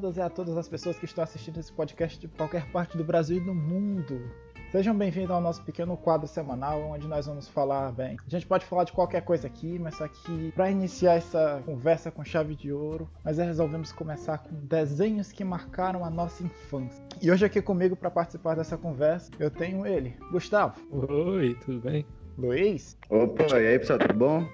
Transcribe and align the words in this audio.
todas 0.00 0.16
e 0.16 0.20
a 0.20 0.30
todas 0.30 0.56
as 0.56 0.68
pessoas 0.68 0.96
que 0.96 1.04
estão 1.04 1.24
assistindo 1.24 1.58
esse 1.58 1.72
podcast 1.72 2.20
de 2.20 2.28
qualquer 2.28 2.70
parte 2.70 2.96
do 2.96 3.02
Brasil 3.02 3.38
e 3.38 3.40
do 3.40 3.52
mundo. 3.52 4.30
Sejam 4.70 4.96
bem-vindos 4.96 5.32
ao 5.32 5.40
nosso 5.40 5.60
pequeno 5.64 5.96
quadro 5.96 6.28
semanal, 6.28 6.80
onde 6.82 7.08
nós 7.08 7.26
vamos 7.26 7.48
falar 7.48 7.90
bem. 7.90 8.16
A 8.24 8.30
gente 8.30 8.46
pode 8.46 8.64
falar 8.64 8.84
de 8.84 8.92
qualquer 8.92 9.22
coisa 9.22 9.48
aqui, 9.48 9.76
mas 9.76 9.96
só 9.96 10.06
que 10.06 10.52
para 10.52 10.70
iniciar 10.70 11.14
essa 11.14 11.60
conversa 11.66 12.12
com 12.12 12.22
chave 12.22 12.54
de 12.54 12.72
ouro, 12.72 13.10
nós 13.24 13.38
resolvemos 13.38 13.90
começar 13.90 14.38
com 14.38 14.54
desenhos 14.54 15.32
que 15.32 15.42
marcaram 15.42 16.04
a 16.04 16.10
nossa 16.10 16.44
infância. 16.44 17.02
E 17.20 17.28
hoje 17.28 17.44
aqui 17.44 17.60
comigo 17.60 17.96
para 17.96 18.10
participar 18.10 18.54
dessa 18.54 18.78
conversa, 18.78 19.32
eu 19.40 19.50
tenho 19.50 19.84
ele, 19.84 20.14
Gustavo. 20.30 20.80
Oi, 20.92 21.56
tudo 21.64 21.80
bem? 21.80 22.06
Luiz. 22.36 22.96
Opa, 23.10 23.58
e 23.58 23.66
aí 23.66 23.78
pessoal, 23.80 23.98
tudo 23.98 24.14
bom? 24.14 24.46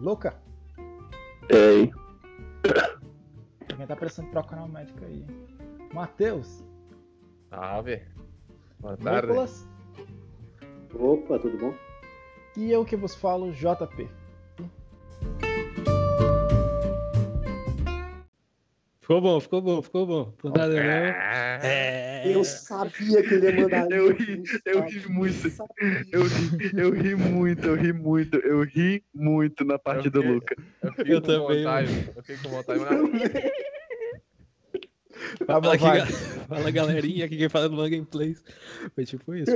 Luca. 0.00 0.34
Ei. 1.48 1.90
Alguém 3.80 3.86
tá 3.86 3.96
precisando 3.96 4.28
procurar 4.30 4.64
um 4.64 4.68
médico 4.68 5.02
aí. 5.06 5.24
Matheus. 5.94 6.62
Ave. 7.50 8.02
Boa 8.78 8.94
tarde. 8.98 9.28
Nicolas. 9.28 9.66
Opa, 10.94 11.38
tudo 11.38 11.56
bom? 11.56 11.74
E 12.58 12.70
eu 12.70 12.84
que 12.84 12.94
vos 12.94 13.14
falo, 13.14 13.50
JP. 13.52 14.06
Ficou 19.00 19.20
bom, 19.22 19.40
ficou 19.40 19.62
bom, 19.62 19.82
ficou 19.82 20.06
bom. 20.06 20.24
Por 20.38 20.50
nada 20.52 20.68
não. 20.74 20.80
É. 20.82 22.22
Eu 22.26 22.44
sabia 22.44 23.22
que 23.22 23.34
ele 23.34 23.46
ia 23.50 23.62
mandar 23.62 23.90
Eu 23.90 24.12
ri, 24.12 24.42
eu 24.66 24.82
ri 24.82 25.08
muito. 25.08 25.48
Eu 26.12 26.22
ri, 26.26 26.70
eu 26.76 26.90
ri 26.92 27.14
muito, 27.16 27.66
eu 27.66 27.74
ri 27.74 27.92
muito, 27.94 28.36
eu 28.38 28.62
ri 28.62 29.02
muito 29.14 29.64
na 29.64 29.78
parte 29.78 30.04
Eu 30.06 30.10
do 30.12 30.20
fiquei- 30.20 30.34
Luca. 30.34 30.56
Eu 30.82 30.92
fiquei 30.92 31.14
Eu 31.16 31.20
com 31.22 31.26
também, 31.26 31.56
vontade. 31.64 32.12
Eu 32.14 32.22
fiquei 32.22 32.36
com 32.36 32.48
vontade, 32.50 32.80
mas 32.80 32.90
Tá 35.46 35.60
bom, 35.60 35.76
Fala, 35.78 36.02
aqui, 36.02 36.12
Fala 36.48 36.70
galerinha, 36.70 37.24
aqui 37.26 37.36
quem 37.36 37.48
fala 37.48 37.68
do 37.68 37.78
One 37.78 37.90
Gameplays. 37.90 38.42
Foi 38.94 39.04
tipo 39.04 39.34
isso. 39.34 39.50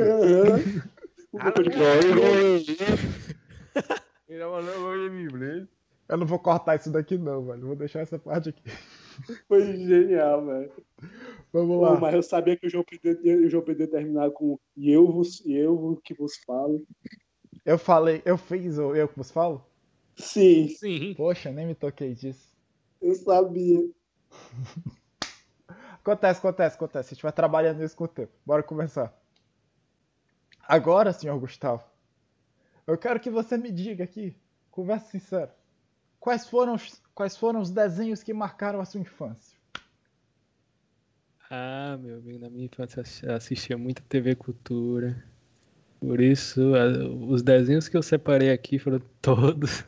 Inglês. 5.24 5.68
Eu 6.08 6.18
não 6.18 6.26
vou 6.26 6.38
cortar 6.38 6.76
isso 6.76 6.90
daqui 6.90 7.16
não, 7.16 7.44
velho. 7.46 7.66
Vou 7.66 7.76
deixar 7.76 8.00
essa 8.00 8.18
parte 8.18 8.50
aqui. 8.50 8.62
Foi 9.48 9.64
genial, 9.76 10.44
velho. 10.44 10.72
Vamos 11.52 11.76
Pô, 11.76 11.82
lá. 11.82 12.00
mas 12.00 12.14
eu 12.14 12.22
sabia 12.22 12.56
que 12.56 12.66
o 12.66 12.70
João 12.70 12.84
Pedro, 12.84 13.46
o 13.46 13.48
João 13.48 13.62
Pedro 13.64 13.82
ia 13.84 13.90
terminar 13.90 14.30
com 14.30 14.58
e 14.76 14.90
eu, 14.90 15.10
vos, 15.10 15.40
e 15.46 15.54
eu 15.54 16.00
que 16.04 16.14
vos 16.14 16.36
falo. 16.44 16.84
Eu 17.64 17.78
falei, 17.78 18.20
eu 18.24 18.36
fiz 18.36 18.76
o 18.78 18.94
eu 18.94 19.08
que 19.08 19.16
vos 19.16 19.30
falo? 19.30 19.64
Sim, 20.16 20.68
Sim. 20.68 21.14
Poxa, 21.16 21.50
nem 21.50 21.66
me 21.66 21.74
toquei 21.74 22.14
disso. 22.14 22.48
eu 23.00 23.14
sabia. 23.14 23.88
Acontece, 26.04 26.38
acontece, 26.38 26.76
acontece. 26.76 27.08
A 27.08 27.14
gente 27.14 27.22
vai 27.22 27.32
trabalhando 27.32 27.82
isso 27.82 27.96
com 27.96 28.04
o 28.04 28.08
tempo. 28.08 28.30
Bora 28.44 28.62
começar. 28.62 29.10
Agora, 30.68 31.14
senhor 31.14 31.38
Gustavo, 31.40 31.82
eu 32.86 32.98
quero 32.98 33.18
que 33.18 33.30
você 33.30 33.56
me 33.56 33.72
diga 33.72 34.04
aqui, 34.04 34.36
conversa 34.70 35.10
sincera, 35.10 35.54
quais 36.20 36.46
foram 36.46 36.74
os, 36.74 37.02
quais 37.14 37.36
foram 37.38 37.60
os 37.60 37.70
desenhos 37.70 38.22
que 38.22 38.34
marcaram 38.34 38.80
a 38.80 38.84
sua 38.84 39.00
infância? 39.00 39.58
Ah, 41.50 41.98
meu 41.98 42.18
amigo, 42.18 42.38
na 42.38 42.50
minha 42.50 42.66
infância 42.66 43.02
assistia 43.34 43.78
muita 43.78 44.02
TV 44.02 44.34
Cultura. 44.34 45.24
Por 46.00 46.20
isso, 46.20 46.72
os 47.30 47.42
desenhos 47.42 47.88
que 47.88 47.96
eu 47.96 48.02
separei 48.02 48.50
aqui 48.50 48.78
foram 48.78 49.00
todos 49.22 49.84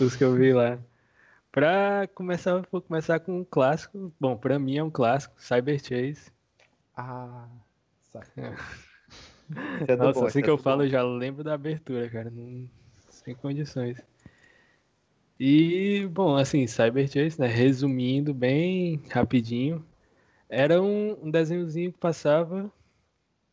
os 0.00 0.16
que 0.16 0.24
eu 0.24 0.34
vi 0.34 0.54
lá. 0.54 0.78
Pra 1.54 2.08
começar, 2.16 2.66
vou 2.68 2.82
começar 2.82 3.20
com 3.20 3.38
um 3.38 3.44
clássico. 3.44 4.12
Bom, 4.18 4.36
pra 4.36 4.58
mim 4.58 4.76
é 4.76 4.82
um 4.82 4.90
clássico, 4.90 5.40
Cyber 5.40 5.78
Chase. 5.78 6.32
Ah. 6.96 7.46
Isso 8.02 8.18
é 9.86 9.94
Nossa, 9.94 10.18
bom, 10.18 10.26
assim 10.26 10.42
que 10.42 10.50
é 10.50 10.52
eu 10.52 10.58
falo, 10.58 10.78
bom. 10.78 10.82
eu 10.82 10.88
já 10.88 11.04
lembro 11.04 11.44
da 11.44 11.54
abertura, 11.54 12.10
cara. 12.10 12.28
Não... 12.28 12.68
Sem 13.08 13.36
condições. 13.36 14.02
E, 15.38 16.08
bom, 16.10 16.34
assim, 16.34 16.66
Cyber 16.66 17.06
Chase, 17.06 17.40
né? 17.40 17.46
Resumindo 17.46 18.34
bem 18.34 19.00
rapidinho, 19.08 19.86
era 20.48 20.82
um, 20.82 21.16
um 21.22 21.30
desenhozinho 21.30 21.92
que 21.92 21.98
passava 21.98 22.68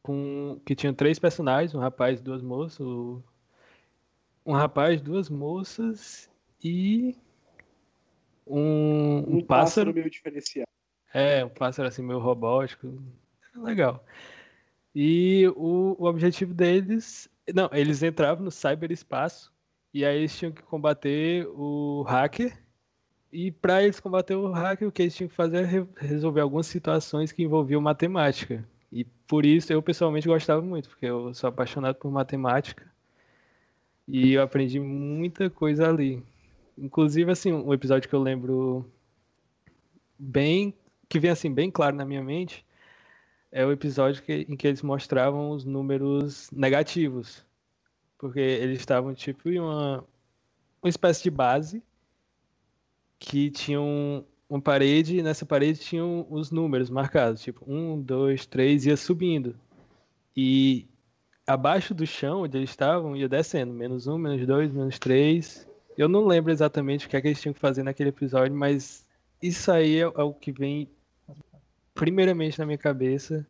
com. 0.02 0.60
que 0.66 0.74
tinha 0.74 0.92
três 0.92 1.20
personagens, 1.20 1.76
um 1.76 1.80
rapaz 1.80 2.20
e 2.20 2.24
duas 2.24 2.42
moças. 2.42 2.84
Um 4.44 4.54
rapaz, 4.54 5.00
duas 5.00 5.30
moças 5.30 6.28
e. 6.64 7.16
Um, 8.46 9.18
um, 9.28 9.38
Um, 9.38 9.42
pássaro 9.46 9.94
meio 9.94 10.10
diferenciado. 10.10 10.68
é, 11.14 11.44
um 11.46 11.50
pássaro 11.50 11.88
assim 11.88 12.02
meio 12.02 12.20
robótico. 12.20 13.02
Legal. 13.56 14.04
E 14.96 15.48
o, 15.56 15.96
o 16.00 16.06
objetivo 16.06 16.54
deles. 16.54 17.30
Não, 17.54 17.70
eles 17.74 18.02
entravam 18.04 18.44
no 18.44 18.52
cyberespaço 18.52 19.52
e 19.94 20.06
aí 20.06 20.20
eles 20.20 20.38
tinham 20.38 20.52
que 20.52 20.62
combater 20.64 21.48
o 21.50 22.04
hacker. 22.04 22.58
E 23.32 23.52
para 23.52 23.82
eles 23.84 24.00
combater 24.00 24.36
o 24.36 24.52
hacker, 24.52 24.88
o 24.88 24.92
que 24.92 25.02
eles 25.04 25.16
tinham 25.16 25.30
que 25.30 25.36
fazer 25.36 25.58
era 25.60 25.68
re- 25.68 25.88
resolver 25.98 26.42
algumas 26.42 26.68
situações 26.68 27.32
que 27.32 27.44
envolviam 27.44 27.80
matemática. 27.82 28.68
E 28.92 29.06
por 29.06 29.46
isso 29.46 29.72
eu 29.72 29.82
pessoalmente 29.82 30.28
gostava 30.28 30.62
muito, 30.62 30.90
porque 30.90 31.06
eu 31.06 31.34
sou 31.34 31.48
apaixonado 31.48 31.96
por 31.96 32.12
matemática. 32.12 32.86
E 34.08 34.34
eu 34.34 34.42
aprendi 34.42 34.80
muita 34.80 35.50
coisa 35.50 35.88
ali. 35.88 36.22
Inclusive, 36.78 37.32
assim, 37.32 37.52
um 37.52 37.74
episódio 37.74 38.10
que 38.10 38.16
eu 38.16 38.22
lembro 38.22 38.86
bem 40.18 40.74
que 41.10 41.20
vem 41.20 41.30
assim 41.32 41.54
bem 41.54 41.70
claro 41.70 41.96
na 41.96 42.06
minha 42.06 42.24
mente 42.24 42.66
é 43.52 43.66
o 43.66 43.72
episódio 43.72 44.24
que- 44.24 44.46
em 44.48 44.56
que 44.56 44.66
eles 44.66 44.82
mostravam 44.82 45.52
os 45.52 45.66
números 45.66 46.50
negativos. 46.52 47.46
Porque 48.18 48.40
eles 48.40 48.80
estavam 48.80 49.14
tipo 49.14 49.50
em 49.50 49.60
uma 49.60 50.04
uma 50.82 50.90
espécie 50.90 51.22
de 51.22 51.30
base 51.30 51.84
que 53.20 53.52
tinha 53.52 53.80
um- 53.80 54.24
uma 54.50 54.60
parede 54.62 55.18
e 55.18 55.22
nessa 55.24 55.46
parede 55.46 55.80
tinham 55.80 56.26
os 56.30 56.50
números 56.50 56.90
marcados. 56.90 57.42
Tipo 57.42 57.64
um 57.68 58.02
dois 58.02 58.46
três 58.46 58.86
ia 58.86 58.96
subindo. 58.98 59.56
E 60.36 60.88
abaixo 61.46 61.94
do 61.94 62.06
chão 62.08 62.44
onde 62.44 62.58
eles 62.58 62.70
estavam 62.70 63.16
ia 63.16 63.28
descendo. 63.28 63.74
Menos 63.74 64.08
um 64.08 64.18
menos 64.18 64.46
dois 64.48 64.72
menos 64.72 64.98
três 64.98 65.68
eu 66.04 66.10
não 66.10 66.26
lembro 66.26 66.52
exatamente 66.52 67.06
o 67.06 67.10
que 67.10 67.16
é 67.16 67.22
que 67.22 67.28
eles 67.28 67.42
tinham 67.42 67.54
que 67.54 67.60
fazer 67.60 67.84
naquele 67.84 68.10
episódio 68.10 68.56
mas 68.56 69.06
isso 69.42 69.72
aí 69.72 69.98
é, 69.98 70.02
é 70.02 70.24
o 70.24 70.34
que 70.34 70.52
vem 70.52 70.90
primeiramente 71.94 72.60
na 72.60 72.66
minha 72.66 72.78
cabeça 72.78 73.46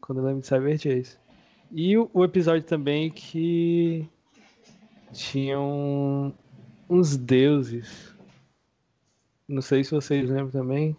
quando 0.00 0.18
eu 0.18 0.24
lembro 0.24 0.40
de 0.40 0.46
Cyber 0.46 0.78
Chase. 0.78 1.18
E 1.70 1.96
o, 1.96 2.10
o 2.12 2.24
episódio 2.24 2.62
também 2.62 3.10
que 3.10 4.08
tinham 5.12 6.34
uns 6.88 7.16
deuses. 7.16 8.14
Não 9.46 9.62
sei 9.62 9.84
se 9.84 9.90
vocês 9.90 10.28
lembram 10.28 10.50
também. 10.50 10.96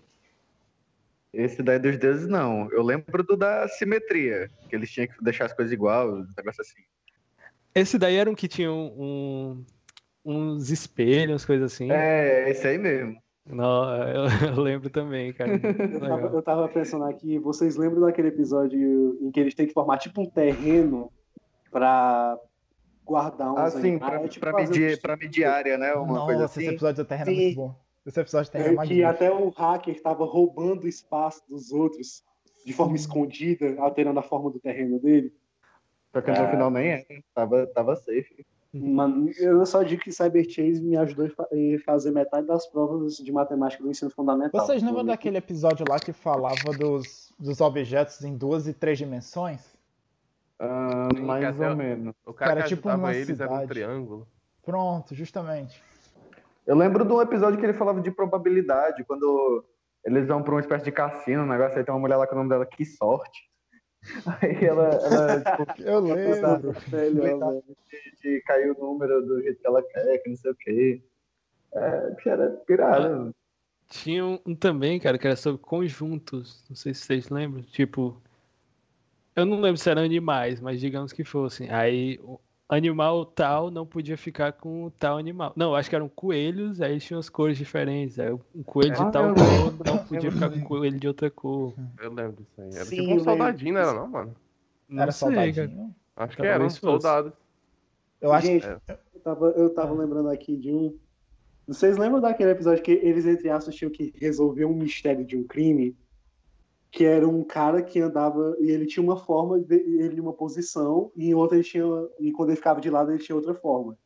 Esse 1.34 1.64
daí 1.64 1.80
dos 1.80 1.98
deuses, 1.98 2.28
não. 2.28 2.70
Eu 2.72 2.84
lembro 2.84 3.24
do 3.24 3.38
da 3.38 3.68
simetria, 3.68 4.50
que 4.70 4.76
eles 4.76 4.92
tinham 4.92 5.08
que 5.08 5.24
deixar 5.24 5.46
as 5.46 5.54
coisas 5.54 5.72
igual, 5.72 6.14
um 6.14 6.28
negócio 6.38 6.62
assim. 6.62 6.82
Esse 7.74 7.98
daí 7.98 8.16
era 8.16 8.30
um 8.30 8.36
que 8.36 8.50
tinha 8.50 8.72
um, 8.72 9.64
uns 10.24 10.70
espelhos, 10.70 11.46
coisas 11.46 11.74
assim. 11.74 11.92
É, 11.92 12.50
esse 12.50 12.68
aí 12.68 12.78
mesmo. 12.78 13.18
Não, 13.46 13.96
eu, 14.08 14.24
eu 14.56 14.62
lembro 14.62 14.90
também, 14.90 15.34
cara. 15.34 15.54
Eu 15.54 16.00
tava, 16.00 16.28
eu 16.28 16.42
tava 16.44 16.68
pensando 16.70 17.06
aqui, 17.06 17.40
vocês 17.40 17.76
lembram 17.76 18.02
daquele 18.02 18.28
episódio 18.28 19.18
em 19.22 19.32
que 19.32 19.40
eles 19.40 19.56
têm 19.56 19.68
que 19.68 19.74
formar 19.74 19.98
tipo 19.98 20.22
um 20.22 20.30
terreno 20.30 21.12
pra 21.72 22.38
guardar 23.04 23.52
uns 23.54 23.60
Assim, 23.60 23.96
animais? 23.96 24.12
pra, 24.14 24.24
É 24.24 24.28
tipo 24.28 24.46
pra 24.46 24.54
medir, 24.54 24.98
um- 24.98 25.02
pra 25.02 25.18
medir 25.18 25.46
área, 25.46 25.78
né? 25.78 25.94
Uma 25.94 26.08
Nossa, 26.14 26.26
coisa 26.26 26.46
esse 26.46 26.60
assim. 26.60 26.70
episódio 26.70 27.04
da 27.04 27.08
Terra 27.08 27.22
é 27.24 27.26
Sim. 27.26 27.36
muito 27.36 27.56
bom. 27.56 27.76
Esse 28.06 28.20
episódio 28.20 28.52
da 28.52 28.60
Terra 28.60 28.72
é 28.72 28.76
É, 28.76 28.88
que 28.88 29.04
até 29.04 29.32
o 29.32 29.50
hacker 29.50 30.02
tava 30.02 30.26
roubando 30.26 30.84
o 30.84 30.88
espaço 30.88 31.42
dos 31.50 31.72
outros 31.72 32.24
de 32.66 32.74
forma 32.74 32.96
escondida, 32.96 33.76
alterando 33.80 34.20
a 34.20 34.24
forma 34.24 34.52
do 34.52 34.60
terreno 34.60 35.00
dele. 35.00 35.34
Só 36.14 36.22
que 36.22 36.30
no 36.30 36.48
final 36.50 36.70
nem 36.70 36.90
é. 36.92 37.06
Tava, 37.34 37.66
tava 37.68 37.96
safe. 37.96 38.46
Mano, 38.74 39.30
eu 39.38 39.66
só 39.66 39.84
digo 39.84 40.02
que 40.02 40.14
Cyber 40.14 40.46
Chase 40.50 40.82
me 40.82 40.96
ajudou 40.96 41.30
em 41.52 41.78
fazer 41.80 42.12
metade 42.12 42.48
das 42.48 42.66
provas 42.68 43.18
de 43.18 43.32
matemática 43.32 43.84
do 43.84 43.90
ensino 43.90 44.10
fundamental. 44.10 44.66
Vocês 44.66 44.82
lembram 44.82 45.04
daquele 45.04 45.38
episódio 45.38 45.86
lá 45.86 46.00
que 46.00 46.14
falava 46.14 46.74
dos, 46.74 47.34
dos 47.38 47.60
objetos 47.60 48.24
em 48.24 48.38
duas 48.38 48.68
e 48.68 48.74
três 48.74 48.98
dimensões? 48.98 49.78
Sim, 50.62 51.22
mais 51.24 51.60
ou 51.60 51.76
menos. 51.76 52.16
O 52.26 52.34
cara 52.34 52.52
Cara, 52.52 52.64
que 52.64 52.76
tipo 52.76 52.90
numa 52.90 53.14
eles 53.14 53.40
era 53.42 53.52
um 53.52 53.56
cidade. 53.56 53.68
triângulo. 53.68 54.28
Pronto, 54.64 55.14
justamente. 55.14 55.84
Eu 56.66 56.78
lembro 56.78 57.04
de 57.04 57.12
um 57.12 57.22
episódio 57.22 57.60
que 57.60 57.66
ele 57.66 57.74
falava 57.74 58.00
de 58.00 58.12
probabilidade, 58.12 59.04
quando 59.04 59.66
eles 60.06 60.28
vão 60.28 60.44
pra 60.44 60.54
uma 60.54 60.62
espécie 60.62 60.86
de 60.86 60.92
cassino, 60.92 61.44
um 61.44 61.48
negócio, 61.48 61.78
aí 61.78 61.84
tem 61.84 61.94
uma 61.94 62.00
mulher 62.00 62.16
lá 62.16 62.26
com 62.26 62.36
o 62.36 62.38
nome 62.38 62.50
dela, 62.50 62.66
que 62.66 62.86
sorte. 62.86 63.51
Aí 64.42 64.66
ela, 64.66 64.90
ela 64.90 65.42
tipo, 65.68 65.82
Eu 65.82 66.00
lembro. 66.00 66.76
Melhor, 66.92 67.40
velho. 67.40 67.64
de 68.22 68.42
cair 68.42 68.72
o 68.72 68.80
número 68.80 69.22
do 69.26 69.42
jeito 69.42 69.60
que 69.60 69.68
ela 69.68 69.84
quer, 69.84 70.18
que 70.20 70.30
não 70.30 70.36
sei 70.36 70.52
o 70.52 70.56
quê. 70.56 71.02
É, 71.74 72.10
bicho, 72.12 72.30
era 72.30 72.50
pirada. 72.66 73.34
Tinha 73.88 74.26
um, 74.26 74.40
um 74.46 74.56
também, 74.56 75.00
cara, 75.00 75.18
que 75.18 75.28
era 75.28 75.36
sobre 75.36 75.62
conjuntos. 75.62 76.64
Não 76.70 76.76
sei 76.76 76.94
se 76.94 77.02
vocês 77.02 77.30
lembram. 77.30 77.62
Tipo, 77.64 78.22
eu 79.36 79.46
não 79.46 79.60
lembro 79.62 79.78
se 79.78 79.90
eram 79.90 80.04
animais, 80.04 80.60
mas 80.60 80.80
digamos 80.80 81.14
que 81.14 81.24
fossem. 81.24 81.70
Aí 81.70 82.20
animal 82.72 83.26
tal 83.26 83.70
não 83.70 83.86
podia 83.86 84.18
ficar 84.18 84.54
com 84.54 84.90
tal 84.98 85.18
animal. 85.18 85.54
Não, 85.56 85.76
acho 85.76 85.90
que 85.90 85.96
eram 85.96 86.10
coelhos, 86.10 86.82
aí 86.82 87.00
tinham 87.00 87.20
as 87.20 87.30
cores 87.30 87.58
diferentes. 87.58 88.18
Aí 88.20 88.32
um 88.32 88.64
coelho 88.64 88.96
de 88.96 89.02
Ah, 89.02 89.12
tal 89.12 89.34
cor 89.36 89.74
não 89.86 89.98
podia 90.00 90.32
ficar 90.32 90.50
com 90.50 90.56
lembro. 90.56 90.70
coelho 90.70 91.00
de 91.00 91.08
outra 91.08 91.30
cor. 91.30 91.74
Eu 92.00 92.14
lembro 92.14 92.42
disso 92.44 92.62
aí. 92.62 92.70
Era 92.74 92.86
Sim, 92.86 92.96
tipo 92.96 93.14
um 93.16 93.20
soldadinho, 93.20 93.74
não 93.74 93.82
era 93.82 93.90
disso. 93.92 94.00
não, 94.02 94.08
mano? 94.08 94.36
Não 94.90 95.04
Era 95.04 95.12
sei, 95.12 95.28
cara. 95.30 95.52
soldadinho? 95.52 95.96
Acho 96.16 96.36
que 96.38 96.46
era 96.46 96.64
um 96.64 96.70
soldado. 96.70 97.34
Eu 98.20 98.32
acho 98.32 98.48
Gente, 98.48 98.66
É. 98.66 98.78
eu 99.16 99.20
tava, 99.22 99.46
eu 99.48 99.74
tava 99.74 99.94
lembrando 99.94 100.30
aqui 100.30 100.56
de 100.56 100.72
um. 100.72 100.98
Vocês 101.68 101.98
lembram 101.98 102.20
daquele 102.22 102.52
episódio 102.52 102.84
que 102.84 102.92
eles, 102.92 103.26
entre 103.26 103.50
aspas, 103.50 103.76
tinham 103.76 103.92
que 103.92 104.14
resolver 104.18 104.66
um 104.66 104.76
mistério 104.76 105.26
de 105.26 105.38
um 105.38 105.44
crime? 105.44 105.96
Que 106.92 107.06
era 107.06 107.26
um 107.28 107.42
cara 107.44 107.82
que 107.82 108.00
andava 108.02 108.56
e 108.60 108.70
ele 108.70 108.86
tinha 108.86 109.02
uma 109.04 109.16
forma, 109.18 109.60
de, 109.62 109.76
ele 109.76 110.20
uma 110.20 110.34
posição, 110.34 111.10
e 111.16 111.30
em 111.30 111.34
outra 111.34 111.56
ele 111.58 111.64
tinha. 111.64 111.86
E 112.20 112.32
quando 112.34 112.50
ele 112.50 112.58
ficava 112.58 112.82
de 112.82 112.90
lado, 112.90 113.12
ele 113.12 113.24
tinha 113.24 113.36
outra 113.36 113.54
forma. 113.56 113.98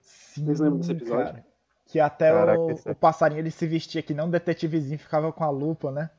Sim, 0.00 0.44
Vocês 0.44 0.58
lembram 0.60 0.78
desse 0.80 0.92
episódio? 0.92 1.24
cara. 1.32 1.46
Que 1.86 2.00
até 2.00 2.30
Caraca, 2.32 2.60
o, 2.60 2.70
esse 2.72 2.88
é- 2.88 2.92
o 2.92 2.94
passarinho 2.96 3.38
ele 3.38 3.50
se 3.52 3.66
vestia 3.66 4.02
que 4.02 4.12
não 4.14 4.26
um 4.26 4.30
detetivezinho 4.30 4.98
ficava 4.98 5.32
com 5.32 5.44
a 5.44 5.50
lupa, 5.50 5.92
né? 5.92 6.10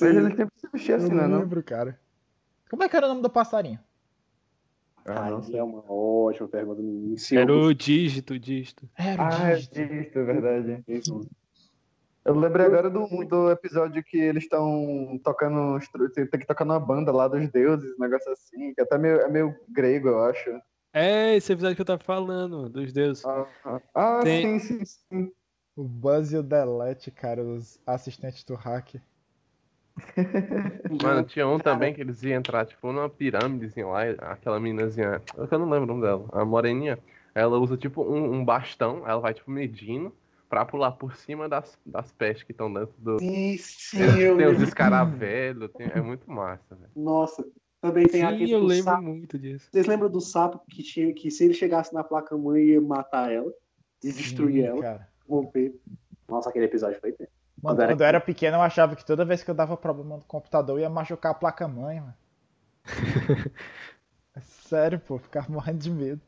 Mas 0.00 0.02
ele 0.02 0.36
sempre 0.36 0.52
se 0.60 0.68
vestia 0.72 0.96
assim, 0.96 1.08
eu 1.10 1.16
né? 1.16 1.26
Não? 1.26 1.40
lembro, 1.40 1.62
cara. 1.62 1.98
Como 2.70 2.82
é 2.84 2.88
que 2.88 2.96
era 2.96 3.06
o 3.06 3.08
nome 3.08 3.22
do 3.22 3.28
passarinho? 3.30 3.80
Ah, 5.04 5.28
não 5.28 5.42
sei. 5.42 5.58
é 5.58 5.62
uma 5.62 5.82
ótima 5.90 6.46
pergunta. 6.48 6.80
Era 7.34 7.52
o 7.52 7.74
dígito, 7.74 8.38
dígito. 8.38 8.88
Era 8.96 9.20
o 9.20 9.26
Ah, 9.26 9.50
é 9.50 9.56
dígito. 9.56 10.18
é 10.20 10.22
verdade. 10.24 10.84
isso. 10.86 11.28
Eu 12.24 12.38
lembrei 12.38 12.66
agora 12.66 12.88
do, 12.88 13.06
do 13.24 13.50
episódio 13.50 14.02
que 14.02 14.16
eles 14.16 14.44
estão 14.44 15.20
tocando. 15.24 15.78
Tem 16.14 16.26
que 16.26 16.46
tocar 16.46 16.64
numa 16.64 16.78
banda 16.78 17.10
lá 17.10 17.26
dos 17.26 17.48
deuses, 17.50 17.96
um 17.98 18.00
negócio 18.00 18.30
assim, 18.30 18.72
que 18.74 18.80
até 18.80 18.96
meio, 18.96 19.20
é 19.20 19.28
meio 19.28 19.54
grego, 19.68 20.08
eu 20.08 20.22
acho. 20.22 20.50
É, 20.92 21.34
esse 21.34 21.52
episódio 21.52 21.74
que 21.74 21.82
eu 21.82 21.86
tava 21.86 22.02
falando, 22.02 22.68
dos 22.68 22.92
deuses. 22.92 23.24
Ah, 23.24 23.46
ah, 23.64 23.80
ah, 23.94 24.20
Tem- 24.22 24.58
sim, 24.58 24.78
sim, 24.78 24.84
sim. 24.84 25.32
O 25.74 25.82
Buzz 25.82 26.32
e 26.32 26.36
o 26.36 26.42
Delete, 26.42 27.10
cara, 27.10 27.42
os 27.42 27.80
assistentes 27.86 28.44
do 28.44 28.54
hack. 28.54 28.94
Mano, 31.02 31.24
tinha 31.24 31.46
um 31.48 31.58
também 31.58 31.92
que 31.92 32.00
eles 32.00 32.22
iam 32.22 32.38
entrar, 32.38 32.66
tipo, 32.66 32.92
numa 32.92 33.08
pirâmidezinha 33.08 33.86
lá, 33.86 34.02
aquela 34.32 34.60
meninazinha, 34.60 35.20
eu 35.36 35.58
não 35.58 35.68
lembro 35.68 35.84
o 35.84 35.86
nome 35.86 36.02
dela, 36.02 36.28
a 36.32 36.44
moreninha, 36.44 36.98
ela 37.34 37.58
usa, 37.58 37.76
tipo, 37.76 38.02
um, 38.02 38.34
um 38.34 38.44
bastão, 38.44 39.02
ela 39.08 39.20
vai, 39.20 39.34
tipo, 39.34 39.50
medindo 39.50 40.14
pra 40.52 40.66
pular 40.66 40.92
por 40.92 41.16
cima 41.16 41.48
das, 41.48 41.78
das 41.86 42.12
pestes 42.12 42.42
que 42.44 42.52
estão 42.52 42.70
dentro 42.70 42.92
do... 42.98 43.18
Sim, 43.18 43.56
sim, 43.56 43.96
Tem, 43.96 44.20
eu 44.20 44.36
tem 44.36 44.46
os 44.48 44.60
escaravelhos, 44.60 45.72
tem- 45.72 45.86
é 45.86 46.02
muito 46.02 46.30
massa, 46.30 46.74
velho. 46.74 46.90
Nossa, 46.94 47.42
também 47.80 48.06
tem 48.06 48.20
Sim, 48.20 48.26
aquele 48.26 48.52
eu 48.52 48.60
do 48.60 48.66
lembro 48.66 48.84
sapo. 48.84 49.02
muito 49.02 49.38
disso. 49.38 49.70
Vocês 49.72 49.86
lembram 49.86 50.10
do 50.10 50.20
sapo 50.20 50.60
que 50.68 50.82
tinha 50.82 51.10
que 51.14 51.30
se 51.30 51.42
ele 51.46 51.54
chegasse 51.54 51.94
na 51.94 52.04
placa 52.04 52.36
mãe 52.36 52.64
ia 52.64 52.82
matar 52.82 53.32
ela 53.32 53.50
e 54.04 54.12
destruir 54.12 54.64
Sim, 54.64 54.68
ela, 54.68 54.82
cara. 54.82 55.08
romper? 55.26 55.74
Nossa, 56.28 56.50
aquele 56.50 56.66
episódio 56.66 57.00
foi 57.00 57.12
tempo. 57.12 57.30
Mano, 57.62 57.74
Quando 57.78 57.80
era 57.80 57.92
quando 57.94 58.00
eu 58.02 58.06
era 58.06 58.20
pequeno, 58.20 58.58
eu 58.58 58.60
achava 58.60 58.94
que 58.94 59.06
toda 59.06 59.24
vez 59.24 59.42
que 59.42 59.50
eu 59.50 59.54
dava 59.54 59.74
problema 59.74 60.18
no 60.18 60.24
computador, 60.24 60.76
eu 60.76 60.82
ia 60.82 60.90
machucar 60.90 61.32
a 61.32 61.34
placa-mãe, 61.34 61.98
mano. 61.98 62.14
É 64.34 64.40
sério, 64.40 64.98
pô, 64.98 65.14
eu 65.14 65.18
ficava 65.18 65.50
morrendo 65.52 65.78
de 65.78 65.90
medo. 65.90 66.20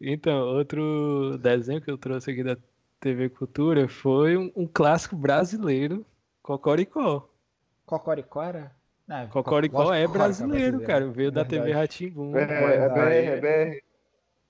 Então, 0.00 0.46
outro 0.46 1.36
desenho 1.38 1.80
que 1.80 1.90
eu 1.90 1.98
trouxe 1.98 2.30
aqui 2.30 2.44
da 2.44 2.56
TV 3.00 3.28
Cultura 3.28 3.88
foi 3.88 4.36
um, 4.36 4.50
um 4.56 4.66
clássico 4.66 5.16
brasileiro, 5.16 6.04
Cocoricó. 6.42 7.28
Cocoricó 7.86 8.42
era? 8.42 8.72
Não, 9.06 9.26
Cocoricó 9.28 9.84
lógico 9.84 9.94
que 9.94 10.02
é 10.02 10.06
Cocoricó 10.06 10.24
brasileiro, 10.24 10.80
cara. 10.82 11.08
Veio 11.08 11.32
da 11.32 11.44
TV 11.44 11.64
Verdade. 11.64 11.80
Ratimbum. 11.80 12.36
É, 12.36 12.42
é 12.42 12.88
BR, 12.88 13.00
é 13.00 13.40
BR. 13.40 13.82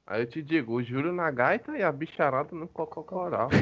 Aí 0.06 0.22
eu 0.22 0.26
te 0.26 0.42
digo, 0.42 0.72
o 0.72 0.82
Júlio 0.82 1.12
na 1.12 1.30
gaita 1.30 1.76
e 1.76 1.82
a 1.82 1.92
bicharada 1.92 2.56
no 2.56 2.66
cococoral. 2.66 3.50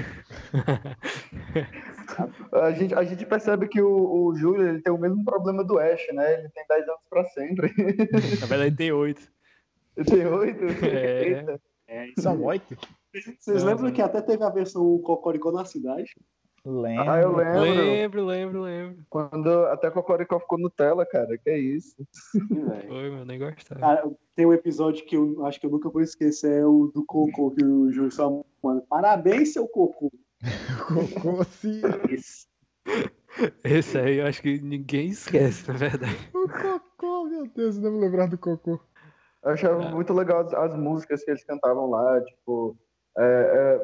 A 2.53 2.71
gente, 2.71 2.95
a 2.95 3.05
gente 3.05 3.27
percebe 3.27 3.69
que 3.69 3.81
o, 3.81 4.27
o 4.29 4.35
Júlio 4.37 4.67
ele 4.67 4.81
tem 4.81 4.93
o 4.93 4.97
mesmo 4.97 5.23
problema 5.25 5.63
do 5.63 5.79
Ash, 5.79 6.07
né? 6.15 6.39
Ele 6.39 6.49
tem 6.49 6.65
10 6.67 6.89
anos 6.89 7.01
pra 7.11 7.25
sempre. 7.27 7.75
Na 8.41 8.47
verdade 8.47 8.75
tem 8.75 8.93
oito. 8.93 9.21
Ele 9.97 10.07
tem 10.07 10.27
8. 10.27 10.65
É. 10.85 11.23
Eita. 11.25 11.61
É, 11.89 12.07
isso 12.09 12.23
São 12.23 12.43
oito? 12.45 12.77
Vocês 13.39 13.63
Uhum. 13.63 13.69
lembram 13.69 13.93
que 13.93 14.03
até 14.03 14.21
teve 14.21 14.43
a 14.43 14.51
versão 14.51 14.99
Cocoricó 14.99 15.51
na 15.53 15.65
cidade? 15.65 16.15
Lembro. 16.65 17.11
Ah, 17.11 17.21
eu 17.21 17.37
lembro. 17.37 17.61
Lembro, 17.63 18.25
lembro, 18.27 18.63
lembro. 18.63 19.05
Quando 19.09 19.49
até 19.67 19.89
Cocoricó 19.89 20.41
ficou 20.41 20.59
Nutella, 20.59 21.07
cara. 21.07 21.39
Que 21.39 21.51
é 21.51 21.59
isso. 21.59 21.95
Sim. 22.11 22.39
Foi, 22.89 23.09
meu, 23.11 23.25
nem 23.25 23.39
gostava. 23.39 23.81
Cara, 23.81 24.11
tem 24.35 24.47
um 24.47 24.53
episódio 24.53 25.07
que 25.07 25.17
eu 25.17 25.47
acho 25.47 25.61
que 25.61 25.67
eu 25.67 25.71
nunca 25.71 25.89
vou 25.89 26.03
esquecer, 26.03 26.61
é 26.63 26.67
o 26.67 26.91
do 26.93 27.05
Cocô, 27.05 27.53
que 27.53 27.65
o 27.65 27.93
Júlio 27.93 28.11
só 28.11 28.43
manda. 28.63 28.83
Parabéns, 28.89 29.53
seu 29.53 29.69
Cocô. 29.69 30.11
Cocô, 30.89 31.45
sim. 31.45 31.81
Isso. 32.11 32.47
Esse 33.63 33.99
aí 33.99 34.17
eu 34.17 34.27
acho 34.27 34.43
que 34.43 34.61
ninguém 34.61 35.11
esquece, 35.11 35.69
na 35.69 35.75
verdade. 35.79 36.17
O 36.35 36.49
Cocô, 36.49 37.25
meu 37.27 37.47
Deus, 37.47 37.77
eu 37.77 37.83
não 37.83 37.93
me 37.93 38.01
lembrar 38.01 38.27
do 38.27 38.37
Cocô. 38.39 38.81
Eu 39.47 39.53
achava 39.53 39.83
Ah. 39.85 39.91
muito 39.91 40.13
legal 40.13 40.41
as, 40.41 40.53
as 40.53 40.77
músicas 40.77 41.23
que 41.25 41.31
eles 41.31 41.45
cantavam 41.45 41.89
lá, 41.89 42.21
tipo. 42.23 42.77
é, 43.17 43.23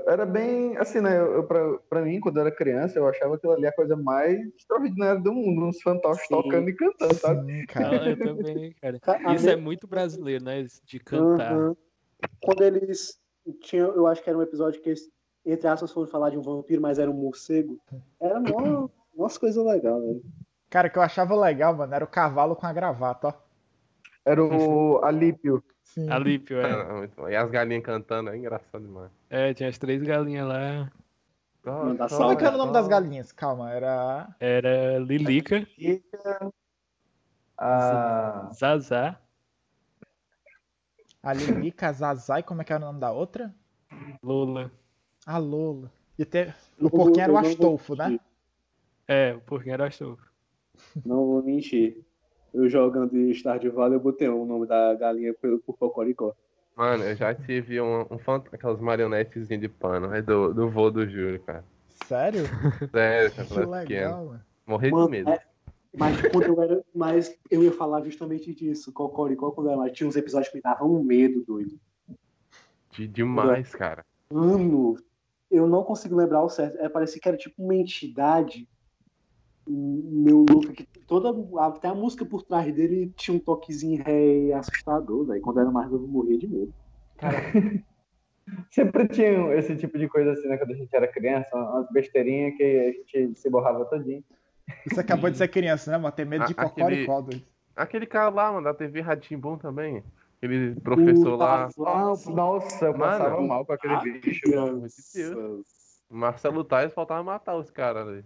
é, 0.08 0.12
era 0.12 0.26
bem 0.26 0.76
assim, 0.76 1.00
né? 1.00 1.16
Eu, 1.18 1.32
eu, 1.36 1.44
pra, 1.46 1.78
pra 1.88 2.02
mim, 2.02 2.20
quando 2.20 2.36
eu 2.36 2.42
era 2.42 2.54
criança, 2.54 2.98
eu 2.98 3.06
achava 3.08 3.36
aquilo 3.36 3.52
ali 3.54 3.66
a 3.66 3.72
coisa 3.72 3.96
mais 3.96 4.38
extraordinária 4.56 5.20
do 5.20 5.32
mundo, 5.32 5.66
uns 5.68 5.80
fantoches 5.80 6.26
Sim. 6.26 6.34
tocando 6.34 6.68
e 6.68 6.74
cantando, 6.74 7.14
sabe? 7.14 7.46
Sim, 7.52 7.64
cara. 7.70 8.10
eu 8.10 8.18
também, 8.18 8.72
cara. 8.74 9.00
Isso 9.34 9.48
é 9.48 9.56
muito 9.56 9.86
brasileiro, 9.86 10.44
né? 10.44 10.66
De 10.84 10.98
cantar. 10.98 11.56
Uhum. 11.56 11.76
Quando 12.42 12.62
eles 12.62 13.18
tinham, 13.62 13.92
eu 13.94 14.06
acho 14.06 14.22
que 14.22 14.28
era 14.28 14.38
um 14.38 14.42
episódio 14.42 14.80
que 14.82 14.88
eles, 14.90 15.08
entre 15.46 15.66
aspas, 15.68 15.90
foram 15.92 16.08
falar 16.08 16.30
de 16.30 16.38
um 16.38 16.42
vampiro, 16.42 16.82
mas 16.82 16.98
era 16.98 17.10
um 17.10 17.14
morcego. 17.14 17.78
Era 18.20 18.38
uma, 18.38 18.90
umas 19.14 19.38
coisas 19.38 19.64
legais, 19.64 19.98
velho. 20.02 20.22
Cara, 20.68 20.88
o 20.88 20.90
que 20.90 20.98
eu 20.98 21.02
achava 21.02 21.34
legal, 21.36 21.74
mano, 21.74 21.94
era 21.94 22.04
o 22.04 22.08
cavalo 22.08 22.54
com 22.56 22.66
a 22.66 22.72
gravata, 22.72 23.28
ó. 23.28 23.32
Era 24.24 24.42
o 24.42 25.04
Alípio. 25.04 25.62
Sim. 25.82 26.08
Alípio, 26.10 26.60
é. 26.60 26.92
Muito 26.98 27.16
bom. 27.16 27.28
E 27.28 27.36
as 27.36 27.50
galinhas 27.50 27.84
cantando, 27.84 28.30
é 28.30 28.36
engraçado 28.36 28.82
demais. 28.82 29.10
É, 29.28 29.52
tinha 29.52 29.68
as 29.68 29.78
três 29.78 30.02
galinhas 30.02 30.46
lá. 30.46 30.90
Como 31.62 32.32
é 32.32 32.36
que 32.36 32.44
era 32.44 32.54
o 32.54 32.58
nome 32.58 32.72
das 32.72 32.88
galinhas? 32.88 33.30
Calma, 33.30 33.70
era. 33.70 34.34
Era 34.40 34.98
Lilica, 34.98 35.66
A... 37.56 38.50
Zazá, 38.52 39.20
A 41.22 41.32
Lilica, 41.32 41.88
a 41.88 41.92
Zazai, 41.92 42.42
como 42.42 42.62
é 42.62 42.64
que 42.64 42.72
era 42.72 42.82
o 42.82 42.86
nome 42.86 42.98
da 42.98 43.12
outra? 43.12 43.54
Lola. 44.22 44.72
A 45.24 45.38
Lola. 45.38 45.92
E 46.18 46.24
te... 46.24 46.52
O 46.80 46.90
porquinho 46.90 47.22
era 47.22 47.32
o 47.32 47.38
Astolfo, 47.38 47.94
né? 47.94 48.18
É, 49.06 49.34
o 49.34 49.40
porquinho 49.40 49.74
era 49.74 49.86
Astolfo. 49.86 50.32
Não 51.06 51.26
vou 51.26 51.42
mentir. 51.44 52.04
Eu 52.52 52.68
jogando 52.68 53.16
em 53.16 53.30
Stardew 53.32 53.72
Valley, 53.72 53.96
eu 53.96 54.00
botei 54.00 54.28
o 54.28 54.44
nome 54.44 54.66
da 54.66 54.94
galinha 54.94 55.32
por, 55.34 55.58
por 55.60 55.76
Cocoricó. 55.78 56.34
Mano, 56.76 57.04
eu 57.04 57.16
já 57.16 57.34
tive 57.34 57.80
um, 57.80 58.06
um 58.10 58.18
fant... 58.18 58.44
aquelas 58.52 58.80
marionetezinhas 58.80 59.60
de 59.60 59.68
pano, 59.68 60.14
é 60.14 60.22
do, 60.22 60.52
do 60.52 60.70
vô 60.70 60.90
do 60.90 61.06
Júlio, 61.08 61.40
cara. 61.42 61.64
Sério? 62.06 62.44
Sério, 62.90 63.30
Que 63.32 63.40
era 63.40 63.48
pequeno. 63.48 63.70
legal, 63.70 64.26
mano. 64.26 64.40
Morri 64.66 64.90
de 64.90 65.10
medo. 65.10 65.30
é- 65.30 65.42
Mas 65.96 66.20
quando 66.30 66.44
eu 66.44 66.62
era. 66.62 66.84
Mas 66.94 67.38
eu 67.50 67.62
ia 67.62 67.72
falar 67.72 68.02
justamente 68.02 68.54
disso. 68.54 68.92
Cocoricó, 68.92 69.50
quando 69.50 69.66
eu 69.66 69.72
era 69.72 69.80
mais, 69.80 69.92
tinha 69.92 70.08
uns 70.08 70.16
episódios 70.16 70.50
que 70.50 70.56
me 70.56 70.62
davam 70.62 70.90
um 70.90 71.02
medo, 71.02 71.44
doido. 71.44 71.78
De, 72.90 73.06
demais, 73.06 73.74
cara. 73.74 74.04
Mano, 74.32 74.96
eu 75.50 75.66
não 75.66 75.84
consigo 75.84 76.16
lembrar 76.16 76.42
o 76.42 76.48
certo. 76.48 76.78
É, 76.78 76.88
parecia 76.88 77.20
que 77.20 77.28
era 77.28 77.36
tipo 77.36 77.62
uma 77.62 77.74
entidade. 77.74 78.66
Meu 79.66 80.44
louco, 80.48 80.72
que 80.72 80.84
toda. 81.06 81.32
Até 81.64 81.88
a 81.88 81.94
música 81.94 82.24
por 82.24 82.42
trás 82.42 82.72
dele 82.74 83.12
tinha 83.16 83.36
um 83.36 83.40
toquezinho 83.40 84.02
ré 84.02 84.52
assustador, 84.54 85.26
velho. 85.26 85.40
Quando 85.40 85.60
era 85.60 85.70
mais 85.70 85.90
novo, 85.90 86.04
eu 86.04 86.08
morria 86.08 86.38
de 86.38 86.48
medo. 86.48 86.74
Sempre 88.70 89.06
tinha 89.08 89.54
esse 89.54 89.76
tipo 89.76 89.96
de 89.98 90.08
coisa 90.08 90.32
assim, 90.32 90.48
né? 90.48 90.56
Quando 90.56 90.72
a 90.72 90.76
gente 90.76 90.94
era 90.94 91.06
criança, 91.06 91.48
umas 91.54 91.88
besteirinhas 91.90 92.56
que 92.56 92.64
a 93.14 93.16
gente 93.20 93.38
se 93.38 93.48
borrava 93.48 93.84
todinho. 93.84 94.24
Você 94.88 95.00
acabou 95.00 95.30
de 95.30 95.36
ser 95.38 95.48
criança, 95.48 95.90
né, 95.90 95.98
mano? 95.98 96.12
Tem 96.12 96.24
medo 96.24 96.46
de 96.46 96.52
aquele- 96.56 96.70
cocoricó, 97.06 97.20
doido. 97.20 97.44
Aquele 97.74 98.06
cara 98.06 98.28
lá, 98.30 98.50
mano, 98.52 98.64
da 98.64 98.74
TV 98.74 99.00
Ratimbum 99.00 99.56
também. 99.56 100.02
Aquele 100.38 100.74
professor 100.80 101.36
lá. 101.36 101.68
Nossa, 101.78 102.30
nossa, 102.30 102.84
eu 102.86 102.92
Mano, 102.92 103.00
passava 103.04 103.40
mal 103.40 103.64
com 103.64 103.72
aquele 103.72 104.20
bicho. 104.20 104.40
Deus. 105.14 105.62
O 106.10 106.16
Marcelo 106.16 106.64
Tais 106.64 106.92
faltava 106.92 107.22
matar 107.22 107.56
os 107.56 107.70
caras 107.70 108.06
ali. 108.08 108.24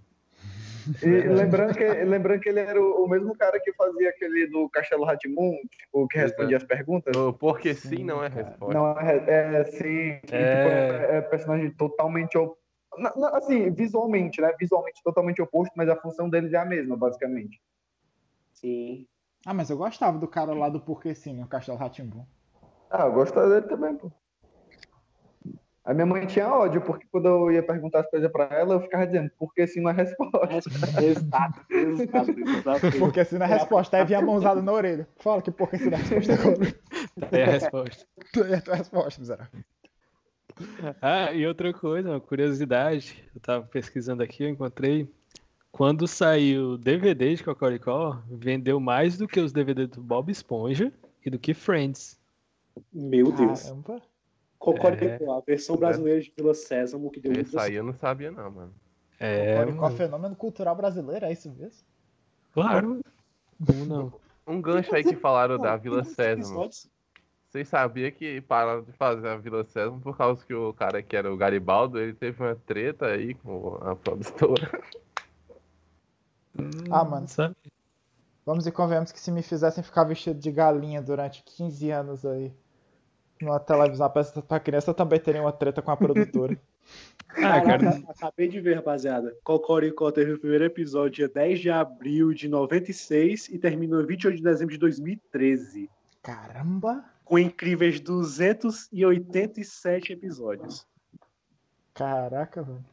E 1.02 1.06
lembrando 1.06 1.74
que, 1.74 1.84
lembrando 1.84 2.40
que 2.40 2.48
ele 2.48 2.60
era 2.60 2.80
o, 2.80 3.04
o 3.04 3.08
mesmo 3.08 3.36
cara 3.36 3.58
que 3.60 3.72
fazia 3.72 4.08
aquele 4.08 4.46
do 4.46 4.68
Castelo 4.70 5.04
Ratimun, 5.04 5.56
tipo, 5.70 6.06
que 6.06 6.18
respondia 6.18 6.56
as 6.56 6.64
perguntas. 6.64 7.16
O 7.16 7.32
Porque 7.32 7.74
sim, 7.74 7.96
Sim, 7.96 8.04
não 8.04 8.22
é 8.22 8.28
resposta. 8.28 8.72
Não, 8.72 8.98
é, 9.00 9.60
é 9.60 9.64
sim. 9.64 10.20
tipo, 10.20 10.32
É. 10.32 11.14
é, 11.14 11.16
é 11.16 11.20
personagem 11.22 11.70
totalmente 11.72 12.38
assim, 13.34 13.70
visualmente, 13.70 14.40
né? 14.40 14.52
Visualmente 14.58 15.02
totalmente 15.02 15.42
oposto, 15.42 15.72
mas 15.76 15.88
a 15.88 15.96
função 15.96 16.30
deles 16.30 16.52
é 16.52 16.58
a 16.58 16.64
mesma, 16.64 16.96
basicamente. 16.96 17.60
Sim. 18.52 19.06
Ah, 19.44 19.52
mas 19.52 19.70
eu 19.70 19.76
gostava 19.76 20.18
do 20.18 20.28
cara 20.28 20.54
lá 20.54 20.68
do 20.68 20.80
Porquê 20.80 21.14
Sim, 21.14 21.34
no 21.34 21.48
Castelo 21.48 21.78
Ratimbum. 21.78 22.24
Ah, 22.90 23.06
eu 23.06 23.12
gostava 23.12 23.48
dele 23.48 23.68
também, 23.68 23.96
pô. 23.96 24.10
A 25.86 25.94
minha 25.94 26.04
mãe 26.04 26.26
tinha 26.26 26.48
ódio, 26.48 26.80
porque 26.80 27.06
quando 27.12 27.28
eu 27.28 27.52
ia 27.52 27.62
perguntar 27.62 28.00
as 28.00 28.10
coisas 28.10 28.28
pra 28.32 28.46
ela, 28.50 28.74
eu 28.74 28.80
ficava 28.80 29.06
dizendo, 29.06 29.30
porque 29.38 29.64
sim 29.68 29.80
não 29.80 29.90
é 29.90 29.92
resposta. 29.92 30.68
Exato, 31.00 31.60
exato, 31.70 32.30
exato. 32.40 32.98
Porque 32.98 33.20
assim 33.20 33.38
na 33.38 33.46
resposta, 33.46 33.96
aí 33.96 34.04
vinha 34.04 34.18
a 34.18 34.22
mãozada 34.22 34.60
na 34.60 34.72
orelha. 34.72 35.08
Fala 35.18 35.40
que 35.40 35.52
porquê 35.52 35.78
sim 35.78 35.90
na 35.90 35.98
resposta 35.98 36.34
agora. 36.34 36.74
Tem 37.30 37.42
a 37.44 37.46
resposta. 37.46 38.04
É 38.50 38.54
a 38.56 38.60
tua 38.60 38.74
resposta, 38.74 39.20
miserável. 39.20 39.60
Ah, 41.00 41.32
e 41.32 41.46
outra 41.46 41.72
coisa, 41.72 42.10
uma 42.10 42.20
curiosidade, 42.20 43.22
eu 43.32 43.40
tava 43.40 43.64
pesquisando 43.66 44.24
aqui, 44.24 44.42
eu 44.42 44.48
encontrei. 44.48 45.08
Quando 45.70 46.08
saiu 46.08 46.70
o 46.70 46.78
DVD 46.78 47.36
de 47.36 47.44
Cocoricó, 47.44 48.20
vendeu 48.28 48.80
mais 48.80 49.16
do 49.16 49.28
que 49.28 49.38
os 49.38 49.52
DVD 49.52 49.86
do 49.86 50.00
Bob 50.00 50.32
Esponja 50.32 50.92
e 51.24 51.30
do 51.30 51.38
que 51.38 51.54
Friends. 51.54 52.18
Meu 52.92 53.30
Deus. 53.30 53.62
Caramba. 53.62 54.02
Cocoricó, 54.58 55.36
a 55.36 55.40
versão 55.40 55.76
brasileira 55.76 56.20
de 56.20 56.32
Vila 56.36 56.54
Sésamo, 56.54 57.10
que 57.10 57.20
deu 57.20 57.32
Esse 57.32 57.58
aí 57.58 57.74
eu 57.74 57.84
não 57.84 57.94
sabia, 57.94 58.30
não, 58.30 58.50
mano. 58.50 58.74
É, 59.18 59.54
Cocoricó, 59.54 59.82
mano, 59.82 59.96
fenômeno 59.96 60.36
cultural 60.36 60.74
brasileiro, 60.74 61.24
é 61.26 61.32
isso 61.32 61.50
mesmo? 61.50 61.84
claro. 62.52 63.00
Como 63.64 63.84
não? 63.86 64.12
Um 64.46 64.60
gancho 64.60 64.94
aí 64.94 65.02
que 65.02 65.16
falaram 65.16 65.58
da 65.58 65.72
Não, 65.72 65.78
Vila 65.78 66.04
Sésamo. 66.04 66.70
Vocês 67.48 67.68
sabiam 67.68 68.10
que 68.10 68.40
pararam 68.42 68.82
de 68.82 68.92
fazer 68.92 69.28
a 69.28 69.36
Vila 69.36 69.64
Sésamo 69.64 70.00
por 70.00 70.16
causa 70.16 70.44
que 70.44 70.54
o 70.54 70.72
cara 70.72 71.02
que 71.02 71.16
era 71.16 71.32
o 71.32 71.36
Garibaldo, 71.36 71.98
ele 71.98 72.12
teve 72.12 72.42
uma 72.42 72.54
treta 72.54 73.06
aí 73.06 73.34
com 73.34 73.78
a 73.82 73.96
produtora. 73.96 74.80
Ah, 76.90 77.04
mano. 77.04 77.28
Sabe? 77.28 77.56
Vamos 78.44 78.66
e 78.66 78.72
convenhamos 78.72 79.10
que 79.10 79.18
se 79.18 79.32
me 79.32 79.42
fizessem 79.42 79.82
ficar 79.82 80.04
vestido 80.04 80.38
de 80.38 80.52
galinha 80.52 81.02
durante 81.02 81.42
15 81.42 81.90
anos 81.90 82.24
aí 82.24 82.52
numa 83.40 83.60
televisão 83.60 84.06
apresentando 84.06 84.44
pra 84.44 84.60
criança, 84.60 84.90
eu 84.90 84.94
também 84.94 85.20
teria 85.20 85.42
uma 85.42 85.52
treta 85.52 85.82
com 85.82 85.90
a 85.90 85.96
produtora. 85.96 86.58
Ah, 87.38 87.60
cara, 87.60 88.02
acabei 88.08 88.48
de 88.48 88.58
ver, 88.60 88.76
rapaziada. 88.76 89.36
Cocoricó 89.42 90.12
teve 90.12 90.32
o 90.32 90.38
primeiro 90.38 90.64
episódio 90.64 91.16
dia 91.16 91.28
10 91.28 91.58
de 91.58 91.68
abril 91.68 92.32
de 92.32 92.48
96 92.48 93.48
e 93.48 93.58
terminou 93.58 94.00
em 94.00 94.06
28 94.06 94.36
de 94.36 94.42
dezembro 94.42 94.72
de 94.72 94.78
2013. 94.78 95.90
Caramba! 96.22 97.04
Com 97.24 97.36
incríveis 97.38 98.00
287 98.00 100.12
episódios. 100.12 100.86
Caraca, 101.92 102.62
velho. 102.62 102.84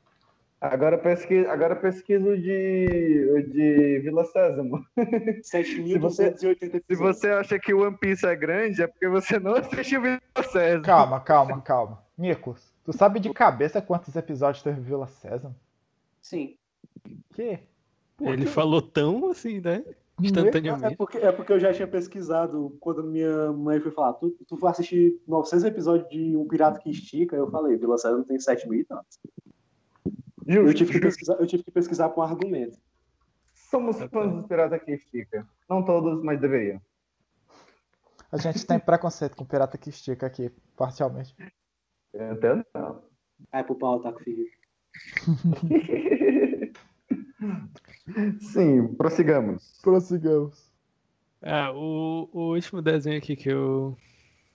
Agora 0.64 0.98
pesquisa, 0.98 1.52
agora 1.52 1.76
pesquisa 1.76 2.26
o 2.26 2.38
de, 2.38 3.44
de 3.52 4.00
Vila 4.00 4.24
Sésamo. 4.24 4.82
7.280 5.44 6.76
episódios. 6.76 6.84
Se 6.88 6.96
você 6.96 7.28
acha 7.32 7.60
que 7.60 7.74
o 7.74 7.86
One 7.86 7.98
Piece 7.98 8.26
é 8.26 8.34
grande, 8.34 8.82
é 8.82 8.88
porque 8.88 9.10
você 9.10 9.38
não 9.38 9.56
assistiu 9.56 10.02
Vila 10.02 10.22
Sésamo. 10.54 10.86
Calma, 10.86 11.20
calma, 11.20 11.62
calma. 11.62 12.02
Nikos, 12.18 12.74
tu 12.86 12.94
sabe 12.94 13.20
de 13.20 13.34
cabeça 13.34 13.82
quantos 13.82 14.16
episódios 14.16 14.64
teve 14.64 14.80
Vila 14.80 15.06
Sésamo? 15.06 15.54
Sim. 16.22 16.56
Que? 17.34 17.60
Por 18.16 18.30
ele 18.30 18.46
quê? 18.46 18.50
falou 18.50 18.82
tão 18.82 19.32
assim, 19.32 19.60
né? 19.60 19.84
É 19.86 19.94
Instantaneamente. 20.26 20.96
porque, 20.96 21.18
é 21.18 21.32
porque 21.34 21.52
eu 21.52 21.60
já 21.60 21.74
tinha 21.74 21.90
pesquisado 21.90 22.78
quando 22.80 23.04
minha 23.04 23.52
mãe 23.52 23.82
foi 23.82 23.92
falar, 23.92 24.14
tu, 24.14 24.30
tu 24.48 24.56
foi 24.56 24.70
assistir 24.70 25.22
900 25.28 25.66
episódios 25.66 26.08
de 26.08 26.38
Um 26.38 26.48
Pirata 26.48 26.80
que 26.80 26.90
Estica, 26.90 27.36
eu 27.36 27.52
falei, 27.52 27.76
Vila 27.76 27.98
Sésamo 27.98 28.24
tem 28.24 28.40
7 28.40 28.70
mil 28.70 28.80
e 28.80 28.86
tantos. 28.86 29.20
Eu 30.46 30.68
Justo, 30.68 30.78
tive, 30.78 30.92
que 30.92 30.94
justo. 30.94 31.02
pesquisar, 31.08 31.34
eu 31.40 31.48
tive 31.48 31.64
que 31.64 31.72
pesquisar 31.72 32.10
com 32.10 32.22
argumento. 32.22 32.78
Somos 33.54 33.98
fãs 34.04 34.34
dos 34.34 34.46
Piratas 34.46 34.82
que 34.84 34.92
Estica. 34.92 35.48
Não 35.70 35.84
todos, 35.84 36.24
mas 36.24 36.40
deveriam. 36.40 36.82
A 38.32 38.38
gente 38.38 38.66
tem 38.66 38.80
preconceito 38.80 39.36
com 39.36 39.46
pirata 39.46 39.78
que 39.78 39.90
estica 39.90 40.26
aqui, 40.26 40.52
parcialmente. 40.76 41.36
Eu 42.12 42.34
entendo, 42.34 42.66
não. 42.74 43.04
Aí 43.52 43.64
pro 43.64 43.76
pau, 43.76 44.00
tá 44.02 44.12
com 44.12 44.20
filho. 44.20 44.48
Sim, 48.40 48.88
prossigamos. 48.96 49.80
Prossigamos. 49.84 50.72
Ah, 51.42 51.72
o, 51.74 52.30
o 52.32 52.54
último 52.56 52.82
desenho 52.82 53.18
aqui 53.20 53.36
que 53.36 53.50
eu, 53.50 53.96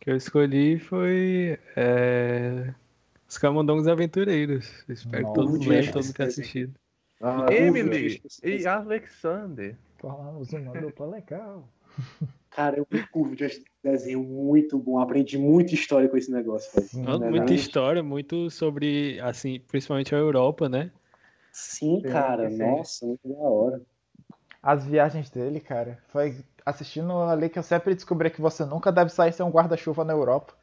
que 0.00 0.10
eu 0.10 0.16
escolhi 0.16 0.78
foi 0.80 1.58
é, 1.76 2.74
Os 3.28 3.36
Camundongos 3.36 3.86
Aventureiros. 3.86 4.84
Espero 4.88 5.26
que 5.26 5.34
todos 5.34 5.52
Nossa. 5.52 5.68
lembrem, 5.68 5.92
todo 5.92 6.04
mundo 6.04 6.14
tenha 6.14 6.28
assistido. 6.28 6.74
Ah, 7.20 7.46
Emily 7.52 8.22
e 8.42 8.66
Alexander. 8.66 9.76
Falamos 9.98 10.52
uma 10.52 10.80
dupla 10.80 11.06
legal. 11.06 11.68
Cara, 12.50 12.78
eu 12.78 12.86
me 12.90 13.06
curvo 13.08 13.36
de 13.36 13.62
desenho 13.84 14.22
muito 14.22 14.78
bom. 14.78 14.98
Aprendi 14.98 15.36
muita 15.36 15.74
história 15.74 16.08
com 16.08 16.16
esse 16.16 16.30
negócio. 16.30 16.80
Sim, 16.82 17.02
Muita 17.02 17.18
verdade. 17.18 17.54
história, 17.54 18.02
muito 18.02 18.50
sobre, 18.50 19.20
assim, 19.20 19.60
principalmente 19.60 20.14
a 20.14 20.18
Europa, 20.18 20.68
né? 20.68 20.90
Sim, 21.52 22.00
Sim, 22.00 22.08
cara. 22.08 22.48
Nossa, 22.48 23.06
muito 23.06 23.28
da 23.28 23.34
hora. 23.34 23.82
As 24.62 24.84
viagens 24.86 25.30
dele, 25.30 25.60
cara, 25.60 25.98
foi 26.08 26.44
assistindo 26.64 27.12
ali 27.22 27.48
que 27.48 27.58
eu 27.58 27.62
sempre 27.62 27.94
descobri 27.94 28.30
que 28.30 28.40
você 28.40 28.64
nunca 28.64 28.90
deve 28.90 29.10
sair 29.10 29.32
sem 29.32 29.44
um 29.44 29.50
guarda-chuva 29.50 30.04
na 30.04 30.14
Europa. 30.14 30.54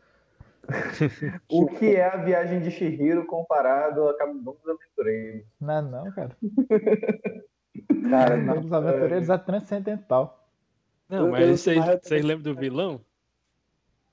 O 1.49 1.67
que 1.67 1.95
é 1.95 2.05
a 2.05 2.17
viagem 2.17 2.61
de 2.61 2.71
Shihiro 2.71 3.25
comparado 3.25 4.07
a 4.09 4.17
Camundongos 4.17 4.61
Aventureiros? 4.67 5.45
Não 5.59 5.73
é 5.77 5.81
não, 5.81 6.11
cara. 6.11 6.35
Cara, 8.09 8.59
Os 8.59 8.71
aventureiros 8.71 9.29
é 9.29 9.37
transcendental. 9.37 10.47
Não, 11.09 11.29
mas 11.29 11.59
vocês, 11.59 11.77
mas 11.77 11.89
eu- 11.89 11.99
vocês 12.01 12.23
lembram 12.23 12.53
do 12.53 12.59
vilão? 12.59 13.01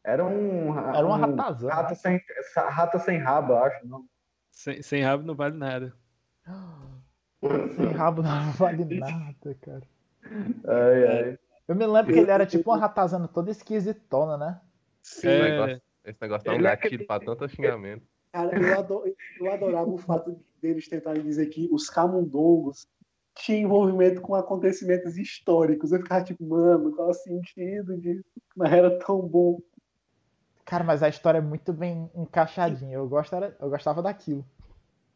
era 0.04 0.24
um. 0.24 0.76
Era 0.76 1.06
uma 1.06 1.16
um 1.16 1.20
ratazana. 1.20 1.72
Rato 1.74 1.94
sem, 1.94 2.20
rato 2.56 2.98
sem 2.98 3.18
rabo, 3.18 3.52
eu 3.52 3.58
acho. 3.64 3.86
Não. 3.86 4.04
Sem, 4.50 4.82
sem 4.82 5.02
rabo 5.02 5.22
não 5.24 5.34
vale 5.34 5.56
nada. 5.56 5.94
Sem 7.76 7.86
rabo 7.92 8.22
não 8.22 8.50
vale 8.52 8.84
nada, 8.98 9.54
cara. 9.60 9.82
Ai, 10.66 11.06
ai. 11.06 11.38
Eu 11.68 11.76
me 11.76 11.86
lembro 11.86 12.12
que 12.12 12.18
ele 12.18 12.30
era 12.30 12.44
tipo 12.44 12.70
uma 12.70 12.78
ratazana 12.80 13.28
toda 13.28 13.50
esquisitona, 13.50 14.36
né? 14.36 14.60
Sim, 15.02 15.28
É. 15.28 15.50
Negócio, 15.50 15.82
esse 16.04 16.18
negócio 16.20 16.44
tá 16.44 16.52
um 16.52 16.56
é 16.56 16.62
gatilho 16.62 17.06
pra 17.06 17.20
tanto 17.20 17.48
xingamento. 17.48 18.06
Cara, 18.32 18.58
eu, 18.58 18.78
ado- 18.78 19.14
eu 19.38 19.52
adorava 19.52 19.90
o 19.90 19.98
fato 19.98 20.36
deles 20.60 20.88
tentarem 20.88 21.22
dizer 21.22 21.46
que 21.46 21.68
os 21.70 21.88
camundongos 21.90 22.86
tinham 23.34 23.62
envolvimento 23.62 24.20
com 24.20 24.34
acontecimentos 24.34 25.16
históricos. 25.18 25.92
Eu 25.92 26.00
ficava 26.00 26.24
tipo, 26.24 26.44
mano, 26.44 26.94
qual 26.94 27.08
é 27.08 27.10
o 27.10 27.14
sentido 27.14 27.96
disso? 27.98 28.24
Mas 28.56 28.72
era 28.72 28.98
tão 28.98 29.20
bom. 29.20 29.60
Cara, 30.64 30.84
mas 30.84 31.02
a 31.02 31.08
história 31.08 31.38
é 31.38 31.42
muito 31.42 31.72
bem 31.72 32.10
encaixadinha. 32.14 32.94
Eu, 32.96 33.08
gosto, 33.08 33.34
era- 33.34 33.56
eu 33.60 33.68
gostava 33.68 34.00
daquilo. 34.02 34.44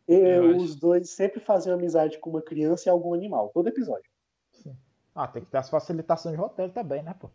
E 0.08 0.14
Eu 0.14 0.56
os 0.56 0.76
dois 0.76 1.10
sempre 1.10 1.40
faziam 1.40 1.74
amizade 1.74 2.18
com 2.18 2.30
uma 2.30 2.42
criança 2.42 2.88
e 2.88 2.90
algum 2.90 3.12
animal, 3.14 3.50
todo 3.52 3.68
episódio. 3.68 4.08
Ah, 5.16 5.26
tem 5.26 5.42
que 5.42 5.50
ter 5.50 5.56
as 5.56 5.70
facilitações 5.70 6.34
de 6.34 6.40
roteiro 6.40 6.70
também, 6.72 7.02
né, 7.02 7.14
pô? 7.18 7.30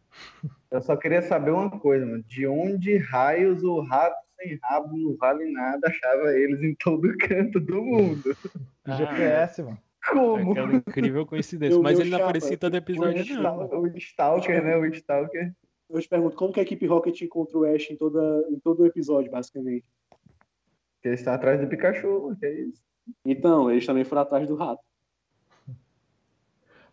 Eu 0.70 0.82
só 0.84 0.96
queria 0.96 1.22
saber 1.24 1.50
uma 1.50 1.80
coisa, 1.80 2.06
mano. 2.06 2.24
De 2.24 2.46
onde 2.46 2.96
raios 2.98 3.64
o 3.64 3.80
rato 3.82 4.16
sem 4.38 4.56
rabo 4.62 4.96
não 4.96 5.18
vale 5.18 5.52
nada 5.52 5.88
achava 5.88 6.32
eles 6.38 6.62
em 6.62 6.76
todo 6.76 7.18
canto 7.18 7.60
do 7.60 7.82
mundo? 7.82 8.36
Ah, 8.84 8.98
GPS, 8.98 9.62
mano. 9.62 9.78
Como? 10.10 10.52
Aquela 10.52 10.74
incrível 10.76 11.24
coincidência. 11.26 11.74
Eu- 11.78 11.84
Mas 11.84 12.00
ele 12.00 12.10
não 12.10 12.18
chapa, 12.18 12.30
aparecia 12.30 12.56
em 12.56 12.58
todo 12.58 12.74
O, 12.74 12.78
episódio, 12.78 13.36
não. 13.42 13.64
Stal- 13.64 13.80
o 13.82 13.88
Stalker, 13.98 14.64
né? 14.64 14.76
O 14.78 14.86
Stalker. 14.88 15.54
Eu 15.88 16.02
te 16.02 16.10
pergunto, 16.10 16.36
como 16.36 16.52
que 16.52 16.60
a 16.60 16.64
equipe 16.64 16.88
Rocket 16.88 17.22
encontra 17.22 17.58
o 17.60 17.64
Ash 17.66 17.92
em, 17.92 17.96
toda, 17.96 18.20
em 18.50 18.60
todo 18.60 18.82
o 18.82 18.86
episódio, 18.88 19.30
basicamente? 19.30 19.86
Que 21.02 21.10
ele 21.10 21.16
está 21.16 21.36
atrás 21.36 21.62
do 21.62 21.68
Pikachu, 21.68 22.36
que 22.40 22.46
é 22.46 22.54
isso. 22.62 22.82
Então, 23.24 23.70
eles 23.70 23.86
também 23.86 24.04
foram 24.04 24.24
atrás 24.24 24.48
do 24.48 24.56
rato. 24.56 24.82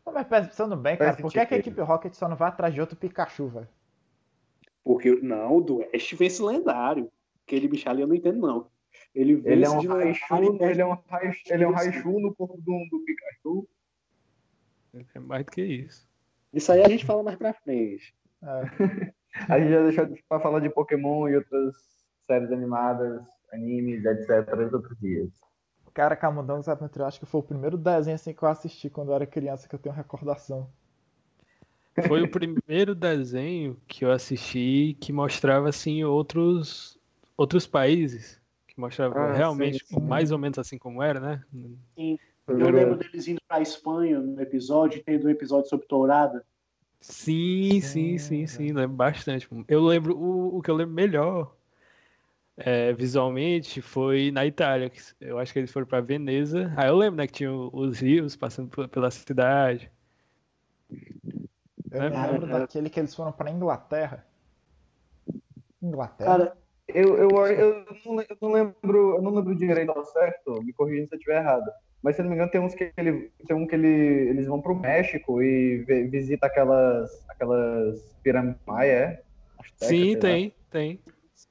Pô, 0.09 0.13
Mas 0.13 0.27
pensando 0.27 0.75
bem, 0.75 0.97
cara, 0.97 1.17
por 1.17 1.31
que, 1.31 1.39
é 1.39 1.45
que 1.45 1.55
a 1.55 1.59
equipe 1.59 1.81
Rocket 1.83 2.15
só 2.15 2.29
não 2.29 2.37
vai 2.37 2.49
atrás 2.49 2.73
de 2.73 2.81
outro 2.81 2.97
Pikachu, 2.97 3.49
velho? 3.49 3.69
Porque, 4.83 5.17
não, 5.17 5.61
do 5.61 5.85
Ash 5.95 6.13
vence 6.13 6.43
lendário. 6.43 7.13
Aquele 7.47 7.69
bicho 7.69 7.89
ali 7.89 8.01
eu 8.01 8.07
não 8.07 8.15
entendo, 8.15 8.41
não. 8.41 8.71
Ele 9.15 9.37
vence 9.37 9.49
Ele 9.51 9.65
é 9.67 9.71
um 9.71 9.79
de 9.79 9.87
Raichu, 9.87 10.35
lendário 10.35 10.67
e 10.67 10.71
ele 10.71 10.81
é 10.81 10.87
um 10.87 10.99
Raichu, 11.07 11.43
ele 11.51 11.65
é 11.65 11.69
um. 11.69 11.73
Raichu 11.73 12.21
no 12.21 12.35
corpo 12.35 12.57
do, 12.57 12.89
do 12.91 13.05
Pikachu. 13.05 13.69
É 15.15 15.21
mais 15.21 15.45
do 15.45 15.53
que 15.53 15.63
isso. 15.63 16.09
Isso 16.55 16.73
aí 16.73 16.83
a 16.83 16.89
gente 16.89 17.05
fala 17.05 17.23
mais 17.23 17.37
pra 17.37 17.53
frente. 17.53 18.15
É. 18.43 19.15
A 19.47 19.61
gente 19.61 19.71
já 19.71 19.83
deixou 19.83 20.09
pra 20.27 20.41
falar 20.41 20.59
de 20.59 20.71
Pokémon 20.71 21.29
e 21.29 21.37
outras 21.37 21.77
séries 22.27 22.51
animadas, 22.51 23.23
animes, 23.53 24.05
etc. 24.05 24.73
outros 24.73 24.99
dias. 24.99 25.31
Cara, 25.99 26.15
Camundongos 26.15 26.69
Aventureiros, 26.69 27.15
acho 27.15 27.19
que 27.19 27.27
foi 27.27 27.41
o 27.41 27.43
primeiro 27.43 27.77
desenho 27.77 28.15
assim 28.15 28.33
que 28.33 28.41
eu 28.41 28.49
assisti 28.49 28.89
quando 28.89 29.09
eu 29.09 29.17
era 29.17 29.27
criança 29.27 29.69
que 29.69 29.75
eu 29.75 29.81
tenho 29.81 29.93
recordação. 29.93 30.71
Foi 32.07 32.23
o 32.23 32.29
primeiro 32.31 32.95
desenho 32.95 33.77
que 33.89 34.05
eu 34.05 34.13
assisti 34.13 34.97
que 35.01 35.13
mostrava 35.13 35.69
assim 35.71 36.05
outros 36.05 36.97
outros 37.37 37.67
países, 37.67 38.41
que 38.69 38.81
mostrava 38.81 39.19
Ah, 39.19 39.33
realmente 39.33 39.85
sim, 39.85 39.97
sim. 39.97 40.01
mais 40.01 40.31
ou 40.31 40.39
menos 40.39 40.61
assim 40.61 40.79
como 40.79 41.03
era, 41.03 41.19
né? 41.19 41.45
Sim. 41.97 42.17
Eu 42.47 42.71
lembro 42.71 42.97
deles 42.97 43.27
indo 43.27 43.41
pra 43.49 43.61
Espanha 43.61 44.21
no 44.21 44.41
episódio, 44.41 45.03
tendo 45.03 45.27
um 45.27 45.31
episódio 45.31 45.69
sobre 45.69 45.89
tourada. 45.89 46.47
Sim, 47.01 47.81
sim, 47.81 48.19
sim, 48.19 48.47
sim, 48.47 48.73
lembro 48.73 48.97
bastante. 48.97 49.49
Eu 49.67 49.85
lembro, 49.85 50.17
o, 50.17 50.59
o 50.59 50.63
que 50.63 50.71
eu 50.71 50.77
lembro 50.77 50.95
melhor 50.95 51.58
é, 52.59 52.93
visualmente 52.93 53.81
foi 53.81 54.31
na 54.31 54.45
Itália, 54.45 54.91
eu 55.21 55.39
acho 55.39 55.53
que 55.53 55.59
eles 55.61 55.73
foram 55.73 55.87
pra 55.87 56.01
Veneza. 56.01 56.73
Aí 56.77 56.89
eu 56.89 56.97
lembro, 56.97 57.17
né, 57.17 57.27
que 57.27 57.33
tinha 57.33 57.53
o- 57.53 57.71
os 57.73 58.01
rios 58.01 58.37
passando 58.37 58.69
pe- 58.69 58.89
pela 58.89 59.11
cidade. 59.11 59.91
Eu 61.91 62.03
É, 62.03 62.11
me 62.11 62.17
cara, 62.17 62.33
lembro 62.33 62.47
cara. 62.47 62.61
daquele 62.61 62.91
que 62.91 63.01
eles 63.01 63.15
foram 63.15 63.33
pra 63.33 63.51
Inglaterra. 63.51 64.27
Inglaterra? 65.83 66.31
Cara, 66.39 66.59
Eu, 66.89 67.19
eu, 67.19 67.31
eu, 67.47 67.85
não, 68.07 68.21
eu 68.23 68.37
não 68.41 68.51
lembro, 68.53 69.17
eu 69.17 69.23
não 69.23 69.35
lembro 69.35 69.55
direito 69.55 69.91
ao 69.91 70.05
certo, 70.07 70.63
me 70.63 70.73
corrija 70.73 71.07
se 71.07 71.15
eu 71.15 71.19
estiver 71.19 71.37
errado. 71.37 71.71
Mas 72.03 72.17
se 72.17 72.23
eu 72.23 72.25
não 72.25 72.31
me 72.31 72.37
engano, 72.37 72.51
tem 72.51 72.61
uns 72.63 72.75
que 72.75 72.91
ele, 72.97 73.31
tem 73.47 73.55
um 73.55 73.67
que 73.67 73.75
ele, 73.75 73.87
eles 74.31 74.47
vão 74.47 74.63
pro 74.63 74.75
México 74.75 75.43
e 75.43 75.85
vi- 75.85 76.09
visita 76.09 76.47
aquelas, 76.47 77.11
aquelas 77.29 78.01
pirâmides 78.23 78.59
é? 78.85 79.23
Aztecas, 79.59 79.89
Sim, 79.89 80.17
tem, 80.17 80.55
tem. 80.71 81.01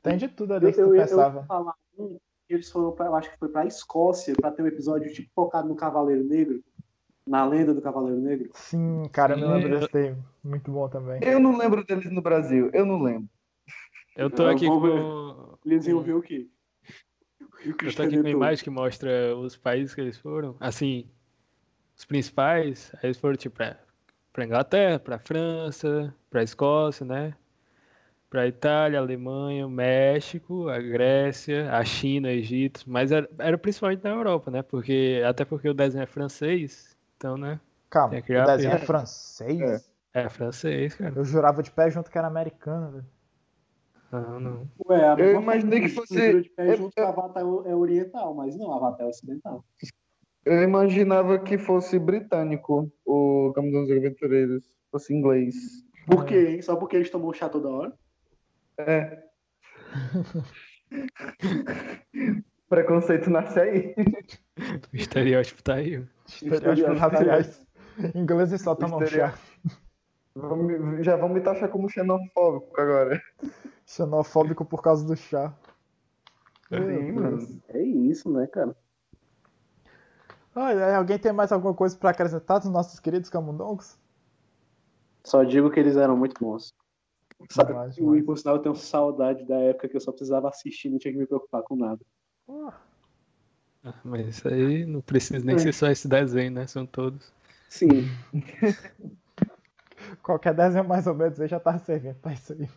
Tem 0.01 0.17
de 0.17 0.27
tudo 0.27 0.53
ali 0.53 0.65
eu, 0.67 0.71
que 0.71 0.77
tu 0.77 0.81
eu, 0.81 0.95
eu, 0.95 1.01
pensava. 1.01 1.39
ia 1.39 1.45
falar 1.45 1.73
um 1.97 2.17
que 2.47 2.53
eles 2.53 2.71
foram 2.71 2.93
pra, 2.93 3.07
eu 3.07 3.15
acho 3.15 3.29
que 3.29 3.37
foi 3.37 3.49
pra 3.49 3.65
Escócia 3.65 4.33
pra 4.35 4.51
ter 4.51 4.63
um 4.63 4.67
episódio 4.67 5.11
tipo 5.11 5.29
focado 5.35 5.67
no 5.67 5.75
Cavaleiro 5.75 6.23
Negro, 6.23 6.63
na 7.25 7.45
lenda 7.45 7.73
do 7.73 7.81
Cavaleiro 7.81 8.19
Negro. 8.21 8.49
Sim, 8.53 9.03
cara, 9.11 9.33
eu 9.33 9.37
me 9.37 9.45
lembro 9.45 9.67
Sim. 9.67 9.79
desse 9.79 9.91
tema. 9.91 10.17
Muito 10.43 10.71
bom 10.71 10.87
também. 10.87 11.19
Eu 11.23 11.39
não 11.39 11.57
lembro 11.57 11.83
deles 11.85 12.09
no 12.11 12.21
Brasil, 12.21 12.69
eu 12.73 12.85
não 12.85 13.01
lembro. 13.01 13.29
Eu 14.15 14.29
tô 14.29 14.43
Eu 14.43 14.49
aqui 14.49 14.65
com. 14.65 15.57
Eles 15.65 15.85
iam 15.85 16.01
ver 16.01 16.13
o 16.13 16.21
quê? 16.21 16.47
Eu 17.63 17.75
tô 17.77 17.85
aqui 17.85 17.93
com 17.95 18.01
a 18.01 18.05
Redentor. 18.05 18.29
imagem 18.31 18.63
que 18.63 18.69
mostra 18.69 19.35
os 19.35 19.57
países 19.57 19.93
que 19.93 20.01
eles 20.01 20.17
foram. 20.17 20.55
Assim, 20.59 21.09
os 21.95 22.05
principais. 22.05 22.91
Aí 22.95 23.07
eles 23.07 23.17
foram, 23.17 23.35
tipo, 23.35 23.57
pra, 23.57 23.77
pra 24.31 24.45
Inglaterra, 24.45 24.99
pra 24.99 25.19
França, 25.19 26.13
pra 26.29 26.43
Escócia, 26.43 27.05
né? 27.05 27.35
Pra 28.29 28.45
Itália, 28.45 28.99
Alemanha, 28.99 29.67
México, 29.69 30.67
a 30.67 30.79
Grécia, 30.79 31.71
a 31.71 31.83
China, 31.85 32.29
Egito. 32.29 32.83
Mas 32.85 33.11
era, 33.11 33.29
era 33.39 33.57
principalmente 33.57 34.03
na 34.03 34.09
Europa, 34.09 34.51
né? 34.51 34.61
Porque, 34.61 35.21
até 35.25 35.45
porque 35.45 35.69
o 35.69 35.73
desenho 35.73 36.03
é 36.03 36.07
francês. 36.07 36.97
Então, 37.15 37.37
né? 37.37 37.59
Calma, 37.89 38.17
o 38.17 38.21
que 38.21 38.41
desenho 38.41 38.73
é 38.73 38.77
francês? 38.79 39.89
É 40.13 40.27
francês, 40.27 40.93
cara. 40.95 41.13
Eu 41.15 41.23
jurava 41.23 41.63
de 41.63 41.71
pé 41.71 41.89
junto 41.89 42.11
que 42.11 42.17
era 42.17 42.27
americano, 42.27 42.91
velho. 42.91 43.05
Não, 44.11 44.39
não. 44.39 44.67
Ué, 44.89 45.07
a 45.07 45.15
Eu 45.19 45.41
imaginei 45.41 45.81
que 45.81 45.89
fosse- 45.89 46.41
de 46.41 46.49
pé 46.49 46.71
eu- 46.73 46.77
junto 46.77 46.95
com 46.95 47.01
a 47.01 47.09
Avatar 47.09 47.43
é 47.43 47.75
oriental, 47.75 48.33
mas 48.33 48.57
não, 48.57 48.73
a 48.73 48.77
Avatar 48.77 49.05
é 49.05 49.09
ocidental. 49.09 49.63
Eu 50.45 50.63
imaginava 50.63 51.39
que 51.39 51.57
fosse 51.57 51.97
britânico 51.99 52.91
o 53.05 53.51
Caminho 53.53 53.81
dos 53.85 53.91
Aventureiros, 53.91 54.63
fosse 54.91 55.13
inglês. 55.13 55.55
Por 56.05 56.25
quê, 56.25 56.47
hein? 56.51 56.61
Só 56.61 56.75
porque 56.77 56.95
eles 56.95 57.09
tomam 57.09 57.33
chá 57.33 57.49
toda 57.49 57.67
hora? 57.69 57.93
É. 58.77 59.23
Preconceito 62.69 63.29
nasce 63.29 63.59
aí. 63.59 63.95
O 64.91 64.95
estereótipo 64.95 65.63
tá 65.63 65.75
aí. 65.75 66.05
Estereótipos 66.27 66.99
raciais. 66.99 67.65
Ingleses 68.13 68.61
só 68.61 68.75
tomam 68.75 69.05
chá. 69.05 69.33
Já 71.01 71.15
vão 71.15 71.29
me 71.29 71.41
taxar 71.41 71.69
como 71.69 71.89
xenofóbico 71.89 72.79
agora. 72.79 73.21
Xenofóbico 73.85 74.65
por 74.65 74.81
causa 74.81 75.05
do 75.05 75.15
chá. 75.15 75.53
Sim, 76.69 77.11
mano. 77.13 77.61
É 77.69 77.81
isso, 77.81 78.29
né, 78.31 78.45
cara? 78.47 78.75
Ai, 80.53 80.95
alguém 80.95 81.17
tem 81.17 81.31
mais 81.31 81.51
alguma 81.51 81.73
coisa 81.73 81.97
pra 81.97 82.09
acrescentar 82.09 82.59
dos 82.59 82.69
nossos 82.69 82.99
queridos 82.99 83.29
camundongos? 83.29 83.97
Só 85.23 85.43
digo 85.43 85.69
que 85.69 85.79
eles 85.79 85.95
eram 85.95 86.17
muito 86.17 86.35
bons. 86.43 86.73
Sabe, 87.49 87.69
Demais, 87.69 87.97
e 87.97 88.23
por 88.23 88.37
sinal 88.37 88.55
eu 88.55 88.61
tenho 88.61 88.75
saudade 88.75 89.45
da 89.45 89.55
época 89.55 89.87
que 89.87 89.95
eu 89.95 90.01
só 90.01 90.11
precisava 90.11 90.49
assistir, 90.49 90.89
não 90.89 90.97
tinha 90.97 91.13
que 91.13 91.19
me 91.19 91.27
preocupar 91.27 91.61
com 91.61 91.75
nada. 91.75 91.99
Ah, 92.49 93.93
Mas 94.03 94.27
isso 94.27 94.47
aí 94.47 94.85
não 94.85 95.01
precisa 95.01 95.45
nem 95.45 95.57
ser 95.57 95.73
só 95.73 95.87
esse 95.87 96.07
desenho, 96.07 96.51
né? 96.51 96.65
São 96.67 96.85
todos. 96.85 97.31
Sim. 97.69 98.09
Qualquer 100.23 100.53
desenho 100.53 100.87
mais 100.87 101.05
ou 101.07 101.13
menos 101.13 101.39
aí 101.39 101.47
já 101.47 101.59
tá 101.59 101.77
servindo 101.77 102.15
pra 102.15 102.33
isso 102.33 102.53
aí. 102.53 102.69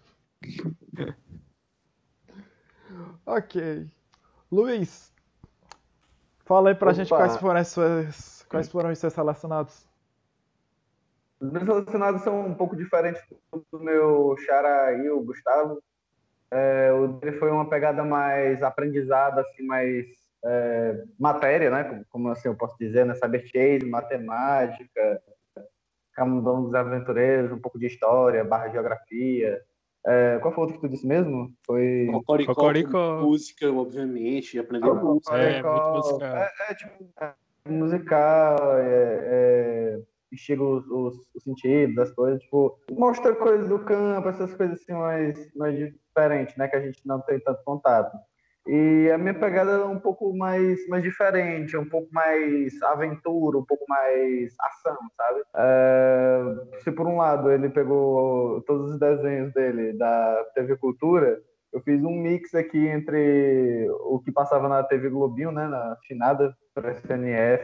ok. 3.26 3.88
Luiz, 4.52 5.12
fala 6.44 6.70
aí 6.70 6.74
pra 6.74 6.88
Opa. 6.90 6.94
gente 6.94 7.08
quais 7.08 7.36
foram 7.36 7.60
as 7.60 7.68
suas. 7.68 8.46
Quais 8.48 8.68
foram 8.68 8.90
os 8.90 8.98
seus 8.98 9.14
relacionados. 9.14 9.89
Os 11.40 11.50
meus 11.50 11.64
relacionados 11.64 12.22
são 12.22 12.46
um 12.46 12.54
pouco 12.54 12.76
diferentes 12.76 13.22
do 13.72 13.80
meu 13.80 14.36
xará 14.38 14.92
e 14.92 15.08
o 15.08 15.22
Gustavo. 15.22 15.82
É, 16.50 16.92
o 16.92 17.08
dele 17.08 17.38
foi 17.38 17.50
uma 17.50 17.68
pegada 17.68 18.04
mais 18.04 18.62
aprendizado, 18.62 19.38
assim, 19.38 19.62
mais 19.64 20.06
é, 20.44 21.02
matéria, 21.18 21.70
né? 21.70 21.84
Como, 21.84 22.04
como 22.10 22.28
assim 22.28 22.48
eu 22.48 22.56
posso 22.56 22.76
dizer, 22.78 23.06
né? 23.06 23.14
Cyber 23.14 23.46
chase, 23.46 23.86
matemática, 23.88 25.22
camundongos 26.12 26.74
aventureiros, 26.74 27.52
um 27.52 27.58
pouco 27.58 27.78
de 27.78 27.86
história, 27.86 28.44
barra 28.44 28.68
geografia. 28.68 29.62
É, 30.04 30.38
qual 30.40 30.52
foi 30.52 30.64
o 30.64 30.66
outro 30.66 30.80
que 30.80 30.86
tu 30.86 30.90
disse 30.90 31.06
mesmo? 31.06 31.52
Foi... 31.64 32.08
Cocoricó, 32.10 32.54
Cocoricó. 32.54 33.20
música, 33.20 33.70
obviamente, 33.70 34.58
aprender 34.58 34.88
Ah, 34.88 34.94
música. 34.94 35.38
É, 35.38 35.62
Cocoricó. 35.62 35.92
muito 35.92 36.08
musical. 36.08 36.36
É, 36.36 36.52
é, 36.68 36.74
tipo, 36.74 37.10
é, 37.20 37.34
musical, 37.70 38.56
é, 38.78 40.00
instiga 40.32 40.62
os, 40.62 40.86
os, 40.88 41.14
os 41.34 41.42
sentidos, 41.42 41.98
as 41.98 42.12
coisas, 42.12 42.40
tipo, 42.42 42.78
mostra 42.90 43.34
coisas 43.34 43.68
do 43.68 43.78
campo, 43.80 44.28
essas 44.28 44.54
coisas 44.54 44.80
assim 44.80 44.92
mais, 44.92 45.54
mais 45.54 45.76
diferentes, 45.76 46.56
né, 46.56 46.68
que 46.68 46.76
a 46.76 46.80
gente 46.80 47.00
não 47.06 47.20
tem 47.20 47.40
tanto 47.40 47.62
contato. 47.64 48.16
E 48.66 49.10
a 49.10 49.16
minha 49.16 49.34
pegada 49.34 49.70
é 49.72 49.84
um 49.84 49.98
pouco 49.98 50.36
mais, 50.36 50.86
mais 50.88 51.02
diferente, 51.02 51.76
um 51.76 51.88
pouco 51.88 52.08
mais 52.12 52.80
aventura, 52.82 53.58
um 53.58 53.64
pouco 53.64 53.84
mais 53.88 54.54
ação, 54.60 54.98
sabe? 55.16 55.40
É, 55.56 56.78
se 56.80 56.92
por 56.92 57.06
um 57.06 57.16
lado 57.16 57.50
ele 57.50 57.70
pegou 57.70 58.60
todos 58.62 58.92
os 58.92 59.00
desenhos 59.00 59.52
dele 59.54 59.94
da 59.94 60.44
TV 60.54 60.76
Cultura, 60.76 61.40
eu 61.72 61.80
fiz 61.80 62.02
um 62.04 62.10
mix 62.10 62.54
aqui 62.54 62.86
entre 62.86 63.88
o 64.04 64.20
que 64.20 64.30
passava 64.30 64.68
na 64.68 64.82
TV 64.82 65.08
Globinho, 65.08 65.52
né, 65.52 65.66
na 65.66 65.96
finada 66.06 66.54
SNF 66.76 67.62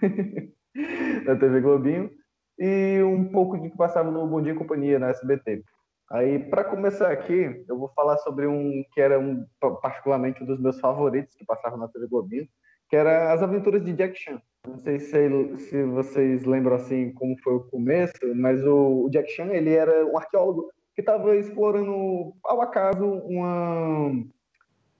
da 1.26 1.36
TV 1.36 1.60
Globinho, 1.60 2.10
e 2.58 3.02
um 3.02 3.30
pouco 3.30 3.58
de 3.58 3.70
que 3.70 3.76
passava 3.76 4.10
no 4.10 4.26
Bom 4.26 4.42
Dia 4.42 4.52
e 4.52 4.56
Companhia, 4.56 4.98
na 4.98 5.10
SBT. 5.10 5.62
Aí, 6.10 6.38
para 6.38 6.64
começar 6.64 7.10
aqui, 7.10 7.64
eu 7.68 7.78
vou 7.78 7.88
falar 7.88 8.18
sobre 8.18 8.46
um 8.46 8.84
que 8.92 9.00
era 9.00 9.18
um, 9.18 9.46
particularmente 9.80 10.42
um 10.42 10.46
dos 10.46 10.60
meus 10.60 10.78
favoritos 10.78 11.34
que 11.34 11.44
passava 11.44 11.76
na 11.76 11.88
TV 11.88 12.06
Globinho, 12.06 12.46
que 12.88 12.96
era 12.96 13.32
As 13.32 13.42
Aventuras 13.42 13.82
de 13.82 13.94
Jack 13.94 14.18
Chan. 14.18 14.40
Não 14.68 14.76
sei 14.78 15.00
se, 15.00 15.58
se 15.58 15.82
vocês 15.84 16.44
lembram 16.44 16.76
assim 16.76 17.12
como 17.14 17.36
foi 17.42 17.54
o 17.54 17.64
começo, 17.64 18.12
mas 18.36 18.62
o, 18.64 19.06
o 19.06 19.10
Jack 19.10 19.30
Chan 19.32 19.46
ele 19.46 19.72
era 19.74 20.04
um 20.06 20.16
arqueólogo 20.16 20.70
que 20.94 21.00
estava 21.00 21.34
explorando 21.36 22.34
ao 22.44 22.60
acaso 22.60 23.04
uma 23.04 24.12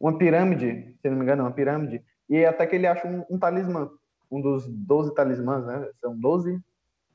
uma 0.00 0.18
pirâmide, 0.18 0.96
se 1.00 1.08
não 1.08 1.16
me 1.16 1.22
engano, 1.22 1.44
uma 1.44 1.52
pirâmide, 1.52 2.02
e 2.28 2.44
até 2.44 2.66
que 2.66 2.74
ele 2.74 2.88
acha 2.88 3.06
um, 3.06 3.24
um 3.30 3.38
talismã, 3.38 3.88
um 4.32 4.40
dos 4.40 4.66
12 4.66 5.14
talismãs, 5.14 5.64
né? 5.66 5.88
São 6.00 6.18
12 6.18 6.58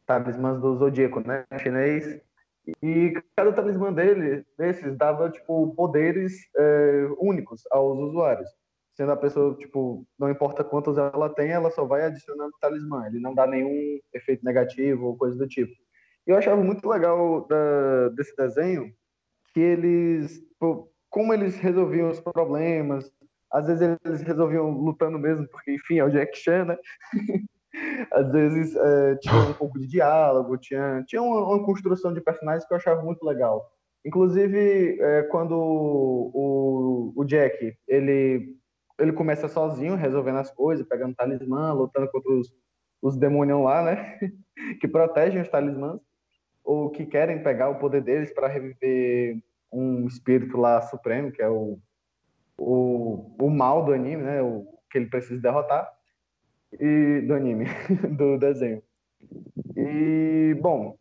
talismãs 0.06 0.62
do 0.62 0.78
zodíaco, 0.78 1.20
né? 1.20 1.46
Chinês. 1.60 2.22
E 2.82 3.14
cada 3.36 3.52
talismã 3.52 3.92
dele, 3.92 4.46
desses, 4.58 4.96
dava, 4.96 5.30
tipo, 5.30 5.74
poderes 5.74 6.34
é, 6.56 7.08
únicos 7.18 7.64
aos 7.72 7.98
usuários. 7.98 8.50
Sendo 8.94 9.12
a 9.12 9.18
pessoa, 9.18 9.56
tipo, 9.56 10.06
não 10.18 10.30
importa 10.30 10.64
quantos 10.64 10.98
ela 10.98 11.30
tem, 11.30 11.50
ela 11.50 11.72
só 11.72 11.86
vai 11.86 12.04
adicionando 12.04 12.52
talismã. 12.60 13.08
Ele 13.08 13.20
não 13.20 13.34
dá 13.34 13.48
nenhum 13.48 14.00
efeito 14.14 14.44
negativo 14.44 15.08
ou 15.08 15.18
coisa 15.18 15.38
do 15.38 15.48
tipo. 15.48 15.74
E 16.26 16.32
eu 16.32 16.38
achava 16.38 16.62
muito 16.62 16.88
legal 16.88 17.48
da, 17.48 18.10
desse 18.10 18.36
desenho 18.36 18.94
que 19.54 19.60
eles, 19.60 20.44
como 21.10 21.34
eles 21.34 21.58
resolviam 21.58 22.10
os 22.10 22.20
problemas, 22.20 23.12
às 23.52 23.68
vezes 23.68 23.98
eles 24.06 24.22
resolviam 24.22 24.70
lutando 24.70 25.18
mesmo, 25.18 25.48
porque, 25.48 25.74
enfim, 25.74 26.00
é 26.00 26.04
o 26.04 26.10
Jack 26.10 26.38
Chan, 26.38 26.66
né? 26.66 26.78
às 28.12 28.32
vezes 28.32 28.76
é, 28.76 29.16
tinha 29.18 29.36
um 29.36 29.54
pouco 29.54 29.80
de 29.80 29.88
diálogo, 29.88 30.58
tinha, 30.58 31.04
tinha 31.06 31.22
uma, 31.22 31.46
uma, 31.48 31.66
construção 31.66 32.14
de 32.14 32.22
personagens 32.22 32.66
que 32.66 32.74
eu 32.74 32.78
achava 32.78 33.02
muito 33.02 33.24
legal. 33.24 33.70
Inclusive, 34.06 35.00
é, 35.02 35.24
quando 35.24 35.54
o, 35.54 37.14
o, 37.16 37.26
Jack, 37.26 37.76
ele, 37.88 38.56
ele 39.00 39.12
começa 39.12 39.48
sozinho, 39.48 39.96
resolvendo 39.96 40.38
as 40.38 40.52
coisas, 40.52 40.88
pegando 40.88 41.16
talismã, 41.16 41.74
lutando 41.74 42.10
contra 42.10 42.32
os, 42.32 42.48
os 43.02 43.18
demônios 43.18 43.64
lá, 43.64 43.84
né? 43.84 44.18
que 44.80 44.88
protegem 44.88 45.42
os 45.42 45.50
talismãs, 45.50 46.00
ou 46.64 46.90
que 46.90 47.06
querem 47.06 47.44
pegar 47.44 47.70
o 47.70 47.80
poder 47.80 48.02
deles 48.02 48.34
para 48.34 48.48
reviver 48.48 49.38
um 49.72 50.08
espírito 50.08 50.58
lá 50.58 50.82
supremo, 50.82 51.32
que 51.32 51.42
é 51.42 51.50
o, 51.50 51.80
o, 52.58 53.36
o 53.40 53.50
mal 53.50 53.86
do 53.86 53.94
anime, 53.94 54.24
né? 54.24 54.42
O 54.42 54.68
que 54.90 54.98
ele 54.98 55.08
precisa 55.08 55.42
derrotar. 55.42 55.92
E 56.74 57.22
do 57.22 57.34
anime, 57.34 57.66
do 58.18 58.38
desenho. 58.38 58.82
E, 59.76 60.58
bom, 60.62 60.98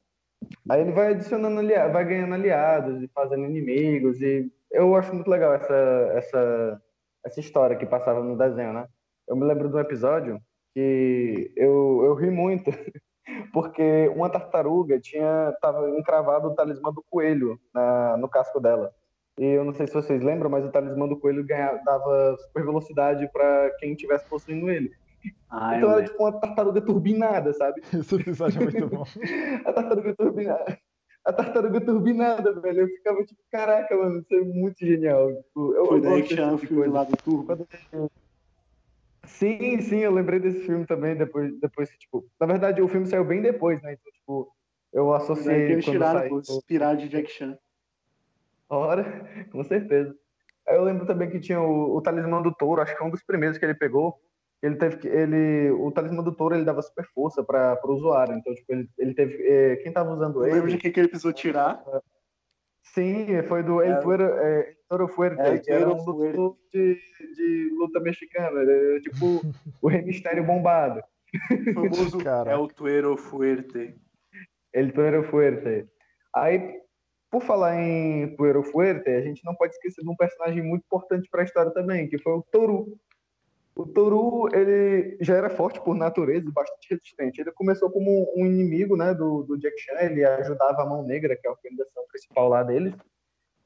aí 0.68 0.80
ele 0.80 0.92
vai 0.92 1.12
adicionando 1.12 1.58
aliados, 1.58 1.92
vai 1.92 2.04
ganhando 2.04 2.34
aliados 2.34 3.02
e 3.02 3.08
fazendo 3.08 3.46
inimigos. 3.46 4.20
E 4.20 4.50
eu 4.70 4.94
acho 4.94 5.14
muito 5.14 5.28
legal 5.28 5.54
essa, 5.54 5.74
essa, 6.14 6.82
essa 7.24 7.40
história 7.40 7.76
que 7.76 7.86
passava 7.86 8.22
no 8.22 8.36
desenho, 8.36 8.72
né? 8.72 8.86
Eu 9.26 9.36
me 9.36 9.44
lembro 9.44 9.68
de 9.68 9.74
um 9.74 9.80
episódio 9.80 10.40
que 10.72 11.52
eu, 11.56 12.02
eu 12.04 12.14
ri 12.14 12.30
muito, 12.30 12.70
porque 13.52 14.08
uma 14.14 14.30
tartaruga 14.30 15.00
tinha 15.00 15.56
tava 15.60 15.90
encravado 15.90 16.48
o 16.48 16.54
talismã 16.54 16.92
do 16.92 17.04
coelho 17.10 17.58
na, 17.74 18.16
no 18.16 18.28
casco 18.28 18.60
dela. 18.60 18.92
E 19.38 19.44
eu 19.44 19.64
não 19.64 19.72
sei 19.74 19.86
se 19.86 19.92
vocês 19.92 20.22
lembram, 20.22 20.48
mas 20.48 20.64
o 20.64 20.70
talismã 20.70 21.06
do 21.06 21.18
coelho 21.18 21.44
ganha, 21.44 21.78
dava 21.84 22.36
super 22.38 22.64
velocidade 22.64 23.28
para 23.32 23.70
quem 23.78 23.92
estivesse 23.92 24.26
possuindo 24.28 24.70
ele. 24.70 24.90
Ah, 25.50 25.76
então 25.76 25.90
era 25.90 26.04
tipo 26.04 26.22
uma 26.22 26.32
tartaruga 26.40 26.80
turbinada, 26.80 27.52
sabe? 27.52 27.82
Episódio 28.20 28.60
é 28.60 28.64
muito 28.64 28.88
bom. 28.88 29.04
A 29.64 29.72
tartaruga 29.72 30.14
turbinada. 30.14 30.78
A 31.24 31.32
tartaruga 31.32 31.80
turbinada, 31.80 32.60
velho. 32.60 32.82
Eu 32.82 32.88
ficava 32.88 33.24
tipo, 33.24 33.40
caraca, 33.50 33.96
mano, 33.96 34.20
isso 34.20 34.34
é 34.34 34.40
muito 34.40 34.78
genial. 34.78 35.28
Tipo, 35.42 35.74
eu, 35.74 35.86
Foi 35.86 35.98
eu 35.98 36.02
da 36.02 36.08
gosto 36.10 36.22
desse 36.22 36.34
Action 36.34 36.56
tipo 36.58 36.66
Filme 36.68 36.86
lá 36.86 37.04
do 37.04 37.16
Turbo. 37.16 37.68
Sim, 39.26 39.80
sim, 39.80 39.98
eu 39.98 40.12
lembrei 40.12 40.38
desse 40.38 40.60
filme 40.60 40.86
também, 40.86 41.16
depois, 41.16 41.52
depois 41.60 41.90
que, 41.90 41.98
tipo, 41.98 42.24
na 42.40 42.46
verdade 42.46 42.80
o 42.80 42.88
filme 42.88 43.06
saiu 43.06 43.24
bem 43.24 43.42
depois, 43.42 43.82
né, 43.82 43.94
então, 43.94 44.12
tipo, 44.12 44.48
eu 44.92 45.10
Daí 45.10 45.16
que 45.18 45.22
associei 45.24 45.62
eles 45.72 45.84
quando 45.84 45.94
tiraram, 45.94 46.20
saiu, 46.20 46.38
inspirado 46.38 47.00
de 47.00 47.08
Jack 47.08 47.30
Chan. 47.30 47.58
Hora, 48.68 49.04
com 49.52 49.62
certeza. 49.64 50.14
Eu 50.68 50.82
lembro 50.82 51.06
também 51.06 51.30
que 51.30 51.38
tinha 51.38 51.60
o, 51.60 51.96
o 51.96 52.02
talismã 52.02 52.42
do 52.42 52.52
touro, 52.52 52.82
acho 52.82 52.96
que 52.96 53.02
é 53.02 53.06
um 53.06 53.10
dos 53.10 53.22
primeiros 53.22 53.56
que 53.56 53.64
ele 53.64 53.74
pegou, 53.74 54.14
ele 54.62 54.76
teve 54.76 54.96
que, 54.96 55.06
ele, 55.06 55.70
o 55.70 55.92
talismã 55.92 56.22
do 56.22 56.34
touro, 56.34 56.54
ele 56.56 56.64
dava 56.64 56.82
super 56.82 57.04
força 57.14 57.44
para 57.44 57.78
o 57.84 57.92
usuário, 57.92 58.34
então, 58.34 58.52
tipo, 58.54 58.72
ele, 58.72 58.88
ele 58.98 59.14
teve, 59.14 59.34
eh, 59.46 59.76
quem 59.76 59.92
tava 59.92 60.10
usando 60.10 60.44
Eu 60.44 60.52
lembro 60.52 60.68
ele, 60.68 60.76
de 60.76 60.78
quem 60.82 60.90
que 60.90 60.98
ele 60.98 61.08
precisou 61.08 61.32
tirar. 61.32 61.84
sim, 62.82 63.42
foi 63.44 63.62
do 63.62 63.80
El 63.82 63.92
Era- 64.12 64.76
Toro, 64.88 65.08
Fuerte, 65.08 65.60
que 65.60 65.70
era 65.72 65.88
um 65.88 66.04
lutador 66.04 66.56
de, 66.72 66.94
de 67.34 67.70
luta 67.78 68.00
mexicana, 68.00 68.60
ele 68.60 68.72
era, 68.72 69.00
tipo, 69.00 69.42
o 69.82 69.88
Rei 69.88 70.02
Mistério 70.02 70.44
bombado. 70.44 71.00
O 71.70 71.74
famoso 71.74 72.18
Caraca. 72.18 72.56
El 72.56 72.68
Tuero 72.68 73.16
Fuerte. 73.16 73.94
El 74.72 74.92
Puero 74.92 75.22
Fuerte. 75.24 75.88
Aí, 76.34 76.80
por 77.30 77.42
falar 77.42 77.76
em 77.76 78.34
Puero 78.36 78.62
Fuerte, 78.62 79.10
a 79.10 79.20
gente 79.20 79.44
não 79.44 79.54
pode 79.54 79.74
esquecer 79.74 80.02
de 80.02 80.08
um 80.08 80.16
personagem 80.16 80.62
muito 80.62 80.84
importante 80.84 81.28
para 81.30 81.42
a 81.42 81.44
história 81.44 81.72
também, 81.72 82.08
que 82.08 82.18
foi 82.18 82.32
o 82.32 82.42
Toru. 82.50 82.96
O 83.74 83.84
Toru, 83.84 84.48
ele 84.54 85.18
já 85.20 85.36
era 85.36 85.50
forte 85.50 85.80
por 85.80 85.94
natureza 85.94 86.48
e 86.48 86.52
bastante 86.52 86.88
resistente. 86.88 87.40
Ele 87.40 87.52
começou 87.52 87.90
como 87.90 88.32
um 88.34 88.46
inimigo 88.46 88.96
né, 88.96 89.12
do, 89.12 89.42
do 89.42 89.58
Jack 89.58 89.78
Chan, 89.78 90.00
ele 90.00 90.24
ajudava 90.24 90.82
a 90.82 90.86
Mão 90.86 91.02
Negra, 91.02 91.36
que 91.36 91.46
é 91.46 91.50
a 91.50 91.52
organização 91.52 92.04
principal 92.08 92.48
lá 92.48 92.62
deles. 92.62 92.94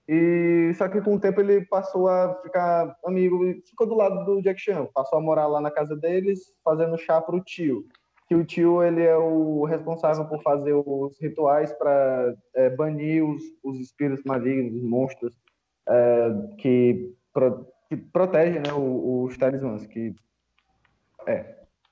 E 0.08 0.72
só 0.74 0.88
que 0.88 1.00
com 1.00 1.14
o 1.14 1.20
tempo 1.20 1.40
ele 1.40 1.64
passou 1.66 2.08
a 2.08 2.34
ficar 2.42 2.96
amigo 3.04 3.38
ficou 3.64 3.86
do 3.86 3.94
lado 3.94 4.24
do 4.24 4.42
Jack 4.42 4.60
Chan, 4.60 4.88
passou 4.92 5.18
a 5.18 5.22
morar 5.22 5.46
lá 5.46 5.60
na 5.60 5.70
casa 5.70 5.94
deles, 5.94 6.52
fazendo 6.64 6.98
chá 6.98 7.20
pro 7.20 7.40
tio 7.44 7.86
que 8.30 8.34
o 8.36 8.44
tio 8.44 8.80
ele 8.80 9.02
é 9.02 9.16
o 9.16 9.64
responsável 9.64 10.24
por 10.24 10.40
fazer 10.40 10.72
os 10.72 11.20
rituais 11.20 11.72
para 11.72 12.32
banir 12.76 13.24
os, 13.24 13.42
os 13.60 13.80
espíritos 13.80 14.22
malignos, 14.24 14.72
os 14.76 14.88
monstros 14.88 15.36
é, 15.88 16.28
que, 16.58 17.12
pro, 17.32 17.66
que 17.88 17.96
protegem 17.96 18.60
né, 18.60 18.72
os 18.72 19.36
talismãs. 19.36 19.84
Que 19.84 20.14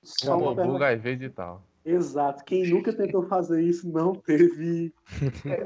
Só 0.04 0.38
uma 0.38 0.52
O 0.52 0.54
pergunta. 0.54 0.78
E 1.24 1.28
tal. 1.28 1.60
Exato. 1.84 2.44
Quem 2.44 2.68
nunca 2.68 2.92
tentou 2.92 3.24
fazer 3.26 3.60
isso 3.60 3.90
não 3.90 4.14
teve. 4.14 4.92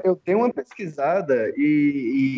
eu 0.03 0.19
dei 0.25 0.33
uma 0.33 0.51
pesquisada 0.51 1.53
e, 1.55 1.61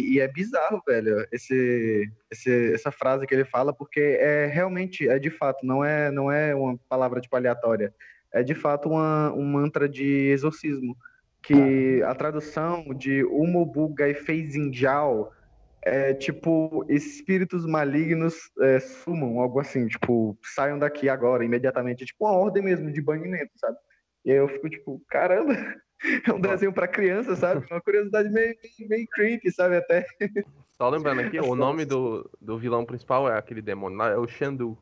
e- 0.10 0.13
e 0.15 0.19
é 0.19 0.28
bizarro, 0.28 0.82
velho, 0.86 1.26
esse, 1.32 2.12
esse- 2.30 2.74
essa 2.74 2.91
frase 2.91 3.26
que 3.26 3.34
ele 3.34 3.45
fala, 3.45 3.71
porque 3.71 4.02
é 4.02 4.48
realmente, 4.48 5.08
é 5.08 5.17
de 5.19 5.30
fato, 5.30 5.65
não 5.65 5.86
é, 5.86 6.12
não 6.12 6.30
é 6.30 6.54
uma 6.54 6.78
palavra 6.89 7.21
tipo 7.21 7.36
aleatória, 7.38 7.93
é 8.36 8.43
de 8.43 8.54
fato 8.54 8.89
uma, 8.89 9.32
um 9.32 9.45
mantra 9.45 9.88
de 9.88 10.28
exorcismo, 10.30 10.95
que 11.41 12.04
a 12.04 12.13
tradução 12.13 12.84
de 12.93 13.24
Umobu 13.24 13.88
Gaifei 13.93 14.45
Zinjao 14.50 15.32
é 15.82 16.13
tipo 16.13 16.86
espíritos 16.89 17.65
malignos 17.65 18.52
é, 18.60 18.80
sumam, 18.80 19.39
algo 19.39 19.62
assim, 19.62 19.88
tipo, 19.88 20.38
saiam 20.43 20.78
daqui 20.78 21.08
agora, 21.08 21.45
imediatamente, 21.45 22.04
é 22.04 22.06
tipo 22.06 22.26
uma 22.26 22.36
ordem 22.36 22.62
mesmo 22.62 22.91
de 22.91 23.02
banimento, 23.02 23.52
sabe? 23.56 23.78
E 24.26 24.32
aí 24.32 24.38
eu 24.38 24.50
fico 24.50 24.69
tipo, 24.69 25.02
caramba, 25.08 25.54
é 26.28 26.34
um 26.34 26.41
desenho 26.41 26.74
pra 26.74 26.89
criança, 26.89 27.38
sabe? 27.38 27.65
Uma 27.71 27.80
curiosidade 27.80 28.30
meio, 28.30 28.54
meio 28.89 29.08
creepy, 29.08 29.50
sabe? 29.50 29.78
Até. 29.78 30.06
Só 30.78 30.89
lembrando 30.89 31.21
aqui, 31.21 31.39
o 31.39 31.56
nome 31.56 31.86
do, 31.86 32.30
do 32.41 32.58
vilão 32.58 32.84
principal 32.84 33.32
é 33.32 33.38
aquele 33.38 33.62
demônio 33.62 34.02
é 34.02 34.17
o 34.17 34.28
Shandu. 34.28 34.78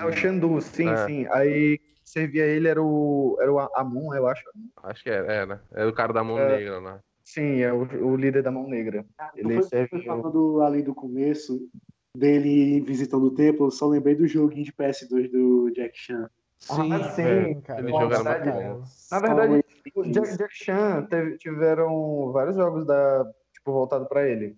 É 0.00 0.04
o 0.04 0.12
Xandu, 0.12 0.60
sim, 0.60 0.88
É. 0.88 0.96
sim. 1.06 1.26
Aí 1.30 1.78
quem 1.78 1.86
servia 2.04 2.44
ele 2.46 2.66
era 2.68 2.82
o, 2.82 3.36
era 3.40 3.52
o 3.52 3.58
Amon, 3.76 4.14
eu 4.14 4.26
acho. 4.26 4.42
Acho 4.82 5.02
que 5.02 5.10
é, 5.10 5.18
é, 5.42 5.46
né? 5.46 5.60
É 5.72 5.84
o 5.84 5.92
cara 5.92 6.12
da 6.12 6.24
mão 6.24 6.38
É. 6.38 6.56
negra, 6.58 6.80
né? 6.80 7.00
Sim, 7.22 7.60
é 7.60 7.72
o, 7.72 7.82
o 8.06 8.16
líder 8.16 8.42
da 8.42 8.50
Mão 8.50 8.66
Negra. 8.66 9.04
Ele 9.36 9.62
serve 9.62 9.88
foi 9.88 10.00
o- 10.00 10.04
falando 10.04 10.62
ali 10.62 10.82
do 10.82 10.92
começo 10.92 11.68
dele 12.16 12.80
visitando 12.80 13.24
o 13.26 13.30
templo, 13.34 13.66
eu 13.66 13.70
só 13.70 13.86
lembrei 13.86 14.16
do 14.16 14.26
joguinho 14.26 14.64
de 14.64 14.72
PS2 14.72 15.30
do 15.30 15.70
Jack 15.70 15.96
Chan. 15.96 16.28
Sim, 16.58 16.92
Ah, 16.92 17.02
sim, 17.10 17.22
é. 17.22 17.54
cara. 17.60 17.82
Jogo 17.86 17.96
era 17.98 18.08
verdade, 18.08 18.50
muito 18.50 18.78
bom. 18.78 18.84
Na 19.12 19.20
verdade, 19.20 19.64
o 19.94 20.02
Jack, 20.10 20.36
Jack 20.38 20.54
Chan 20.54 21.06
teve- 21.08 21.38
tiveram 21.38 22.32
vários 22.32 22.56
jogos 22.56 22.84
da, 22.84 23.24
tipo, 23.52 23.70
voltado 23.72 24.06
para 24.06 24.28
ele. 24.28 24.56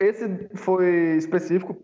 Esse 0.00 0.48
foi 0.56 1.16
específico 1.16 1.76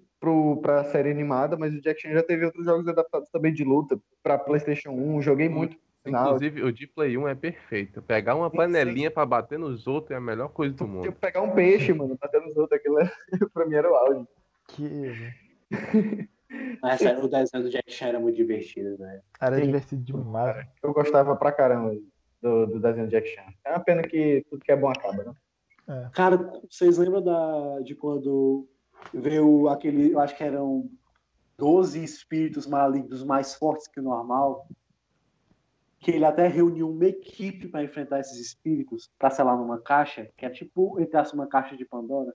para 0.60 0.80
a 0.80 0.84
série 0.84 1.10
animada, 1.10 1.56
mas 1.56 1.72
o 1.74 1.80
Jack 1.80 2.00
Chan 2.00 2.12
já 2.12 2.22
teve 2.22 2.44
outros 2.44 2.64
jogos 2.64 2.88
adaptados 2.88 3.28
também 3.30 3.52
de 3.52 3.64
luta 3.64 3.98
para 4.22 4.38
PlayStation 4.38 4.90
1. 4.90 5.22
Joguei 5.22 5.48
muito. 5.48 5.76
Inclusive, 6.04 6.62
o 6.62 6.72
de 6.72 6.86
Play 6.86 7.18
1 7.18 7.28
é 7.28 7.34
perfeito. 7.34 8.00
Pegar 8.00 8.34
uma 8.34 8.50
panelinha 8.50 9.10
pra 9.10 9.26
bater 9.26 9.58
nos 9.58 9.86
outros 9.86 10.12
é 10.12 10.16
a 10.16 10.20
melhor 10.20 10.48
coisa 10.48 10.74
do 10.74 10.86
mundo. 10.86 11.04
Tipo, 11.04 11.18
pegar 11.18 11.42
um 11.42 11.50
peixe, 11.50 11.92
mano, 11.92 12.16
bater 12.20 12.40
nos 12.40 12.56
outros, 12.56 12.78
aquilo 12.78 12.98
é, 13.00 13.10
pra 13.52 13.66
mim 13.66 13.74
era 13.74 13.90
o 13.90 13.94
auge. 13.94 14.26
Que 14.68 15.34
Mas 16.80 17.00
sério, 17.00 17.24
o 17.24 17.28
desenho 17.28 17.64
do 17.64 17.70
Jack 17.70 17.92
Chan 17.92 18.06
era 18.06 18.20
muito 18.20 18.36
divertido, 18.36 18.96
né? 18.98 19.20
era 19.38 19.60
divertido 19.60 20.02
demais. 20.02 20.66
Eu 20.82 20.94
gostava 20.94 21.36
pra 21.36 21.52
caramba 21.52 21.94
do, 22.40 22.66
do 22.66 22.80
desenho 22.80 23.06
do 23.06 23.10
Jack 23.10 23.28
Chan. 23.28 23.52
É 23.64 23.70
uma 23.70 23.80
pena 23.80 24.02
que 24.02 24.46
tudo 24.48 24.64
que 24.64 24.72
é 24.72 24.76
bom 24.76 24.88
acaba, 24.88 25.24
né? 25.24 25.34
Cara, 26.12 26.36
vocês 26.70 26.98
lembram 26.98 27.22
da, 27.22 27.80
de 27.80 27.94
quando 27.94 28.66
veio 29.12 29.68
aquele, 29.68 30.12
eu 30.12 30.20
acho 30.20 30.36
que 30.36 30.44
eram 30.44 30.88
12 31.56 32.02
espíritos 32.02 32.66
malignos 32.66 33.24
mais 33.24 33.54
fortes 33.54 33.88
que 33.88 34.00
o 34.00 34.02
normal? 34.02 34.68
Que 36.00 36.12
ele 36.12 36.24
até 36.24 36.46
reuniu 36.46 36.90
uma 36.90 37.06
equipe 37.06 37.68
para 37.68 37.82
enfrentar 37.82 38.20
esses 38.20 38.38
espíritos, 38.38 39.10
pra 39.18 39.30
selar 39.30 39.56
numa 39.56 39.80
caixa, 39.80 40.30
que 40.36 40.46
é 40.46 40.50
tipo, 40.50 41.00
entre 41.00 41.20
uma 41.34 41.46
caixa 41.48 41.76
de 41.76 41.84
Pandora, 41.84 42.32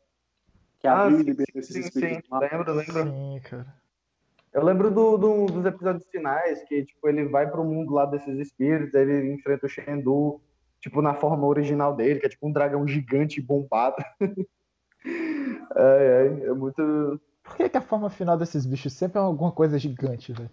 que 0.80 0.88
Ah, 0.88 1.04
abriu 1.04 1.18
e 1.18 1.22
sim, 1.22 1.26
liberou 1.30 1.60
esses 1.60 1.76
Sim, 1.76 1.82
sim, 1.84 1.88
espíritos 1.88 2.30
malignos. 2.30 2.68
lembro, 2.68 2.74
lembro. 2.76 3.12
Sim, 3.12 3.40
cara. 3.44 3.84
Eu 4.52 4.64
lembro 4.64 4.92
do, 4.92 5.18
do- 5.18 5.46
dos 5.48 5.66
episódios 5.66 6.06
finais, 6.12 6.64
que 6.66 6.86
tipo, 6.86 7.08
ele 7.10 7.26
vai 7.26 7.50
pro 7.50 7.64
mundo 7.64 7.94
lá 7.94 8.06
desses 8.06 8.38
espíritos, 8.38 8.94
ele 8.94 9.34
enfrenta 9.34 9.66
o 9.66 9.70
Shendu, 9.70 10.42
tipo, 10.80 11.02
na 11.02 11.16
forma 11.16 11.48
original 11.48 11.96
dele, 11.96 12.20
que 12.20 12.28
é 12.28 12.30
tipo 12.30 12.48
um 12.48 12.52
dragão 12.52 12.88
gigante 12.88 13.42
bombado. 13.42 13.96
é, 15.76 16.42
é, 16.44 16.46
é 16.48 16.54
muito. 16.54 17.20
Por 17.44 17.58
que, 17.58 17.70
que 17.70 17.78
a 17.78 17.82
forma 17.82 18.10
final 18.10 18.38
desses 18.38 18.66
bichos 18.66 18.94
sempre 18.94 19.20
é 19.20 19.22
alguma 19.22 19.52
coisa 19.52 19.78
gigante, 19.78 20.32
velho? 20.32 20.50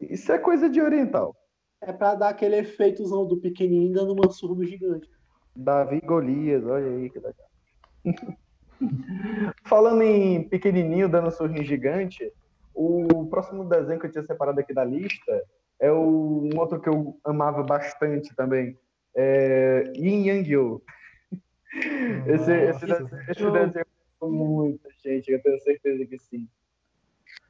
Isso 0.00 0.32
é 0.32 0.38
coisa 0.38 0.68
de 0.68 0.80
oriental. 0.80 1.36
É 1.80 1.92
pra 1.92 2.14
dar 2.14 2.30
aquele 2.30 2.56
efeitozão 2.56 3.26
do 3.26 3.36
pequenininho 3.36 3.92
dando 3.92 4.12
uma 4.12 4.30
surra 4.30 4.56
no 4.56 4.64
gigante. 4.64 5.08
Davi 5.54 6.00
Golias, 6.00 6.64
olha 6.64 6.86
aí 6.86 7.10
que 7.10 7.18
legal. 7.18 7.50
Falando 9.64 10.02
em 10.02 10.48
pequenininho 10.48 11.08
dando 11.08 11.30
surrinho 11.30 11.64
gigante, 11.64 12.32
o 12.74 13.26
próximo 13.26 13.64
desenho 13.64 14.00
que 14.00 14.06
eu 14.06 14.10
tinha 14.10 14.24
separado 14.24 14.58
aqui 14.58 14.74
da 14.74 14.84
lista 14.84 15.42
é 15.78 15.90
o, 15.90 16.48
um 16.52 16.58
outro 16.58 16.80
que 16.80 16.88
eu 16.88 17.18
amava 17.24 17.62
bastante 17.62 18.34
também, 18.34 18.76
é 19.14 19.92
Yin 19.94 20.26
Yang 20.26 20.50
Yo. 20.50 20.82
Esse, 22.26 22.52
esse, 22.52 22.84
esse 23.30 23.50
desenho 23.50 23.86
muito, 24.30 24.88
gente, 25.04 25.30
eu 25.30 25.42
tenho 25.42 25.58
certeza 25.60 26.04
que 26.06 26.18
sim. 26.18 26.48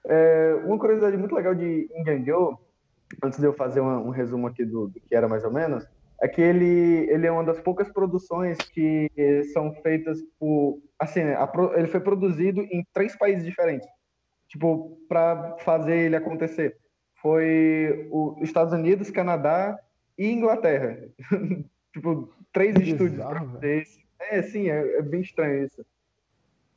É, 0.06 0.54
uma 0.64 0.78
curiosidade 0.78 1.16
muito 1.16 1.34
legal 1.34 1.54
de 1.54 1.88
Yang 2.06 2.30
Yo, 2.30 2.58
antes 3.22 3.38
de 3.38 3.46
eu 3.46 3.52
fazer 3.52 3.80
uma- 3.80 3.98
um 4.00 4.10
resumo 4.10 4.46
aqui 4.46 4.64
do, 4.64 4.88
do 4.88 5.00
que 5.00 5.14
era 5.14 5.28
mais 5.28 5.44
ou 5.44 5.52
menos, 5.52 5.84
é 6.20 6.28
que 6.28 6.40
ele, 6.40 7.08
ele 7.10 7.26
é 7.26 7.30
uma 7.32 7.44
das 7.44 7.60
poucas 7.60 7.90
produções 7.92 8.56
que 8.58 9.10
são 9.52 9.72
feitas 9.82 10.18
por. 10.38 10.80
Assim, 10.98 11.24
né, 11.24 11.34
a 11.34 11.50
ele 11.76 11.88
foi 11.88 12.00
produzido 12.00 12.60
em 12.62 12.84
três 12.92 13.16
países 13.16 13.44
diferentes. 13.44 13.88
tipo, 14.48 14.98
para 15.08 15.56
fazer 15.60 15.96
ele 15.96 16.16
acontecer. 16.16 16.76
Foi 17.22 18.08
os 18.10 18.42
Estados 18.42 18.72
Unidos, 18.72 19.10
Canadá 19.10 19.78
e 20.18 20.30
Inglaterra. 20.30 20.98
tipo, 21.92 22.30
três 22.52 22.76
Que 22.76 22.82
estúdios 22.90 23.22
para 23.24 23.40
fazer 23.40 23.82
isso. 23.82 23.98
É, 24.20 24.42
sim, 24.42 24.68
é, 24.70 24.98
é 24.98 25.02
bem 25.02 25.22
estranho 25.22 25.64
isso. 25.64 25.84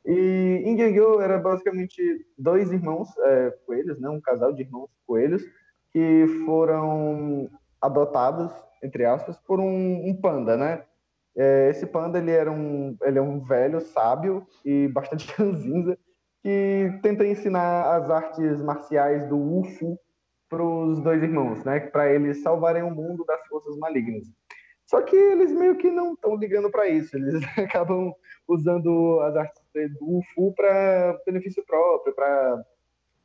E 0.06 0.62
Yu-Gi-Oh! 0.64 1.20
era 1.20 1.36
basicamente 1.38 2.00
dois 2.38 2.70
irmãos 2.70 3.08
é, 3.18 3.50
coelhos, 3.66 3.98
né? 4.00 4.08
Um 4.08 4.20
casal 4.20 4.52
de 4.52 4.62
irmãos 4.62 4.88
coelhos 5.04 5.42
que 5.92 6.26
foram 6.44 7.50
adotados, 7.80 8.52
entre 8.82 9.04
aspas, 9.04 9.36
por 9.38 9.58
um, 9.58 10.08
um 10.08 10.14
panda, 10.20 10.56
né? 10.56 10.84
É, 11.36 11.68
esse 11.70 11.86
panda, 11.86 12.18
ele 12.18 12.30
era 12.30 12.50
um, 12.50 12.96
ele 13.02 13.18
é 13.18 13.22
um 13.22 13.40
velho 13.40 13.80
sábio 13.80 14.46
e 14.64 14.88
bastante 14.88 15.30
ranzinza 15.36 15.98
que 16.42 16.98
tenta 17.02 17.26
ensinar 17.26 17.96
as 17.96 18.08
artes 18.08 18.62
marciais 18.62 19.28
do 19.28 19.36
Ufu 19.36 19.98
para 20.48 20.62
os 20.62 21.00
dois 21.00 21.22
irmãos, 21.22 21.64
né? 21.64 21.80
Para 21.80 22.12
eles 22.12 22.42
salvarem 22.42 22.84
o 22.84 22.90
mundo 22.90 23.24
das 23.24 23.44
forças 23.48 23.76
malignas. 23.78 24.24
Só 24.86 25.02
que 25.02 25.16
eles 25.16 25.50
meio 25.50 25.76
que 25.76 25.90
não 25.90 26.14
estão 26.14 26.36
ligando 26.36 26.70
para 26.70 26.88
isso. 26.88 27.16
Eles 27.16 27.42
acabam 27.58 28.14
usando 28.48 29.20
as 29.22 29.36
artes 29.36 29.62
do 29.98 30.18
Ufu 30.18 30.52
para 30.54 31.18
benefício 31.24 31.64
próprio, 31.66 32.14
para 32.14 32.64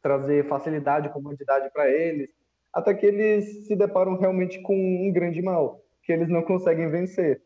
trazer 0.02 0.48
facilidade 0.48 1.08
e 1.08 1.12
comodidade 1.12 1.70
para 1.72 1.90
eles, 1.90 2.30
até 2.74 2.94
que 2.94 3.06
eles 3.06 3.68
se 3.68 3.76
deparam 3.76 4.18
realmente 4.18 4.62
com 4.62 4.76
um 4.76 5.12
grande 5.12 5.42
mal, 5.42 5.82
que 6.04 6.12
eles 6.12 6.30
não 6.30 6.42
conseguem 6.42 6.90
vencer. 6.90 7.42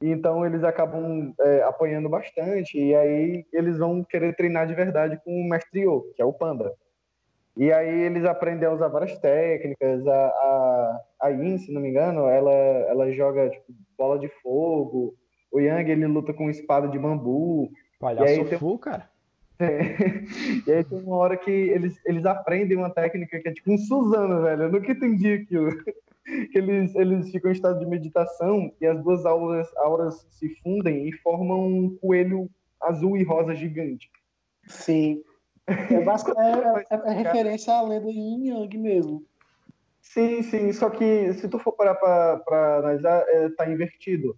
Então 0.00 0.46
eles 0.46 0.62
acabam 0.62 1.34
é, 1.40 1.62
apanhando 1.62 2.08
bastante, 2.08 2.78
e 2.78 2.94
aí 2.94 3.44
eles 3.52 3.78
vão 3.78 4.04
querer 4.04 4.34
treinar 4.36 4.66
de 4.66 4.74
verdade 4.74 5.20
com 5.24 5.30
o 5.30 5.48
Mestre 5.48 5.82
Yo, 5.82 6.12
que 6.14 6.22
é 6.22 6.24
o 6.24 6.32
Panda. 6.32 6.72
E 7.58 7.72
aí 7.72 8.02
eles 8.02 8.24
aprendem 8.24 8.68
a 8.68 8.72
usar 8.72 8.86
várias 8.86 9.18
técnicas. 9.18 10.06
A, 10.06 10.26
a, 10.28 11.00
a 11.22 11.28
Yin, 11.30 11.58
se 11.58 11.72
não 11.72 11.80
me 11.80 11.88
engano, 11.90 12.28
ela, 12.28 12.52
ela 12.52 13.10
joga 13.10 13.50
tipo, 13.50 13.64
bola 13.98 14.16
de 14.16 14.28
fogo. 14.40 15.16
O 15.50 15.58
Yang, 15.58 15.90
ele 15.90 16.06
luta 16.06 16.32
com 16.32 16.48
espada 16.48 16.86
de 16.86 16.96
bambu. 16.96 17.68
Palhaço 17.98 18.24
E 18.32 18.38
aí 18.38 18.44
tem- 18.44 18.58
full, 18.58 18.78
cara. 18.78 19.08
e 20.66 20.70
aí 20.72 20.84
tem 20.84 20.98
uma 21.02 21.16
hora 21.16 21.36
que 21.36 21.50
eles, 21.50 21.98
eles 22.06 22.24
aprendem 22.24 22.76
uma 22.76 22.90
técnica 22.90 23.40
que 23.40 23.48
é 23.48 23.52
tipo 23.52 23.72
um 23.72 23.78
Suzano, 23.78 24.42
velho. 24.42 24.64
Eu 24.64 24.72
nunca 24.72 24.92
entendi 24.92 25.32
aquilo. 25.32 25.70
Que 26.52 26.58
eles, 26.58 26.94
eles 26.94 27.30
ficam 27.30 27.50
em 27.50 27.54
estado 27.54 27.78
de 27.78 27.86
meditação 27.86 28.70
e 28.78 28.86
as 28.86 29.02
duas 29.02 29.24
auras, 29.24 29.66
auras 29.78 30.26
se 30.30 30.46
fundem 30.62 31.08
e 31.08 31.12
formam 31.12 31.66
um 31.66 31.96
coelho 32.02 32.50
azul 32.82 33.16
e 33.16 33.22
rosa 33.24 33.54
gigante. 33.54 34.10
Sim. 34.66 35.22
É, 35.66 36.00
basic- 36.02 36.34
é- 36.38 36.94
é- 36.94 37.10
é 37.10 37.12
referência 37.14 37.72
à 37.72 37.80
lenda 37.80 38.10
Yin 38.10 38.46
Yang 38.48 38.76
mesmo. 38.78 39.24
Sim, 40.02 40.42
sim, 40.42 40.70
só 40.74 40.90
que 40.90 41.32
se 41.32 41.48
tu 41.48 41.58
for 41.58 41.72
parar 41.72 41.94
pra, 41.94 42.36
pra 42.44 42.76
analisar, 42.78 43.24
é, 43.28 43.48
tá 43.50 43.66
invertido. 43.70 44.36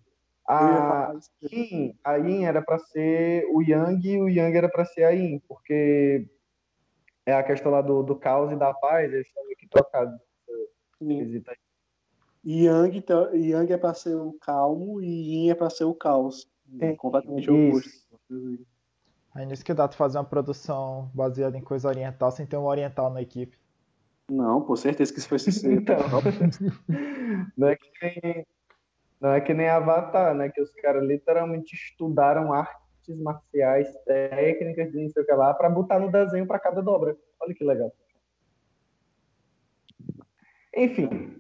A. 0.51 1.15
Yin, 1.43 1.95
a 2.03 2.17
Yin 2.17 2.45
era 2.45 2.61
pra 2.61 2.77
ser 2.79 3.47
o 3.53 3.63
Yang 3.63 4.09
e 4.09 4.21
o 4.21 4.29
Yang 4.29 4.57
era 4.57 4.69
pra 4.69 4.85
ser 4.85 5.05
a 5.05 5.11
Yin, 5.11 5.39
porque 5.47 6.29
é 7.25 7.33
a 7.33 7.43
questão 7.45 7.71
lá 7.71 7.81
do, 7.81 8.03
do 8.03 8.17
caos 8.17 8.51
e 8.51 8.57
da 8.57 8.75
paz, 8.75 9.13
eles 9.13 9.29
estão 9.29 9.45
meio 9.45 9.57
que 9.57 9.69
trocados. 9.69 10.19
Aí. 11.01 11.57
Yang, 12.45 12.99
então, 12.99 13.33
Yang 13.33 13.73
é 13.75 13.77
pra 13.77 13.95
ser 13.95 14.17
o 14.17 14.33
calmo 14.41 15.01
e 15.01 15.07
Yin 15.07 15.51
é 15.51 15.55
pra 15.55 15.71
ser 15.71 15.85
o 15.85 15.95
caos. 15.95 16.51
É, 16.81 16.95
Completamente 16.95 17.49
oposto. 17.49 17.89
Isso. 18.29 18.67
Aí 19.33 19.47
nisso 19.47 19.65
que 19.65 19.73
dá 19.73 19.87
tu 19.87 19.97
fazer 19.97 20.19
uma 20.19 20.25
produção 20.25 21.11
baseada 21.15 21.57
em 21.57 21.63
coisa 21.63 21.87
oriental 21.87 22.33
sem 22.33 22.45
ter 22.45 22.57
um 22.57 22.65
oriental 22.65 23.09
na 23.11 23.23
equipe. 23.23 23.57
Não, 24.29 24.63
por 24.63 24.77
certeza 24.77 25.13
que 25.13 25.21
isso 25.21 25.29
foi 25.29 25.39
sincero. 25.39 25.81
Então, 25.81 25.97
não 27.57 27.69
é 27.69 27.77
que 27.77 27.91
nem, 28.03 28.47
não 29.21 29.33
é 29.35 29.41
que 29.41 29.53
nem 29.53 29.69
Avatar, 29.69 30.35
né? 30.35 30.49
Que 30.49 30.61
os 30.61 30.71
caras 30.75 31.05
literalmente 31.05 31.75
estudaram 31.75 32.53
artes 32.53 33.19
marciais, 33.21 33.89
técnicas 34.05 34.93
não 34.95 35.09
sei 35.11 35.23
o 35.23 35.27
que 35.27 35.33
lá, 35.35 35.53
pra 35.55 35.69
botar 35.69 35.99
no 35.99 36.11
desenho 36.11 36.47
pra 36.47 36.59
cada 36.59 36.81
dobra. 36.81 37.17
Olha 37.41 37.55
que 37.55 37.65
legal. 37.65 37.93
Enfim, 40.77 41.37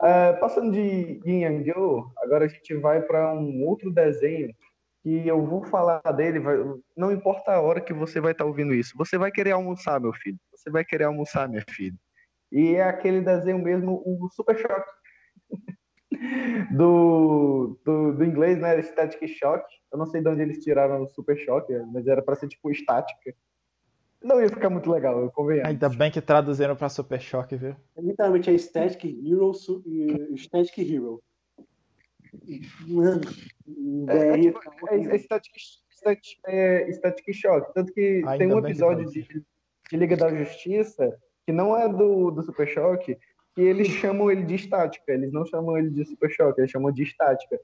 Ah, 0.00 0.36
passando 0.40 0.70
de 0.72 1.20
Yin 1.26 1.40
Yang 1.42 1.70
Yo, 1.70 2.12
agora 2.18 2.44
a 2.44 2.48
gente 2.48 2.74
vai 2.76 3.02
para 3.02 3.32
um 3.34 3.64
outro 3.66 3.90
desenho 3.92 4.54
que 5.02 5.26
eu 5.26 5.44
vou 5.44 5.64
falar 5.64 6.00
dele, 6.16 6.38
vai- 6.38 6.58
não 6.96 7.10
importa 7.10 7.52
a 7.52 7.60
hora 7.60 7.80
que 7.80 7.92
você 7.92 8.20
vai 8.20 8.32
estar 8.32 8.44
ouvindo 8.44 8.72
isso, 8.72 8.94
você 8.96 9.18
vai 9.18 9.30
querer 9.32 9.52
almoçar, 9.52 10.00
meu 10.00 10.12
filho. 10.12 10.38
Você 10.54 10.70
vai 10.70 10.84
querer 10.84 11.04
almoçar, 11.04 11.48
minha 11.48 11.64
filha. 11.68 11.96
E 12.52 12.74
é 12.76 12.82
aquele 12.84 13.20
desenho 13.20 13.58
mesmo, 13.58 14.02
o 14.04 14.28
Super 14.30 14.56
Shock. 14.56 14.84
Do, 16.72 17.78
do, 17.84 18.12
do 18.14 18.24
inglês, 18.24 18.58
né? 18.58 18.80
Static 18.82 19.26
Shock. 19.28 19.64
Eu 19.92 19.98
não 19.98 20.06
sei 20.06 20.20
de 20.20 20.28
onde 20.28 20.42
eles 20.42 20.62
tiraram 20.62 21.02
o 21.02 21.08
Super 21.08 21.36
Shock, 21.38 21.72
mas 21.92 22.06
era 22.06 22.20
para 22.22 22.34
ser 22.34 22.48
tipo 22.48 22.70
estática. 22.70 23.34
Não 24.22 24.40
ia 24.40 24.48
ficar 24.48 24.68
muito 24.68 24.90
legal, 24.90 25.20
eu 25.20 25.30
convenho. 25.30 25.64
Ainda 25.64 25.88
bem 25.88 26.10
que 26.10 26.20
traduziram 26.20 26.74
pra 26.74 26.88
Super 26.88 27.20
Choque, 27.20 27.56
viu? 27.56 27.76
Literalmente 27.96 28.50
é 28.50 28.58
Static 28.58 29.04
Hero, 29.04 29.54
su- 29.54 29.82
e- 29.86 30.36
Static 30.36 30.76
Hero. 30.78 31.22
Mano, 32.86 33.20
É, 34.08 34.16
é, 34.30 34.38
tipo, 34.40 34.60
é, 34.90 35.00
é 35.14 35.18
static, 35.18 35.52
static, 35.90 36.38
é 36.46 36.90
Static 36.92 37.32
Shock. 37.32 37.72
Tanto 37.74 37.92
que 37.92 38.22
Ainda 38.26 38.38
tem 38.38 38.52
um 38.52 38.58
episódio 38.58 39.06
de, 39.06 39.22
de 39.22 39.96
Liga 39.96 40.16
da 40.16 40.34
Justiça 40.34 41.16
que 41.46 41.52
não 41.52 41.76
é 41.76 41.88
do, 41.88 42.30
do 42.30 42.42
Super 42.42 42.66
Choque, 42.68 43.16
que 43.58 43.64
eles 43.64 43.88
chamam 43.88 44.30
ele 44.30 44.44
de 44.44 44.54
estática. 44.54 45.12
Eles 45.12 45.32
não 45.32 45.44
chamam 45.44 45.76
ele 45.76 45.90
de 45.90 46.04
Super 46.04 46.30
Choque, 46.30 46.60
eles 46.60 46.70
chamam 46.70 46.92
de 46.92 47.02
estática. 47.02 47.58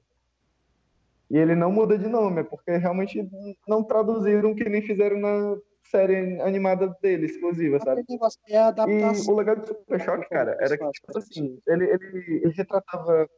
E 1.31 1.37
ele 1.37 1.55
não 1.55 1.71
muda 1.71 1.97
de 1.97 2.09
nome, 2.09 2.41
é 2.41 2.43
porque 2.43 2.75
realmente 2.75 3.25
não 3.65 3.81
traduziram 3.81 4.53
que 4.53 4.67
nem 4.67 4.81
fizeram 4.81 5.17
na 5.17 5.55
série 5.89 6.41
animada 6.41 6.93
dele, 7.01 7.27
exclusiva, 7.27 7.79
sabe? 7.79 8.01
É 8.01 8.03
E 8.89 9.31
o 9.31 9.35
legal 9.37 9.55
do 9.55 9.67
Super 9.67 10.01
Choque, 10.01 10.27
cara, 10.29 10.57
era 10.59 10.77
que, 10.77 10.91
tipo 10.91 11.17
assim, 11.17 11.57
ele, 11.65 11.85
ele, 11.85 12.41
ele 12.43 12.53
retratava 12.53 13.29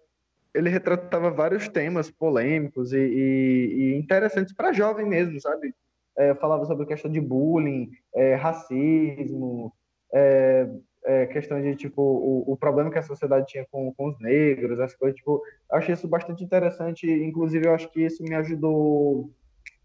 ele 0.56 0.70
retratava 0.70 1.30
vários 1.30 1.68
temas 1.70 2.10
polêmicos 2.10 2.92
e, 2.92 2.98
e- 2.98 3.74
e 3.76 3.96
interessantes 4.00 4.52
para 4.56 4.74
jovem 4.74 5.06
mesmo, 5.06 5.40
sabe? 5.40 5.76
É, 6.18 6.34
falava 6.34 6.66
sobre 6.66 6.86
a 6.86 6.88
questão 6.88 7.12
de 7.12 7.22
bullying, 7.22 7.92
é, 8.16 8.34
racismo, 8.34 9.72
é, 10.12 10.68
é, 11.08 11.26
questão 11.26 11.62
de, 11.62 11.74
tipo, 11.74 12.02
o, 12.02 12.52
o 12.52 12.58
problema 12.58 12.92
que 12.92 13.00
a 13.00 13.04
sociedade 13.04 13.48
tinha 13.48 13.66
com, 13.72 13.94
com 13.94 14.10
os 14.10 14.20
negros, 14.20 14.78
as 14.78 14.94
coisas, 14.94 15.18
tipo, 15.18 15.42
eu 15.72 15.78
achei 15.78 15.94
isso 15.94 16.06
bastante 16.06 16.44
interessante, 16.44 17.10
inclusive 17.10 17.66
eu 17.66 17.74
acho 17.74 17.90
que 17.90 18.02
isso 18.02 18.22
me 18.24 18.36
ajudou 18.36 19.32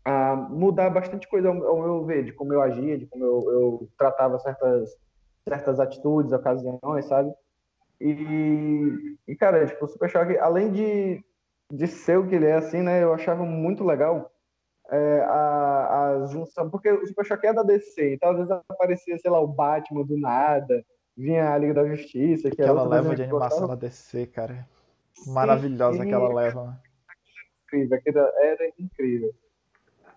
a 0.05 0.35
mudar 0.35 0.91
bastante 0.91 1.29
coisa 1.29 1.49
ao, 1.49 1.65
ao 1.65 1.81
meu 1.81 2.05
ver, 2.05 2.25
de 2.25 2.33
como 2.33 2.53
eu 2.53 2.61
agia, 2.61 2.99
de 2.99 3.07
como 3.07 3.25
eu, 3.25 3.53
eu 3.53 3.89
tratava 3.97 4.37
certas, 4.41 4.99
certas 5.49 5.79
atitudes, 5.79 6.33
ocasiões, 6.33 7.05
sabe? 7.05 7.33
E, 8.01 9.17
e 9.29 9.37
cara, 9.37 9.65
tipo, 9.65 9.85
o 9.85 9.89
Super 9.89 10.11
Choque, 10.11 10.37
além 10.39 10.73
de, 10.73 11.25
de 11.73 11.87
ser 11.87 12.19
o 12.19 12.27
que 12.27 12.35
ele 12.35 12.47
é, 12.47 12.55
assim, 12.55 12.83
né, 12.83 13.01
eu 13.01 13.15
achava 13.15 13.45
muito 13.45 13.85
legal 13.85 14.33
é, 14.91 15.21
a, 15.21 16.25
a 16.25 16.27
junção, 16.27 16.69
porque 16.69 16.91
o 16.91 17.07
Super 17.07 17.25
Choque 17.25 17.47
é 17.47 17.53
da 17.53 17.63
DC, 17.63 18.15
então 18.15 18.31
às 18.31 18.37
vezes 18.39 18.51
aparecia, 18.69 19.17
sei 19.19 19.31
lá, 19.31 19.41
o 19.41 19.47
Batman 19.47 20.05
do 20.05 20.19
nada, 20.19 20.85
vinha 21.17 21.53
a 21.53 21.59
Liga 21.59 21.75
da 21.75 21.87
Justiça, 21.87 22.51
que 22.51 22.61
era 22.61 22.73
Aquela 22.73 22.89
leva 22.89 23.15
de 23.15 23.23
animação 23.23 23.61
gostava. 23.61 23.77
da 23.77 23.87
DC, 23.89 24.27
cara. 24.27 24.69
Maravilhosa 25.27 25.99
sim. 25.99 26.05
aquela 26.05 26.33
leva. 26.33 26.65
né? 26.67 26.79
incrível, 27.67 27.97
aquilo 27.99 28.19
era 28.19 28.73
incrível. 28.79 29.35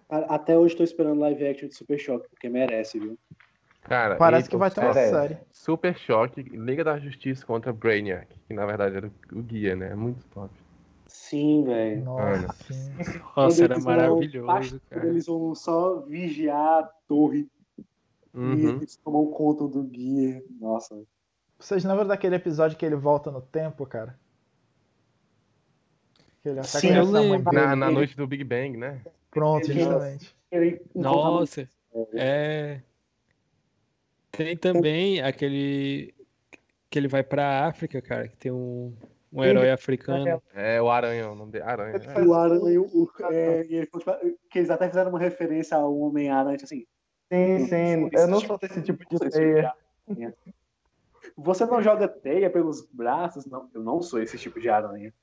Até 0.10 0.58
hoje 0.58 0.74
estou 0.74 0.84
esperando 0.84 1.20
live 1.22 1.48
action 1.48 1.68
de 1.70 1.76
Super 1.76 1.98
Choque, 1.98 2.30
porque 2.30 2.48
merece, 2.50 3.00
viu? 3.00 3.18
Cara, 3.82 4.16
Parece 4.16 4.50
que 4.50 4.58
vai 4.58 4.70
ter 4.72 4.82
uma 4.82 4.94
sério. 4.94 5.10
série. 5.12 5.38
Super 5.52 5.96
Choque, 5.98 6.42
Liga 6.42 6.84
da 6.84 7.00
Justiça 7.00 7.46
contra 7.46 7.72
Brainiac, 7.72 8.28
que 8.48 8.54
na 8.54 8.66
verdade 8.66 8.98
era 8.98 9.12
o 9.32 9.42
guia, 9.42 9.76
né? 9.76 9.94
Muito 9.96 10.26
top. 10.34 10.50
Sim, 11.08 11.64
velho. 11.66 12.04
Nossa. 12.04 12.74
Nossa, 13.36 13.64
era 13.64 13.74
Eles 13.76 13.84
vão- 13.84 13.96
maravilhoso, 13.96 14.82
cara. 14.90 15.08
Eles 15.08 15.26
vão 15.28 15.56
só 15.56 16.00
vigiar 16.02 16.80
a 16.80 16.84
torre 17.08 17.48
e 18.36 18.40
Uhum. 18.40 18.70
eles 18.78 18.98
tomam 18.98 19.28
conta 19.28 19.68
do 19.68 19.82
guia. 19.84 20.44
Nossa. 20.60 21.02
Vocês 21.58 21.84
lembram 21.86 22.06
daquele 22.08 22.36
episódio 22.36 22.78
que 22.78 22.86
ele 22.86 22.96
volta 22.96 23.32
no 23.32 23.42
tempo, 23.42 23.86
cara? 23.86 24.20
Que 26.44 26.50
ele 26.50 26.60
até 26.60 26.68
Sim, 26.68 26.88
conhece 26.90 27.00
eu 27.00 27.08
a 27.10 27.12
mãe 27.22 27.32
lembro. 27.32 27.52
dele. 27.52 27.66
Na, 27.66 27.76
na 27.76 27.92
noite 27.92 28.16
do 28.18 28.28
Big 28.28 28.44
Bang, 28.44 28.78
né? 28.78 29.02
Pronto, 29.32 29.66
Ele- 29.70 29.80
justamente. 29.82 30.36
Ele 30.52 30.82
Nossa, 30.94 31.68
é. 32.14 32.82
Tem 34.32 34.56
também 34.58 35.22
aquele 35.22 36.14
que 36.90 37.00
ele 37.00 37.08
vai 37.08 37.24
pra 37.24 37.66
África, 37.68 38.02
cara, 38.02 38.28
que 38.28 38.38
tem 38.38 38.52
um, 38.52 38.94
um 39.32 39.44
herói 39.44 39.72
africano. 39.72 40.42
É 40.54 40.82
o 40.82 40.90
Aranha, 40.90 41.30
o 41.32 41.36
nome 41.36 41.52
dele. 41.54 41.64
Aranha. 41.64 41.98
né? 41.98 42.22
O 42.26 42.34
Aranha, 42.34 42.82
o, 42.82 43.10
é, 43.32 43.62
e 43.66 43.82
tipo, 43.86 44.00
que 44.50 44.60
eles 44.60 44.70
até 44.70 44.88
fizeram 44.88 45.10
uma 45.10 45.20
referência 45.20 45.76
ao 45.78 45.98
Homem-Aranha, 45.98 46.58
tipo 46.58 46.66
assim, 46.66 46.86
Sim, 47.32 47.68
sim. 47.68 48.10
Eu 48.12 48.28
não 48.28 48.40
sou 48.40 48.58
desse 48.58 48.82
tipo 48.82 49.04
de 49.10 49.30
teia. 49.30 49.74
Você 51.36 51.66
não 51.66 51.82
joga 51.82 52.08
teia 52.08 52.50
pelos 52.50 52.88
braços? 52.92 53.46
Não, 53.46 53.70
eu 53.74 53.82
não 53.82 54.02
sou 54.02 54.22
esse 54.22 54.38
tipo 54.38 54.60
de 54.60 54.70
aranha. 54.70 55.14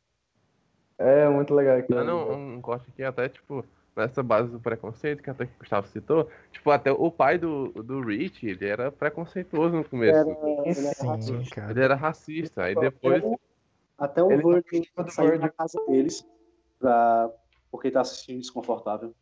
É 0.99 1.29
muito 1.29 1.55
legal. 1.55 1.79
aquilo. 1.79 1.99
Dando 1.99 2.17
um, 2.17 2.55
um 2.55 2.61
corte 2.61 2.89
aqui, 2.91 3.03
até, 3.03 3.29
tipo, 3.29 3.65
nessa 3.97 4.23
base 4.23 4.51
do 4.51 4.61
preconceito, 4.61 5.23
que 5.23 5.31
até 5.31 5.47
que 5.47 5.53
o 5.55 5.59
Gustavo 5.59 5.87
citou, 5.89 6.29
tipo, 6.51 6.71
até 6.71 6.93
o 6.93 7.11
pai 7.11 7.39
do, 7.39 7.69
do 7.69 8.01
Rich, 8.01 8.47
ele 8.47 8.67
era 8.67 8.91
preconceituoso 8.93 9.77
no 9.77 9.85
começo. 9.85 10.19
Era, 10.19 10.31
ele 10.65 10.87
era 10.87 10.95
Sim, 10.95 11.07
racista. 11.09 11.55
cara. 11.55 11.71
Ele 11.71 11.81
era 11.81 11.95
racista, 11.95 12.63
aí 12.65 12.75
depois... 12.75 13.23
Até 13.99 14.23
o 14.23 14.33
Ele 14.33 14.43
Virgil 14.43 14.85
saiu 15.09 15.39
da 15.39 15.49
casa 15.49 15.79
deles 15.87 16.27
pra... 16.81 17.31
porque 17.71 17.91
tá 17.91 18.01
assistindo 18.01 18.41
desconfortável. 18.41 19.15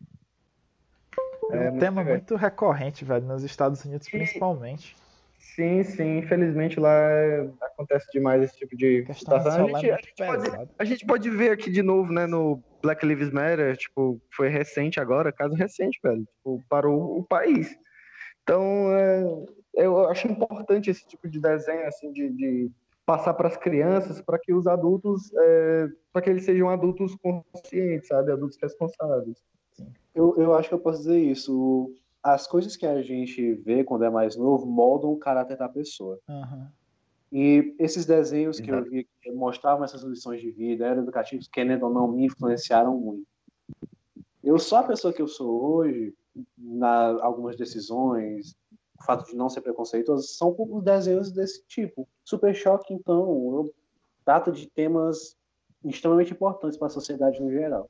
É 1.53 1.57
um 1.57 1.63
muito 1.65 1.79
tema 1.79 2.05
muito 2.05 2.37
recorrente, 2.37 3.05
velho, 3.05 3.27
nos 3.27 3.43
Estados 3.43 3.85
Unidos 3.85 4.07
E- 4.09 4.11
principalmente. 4.11 4.97
Sim, 5.39 5.83
sim. 5.83 6.19
Infelizmente 6.19 6.79
lá 6.79 6.93
é, 6.93 7.51
acontece 7.63 8.07
demais 8.13 8.43
esse 8.43 8.57
tipo 8.57 8.77
de 8.77 9.07
situação. 9.15 9.67
A 9.75 9.79
é 9.79 9.81
gente, 9.81 9.91
a 9.91 9.97
gente 9.97 10.15
pode, 10.17 10.69
a 10.79 10.85
gente 10.85 11.07
pode 11.07 11.31
ver 11.31 11.51
aqui 11.51 11.71
de 11.71 11.83
novo, 11.83 12.13
né, 12.13 12.27
no 12.27 12.63
Black 12.83 13.05
Lives 13.05 13.31
Matter, 13.31 13.77
tipo, 13.77 14.21
foi 14.35 14.49
recente 14.49 15.01
agora, 15.01 15.33
caso 15.33 15.55
recente, 15.55 15.99
velho. 16.03 16.25
Tipo, 16.37 16.63
parou 16.69 17.19
o 17.19 17.25
país. 17.25 17.77
Então, 18.43 18.93
é, 18.93 19.85
eu 19.85 20.09
acho 20.09 20.29
importante 20.29 20.91
esse 20.91 21.07
tipo 21.07 21.29
de 21.29 21.41
desenho, 21.41 21.87
assim, 21.87 22.13
de, 22.13 22.31
de 22.31 22.71
passar 23.05 23.35
para 23.35 23.49
as 23.49 23.57
crianças, 23.57 24.21
para 24.21 24.39
que 24.39 24.53
os 24.53 24.67
adultos, 24.67 25.33
é, 25.35 25.89
para 26.13 26.23
que 26.23 26.31
eles 26.31 26.45
sejam 26.45 26.69
adultos 26.69 27.17
conscientes, 27.17 28.09
sabe, 28.09 28.33
adultos 28.33 28.59
responsáveis. 28.63 29.39
Eu, 30.15 30.37
eu 30.37 30.55
acho 30.55 30.69
que 30.69 30.75
eu 30.75 30.81
posso 30.81 30.99
dizer 30.99 31.19
isso. 31.19 31.93
As 32.23 32.47
coisas 32.47 32.77
que 32.77 32.87
a 32.87 33.01
gente 33.03 33.55
vê 33.55 33.83
quando 33.83 34.05
é 34.05 34.11
mais 34.11 34.37
novo 34.37 34.67
moldam 34.67 35.13
o 35.13 35.19
caráter 35.19 35.57
da 35.57 35.69
pessoa. 35.69 36.19
Aham. 36.29 36.71
E 37.33 37.75
esses 37.79 38.05
desenhos 38.05 38.59
que 38.59 38.71
eu 38.71 38.83
vi 38.83 39.09
que 39.23 39.31
mostravam 39.31 39.85
essas 39.85 40.03
lições 40.03 40.41
de 40.41 40.51
vida, 40.51 40.85
eram 40.85 41.03
educativos, 41.03 41.47
querendo 41.47 41.85
ou 41.85 41.93
não, 41.93 42.09
me 42.09 42.27
influenciaram 42.27 42.97
muito. 42.97 43.25
Eu 44.43 44.59
sou 44.59 44.79
a 44.79 44.83
pessoa 44.83 45.13
que 45.13 45.23
eu 45.23 45.29
sou 45.29 45.77
hoje, 45.77 46.13
na 46.59 47.23
algumas 47.23 47.57
decisões, 47.57 48.57
o 48.99 49.05
fato 49.05 49.27
de 49.27 49.37
não 49.37 49.49
ser 49.49 49.61
preconceituoso, 49.61 50.27
são 50.27 50.57
desenhos 50.83 51.31
desse 51.31 51.65
tipo. 51.67 52.09
Super 52.25 52.55
Choque, 52.55 52.93
então, 52.93 53.25
eu 53.55 53.75
trata 54.25 54.51
de 54.51 54.69
temas 54.69 55.37
extremamente 55.85 56.33
importantes 56.33 56.77
para 56.77 56.89
a 56.89 56.91
sociedade 56.91 57.41
no 57.41 57.51
geral. 57.51 57.89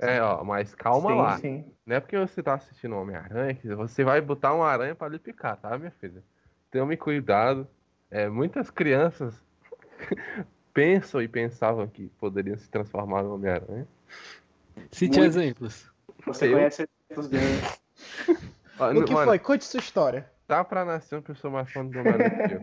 É, 0.00 0.22
ó, 0.22 0.42
mas 0.42 0.74
calma 0.74 1.10
sim, 1.10 1.16
lá. 1.16 1.38
Sim. 1.38 1.72
Não 1.84 1.96
é 1.96 2.00
porque 2.00 2.18
você 2.18 2.42
tá 2.42 2.54
assistindo 2.54 2.96
Homem-Aranha 2.96 3.54
que 3.54 3.68
você 3.74 4.02
vai 4.02 4.20
botar 4.20 4.54
uma 4.54 4.66
aranha 4.66 4.94
pra 4.94 5.08
lhe 5.08 5.18
picar, 5.18 5.56
tá, 5.56 5.76
minha 5.76 5.90
filha? 5.90 6.22
Tome 6.70 6.96
cuidado. 6.96 7.68
É, 8.10 8.28
muitas 8.28 8.70
crianças 8.70 9.34
pensam 10.72 11.20
e 11.20 11.28
pensavam 11.28 11.86
que 11.86 12.08
poderiam 12.18 12.56
se 12.56 12.68
transformar 12.70 13.22
no 13.22 13.34
Homem-Aranha. 13.34 13.86
Cite 14.90 15.18
Muito. 15.18 15.30
exemplos. 15.30 15.90
Você 16.26 16.48
Eu? 16.48 16.54
conhece 16.54 16.88
os 17.16 17.28
deles? 17.28 17.80
Ó, 18.78 18.90
O 18.96 19.04
que 19.04 19.12
mano, 19.12 19.26
foi? 19.26 19.38
Conte 19.38 19.64
sua 19.64 19.80
história. 19.80 20.30
Tá 20.46 20.64
pra 20.64 20.84
nascer 20.84 21.16
uma 21.16 21.22
pessoa 21.22 21.52
mais 21.52 21.70
fã 21.70 21.84
do 21.84 21.98
Homem-Aranha 21.98 22.48
que 22.48 22.54
eu. 22.54 22.60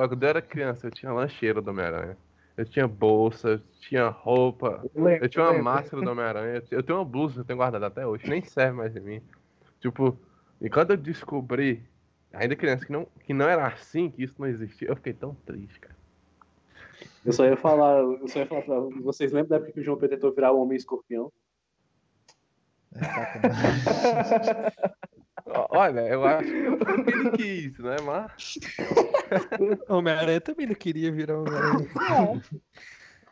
eu. 0.00 0.08
Quando 0.08 0.22
eu 0.22 0.28
era 0.28 0.40
criança, 0.42 0.86
eu 0.86 0.90
tinha 0.90 1.12
lancheira 1.12 1.60
do 1.60 1.70
Homem-Aranha. 1.70 2.16
Eu 2.56 2.64
tinha 2.64 2.86
bolsa, 2.86 3.48
eu 3.48 3.60
tinha 3.80 4.08
roupa, 4.08 4.84
lembro, 4.94 5.24
eu 5.24 5.28
tinha 5.28 5.44
uma 5.44 5.50
lembro. 5.52 5.64
máscara 5.64 6.02
do 6.02 6.10
Homem-Aranha, 6.10 6.56
eu 6.56 6.62
te- 6.62 6.74
eu 6.74 6.82
tenho 6.82 6.98
uma 6.98 7.04
blusa 7.04 7.34
que 7.34 7.40
eu 7.40 7.44
tenho 7.44 7.56
guardada 7.56 7.86
até 7.86 8.06
hoje, 8.06 8.28
nem 8.28 8.42
serve 8.42 8.76
mais 8.76 8.94
em 8.94 9.00
mim. 9.00 9.22
Tipo, 9.80 10.18
e 10.60 10.68
quando 10.68 10.90
eu 10.90 10.96
descobri, 10.96 11.82
ainda 12.32 12.54
criança, 12.54 12.84
que 12.84 12.92
não, 12.92 13.06
que 13.24 13.32
não 13.32 13.48
era 13.48 13.66
assim, 13.66 14.10
que 14.10 14.22
isso 14.22 14.34
não 14.38 14.46
existia, 14.46 14.88
eu 14.88 14.96
fiquei 14.96 15.14
tão 15.14 15.34
triste, 15.46 15.80
cara. 15.80 15.96
Eu 17.24 17.32
só 17.32 17.46
ia 17.46 17.56
falar, 17.56 18.00
eu 18.00 18.28
só 18.28 18.40
ia 18.40 18.46
falar 18.46 18.62
pra 18.62 18.80
vocês 19.02 19.32
lembram 19.32 19.48
da 19.50 19.56
época 19.56 19.72
que 19.72 19.80
o 19.80 19.84
João 19.84 19.96
Pedro 19.98 20.16
tentou 20.16 20.34
virar 20.34 20.52
o 20.52 20.60
Homem 20.60 20.76
Escorpião? 20.76 21.32
É. 22.94 23.04
Ó, 23.04 23.10
Olha, 25.70 26.00
eu 26.00 26.24
acho 26.24 26.48
que 26.48 27.10
ele 27.10 27.30
quis, 27.36 27.78
né? 27.78 27.96
Mas. 28.04 28.58
Homem-Aranha 29.88 30.40
também 30.40 30.66
não 30.66 30.74
queria 30.74 31.10
virar 31.10 31.38
Homem-Aranha. 31.38 32.42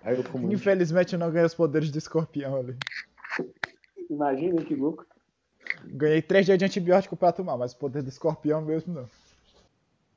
Aí 0.02 0.16
eu 0.16 0.24
como 0.24 0.52
Infelizmente 0.52 1.12
eu 1.12 1.18
não 1.18 1.30
ganhei 1.30 1.46
os 1.46 1.54
poderes 1.54 1.90
do 1.90 1.98
escorpião 1.98 2.56
ali. 2.56 2.76
Imagina 4.10 4.64
que 4.64 4.74
louco. 4.74 5.06
Ganhei 5.84 6.22
três 6.22 6.46
dias 6.46 6.58
de 6.58 6.64
antibiótico 6.64 7.16
pra 7.16 7.32
tomar, 7.32 7.56
mas 7.56 7.72
o 7.72 7.78
poder 7.78 8.02
do 8.02 8.08
escorpião 8.08 8.60
mesmo 8.60 8.94
não. 8.94 9.08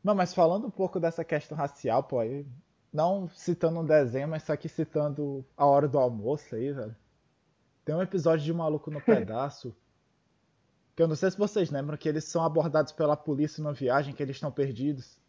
Não, 0.03 0.15
mas 0.15 0.33
falando 0.33 0.65
um 0.65 0.71
pouco 0.71 0.99
dessa 0.99 1.23
questão 1.23 1.55
racial, 1.55 2.03
pô, 2.03 2.19
aí, 2.19 2.45
não 2.91 3.29
citando 3.29 3.79
um 3.79 3.85
desenho, 3.85 4.27
mas 4.27 4.43
só 4.43 4.53
aqui 4.53 4.67
citando 4.67 5.45
a 5.55 5.65
hora 5.65 5.87
do 5.87 5.99
almoço 5.99 6.55
aí, 6.55 6.71
velho. 6.71 6.95
Tem 7.85 7.93
um 7.93 8.01
episódio 8.01 8.43
de 8.45 8.53
Maluco 8.53 8.89
no 8.89 9.01
Pedaço, 9.01 9.75
que 10.95 11.01
eu 11.01 11.07
não 11.07 11.15
sei 11.15 11.31
se 11.31 11.37
vocês 11.37 11.69
lembram, 11.69 11.97
que 11.97 12.09
eles 12.09 12.25
são 12.25 12.43
abordados 12.43 12.91
pela 12.91 13.15
polícia 13.15 13.63
numa 13.63 13.73
viagem, 13.73 14.13
que 14.13 14.21
eles 14.21 14.35
estão 14.35 14.51
perdidos. 14.51 15.19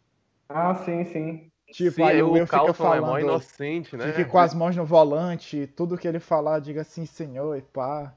Ah, 0.49 0.75
sim, 0.75 1.03
sim. 1.05 1.51
Tipo, 1.71 1.95
Sim, 1.95 2.03
aí 2.03 2.21
o 2.21 2.31
Will 2.31 2.45
fica 2.45 2.57
é 2.57 2.67
mó 2.67 2.73
falando, 2.73 3.19
inocente, 3.19 3.97
né? 3.97 4.11
fique 4.11 4.29
com 4.29 4.37
as 4.37 4.53
mãos 4.53 4.75
no 4.75 4.85
volante, 4.85 5.65
tudo 5.65 5.97
que 5.97 6.07
ele 6.07 6.19
falar, 6.19 6.59
diga 6.59 6.81
assim, 6.81 7.05
senhor, 7.05 7.57
e 7.57 7.61
pá. 7.61 8.13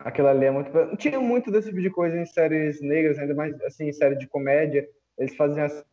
Aquilo 0.00 0.28
ali 0.28 0.46
é 0.46 0.50
muito. 0.50 0.70
Tinha 0.96 1.20
muito 1.20 1.52
desse 1.52 1.68
tipo 1.68 1.80
de 1.80 1.90
coisa 1.90 2.16
em 2.16 2.26
séries 2.26 2.80
negras, 2.80 3.18
ainda 3.18 3.34
mais 3.34 3.60
assim, 3.62 3.88
em 3.88 3.92
série 3.92 4.16
de 4.16 4.26
comédia. 4.26 4.88
Eles 5.16 5.36
faziam 5.36 5.64
essa, 5.64 5.86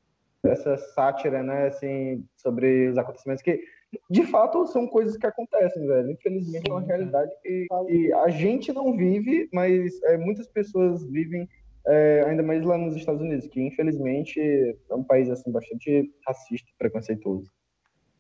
essa 0.44 0.78
sátira, 0.78 1.44
né, 1.44 1.68
assim, 1.68 2.26
sobre 2.36 2.88
os 2.90 2.98
acontecimentos 2.98 3.44
que, 3.44 3.64
de 4.10 4.24
fato, 4.24 4.66
são 4.68 4.88
coisas 4.88 5.18
que 5.18 5.26
acontecem, 5.26 5.86
velho. 5.86 6.12
Infelizmente 6.12 6.70
é 6.70 6.74
uma 6.74 6.82
Sim, 6.82 6.88
realidade 6.88 7.32
que, 7.42 7.68
que 7.88 8.14
a 8.14 8.30
gente 8.30 8.72
não 8.72 8.96
vive, 8.96 9.50
mas 9.52 10.02
é, 10.04 10.18
muitas 10.18 10.48
pessoas 10.48 11.04
vivem, 11.06 11.48
é, 11.88 12.24
ainda 12.26 12.44
mais 12.44 12.64
lá 12.64 12.78
nos 12.78 12.96
Estados 12.96 13.22
Unidos, 13.22 13.48
que 13.48 13.62
infelizmente 13.62 14.40
é 14.40 14.96
um 14.96 15.04
país 15.04 15.30
assim 15.30 15.52
bastante 15.52 16.10
racista, 16.26 16.68
preconceituoso. 16.78 17.52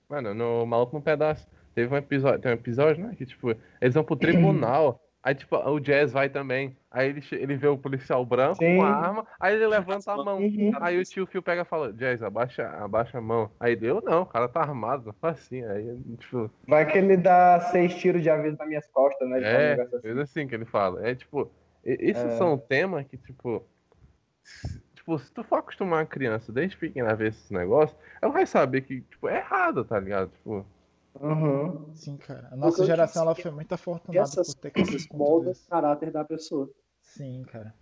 Mano, 0.09 0.33
no 0.33 0.65
Maluco 0.65 0.95
no 0.95 1.01
Pedaço, 1.01 1.47
teve 1.73 1.93
um 1.93 1.97
episódio, 1.97 2.41
tem 2.41 2.51
um 2.51 2.55
episódio, 2.55 3.05
né? 3.05 3.15
Que, 3.17 3.25
tipo, 3.25 3.55
eles 3.79 3.93
vão 3.93 4.03
pro 4.03 4.15
tribunal, 4.15 4.99
aí, 5.23 5.35
tipo, 5.35 5.55
o 5.55 5.79
Jazz 5.79 6.11
vai 6.11 6.29
também. 6.29 6.75
Aí 6.89 7.09
ele, 7.09 7.23
ele 7.31 7.55
vê 7.55 7.67
o 7.67 7.77
policial 7.77 8.25
branco 8.25 8.57
Sim. 8.57 8.77
com 8.77 8.83
a 8.83 8.89
arma, 8.89 9.25
aí 9.39 9.55
ele 9.55 9.67
levanta 9.67 10.11
a 10.11 10.17
mão. 10.17 10.39
Uhum. 10.39 10.71
Aí 10.79 10.99
o 10.99 11.03
tio 11.03 11.25
Phil 11.25 11.41
pega 11.41 11.61
e 11.61 11.65
fala, 11.65 11.93
Jazz, 11.93 12.21
abaixa, 12.21 12.67
abaixa 12.67 13.17
a 13.17 13.21
mão. 13.21 13.49
Aí 13.59 13.73
ele, 13.73 13.87
eu 13.87 14.01
não, 14.01 14.23
o 14.23 14.25
cara 14.25 14.47
tá 14.47 14.59
armado, 14.61 15.15
assim. 15.21 15.63
Aí, 15.63 15.97
tipo, 16.19 16.51
Vai 16.67 16.85
que 16.85 16.97
ele 16.97 17.17
dá 17.17 17.59
seis 17.71 17.95
tiros 17.95 18.21
de 18.21 18.29
aviso 18.29 18.57
nas 18.57 18.67
minhas 18.67 18.87
costas, 18.87 19.27
né? 19.29 19.37
um 19.37 19.43
é, 19.43 19.75
negócio 19.77 19.97
assim. 19.97 20.19
assim 20.19 20.47
que 20.47 20.55
ele 20.55 20.65
fala. 20.65 21.07
É, 21.07 21.15
tipo, 21.15 21.49
esses 21.83 22.23
É. 22.23 22.37
são 22.37 22.57
temas 22.57 23.05
que, 23.07 23.17
tipo, 23.17 23.63
tipo, 24.93 25.17
se 25.19 25.31
tu 25.33 25.43
for 25.43 25.59
acostumar 25.59 26.03
a 26.03 26.05
criança 26.05 26.51
desde 26.51 26.77
pequena 26.77 27.11
a 27.11 27.15
ver 27.15 27.29
esses 27.29 27.49
negócios, 27.49 27.97
ela 28.21 28.31
vai 28.31 28.45
saber 28.45 28.81
que, 28.81 29.01
tipo, 29.01 29.27
é 29.27 29.37
errado, 29.37 29.83
tá 29.83 29.99
ligado? 29.99 30.29
Tipo, 30.31 30.65
Uhum. 31.19 31.93
Sim, 31.93 32.17
cara. 32.17 32.47
A 32.51 32.55
nossa 32.55 32.85
geração 32.85 33.23
ela 33.23 33.35
foi 33.35 33.51
muito 33.51 33.73
afortunada 33.73 34.23
essas 34.23 34.53
por 34.53 34.61
ter 34.61 34.71
crescido 34.71 35.17
moldam 35.17 35.51
isso. 35.51 35.65
o 35.67 35.69
caráter 35.69 36.11
da 36.11 36.23
pessoa. 36.23 36.69
Sim, 37.01 37.43
cara. 37.43 37.73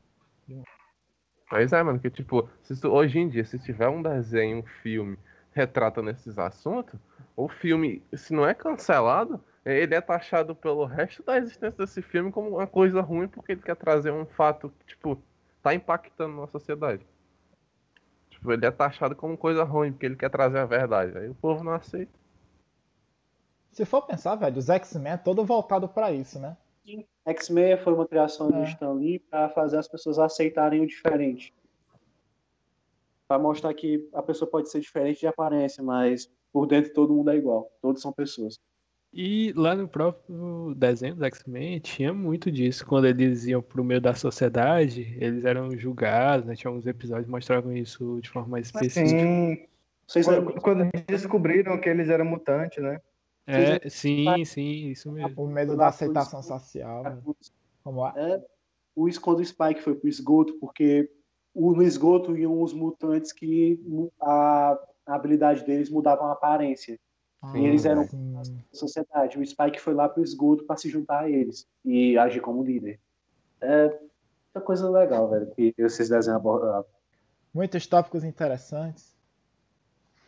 Mas 1.51 1.73
é, 1.73 1.81
mano, 1.81 1.99
que 1.99 2.09
tipo, 2.09 2.47
se 2.61 2.79
tu- 2.79 2.89
hoje 2.89 3.17
em 3.19 3.27
dia, 3.27 3.43
se 3.43 3.57
tiver 3.57 3.87
um 3.87 4.01
desenho, 4.01 4.59
um 4.59 4.63
filme 4.63 5.17
retratando 5.51 6.09
esses 6.11 6.37
assuntos, 6.37 6.99
o 7.35 7.47
filme, 7.47 8.03
se 8.13 8.33
não 8.33 8.47
é 8.47 8.53
cancelado, 8.53 9.43
ele 9.65 9.95
é 9.95 10.01
taxado 10.01 10.55
pelo 10.55 10.85
resto 10.85 11.23
da 11.23 11.37
existência 11.37 11.77
desse 11.77 12.01
filme 12.01 12.31
como 12.31 12.49
uma 12.49 12.67
coisa 12.67 13.01
ruim 13.01 13.27
porque 13.27 13.53
ele 13.53 13.61
quer 13.61 13.75
trazer 13.75 14.11
um 14.11 14.25
fato 14.25 14.71
que, 14.79 14.85
tipo, 14.87 15.21
tá 15.61 15.73
impactando 15.73 16.39
na 16.39 16.47
sociedade. 16.47 17.05
Tipo, 18.29 18.51
ele 18.53 18.65
é 18.65 18.71
taxado 18.71 19.15
como 19.15 19.37
coisa 19.37 19.63
ruim 19.63 19.91
porque 19.91 20.05
ele 20.05 20.15
quer 20.15 20.29
trazer 20.29 20.59
a 20.59 20.65
verdade. 20.65 21.17
Aí 21.17 21.29
o 21.29 21.35
povo 21.35 21.63
não 21.63 21.73
aceita. 21.73 22.11
Se 23.79 23.85
for 23.85 24.01
pensar, 24.01 24.35
velho, 24.35 24.57
os 24.57 24.67
X-Men 24.67 25.13
é 25.13 25.15
todo 25.15 25.45
voltado 25.45 25.87
pra 25.87 26.11
isso, 26.11 26.37
né? 26.37 26.57
X-Men 27.25 27.77
foi 27.77 27.93
uma 27.93 28.05
criação 28.05 28.51
do 28.51 28.57
É. 28.57 28.63
Stan 28.65 28.91
Lee 28.91 29.19
para 29.19 29.47
fazer 29.47 29.77
as 29.77 29.87
pessoas 29.87 30.19
aceitarem 30.19 30.81
o 30.81 30.85
diferente. 30.85 31.53
Para 33.25 33.39
mostrar 33.39 33.73
que 33.73 34.05
a 34.13 34.21
pessoa 34.21 34.51
pode 34.51 34.69
ser 34.69 34.81
diferente 34.81 35.21
de 35.21 35.27
aparência, 35.27 35.81
mas 35.81 36.29
por 36.51 36.67
dentro 36.67 36.91
todo 36.91 37.13
mundo 37.13 37.29
é 37.31 37.37
igual. 37.37 37.71
Todos 37.81 38.01
são 38.01 38.11
pessoas. 38.11 38.59
E 39.13 39.53
lá 39.55 39.73
no 39.73 39.87
próprio 39.87 40.73
desenho 40.75 41.15
do 41.15 41.23
X-Men 41.23 41.79
tinha 41.79 42.13
muito 42.13 42.51
disso. 42.51 42.85
Quando 42.85 43.07
eles 43.07 43.45
iam 43.47 43.61
pro 43.61 43.81
meio 43.81 44.01
da 44.01 44.13
sociedade, 44.13 45.15
eles 45.21 45.45
eram 45.45 45.71
julgados, 45.77 46.45
né? 46.45 46.53
Tinha 46.53 46.69
alguns 46.69 46.85
episódios 46.85 47.27
que 47.27 47.31
mostravam 47.31 47.71
isso 47.71 48.19
de 48.21 48.29
forma 48.29 48.49
mais 48.49 48.65
específica. 48.65 49.07
Sim. 49.07 49.65
Vocês 50.05 50.25
Quando, 50.25 50.37
lembram? 50.39 50.61
quando 50.61 50.89
descobriram 51.07 51.79
que 51.79 51.87
eles 51.87 52.09
eram 52.09 52.25
mutantes, 52.25 52.83
né? 52.83 52.99
É, 53.49 53.89
sim, 53.89 54.45
sim, 54.45 54.89
isso 54.89 55.11
mesmo. 55.11 55.43
O 55.43 55.47
medo 55.47 55.75
da 55.75 55.87
aceitação 55.87 56.43
social. 56.43 57.03
velho. 57.03 57.35
Como 57.83 58.05
é? 58.05 58.43
O, 58.95 59.07
quando 59.19 59.39
o 59.39 59.45
Spike 59.45 59.81
foi 59.81 59.95
pro 59.95 60.07
esgoto, 60.07 60.53
porque 60.59 61.11
no 61.55 61.81
esgoto 61.81 62.37
iam 62.37 62.61
os 62.61 62.73
mutantes 62.73 63.33
que 63.33 63.79
a, 64.21 64.77
a 65.07 65.15
habilidade 65.15 65.65
deles 65.65 65.89
mudava 65.89 66.25
a 66.25 66.33
aparência. 66.33 66.99
Ah, 67.41 67.57
e 67.57 67.65
eles 67.65 67.85
eram 67.85 68.03
sim. 68.03 68.33
da 68.33 68.43
sociedade. 68.71 69.39
O 69.39 69.45
Spike 69.45 69.79
foi 69.79 69.93
lá 69.95 70.07
pro 70.07 70.21
esgoto 70.21 70.65
para 70.65 70.77
se 70.77 70.89
juntar 70.89 71.23
a 71.23 71.29
eles 71.29 71.65
e 71.83 72.17
agir 72.17 72.41
como 72.41 72.63
líder. 72.63 72.99
É 73.61 73.87
muita 73.87 74.61
coisa 74.61 74.89
legal, 74.89 75.27
velho, 75.29 75.49
que 75.55 75.73
esses 75.77 76.09
desenhos 76.09 76.27
abordam. 76.27 76.85
Muitos 77.51 77.87
tópicos 77.87 78.23
interessantes. 78.23 79.17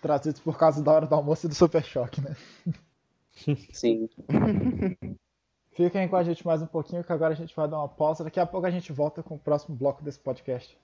Trazidos 0.01 0.41
por 0.41 0.57
causa 0.57 0.81
da 0.81 0.91
hora 0.91 1.05
do 1.05 1.13
almoço 1.13 1.45
e 1.45 1.49
do 1.49 1.53
Super 1.53 1.83
Choque, 1.83 2.21
né? 2.21 2.35
Sim. 3.71 4.09
Fiquem 5.73 6.07
com 6.07 6.15
a 6.15 6.23
gente 6.23 6.45
mais 6.45 6.61
um 6.61 6.67
pouquinho, 6.67 7.03
que 7.03 7.13
agora 7.13 7.33
a 7.33 7.35
gente 7.35 7.55
vai 7.55 7.67
dar 7.67 7.77
uma 7.77 7.87
pausa. 7.87 8.23
Daqui 8.23 8.39
a 8.39 8.45
pouco 8.45 8.67
a 8.67 8.71
gente 8.71 8.91
volta 8.91 9.23
com 9.23 9.35
o 9.35 9.39
próximo 9.39 9.75
bloco 9.75 10.03
desse 10.03 10.19
podcast. 10.19 10.77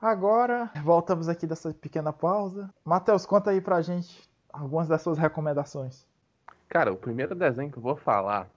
Agora, 0.00 0.70
voltamos 0.82 1.28
aqui 1.28 1.46
dessa 1.46 1.74
pequena 1.74 2.10
pausa. 2.10 2.72
Matheus, 2.82 3.26
conta 3.26 3.50
aí 3.50 3.60
pra 3.60 3.82
gente 3.82 4.28
algumas 4.50 4.88
das 4.88 5.02
suas 5.02 5.18
recomendações. 5.18 6.06
Cara, 6.68 6.90
o 6.90 6.96
primeiro 6.96 7.34
desenho 7.34 7.70
que 7.70 7.76
eu 7.76 7.82
vou 7.82 7.96
falar, 7.96 8.48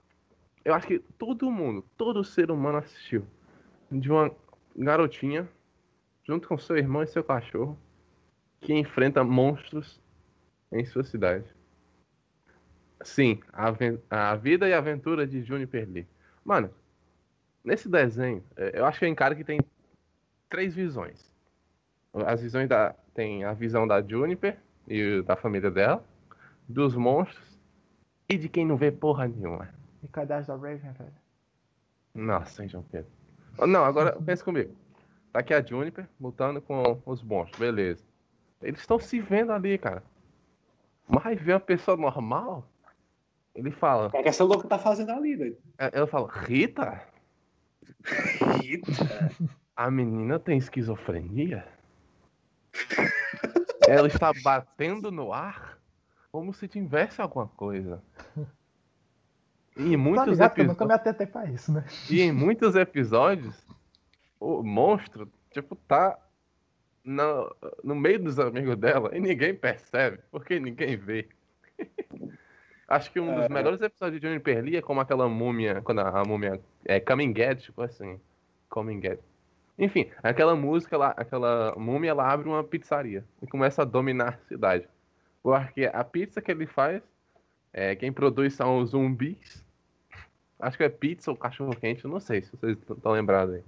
eu 0.64 0.72
acho 0.72 0.86
que 0.86 0.98
todo 0.98 1.50
mundo, 1.50 1.84
todo 1.98 2.24
ser 2.24 2.50
humano 2.50 2.78
assistiu. 2.78 3.26
De 3.92 4.10
uma 4.10 4.30
garotinha, 4.74 5.46
junto 6.24 6.48
com 6.48 6.56
seu 6.56 6.78
irmão 6.78 7.02
e 7.02 7.06
seu 7.06 7.22
cachorro, 7.22 7.76
que 8.60 8.72
enfrenta 8.72 9.22
monstros 9.22 10.00
em 10.72 10.84
sua 10.86 11.04
cidade. 11.04 11.44
Sim, 13.04 13.38
a, 13.52 14.30
a 14.30 14.34
vida 14.34 14.68
e 14.68 14.72
a 14.72 14.78
aventura 14.78 15.26
de 15.26 15.42
Juniper 15.42 15.86
Lee. 15.88 16.06
Mano, 16.42 16.70
nesse 17.62 17.88
desenho, 17.88 18.42
é, 18.56 18.78
eu 18.78 18.86
acho 18.86 18.98
que 18.98 19.04
é 19.04 19.08
um 19.08 19.14
cara 19.14 19.34
que 19.34 19.44
tem 19.44 19.60
três 20.48 20.74
visões. 20.74 21.30
As 22.12 22.40
visões 22.40 22.68
da. 22.68 22.94
Tem 23.14 23.44
a 23.44 23.52
visão 23.52 23.86
da 23.86 24.02
Juniper 24.02 24.58
e 24.88 25.22
da 25.22 25.36
família 25.36 25.70
dela, 25.70 26.04
dos 26.68 26.96
monstros 26.96 27.56
e 28.28 28.36
de 28.36 28.48
quem 28.48 28.66
não 28.66 28.76
vê 28.76 28.90
porra 28.90 29.28
nenhuma. 29.28 29.68
E 30.02 30.08
cadê 30.08 30.34
as 30.34 30.46
da 30.48 30.54
Raven, 30.54 30.92
velho? 30.92 31.12
Nossa, 32.14 32.62
hein, 32.62 32.68
João 32.68 32.82
Pedro. 32.84 33.10
Não, 33.66 33.84
agora 33.84 34.18
pensa 34.22 34.42
comigo. 34.42 34.74
Tá 35.32 35.40
aqui 35.40 35.54
a 35.54 35.62
Juniper 35.62 36.08
lutando 36.20 36.60
com 36.60 37.00
os 37.06 37.22
monstros, 37.22 37.58
beleza. 37.58 38.02
Eles 38.62 38.80
estão 38.80 38.98
se 38.98 39.20
vendo 39.20 39.52
ali, 39.52 39.78
cara. 39.78 40.02
Mas 41.06 41.40
vê 41.40 41.52
uma 41.52 41.60
pessoa 41.60 41.96
normal, 41.96 42.66
ele 43.54 43.70
fala. 43.70 44.08
O 44.08 44.10
que 44.10 44.16
é 44.18 44.22
que 44.22 44.28
essa 44.28 44.44
louca 44.44 44.66
tá 44.68 44.78
fazendo 44.78 45.10
ali, 45.12 45.36
velho? 45.36 45.58
Ela 45.78 46.06
fala, 46.06 46.30
Rita? 46.32 47.02
A 49.76 49.90
menina 49.90 50.38
tem 50.38 50.58
esquizofrenia? 50.58 51.66
Ela 53.88 54.08
está 54.08 54.32
batendo 54.42 55.10
no 55.10 55.32
ar 55.32 55.78
como 56.32 56.52
se 56.52 56.66
tivesse 56.66 57.20
alguma 57.20 57.46
coisa. 57.48 58.02
E 59.76 59.82
em 59.88 59.92
Tá 59.92 59.98
muitos 59.98 60.28
ligado 60.28 60.54
que 60.54 60.60
eu 60.60 60.64
nunca 60.66 60.84
episódios. 60.84 60.88
me 60.88 61.10
atentei 61.10 61.26
pra 61.26 61.44
isso, 61.50 61.72
né? 61.72 61.84
E 62.10 62.20
em 62.22 62.32
muitos 62.32 62.74
episódios, 62.76 63.66
o 64.40 64.62
monstro, 64.62 65.30
tipo, 65.50 65.76
tá 65.76 66.18
no, 67.04 67.54
no 67.82 67.94
meio 67.94 68.22
dos 68.22 68.38
amigos 68.38 68.76
dela 68.76 69.16
e 69.16 69.20
ninguém 69.20 69.54
percebe, 69.54 70.18
porque 70.30 70.58
ninguém 70.58 70.96
vê. 70.96 71.28
Acho 72.94 73.10
que 73.10 73.18
um 73.18 73.34
dos 73.34 73.46
É. 73.46 73.48
melhores 73.48 73.80
episódios 73.82 74.20
de 74.20 74.26
Juniper 74.28 74.62
Lee 74.62 74.76
é 74.76 74.82
como 74.82 75.00
aquela 75.00 75.28
múmia, 75.28 75.82
quando 75.82 76.00
a, 76.00 76.20
a 76.20 76.24
múmia 76.24 76.60
é 76.84 77.00
Coming 77.00 77.34
Get, 77.36 77.60
tipo 77.60 77.82
assim, 77.82 78.20
Coming 78.68 79.00
Get. 79.02 79.18
Enfim, 79.76 80.08
aquela 80.22 80.54
música 80.54 80.96
lá, 80.96 81.12
aquela 81.16 81.74
múmia, 81.76 82.10
ela 82.10 82.30
abre 82.32 82.48
uma 82.48 82.62
pizzaria 82.62 83.24
e 83.42 83.48
começa 83.48 83.82
a 83.82 83.84
dominar 83.84 84.34
a 84.34 84.46
cidade. 84.46 84.86
Porque 85.42 85.90
a 85.92 86.04
pizza 86.04 86.40
que 86.40 86.52
ele 86.52 86.66
faz, 86.66 87.02
é, 87.72 87.96
quem 87.96 88.12
produz 88.12 88.54
são 88.54 88.78
os 88.78 88.90
zumbis. 88.90 89.64
Acho 90.60 90.76
que 90.76 90.84
é 90.84 90.88
pizza 90.88 91.32
ou 91.32 91.36
cachorro 91.36 91.74
quente, 91.74 92.04
eu 92.04 92.10
não 92.10 92.20
sei 92.20 92.42
se 92.42 92.56
vocês 92.56 92.78
estão 92.78 93.10
lembrados 93.10 93.56
aí. 93.56 93.64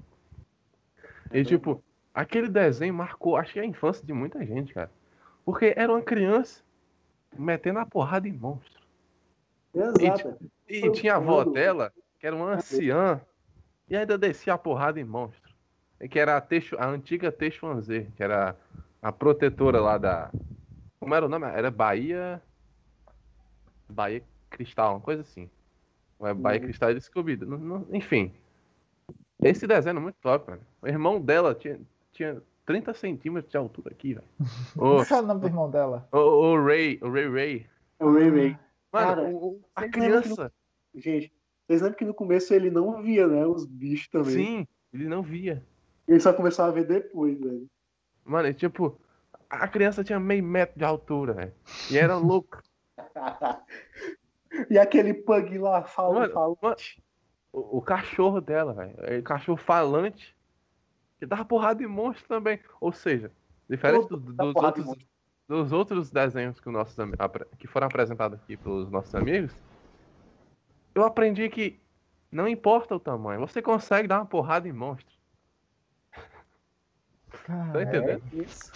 E 1.32 1.44
tipo, 1.44 1.82
aquele 2.14 2.48
desenho 2.48 2.94
marcou, 2.94 3.36
acho 3.36 3.52
que 3.52 3.58
a 3.58 3.64
infância 3.64 4.06
de 4.06 4.12
muita 4.12 4.46
gente, 4.46 4.72
cara. 4.72 4.90
Porque 5.44 5.74
era 5.76 5.92
uma 5.92 6.00
criança 6.00 6.62
metendo 7.36 7.80
a 7.80 7.84
porrada 7.84 8.28
em 8.28 8.32
monstro. 8.32 8.75
Exato. 9.76 10.36
E 10.68 10.90
tinha 10.92 11.14
a 11.14 11.16
avó 11.16 11.44
dela, 11.44 11.92
que 12.18 12.26
era 12.26 12.34
uma 12.34 12.54
anciã, 12.54 13.20
e 13.88 13.96
ainda 13.96 14.16
descia 14.18 14.54
a 14.54 14.58
porrada 14.58 14.98
em 14.98 15.04
monstro. 15.04 15.54
E 16.00 16.08
que 16.08 16.18
era 16.18 16.36
a, 16.36 16.40
Teixo, 16.40 16.76
a 16.78 16.86
antiga 16.88 17.30
Teixuanzê, 17.30 18.06
que 18.16 18.22
era 18.22 18.56
a 19.00 19.12
protetora 19.12 19.80
lá 19.80 19.96
da. 19.98 20.30
Como 20.98 21.14
era 21.14 21.26
o 21.26 21.28
nome? 21.28 21.46
Era 21.46 21.70
Bahia. 21.70 22.42
Bahia 23.88 24.22
Cristal, 24.50 24.94
uma 24.94 25.00
coisa 25.00 25.22
assim. 25.22 25.48
Ou 26.18 26.26
é 26.26 26.34
Bahia 26.34 26.60
Cristal 26.60 26.90
e 26.90 26.94
descobrida. 26.94 27.46
Não- 27.46 27.58
não- 27.58 27.86
Enfim. 27.92 28.32
Esse 29.42 29.66
desenho 29.66 29.98
é 29.98 30.00
muito 30.00 30.16
top, 30.20 30.50
mano. 30.50 30.62
O 30.82 30.88
irmão 30.88 31.20
dela 31.20 31.54
tinha, 31.54 31.78
tinha 32.12 32.42
30 32.64 32.92
centímetros 32.94 33.50
de 33.50 33.56
altura 33.56 33.90
aqui, 33.92 34.14
velho. 34.14 34.26
O, 34.76 35.02
o 35.02 35.22
nome 35.22 35.40
do 35.40 35.46
irmão 35.46 35.70
dela? 35.70 36.08
o, 36.10 36.18
o 36.18 36.64
Ray, 36.64 36.98
o 37.02 37.10
Ray 37.10 37.28
Ray. 37.30 37.66
O 38.00 38.12
Ray 38.12 38.30
Ray. 38.30 38.58
Mano, 39.00 39.14
Cara, 39.22 39.28
o- 39.28 39.46
o- 39.48 39.64
a 39.74 39.88
criança. 39.88 40.52
Gente, 40.94 41.32
vocês 41.66 41.82
lembram 41.82 41.98
que 41.98 42.04
no 42.04 42.14
começo 42.14 42.54
ele 42.54 42.70
não 42.70 43.02
via, 43.02 43.26
né? 43.26 43.46
Os 43.46 43.66
bichos 43.66 44.08
também. 44.08 44.32
Sim, 44.32 44.68
ele 44.92 45.06
não 45.08 45.22
via. 45.22 45.62
Ele 46.08 46.20
só 46.20 46.32
começou 46.32 46.64
a 46.64 46.70
ver 46.70 46.84
depois, 46.86 47.38
velho. 47.38 47.66
Mano, 48.24 48.48
e 48.48 48.54
tipo, 48.54 48.98
a 49.50 49.68
criança 49.68 50.02
tinha 50.04 50.18
meio 50.20 50.42
metro 50.42 50.78
de 50.78 50.84
altura, 50.84 51.32
velho. 51.34 51.52
E 51.90 51.98
era 51.98 52.16
louco. 52.16 52.60
e 54.70 54.78
aquele 54.78 55.14
pug 55.14 55.58
lá, 55.58 55.82
fala, 55.84 56.20
Mano, 56.20 56.32
fala. 56.32 56.56
mano, 56.62 56.76
o, 57.52 57.78
o 57.78 57.82
cachorro 57.82 58.40
dela, 58.40 58.72
velho. 58.72 58.94
É 59.00 59.20
cachorro 59.22 59.58
falante. 59.58 60.34
Que 61.18 61.24
dava 61.26 61.44
porrada 61.44 61.82
em 61.82 61.86
monstro 61.86 62.26
também. 62.28 62.60
Ou 62.80 62.92
seja, 62.92 63.32
diferente 63.68 64.08
do- 64.08 64.16
dos, 64.18 64.54
outros, 64.54 64.86
dos 65.48 65.72
outros 65.72 66.10
desenhos 66.10 66.58
que, 66.60 66.68
os 66.68 66.72
nossos, 66.74 66.96
que 67.58 67.66
foram 67.66 67.86
apresentados 67.86 68.38
aqui 68.38 68.56
pelos 68.56 68.90
nossos 68.90 69.14
amigos, 69.14 69.54
eu 70.94 71.04
aprendi 71.04 71.48
que 71.48 71.78
não 72.30 72.48
importa 72.48 72.94
o 72.94 73.00
tamanho, 73.00 73.40
você 73.40 73.62
consegue 73.62 74.08
dar 74.08 74.18
uma 74.18 74.26
porrada 74.26 74.68
em 74.68 74.72
monstro. 74.72 75.14
Tá 77.30 77.38
Cara, 77.44 77.82
entendendo? 77.82 78.22
É 78.32 78.36
isso. 78.42 78.72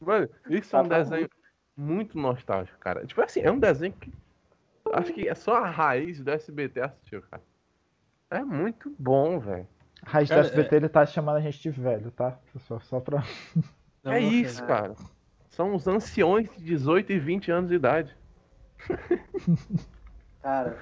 Mano, 0.00 0.28
isso 0.48 0.74
é 0.76 0.80
um 0.80 0.88
Tá 0.88 0.88
bom. 0.88 1.10
desenho 1.10 1.28
muito 1.76 2.18
nostálgico, 2.18 2.78
cara. 2.78 3.04
Tipo 3.06 3.20
assim, 3.22 3.40
é 3.40 3.50
um 3.50 3.58
desenho 3.58 3.92
que. 3.92 4.12
Acho 4.92 5.12
que 5.12 5.28
é 5.28 5.34
só 5.34 5.56
a 5.56 5.66
raiz 5.68 6.22
do 6.22 6.30
SBT 6.30 6.80
assistiu, 6.80 7.22
cara. 7.22 7.42
É 8.30 8.42
muito 8.42 8.94
bom, 8.98 9.38
velho. 9.38 9.66
a 10.02 10.10
raiz 10.10 10.28
do 10.28 10.34
Cara, 10.34 10.46
SBT 10.46 10.76
ele 10.76 10.88
tá 10.88 11.04
chamando 11.04 11.36
a 11.36 11.40
gente 11.40 11.60
de 11.60 11.70
velho, 11.70 12.10
tá? 12.10 12.38
Só, 12.60 12.78
só 12.80 13.00
pra. 13.00 13.22
Não, 14.02 14.12
é 14.12 14.20
não, 14.20 14.28
isso, 14.28 14.64
cara. 14.64 14.94
São 15.48 15.74
os 15.74 15.86
anciões 15.88 16.50
de 16.56 16.62
18 16.64 17.12
e 17.12 17.18
20 17.18 17.50
anos 17.50 17.70
de 17.70 17.76
idade. 17.76 18.16
Cara, 20.42 20.78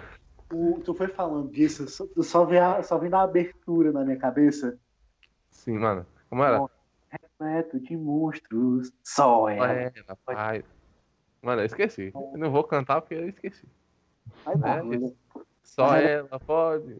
o- 0.52 0.80
tu 0.84 0.94
foi 0.94 1.08
falando 1.08 1.50
disso, 1.50 1.88
só, 1.88 2.06
só, 2.22 2.44
vi 2.44 2.58
a, 2.58 2.82
só 2.82 2.98
vi 2.98 3.08
na 3.08 3.22
abertura 3.22 3.92
na 3.92 4.04
minha 4.04 4.18
cabeça. 4.18 4.78
Sim, 5.50 5.78
mano. 5.78 6.06
Como 6.28 6.42
era? 6.44 6.60
Neto 7.38 7.78
de 7.78 7.96
monstros, 7.96 8.92
só 9.02 9.48
ela. 9.48 9.72
É, 9.72 9.92
rapaz. 10.08 10.64
Mano, 11.42 11.62
eu 11.62 11.66
esqueci. 11.66 12.10
Eu 12.14 12.38
não 12.38 12.50
vou 12.50 12.64
cantar 12.64 13.00
porque 13.00 13.14
eu 13.14 13.28
esqueci. 13.28 13.66
É? 14.46 15.14
Só 15.62 15.96
ela 15.96 16.40
pode. 16.40 16.96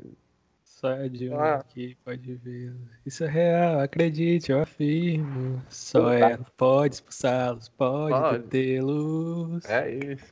Só 0.77 0.89
a 0.89 1.09
Dilma 1.09 1.55
Ah. 1.55 1.63
que 1.65 1.95
pode 2.05 2.35
ver. 2.35 2.75
Isso 3.07 3.25
é 3.25 3.29
real, 3.29 3.81
acredite, 3.81 4.53
eu 4.53 4.61
afirmo. 4.61 5.63
Só 5.71 6.03
Puta. 6.03 6.15
ela 6.15 6.47
pode 6.55 6.95
expulsá-los, 6.97 7.69
pode, 7.71 8.11
Pode. 8.13 8.39
detê-los. 8.41 9.65
É 9.71 9.91
isso. 9.91 10.31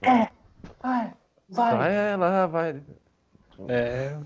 Vai, 0.82 1.14
Só 1.48 1.76
vai. 1.76 1.94
ela 1.94 2.46
vai. 2.46 2.82
É. 3.68 4.18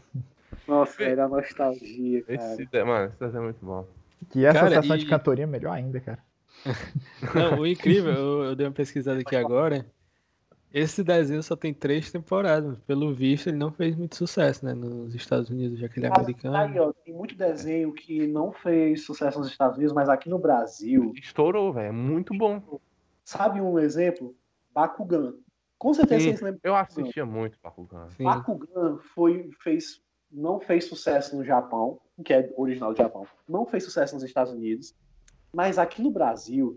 Nossa, 0.66 1.05
era 1.05 1.27
a 1.27 1.29
nostalgia, 1.29 2.23
cara. 2.25 2.35
Esse, 2.35 2.66
de- 2.66 2.85
mano, 2.85 3.12
esse 3.21 3.37
é 3.37 3.41
muito 3.41 3.64
bom. 3.64 3.87
Que 4.31 4.45
essa 4.45 4.59
Cara, 4.59 4.83
sessão 4.83 4.97
e- 4.97 4.99
de 4.99 5.07
cantoria 5.07 5.45
é 5.45 5.47
melhor 5.47 5.73
ainda, 5.73 6.01
cara. 6.01 6.19
Não, 7.33 7.61
o 7.61 7.66
incrível, 7.69 8.12
eu, 8.12 8.45
eu 8.45 8.57
dei 8.57 8.66
uma 8.66 8.73
pesquisada 8.73 9.21
aqui 9.21 9.37
agora. 9.37 9.87
Esse 10.73 11.03
desenho 11.03 11.43
só 11.43 11.57
tem 11.57 11.73
três 11.73 12.12
temporadas. 12.12 12.79
Pelo 12.81 13.14
visto, 13.14 13.49
ele 13.49 13.57
não 13.57 13.73
fez 13.73 13.97
muito 13.97 14.14
sucesso, 14.16 14.64
né? 14.66 14.75
Nos 14.75 15.14
Estados 15.14 15.49
Unidos, 15.49 15.79
já 15.79 15.89
que 15.89 15.99
ele 15.99 16.07
é 16.07 16.11
Mas 16.11 16.19
americano. 16.19 16.55
tá 16.55 16.61
aí, 16.62 16.79
ó, 16.79 16.93
tem 16.93 17.14
muito 17.14 17.35
desenho 17.35 17.93
que 17.93 18.27
não 18.27 18.53
fez 18.53 19.05
sucesso 19.05 19.39
nos 19.39 19.49
Estados 19.49 19.77
Unidos, 19.77 19.95
mas 19.95 20.09
aqui 20.11 20.29
no 20.29 20.39
Brasil, 20.39 21.12
Estourou, 21.16 21.73
velho. 21.73 21.89
É 21.89 21.93
muito 21.93 22.37
bom. 22.37 22.81
sabe 23.25 23.61
um 23.61 23.79
exemplo? 23.79 24.37
Bakugan. 24.75 25.35
Com 25.79 25.95
certeza 25.95 26.21
Sim, 26.21 26.29
vocês 26.31 26.41
lembram. 26.43 26.61
eu 26.64 26.75
assistia 26.75 27.25
muito 27.25 27.59
Bakugan. 27.62 28.11
Sim. 28.11 28.25
Bakugan 28.25 28.99
foi, 29.14 29.49
fez, 29.62 30.03
não 30.31 30.61
fez 30.61 30.85
sucesso 30.85 31.35
no 31.35 31.45
Japão, 31.45 31.99
que 32.25 32.35
é 32.35 32.53
original 32.57 32.93
do 32.93 32.97
Japão, 32.99 33.27
não 33.49 33.64
fez 33.64 33.85
sucesso 33.85 34.14
nos 34.14 34.25
Estados 34.25 34.53
Unidos, 34.53 34.95
mas 35.53 35.79
aqui 35.79 36.03
no 36.03 36.11
Brasil 36.11 36.77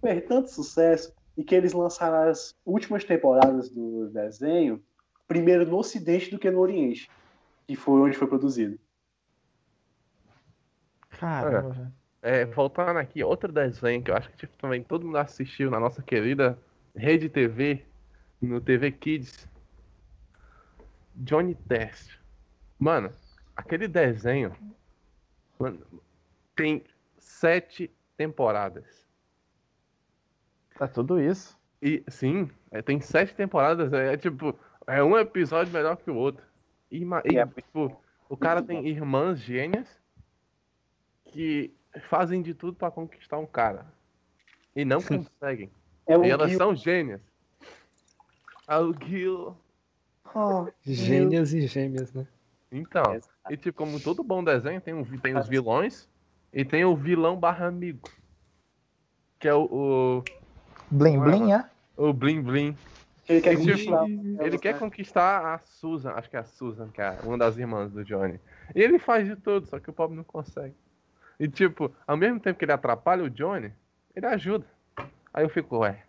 fez 0.00 0.24
tanto 0.26 0.48
sucesso 0.50 1.12
e 1.36 1.44
que 1.44 1.54
eles 1.54 1.72
lançaram 1.72 2.28
as 2.30 2.54
últimas 2.64 3.04
temporadas 3.04 3.68
do 3.68 4.08
desenho 4.08 4.82
primeiro 5.28 5.66
no 5.66 5.76
Ocidente 5.76 6.30
do 6.30 6.38
que 6.38 6.50
no 6.50 6.60
Oriente, 6.60 7.10
que 7.66 7.76
foi 7.76 8.00
onde 8.00 8.16
foi 8.16 8.26
produzido. 8.26 8.78
Caramba, 11.10 11.70
velho. 11.70 11.92
É, 12.22 12.44
voltando 12.44 12.98
aqui, 12.98 13.22
outro 13.22 13.52
desenho 13.52 14.02
que 14.02 14.10
eu 14.10 14.16
acho 14.16 14.28
que 14.30 14.36
tipo, 14.36 14.56
também 14.58 14.82
todo 14.82 15.06
mundo 15.06 15.18
assistiu 15.18 15.70
na 15.70 15.78
nossa 15.78 16.02
querida 16.02 16.58
Rede 16.94 17.28
TV, 17.28 17.84
no 18.40 18.60
TV 18.60 18.90
Kids. 18.90 19.48
Johnny 21.14 21.54
Test. 21.54 22.18
Mano, 22.78 23.10
aquele 23.54 23.88
desenho 23.88 24.54
mano, 25.58 25.80
tem 26.54 26.84
sete 27.16 27.90
temporadas. 28.16 29.05
Tá 30.78 30.86
tudo 30.88 31.20
isso. 31.20 31.56
E 31.80 32.02
sim, 32.08 32.50
é, 32.70 32.80
tem 32.82 33.00
sete 33.00 33.34
temporadas, 33.34 33.92
é, 33.92 34.14
é 34.14 34.16
tipo, 34.16 34.58
é 34.86 35.02
um 35.02 35.16
episódio 35.18 35.72
melhor 35.72 35.96
que 35.96 36.10
o 36.10 36.14
outro. 36.16 36.44
E, 36.90 37.04
e, 37.24 37.36
É. 37.38 37.46
tipo, 37.46 37.94
o 38.28 38.36
cara 38.36 38.62
tem 38.62 38.86
irmãs 38.88 39.38
gênias 39.38 39.86
que 41.26 41.72
fazem 42.08 42.42
de 42.42 42.54
tudo 42.54 42.74
pra 42.76 42.90
conquistar 42.90 43.38
um 43.38 43.46
cara. 43.46 43.86
E 44.74 44.84
não 44.84 45.00
conseguem. 45.02 45.70
É 46.06 46.16
E 46.16 46.30
elas 46.30 46.50
Gil- 46.50 46.58
são 46.58 46.74
gênias. 46.76 47.20
Ah, 48.66 48.80
o 48.80 48.92
Gil. 49.04 49.56
Oh, 50.34 50.66
Gênias 50.84 51.52
e 51.54 51.66
gêmeas, 51.66 52.12
né? 52.12 52.26
Então, 52.70 53.14
Exato. 53.14 53.32
e 53.50 53.56
tipo, 53.56 53.78
como 53.78 53.98
todo 54.00 54.22
bom 54.22 54.42
desenho, 54.42 54.80
tem, 54.80 54.92
um, 54.92 55.04
tem 55.18 55.36
os 55.38 55.48
vilões 55.48 56.08
e 56.52 56.64
tem 56.64 56.84
o 56.84 56.96
vilão 56.96 57.38
barra 57.38 57.66
amigo. 57.68 58.08
Que 59.38 59.48
é 59.48 59.54
o, 59.54 59.64
o, 59.64 60.24
Blim 60.90 61.18
Blim, 61.20 61.52
é? 61.52 61.64
o 61.96 62.12
Blim 62.12 62.42
Blim. 62.42 62.76
Ele 63.28 63.40
quer 63.40 63.52
Ele, 63.54 63.58
conquistar. 63.66 64.04
Ele 64.08 64.58
quer 64.58 64.78
conquistar 64.78 65.54
a 65.54 65.58
Susan, 65.58 66.12
acho 66.12 66.30
que 66.30 66.36
é 66.36 66.40
a 66.40 66.44
Susan, 66.44 66.88
que 66.88 67.00
é 67.02 67.18
uma 67.24 67.36
das 67.36 67.56
irmãs 67.58 67.90
do 67.90 68.04
Johnny. 68.04 68.38
E 68.74 68.80
ele 68.80 68.98
faz 68.98 69.26
de 69.26 69.34
tudo, 69.34 69.66
só 69.66 69.80
que 69.80 69.90
o 69.90 69.92
pobre 69.92 70.16
não 70.16 70.22
consegue. 70.24 70.74
E 71.40 71.48
tipo, 71.48 71.90
ao 72.06 72.16
mesmo 72.16 72.38
tempo 72.38 72.58
que 72.58 72.64
ele 72.64 72.72
atrapalha 72.72 73.24
o 73.24 73.30
Johnny, 73.30 73.72
ele 74.14 74.26
ajuda. 74.26 74.64
Aí 75.34 75.44
eu 75.44 75.48
fico, 75.48 75.78
ué, 75.78 76.02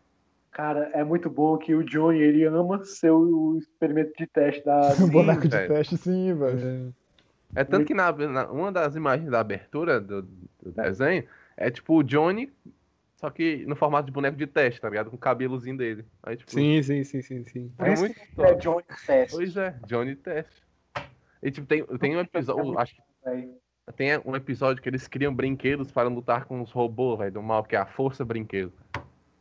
Cara, 0.52 0.90
é 0.94 1.04
muito 1.04 1.30
bom 1.30 1.56
que 1.58 1.76
o 1.76 1.84
Johnny, 1.84 2.20
ele 2.20 2.44
ama 2.46 2.84
ser 2.84 3.12
o 3.12 3.58
experimento 3.60 4.12
de 4.18 4.26
teste 4.26 4.64
da... 4.66 4.94
O 5.04 5.08
boneco 5.08 5.42
de 5.42 5.50
velho. 5.50 5.68
teste, 5.68 5.98
sim, 5.98 6.34
velho. 6.34 6.94
É 7.56 7.64
tanto 7.64 7.86
que 7.86 7.94
na, 7.94 8.12
na- 8.12 8.52
uma 8.52 8.72
das 8.72 8.96
imagens 8.96 9.30
da 9.30 9.40
abertura 9.40 10.00
do, 10.00 10.22
do 10.24 10.72
desenho 10.72 11.24
é 11.56 11.70
tipo 11.70 11.96
o 12.00 12.04
Johnny, 12.04 12.52
só 13.18 13.32
que 13.32 13.66
no 13.66 13.76
formato 13.76 14.06
de 14.06 14.12
boneco 14.12 14.38
de 14.38 14.46
teste, 14.46 14.80
tá 14.80 14.90
ligado? 14.90 15.10
Com 15.10 15.16
o 15.16 15.20
cabelozinho 15.20 15.76
dele. 15.76 16.06
Aí, 16.22 16.38
tipo, 16.38 16.52
Sim, 16.52 16.82
sim, 16.84 17.04
sim, 17.04 17.22
sim, 17.22 17.44
sim. 17.46 17.74
É 17.80 17.96
muito 17.96 18.14
que 18.14 18.42
é. 18.42 18.54
Johnny 18.56 18.84
Teste. 19.06 19.36
Pois 19.36 19.58
é, 19.58 19.72
Johnny 19.88 20.16
Teste. 20.16 20.62
E 21.42 21.52
tipo, 21.52 21.66
tem, 21.66 21.84
tem 21.84 22.16
um 22.16 22.20
episódio, 22.20 22.78
acho 22.80 22.96
que 22.96 23.02
tem 23.96 24.10
um 24.24 24.36
episódio 24.36 24.84
que 24.84 24.90
eles 24.90 25.08
criam 25.08 25.34
brinquedos 25.34 25.92
para 25.92 26.08
lutar 26.10 26.46
com 26.46 26.62
os 26.62 26.72
robôs, 26.72 27.18
velho, 27.18 27.32
do 27.32 27.42
mal, 27.42 27.64
que 27.64 27.76
é 27.76 27.80
a 27.80 27.86
Força 27.88 28.24
Brinquedo. 28.24 28.72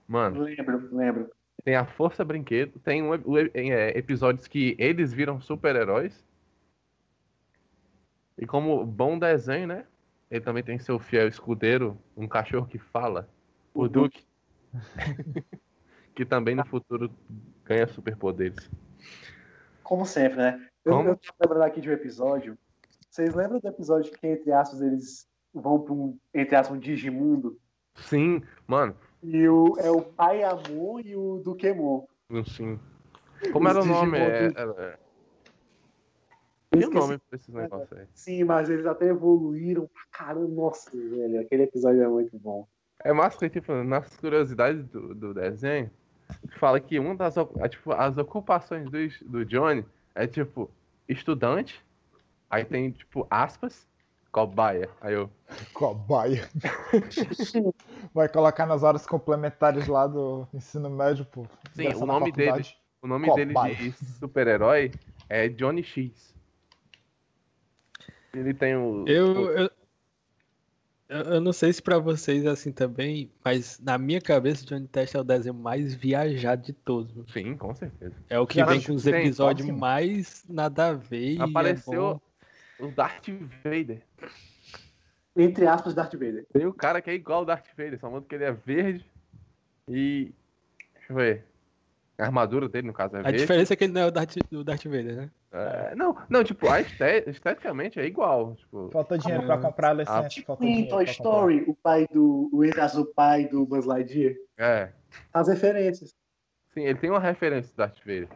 Mano, 0.09 0.45
Lembro, 0.45 0.89
lembro. 0.97 1.31
tem 1.65 1.75
a 1.75 1.85
Força 1.85 2.25
Brinquedo, 2.25 2.79
tem 2.79 3.03
um, 3.03 3.13
é, 3.53 3.99
episódios 3.99 4.47
que 4.47 4.75
eles 4.79 5.13
viram 5.13 5.41
super-heróis. 5.41 6.25
E 8.39 8.47
como 8.47 8.87
bom 8.87 9.19
desenho, 9.19 9.67
né? 9.67 9.85
Ele 10.31 10.41
também 10.41 10.63
tem 10.63 10.79
seu 10.79 10.99
fiel 10.99 11.29
escudeiro, 11.29 11.99
um 12.17 12.29
cachorro 12.29 12.67
que 12.67 12.79
fala, 12.79 13.29
o 13.77 13.89
Duke. 13.89 14.27
que 16.15 16.25
também 16.25 16.55
no 16.55 16.65
futuro 16.65 17.11
ganha 17.65 17.87
superpoderes. 17.87 18.71
Como 19.83 20.07
sempre, 20.07 20.39
né? 20.39 20.69
Eu, 20.85 20.93
Como? 20.93 21.09
eu 21.11 21.17
tô 21.17 21.33
lembrando 21.41 21.63
aqui 21.63 21.81
de 21.81 21.91
um 21.91 21.93
episódio. 21.93 22.59
Vocês 23.11 23.35
lembram 23.35 23.61
do 23.61 23.69
episódio 23.69 24.13
que, 24.13 24.27
entre 24.27 24.53
aspas, 24.53 24.81
eles 24.81 25.29
vão 25.53 25.81
para 25.81 25.93
um, 25.93 26.19
entre 26.35 26.57
aspas, 26.57 26.77
um 26.77 26.81
Digimundo? 26.81 27.59
Sim, 27.95 28.43
mano, 28.67 28.95
E 29.23 29.49
o, 29.49 29.77
é 29.79 29.91
o 29.91 30.03
Pai 30.03 30.43
Amon 30.43 31.01
e 31.01 31.17
o 31.17 31.39
Dukemon. 31.39 32.07
sim. 32.47 32.79
Como 33.53 33.69
era 33.69 33.81
o 33.81 33.85
nome? 33.85 34.19
É, 34.19 34.99
Eu 36.73 36.79
Tem 36.79 36.89
o 36.89 36.91
nome 36.91 37.19
pra 37.19 37.37
esses 37.37 37.55
negócios 37.55 37.93
aí. 37.99 38.07
Sim, 38.15 38.45
mas 38.45 38.69
eles 38.69 38.87
até 38.87 39.07
evoluíram. 39.07 39.89
Caramba, 40.11 40.49
nossa, 40.49 40.91
velho. 40.91 41.41
Aquele 41.41 41.65
episódio 41.65 42.03
é 42.03 42.09
muito 42.09 42.39
bom. 42.39 42.67
É 43.05 43.13
massa 43.13 43.39
que, 43.39 43.51
tipo, 43.51 43.73
nas 43.85 44.17
curiosidades 44.17 44.85
do, 44.89 45.15
do 45.15 45.35
desenho, 45.35 45.91
fala 46.59 46.81
que 46.81 46.99
uma 46.99 47.15
das 47.15 47.37
é, 47.37 47.69
tipo, 47.69 47.93
as 47.93 48.17
ocupações 48.19 48.91
do, 48.91 48.99
do 49.31 49.45
Johnny 49.45 49.85
é, 50.15 50.27
tipo, 50.27 50.71
estudante, 51.09 51.81
aí 52.51 52.65
tem, 52.65 52.91
tipo, 52.91 53.27
aspas, 53.31 53.87
cobaia. 54.33 54.89
Aí 55.01 55.15
eu, 55.15 55.31
Cobaia. 55.73 56.49
Vai 58.13 58.29
colocar 58.29 58.67
nas 58.67 58.83
horas 58.83 59.07
complementares 59.07 59.87
lá 59.87 60.07
do 60.07 60.47
ensino 60.53 60.91
médio, 60.91 61.25
pô. 61.27 61.47
Sim, 61.75 61.95
o 61.95 62.07
nome 62.07 62.33
dele- 62.33 62.65
o 63.03 63.07
nome 63.07 63.27
Cobaia. 63.29 63.75
dele 63.75 63.91
de 63.91 64.05
super-herói 64.19 64.91
é 65.29 65.49
Johnny 65.49 65.85
X. 65.85 66.35
Ele 68.35 68.53
tem 68.53 68.77
o... 68.77 69.05
Eu, 69.07 69.27
o- 69.33 69.51
eu, 69.51 69.71
eu 71.09 71.35
eu 71.35 71.41
não 71.41 71.53
sei 71.53 71.73
se 71.73 71.81
pra 71.83 71.99
vocês 71.99 72.45
é 72.45 72.49
assim 72.49 72.73
também, 72.73 73.31
mas 73.45 73.79
na 73.81 73.97
minha 73.99 74.21
cabeça, 74.21 74.65
Johnny 74.67 74.87
Test 74.89 75.15
é 75.15 75.21
o 75.21 75.25
desenho 75.25 75.55
mais 75.55 75.95
viajado 75.95 76.63
de 76.63 76.73
todos. 76.73 77.31
Sim, 77.33 77.57
com 77.57 77.75
certeza. 77.75 78.15
É 78.29 78.39
o 78.39 78.47
que 78.47 78.59
Já 78.59 78.67
vem 78.67 78.83
com 78.83 78.93
os 78.95 79.05
tem, 79.05 79.15
episódios 79.15 79.69
mais 79.69 80.45
nada 80.49 80.89
a 80.89 80.93
ver. 80.93 81.35
e 81.35 81.39
é 81.39 81.43
Apareceu 81.43 82.21
bom. 82.81 82.87
o 82.87 82.91
Darth 82.93 83.29
Vader. 83.65 84.03
Entre 85.37 85.67
aspas, 85.67 85.95
Darth 85.95 86.15
Vader. 86.15 86.47
Tem 86.53 86.67
o 86.67 86.73
cara 86.73 87.01
que 87.01 87.11
é 87.11 87.15
igual 87.15 87.43
o 87.43 87.45
Darth 87.45 87.69
Vader, 87.77 88.01
só 88.01 88.11
muda 88.11 88.27
que 88.29 88.35
ele 88.35 88.45
é 88.45 88.53
verde 88.53 89.05
e... 89.89 90.33
Deixa 90.95 91.13
eu 91.13 91.17
ver. 91.17 91.45
A 92.19 92.25
armadura 92.25 92.67
dele, 92.69 92.87
no 92.87 92.95
caso, 92.95 93.15
é 93.17 93.21
A 93.21 93.23
verde. 93.25 93.39
diferença 93.41 93.75
é 93.75 93.77
que 93.77 93.85
ele 93.85 93.93
não 93.93 94.01
é 94.01 94.07
o 94.07 94.11
Darth, 94.11 94.37
o 94.53 94.65
Darth 94.65 94.85
Vader, 94.85 95.17
né? 95.17 95.31
É, 95.53 95.95
não, 95.95 96.17
não, 96.31 96.43
tipo, 96.43 96.67
a 96.69 96.81
esteticamente 96.81 98.01
é 98.01 98.07
igual. 98.07 98.55
Tipo, 98.55 98.89
Falta 98.91 99.19
dinheiro 99.19 99.45
pra 99.45 99.59
comprar 99.59 99.91
a 99.91 99.95
licença. 99.95 100.29
Tipo 100.29 100.57
em 100.65 100.89
Toy. 100.89 101.05
Story, 101.05 101.65
o 101.67 101.75
pai 101.75 102.07
do. 102.11 102.49
O 102.53 102.63
o 102.65 103.05
pai 103.07 103.47
do 103.47 103.67
Buzz 103.67 103.85
Lightyear. 103.85 104.35
é. 104.57 104.91
As 105.33 105.49
referências. 105.49 106.15
Sim, 106.73 106.83
ele 106.83 106.99
tem 106.99 107.11
uma 107.11 107.21
referência 107.21 107.71
do 107.73 107.77
Darth 107.77 107.99
Vader. 108.01 108.29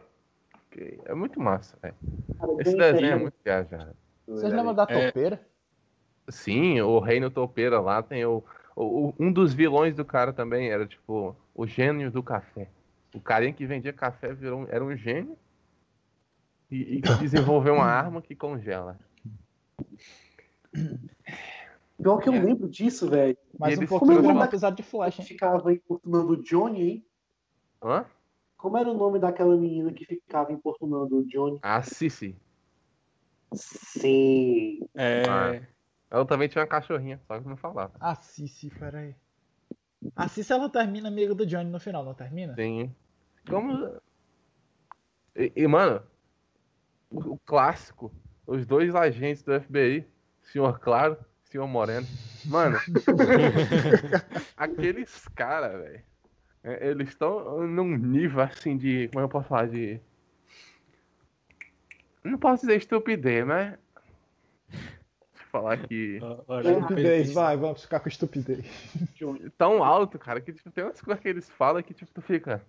É 1.05 1.13
muito 1.13 1.39
massa, 1.39 1.77
velho. 1.81 1.95
Cara, 2.39 2.51
Esse 2.59 2.77
desenho 2.77 3.11
é 3.11 3.15
muito 3.15 3.35
viajado. 3.43 3.95
Vocês 4.27 4.53
lembram 4.53 4.73
da 4.73 4.83
É. 4.89 5.07
topeira? 5.07 5.41
Sim, 6.29 6.79
o 6.81 6.99
Reino 6.99 7.29
Topeira 7.29 7.79
lá 7.81 8.01
tem 8.01 8.23
o, 8.25 8.43
o- 8.75 9.07
o- 9.09 9.15
Um 9.19 9.31
dos 9.33 9.53
vilões 9.53 9.95
do 9.95 10.05
cara 10.05 10.31
também 10.31 10.69
era, 10.71 10.85
tipo, 10.87 11.35
o 11.53 11.67
gênio 11.67 12.09
do 12.09 12.23
café. 12.23 12.67
O 13.13 13.19
carinha 13.19 13.53
que 13.53 13.65
vendia 13.65 13.91
café 13.93 14.33
virou, 14.33 14.61
um- 14.61 14.67
era 14.69 14.83
um 14.83 14.95
gênio 14.95 15.37
e, 16.69 16.97
e 16.97 17.01
desenvolveu 17.19 17.73
uma 17.75 17.85
arma 17.85 18.21
que 18.21 18.35
congela. 18.35 18.97
Pior 22.01 22.17
que 22.19 22.29
eu 22.29 22.33
lembro 22.33 22.67
disso, 22.69 23.09
velho. 23.09 23.37
Mais 23.59 23.77
E 23.77 23.83
um 23.83 23.87
pouquinho 23.87 23.99
Como 23.99 24.11
é 24.11 24.15
o 24.15 24.25
era 24.25 24.33
nome 24.33 24.45
episódio 24.47 24.77
de 24.77 24.83
Flash, 24.83 25.15
Que 25.15 25.21
hein? 25.21 25.27
ficava 25.27 25.71
importunando 25.73 26.33
o 26.33 26.41
Johnny, 26.43 26.81
hein? 26.89 27.05
Hã? 27.83 28.05
Como 28.57 28.77
era 28.77 28.89
o 28.89 28.93
nome 28.97 29.19
daquela 29.19 29.55
menina 29.57 29.91
que 29.91 30.05
ficava 30.05 30.51
importunando 30.51 31.17
o 31.19 31.25
Johnny? 31.27 31.59
A 31.61 31.81
Cici. 31.83 32.35
Sim. 33.53 34.79
É. 34.95 35.23
Ah. 35.27 35.61
Ela 36.09 36.25
também 36.25 36.47
tinha 36.47 36.61
uma 36.61 36.67
cachorrinha, 36.67 37.19
só 37.27 37.39
que 37.39 37.47
não 37.47 37.57
falava. 37.57 37.93
A 37.99 38.15
Cici, 38.15 38.69
peraí. 38.69 39.15
A 40.15 40.27
Cici, 40.27 40.51
ela 40.51 40.69
termina 40.69 41.07
amiga 41.07 41.33
do 41.35 41.45
Johnny 41.45 41.69
no 41.69 41.79
final, 41.79 42.03
não 42.03 42.13
termina? 42.13 42.55
Sim. 42.55 42.93
Como. 43.47 44.01
E, 45.35 45.51
e, 45.55 45.67
mano, 45.67 46.01
o, 47.09 47.33
o 47.33 47.37
clássico, 47.39 48.11
os 48.45 48.65
dois 48.65 48.95
agentes 48.95 49.43
do 49.43 49.59
FBI, 49.59 50.05
senhor 50.41 50.79
Claro, 50.79 51.17
senhor 51.43 51.67
Moreno. 51.67 52.07
Mano, 52.45 52.77
aqueles 54.57 55.27
caras, 55.29 55.79
velho, 55.79 56.03
é, 56.63 56.89
eles 56.89 57.09
estão 57.09 57.67
num 57.67 57.97
nível 57.97 58.41
assim 58.41 58.77
de. 58.77 59.07
Como 59.09 59.19
é 59.19 59.21
que 59.21 59.25
eu 59.25 59.29
posso 59.29 59.47
falar? 59.47 59.67
De. 59.67 59.99
Não 62.23 62.37
posso 62.37 62.61
dizer 62.61 62.77
estupidez, 62.77 63.45
mas. 63.45 63.77
Deixa 64.69 65.43
eu 65.43 65.49
falar 65.51 65.77
que. 65.77 66.19
Estupidez, 66.63 67.33
vai, 67.33 67.57
vamos 67.57 67.81
ficar 67.81 67.99
com 67.99 68.09
estupidez. 68.09 68.65
tão 69.57 69.83
alto, 69.83 70.17
cara, 70.19 70.39
que 70.39 70.53
tipo, 70.53 70.71
tem 70.71 70.83
umas 70.83 71.01
coisas 71.01 71.21
que 71.21 71.29
eles 71.29 71.49
falam 71.49 71.83
que 71.83 71.93
tipo, 71.93 72.11
tu 72.11 72.21
fica. 72.21 72.61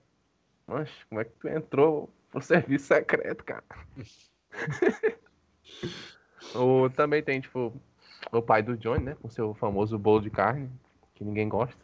Mancha, 0.66 0.92
como 1.08 1.20
é 1.20 1.24
que 1.24 1.32
tu 1.38 1.48
entrou 1.48 2.10
pro 2.30 2.40
serviço 2.40 2.86
secreto, 2.86 3.44
cara? 3.44 3.64
O, 6.54 6.90
também 6.90 7.22
tem, 7.22 7.40
tipo, 7.40 7.72
o 8.30 8.42
pai 8.42 8.62
do 8.62 8.76
Johnny, 8.76 9.04
né? 9.04 9.16
Com 9.20 9.30
seu 9.30 9.54
famoso 9.54 9.98
bolo 9.98 10.20
de 10.20 10.30
carne, 10.30 10.70
que 11.14 11.24
ninguém 11.24 11.48
gosta. 11.48 11.80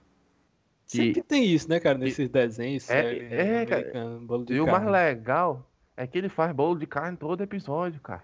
Sempre 0.84 1.22
tem 1.22 1.44
isso, 1.44 1.68
né, 1.68 1.78
cara? 1.78 1.98
Nesses 1.98 2.28
desenhos. 2.28 2.88
É, 2.90 3.62
é, 3.62 3.66
cara. 3.66 3.92
de 4.44 4.54
E 4.54 4.60
o 4.60 4.64
mais 4.64 4.84
carne. 4.84 4.90
legal 4.90 5.66
é 5.96 6.06
que 6.06 6.16
ele 6.16 6.28
faz 6.28 6.52
bolo 6.52 6.78
de 6.78 6.86
carne 6.86 7.16
todo 7.16 7.42
episódio, 7.42 8.00
cara. 8.00 8.22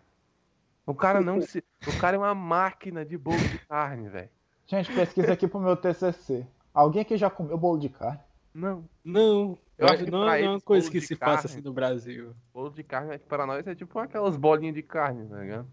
O 0.86 0.94
cara 0.94 1.20
não 1.20 1.40
se. 1.40 1.62
O 1.86 1.98
cara 1.98 2.16
é 2.16 2.18
uma 2.18 2.34
máquina 2.34 3.04
de 3.04 3.16
bolo 3.16 3.38
de 3.38 3.58
carne, 3.60 4.08
velho. 4.08 4.30
Gente, 4.66 4.92
pesquisa 4.94 5.32
aqui 5.32 5.46
pro 5.46 5.60
meu 5.60 5.76
TCC. 5.76 6.46
Alguém 6.72 7.02
aqui 7.02 7.16
já 7.16 7.28
comeu 7.28 7.56
bolo 7.58 7.78
de 7.78 7.90
carne? 7.90 8.20
Não. 8.54 8.84
Não, 9.04 9.58
Eu 9.76 9.88
acho 9.88 10.04
que 10.04 10.10
não, 10.10 10.20
não 10.20 10.32
é 10.32 10.48
uma 10.48 10.60
coisa 10.60 10.90
que 10.90 11.00
se 11.00 11.16
carne- 11.16 11.36
faça 11.36 11.46
assim 11.48 11.60
no 11.60 11.72
Brasil. 11.72 12.34
Bolo 12.52 12.70
de 12.70 12.82
carne 12.84 13.18
para 13.18 13.44
nós 13.46 13.66
é 13.66 13.74
tipo 13.74 13.98
aquelas 13.98 14.36
bolinhas 14.36 14.74
de 14.74 14.82
carne, 14.82 15.28
tá 15.28 15.38
ligado? 15.40 15.66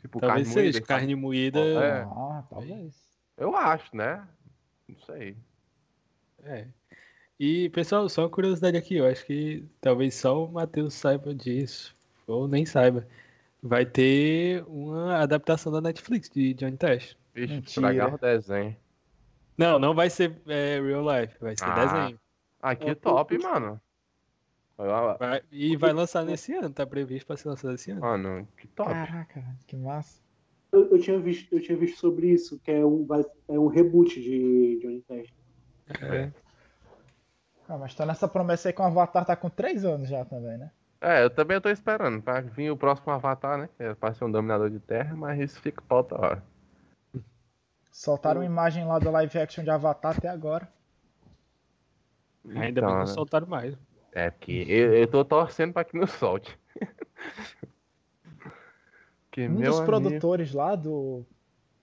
Tipo 0.00 0.20
Talvez 0.20 0.46
carne 0.48 0.52
seja, 0.52 0.78
moída. 0.78 0.86
carne 0.86 1.14
moída. 1.14 1.58
É. 1.60 2.02
Ah, 2.02 2.44
talvez. 2.50 2.94
Eu 3.38 3.56
acho, 3.56 3.96
né? 3.96 4.26
Não 4.86 4.96
sei. 4.98 5.36
É. 6.42 6.66
E, 7.40 7.70
pessoal, 7.70 8.08
só 8.08 8.22
uma 8.22 8.28
curiosidade 8.30 8.76
aqui, 8.76 8.96
eu 8.96 9.06
acho 9.06 9.24
que 9.24 9.64
talvez 9.80 10.14
só 10.14 10.44
o 10.44 10.52
Matheus 10.52 10.92
saiba 10.94 11.34
disso, 11.34 11.96
ou 12.26 12.46
nem 12.46 12.64
saiba. 12.66 13.06
Vai 13.62 13.86
ter 13.86 14.62
uma 14.68 15.16
adaptação 15.16 15.72
da 15.72 15.80
Netflix 15.80 16.28
de 16.28 16.52
Johnny 16.54 16.76
Test. 16.76 17.16
Vixe, 17.34 17.54
estragar 17.66 18.14
o 18.14 18.18
desenho. 18.18 18.76
Não, 19.56 19.78
não 19.78 19.94
vai 19.94 20.10
ser 20.10 20.36
é, 20.46 20.78
real 20.80 21.02
life, 21.20 21.34
vai 21.40 21.56
ser 21.56 21.64
Ah. 21.64 21.74
desenho. 21.86 22.20
Aqui 22.64 22.88
É, 22.88 22.94
top, 22.94 23.36
puxa. 23.36 23.46
mano. 23.50 23.80
Olha, 24.78 25.18
Vai- 25.18 25.42
e 25.52 25.76
vai 25.76 25.92
lançar 25.92 26.24
nesse 26.24 26.54
ano, 26.54 26.70
tá 26.70 26.86
previsto 26.86 27.26
pra 27.26 27.36
ser 27.36 27.50
lançado 27.50 27.74
esse 27.74 27.90
ano. 27.90 28.00
Mano, 28.00 28.48
que 28.56 28.66
top. 28.68 28.90
Caraca, 28.90 29.44
que 29.66 29.76
massa. 29.76 30.18
Eu, 30.72 30.90
eu 30.90 30.98
tinha 30.98 31.18
visto, 31.20 31.54
eu 31.54 31.60
tinha 31.60 31.76
visto 31.76 31.98
sobre 31.98 32.28
isso, 32.30 32.58
que 32.58 32.70
é 32.70 32.84
um, 32.84 33.04
vai- 33.04 33.22
é 33.48 33.58
um 33.58 33.66
reboot 33.66 34.18
de 34.20 34.78
Johnny 34.82 35.02
Test. 35.02 35.32
É. 36.00 36.32
Ah, 37.68 37.76
mas 37.76 37.94
tá 37.94 38.06
nessa 38.06 38.26
promessa 38.26 38.68
aí 38.70 38.72
que 38.72 38.80
o 38.80 38.84
Avatar 38.84 39.26
tá 39.26 39.36
com 39.36 39.50
3 39.50 39.84
anos 39.84 40.08
já 40.08 40.24
também, 40.24 40.56
né? 40.56 40.70
É, 41.02 41.22
eu 41.22 41.28
também 41.28 41.60
tô 41.60 41.68
esperando 41.68 42.22
pra 42.22 42.40
vir 42.40 42.70
o 42.70 42.76
próximo 42.78 43.12
Avatar, 43.12 43.58
né? 43.58 43.68
Que 43.76 43.82
é 43.82 43.94
pra 43.94 44.14
ser 44.14 44.24
um 44.24 44.30
dominador 44.32 44.70
de 44.70 44.80
terra, 44.80 45.14
mas 45.14 45.38
isso 45.38 45.60
fica 45.60 45.82
pra 45.82 45.98
outra 45.98 46.18
hora. 46.18 46.42
Soltaram 47.92 48.40
uma 48.40 48.46
imagem 48.46 48.86
lá 48.86 48.98
do 48.98 49.10
live 49.10 49.38
action 49.38 49.62
de 49.62 49.70
Avatar 49.70 50.16
até 50.16 50.28
agora. 50.28 50.66
Ainda 52.46 52.60
bem 52.60 52.68
Então, 52.70 52.86
que 52.88 52.92
não 52.94 52.98
né? 53.00 53.06
soltaram 53.06 53.46
mais. 53.46 53.76
É, 54.12 54.30
porque 54.30 54.64
eu, 54.68 54.94
eu 54.94 55.06
tô 55.06 55.24
torcendo 55.24 55.72
pra 55.72 55.84
que 55.84 55.96
não 55.96 56.06
solte. 56.06 56.58
que, 59.30 59.46
Um 59.48 59.52
meu 59.52 59.70
dos 59.70 59.80
amigo- 59.80 59.86
produtores 59.86 60.52
lá 60.52 60.74
do 60.76 61.24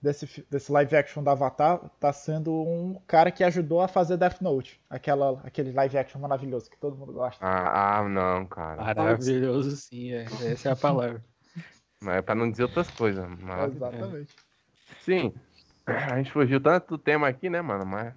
desse, 0.00 0.44
desse 0.50 0.72
live 0.72 0.96
action 0.96 1.22
do 1.22 1.30
Avatar 1.30 1.78
tá 2.00 2.12
sendo 2.12 2.52
um 2.52 3.00
cara 3.06 3.30
que 3.30 3.44
ajudou 3.44 3.80
a 3.80 3.88
fazer 3.88 4.16
Death 4.16 4.40
Note, 4.40 4.80
aquela, 4.90 5.40
aquele 5.44 5.72
live 5.72 5.96
action 5.98 6.20
maravilhoso 6.20 6.70
que 6.70 6.76
todo 6.78 6.96
mundo 6.96 7.12
gosta. 7.12 7.44
Ah, 7.44 7.98
ah, 7.98 8.08
não, 8.08 8.46
cara. 8.46 8.82
Maravilhoso 8.82 9.76
sim, 9.76 10.12
é. 10.12 10.24
Essa 10.50 10.70
é 10.70 10.72
a 10.72 10.76
palavra. 10.76 11.22
Mas 12.00 12.16
é 12.16 12.22
pra 12.22 12.34
não 12.34 12.50
dizer 12.50 12.64
outras 12.64 12.90
coisas. 12.90 13.24
Mas... 13.40 13.74
Exatamente. 13.74 14.34
Sim, 15.00 15.32
a 15.86 16.16
gente 16.16 16.32
fugiu 16.32 16.60
tanto 16.60 16.88
do 16.88 16.98
tema 16.98 17.28
aqui, 17.28 17.48
né, 17.50 17.60
mano? 17.62 17.84
Mas. 17.86 18.12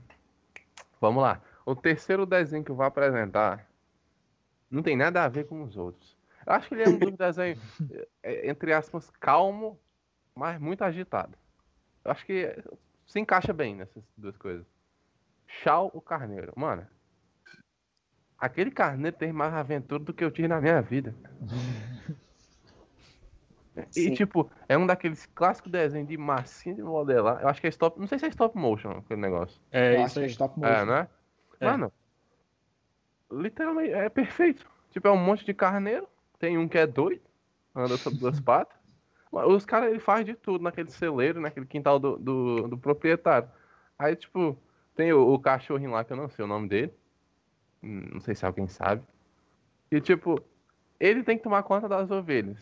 Vamos 1.00 1.22
lá. 1.22 1.39
O 1.66 1.76
terceiro 1.76 2.26
desenho 2.26 2.63
que 2.63 2.72
eu 2.72 2.76
vou 2.76 2.86
apresentar 2.86 3.68
não 4.70 4.84
tem 4.84 4.95
nada 4.95 5.24
a 5.24 5.28
ver 5.28 5.45
com 5.47 5.63
os 5.63 5.76
outros. 5.78 6.16
Eu 6.45 6.53
acho 6.53 6.68
que 6.68 6.76
ele 6.76 6.84
é 6.84 6.89
um 6.89 6.99
dos 6.99 7.13
desenhos, 7.18 7.59
é, 8.22 8.49
entre 8.49 8.72
aspas, 8.72 9.09
calmo, 9.20 9.80
mas 10.36 10.59
muito 10.59 10.84
agitado. 10.84 11.36
Eu 12.03 12.11
acho 12.11 12.26
que 12.26 12.55
se 13.07 13.20
encaixa 13.20 13.51
bem 13.51 13.76
nessas 13.76 14.03
duas 14.16 14.38
coisas. 14.38 14.66
Shao 15.47 15.89
o 15.93 16.01
Carneiro. 16.01 16.53
Mano, 16.55 16.86
aquele 18.38 18.70
carneiro 18.70 19.16
tem 19.16 19.32
mais 19.32 19.53
aventura 19.53 20.03
do 20.03 20.13
que 20.13 20.24
eu 20.24 20.32
tive 20.32 20.47
na 20.47 20.59
minha 20.61 20.82
vida. 20.82 21.16
E, 23.78 23.91
Sim. 23.91 24.13
tipo, 24.13 24.49
é 24.70 24.78
um 24.78 24.86
daqueles 24.86 25.26
clássicos 25.28 25.72
desenhos 25.72 26.07
de 26.07 26.18
massinha 26.18 26.76
de 26.76 26.82
modelar. 26.82 27.41
Eu 27.41 27.49
acho 27.49 27.59
que 27.59 27.68
é 27.68 27.70
stop. 27.70 27.99
Não 27.99 28.07
sei 28.07 28.18
se 28.20 28.26
é 28.26 28.30
stop 28.30 28.57
motion 28.57 28.91
aquele 28.91 29.20
negócio. 29.20 29.59
É 29.72 29.95
Eu 30.01 30.05
isso 30.05 30.20
é 30.20 30.24
aí. 30.24 30.30
stop 30.30 30.57
É, 30.63 30.70
motion. 30.70 30.86
né? 30.86 31.07
É. 31.60 31.66
Mano, 31.66 31.91
literalmente 33.32 33.93
é 33.93 34.10
perfeito. 34.10 34.66
Tipo, 34.91 35.08
é 35.08 35.12
um 35.12 35.18
monte 35.18 35.45
de 35.45 35.53
carneiro. 35.53 36.08
Tem 36.39 36.58
um 36.58 36.68
que 36.68 36.78
é 36.78 36.86
doido, 36.88 37.22
anda 37.74 37.97
sobre 37.97 38.20
duas 38.20 38.39
patas. 38.41 38.78
Os 39.32 39.66
caras, 39.66 39.89
ele 39.89 39.99
faz 39.99 40.26
de 40.26 40.34
tudo 40.34 40.64
naquele 40.64 40.89
celeiro, 40.89 41.41
naquele 41.41 41.66
quintal 41.66 41.99
do, 41.99 42.18
do, 42.18 42.68
do 42.70 42.78
proprietário. 42.78 43.49
Aí, 43.99 44.16
tipo, 44.16 44.58
tem 44.95 45.12
o, 45.12 45.34
o 45.34 45.39
cachorrinho 45.39 45.91
lá, 45.91 46.03
que 46.06 46.14
eu 46.14 46.18
não 46.18 46.30
sei 46.30 46.45
o 46.45 46.47
nome 46.47 46.70
dele. 46.70 46.93
Não 47.82 48.22
sei 48.22 48.34
se 48.34 48.45
alguém 48.45 48.68
sabe. 48.68 49.03
E, 49.91 49.99
tipo, 49.99 50.41
ele 50.99 51.24
tem 51.24 51.38
que 51.38 51.43
tomar 51.43 51.64
conta 51.64 51.88
das 51.89 52.10
ovelhas. 52.10 52.58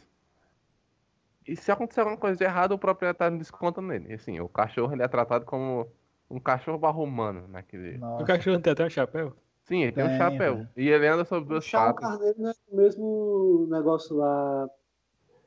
E 1.47 1.55
se 1.55 1.71
acontecer 1.71 1.99
alguma 1.99 2.17
coisa 2.17 2.37
de 2.37 2.43
errado, 2.43 2.71
o 2.71 2.79
proprietário 2.79 3.37
desconta 3.37 3.81
nele. 3.81 4.09
E, 4.09 4.13
assim, 4.13 4.39
o 4.39 4.49
cachorro, 4.49 4.93
ele 4.93 5.03
é 5.03 5.07
tratado 5.07 5.45
como 5.45 5.87
um 6.35 6.39
cachorro 6.39 6.77
barro 6.77 7.03
humano 7.03 7.47
naquele... 7.47 7.97
O 7.97 7.99
Nossa. 7.99 8.25
cachorro 8.25 8.59
tem 8.59 8.73
até 8.73 8.85
um 8.85 8.89
chapéu? 8.89 9.33
Sim, 9.63 9.83
ele 9.83 9.91
tem 9.93 10.03
um 10.03 10.07
Tem, 10.07 10.17
chapéu. 10.17 10.55
velho. 10.55 10.69
E 10.75 10.89
ele 10.89 11.07
anda 11.07 11.23
sobre 11.23 11.45
O 11.45 11.47
duas 11.49 11.69
patas. 11.69 12.01
Carneiro 12.09 12.35
não 12.37 12.49
é 12.49 12.53
o 12.69 12.75
mesmo 12.75 13.67
negócio 13.69 14.15
lá. 14.17 14.67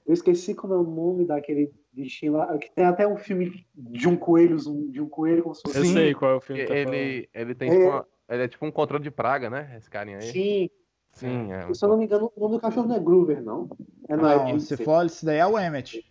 Eu 0.06 0.14
esqueci 0.14 0.54
como 0.54 0.72
é 0.72 0.78
o 0.78 0.82
nome 0.84 1.26
daquele 1.26 1.70
bichinho 1.92 2.34
lá. 2.34 2.56
Que 2.56 2.70
tem 2.70 2.84
até 2.86 3.06
um 3.06 3.16
filme 3.16 3.66
de 3.74 4.08
um 4.08 4.16
coelho, 4.16 4.56
um- 4.68 4.90
de 4.90 5.00
um 5.02 5.08
coelho 5.08 5.42
fosse. 5.42 5.62
Eu 5.66 5.84
Sim. 5.84 5.92
sei 5.92 6.14
qual 6.14 6.30
é 6.30 6.34
o 6.36 6.40
filme 6.40 6.62
que 6.62 6.68
tá. 6.68 6.74
Ele, 6.74 7.28
ele 7.34 7.54
tem 7.54 7.68
É. 7.68 7.72
tipo 7.72 7.84
uma- 7.88 8.06
ele 8.30 8.42
é 8.44 8.48
tipo 8.48 8.64
um 8.64 8.70
controle 8.72 9.02
de 9.04 9.10
praga, 9.10 9.50
né? 9.50 9.74
Esse 9.76 9.90
carinha 9.90 10.16
aí. 10.18 10.22
Sim. 10.32 10.70
Sim, 11.12 11.52
é. 11.52 11.72
Se 11.74 11.84
eu 11.84 11.88
não 11.88 11.96
me 11.98 12.04
engano, 12.04 12.30
o 12.36 12.40
nome 12.40 12.54
do 12.56 12.60
cachorro 12.60 12.86
não 12.88 12.96
é 12.96 13.00
Groover, 13.00 13.42
não. 13.42 13.68
É, 14.08 14.16
não, 14.16 14.30
é 14.30 14.52
Não, 14.52 14.60
se 14.60 14.76
for, 14.78 15.04
esse 15.06 15.24
daí 15.24 15.38
é 15.38 15.46
o 15.46 15.58
Emmet. 15.58 16.04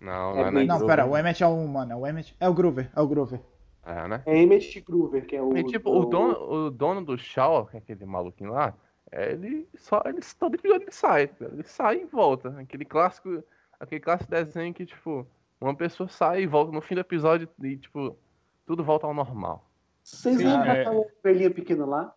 Não, 0.00 0.32
É 0.32 0.34
não 0.34 0.46
é, 0.46 0.50
né? 0.50 0.64
Não, 0.64 0.86
pera, 0.86 1.06
o 1.06 1.16
Emmet 1.16 1.42
é 1.42 1.46
o 1.46 1.54
humano, 1.54 1.92
é 1.92 1.96
o 1.96 2.06
Emmet. 2.06 2.36
É 2.38 2.48
o 2.48 2.54
Groover, 2.54 2.90
é 2.94 3.00
o 3.00 3.06
Groover. 3.06 3.40
É, 3.86 4.08
né? 4.08 4.20
É 4.26 4.36
Emmett 4.36 4.80
Groover, 4.80 5.24
que 5.24 5.36
é 5.36 5.42
o. 5.42 5.56
E 5.56 5.62
tipo, 5.62 5.90
o 5.90 6.04
dono, 6.06 6.34
o 6.34 6.70
dono 6.70 7.04
do 7.04 7.16
Shaw, 7.16 7.66
que 7.66 7.76
é 7.76 7.78
aquele 7.78 8.04
maluquinho 8.04 8.50
lá, 8.50 8.74
ele 9.12 9.68
só. 9.76 10.02
Ele, 10.04 10.18
todo 10.36 10.56
episódio 10.56 10.84
ele 10.84 10.92
sai. 10.92 11.30
Ele 11.40 11.62
sai 11.62 12.00
e 12.00 12.04
volta. 12.04 12.48
Aquele 12.58 12.84
clássico. 12.84 13.44
Aquele 13.78 14.00
clássico 14.00 14.30
desenho 14.30 14.74
que, 14.74 14.84
tipo, 14.84 15.24
uma 15.60 15.74
pessoa 15.74 16.08
sai 16.08 16.42
e 16.42 16.46
volta 16.46 16.72
no 16.72 16.80
fim 16.80 16.96
do 16.96 17.00
episódio 17.00 17.48
e, 17.62 17.76
tipo, 17.76 18.18
tudo 18.66 18.82
volta 18.82 19.06
ao 19.06 19.14
normal. 19.14 19.70
Vocês 20.02 20.38
Sim, 20.38 20.44
lembram 20.44 20.64
é. 20.64 20.78
daquela 20.78 20.96
ovelhinha 20.96 21.50
pequena 21.50 21.86
lá? 21.86 22.14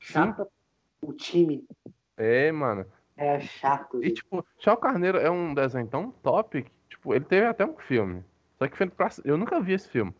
Chata. 0.00 0.48
O 1.00 1.12
time. 1.12 1.64
É, 2.16 2.50
mano. 2.50 2.86
É 3.16 3.38
chato. 3.38 4.02
E 4.02 4.08
gente. 4.08 4.16
tipo, 4.16 4.44
Shaw 4.58 4.76
Carneiro 4.76 5.18
é 5.18 5.30
um 5.30 5.54
desenho 5.54 5.86
tão 5.86 6.10
top 6.10 6.62
que, 6.62 6.70
tipo, 6.94 7.14
ele 7.14 7.24
teve 7.24 7.46
até 7.46 7.64
um 7.64 7.76
filme. 7.76 8.24
Só 8.58 8.68
que 8.68 8.76
feito 8.76 8.94
pra... 8.94 9.08
eu 9.24 9.36
nunca 9.36 9.60
vi 9.60 9.72
esse 9.72 9.88
filme. 9.88 10.14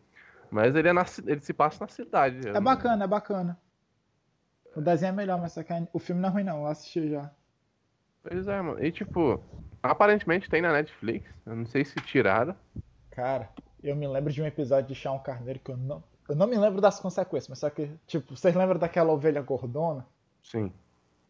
Mas 0.51 0.75
ele, 0.75 0.87
é 0.89 0.93
na 0.93 1.05
ele 1.25 1.41
se 1.41 1.53
passa 1.53 1.83
na 1.83 1.87
cidade. 1.89 2.47
É 2.47 2.59
bacana, 2.59 3.03
é 3.03 3.07
bacana. 3.07 3.57
O 4.75 4.81
desenho 4.81 5.09
é 5.09 5.13
melhor, 5.13 5.39
mas 5.39 5.53
só 5.53 5.63
que 5.63 5.73
o 5.93 5.99
filme 5.99 6.21
não 6.21 6.29
é 6.29 6.31
ruim 6.31 6.43
não, 6.43 6.59
eu 6.61 6.67
assisti 6.67 7.09
já. 7.09 7.31
Pois 8.23 8.47
é, 8.47 8.61
mano. 8.61 8.83
E 8.83 8.91
tipo, 8.91 9.41
aparentemente 9.81 10.49
tem 10.49 10.61
na 10.61 10.73
Netflix. 10.73 11.29
Eu 11.45 11.55
não 11.55 11.65
sei 11.65 11.85
se 11.85 11.95
tiraram. 11.95 12.55
Cara, 13.11 13.49
eu 13.81 13.95
me 13.95 14.07
lembro 14.07 14.31
de 14.33 14.41
um 14.41 14.45
episódio 14.45 14.87
de 14.89 14.95
Chão 14.95 15.17
Carneiro 15.19 15.59
que 15.59 15.71
eu 15.71 15.77
não. 15.77 16.03
Eu 16.27 16.35
não 16.35 16.47
me 16.47 16.57
lembro 16.57 16.81
das 16.81 16.99
consequências, 16.99 17.47
mas 17.47 17.59
só 17.59 17.69
que, 17.69 17.89
tipo, 18.07 18.35
vocês 18.35 18.53
lembram 18.55 18.79
daquela 18.79 19.13
ovelha 19.13 19.41
gordona? 19.41 20.05
Sim. 20.43 20.71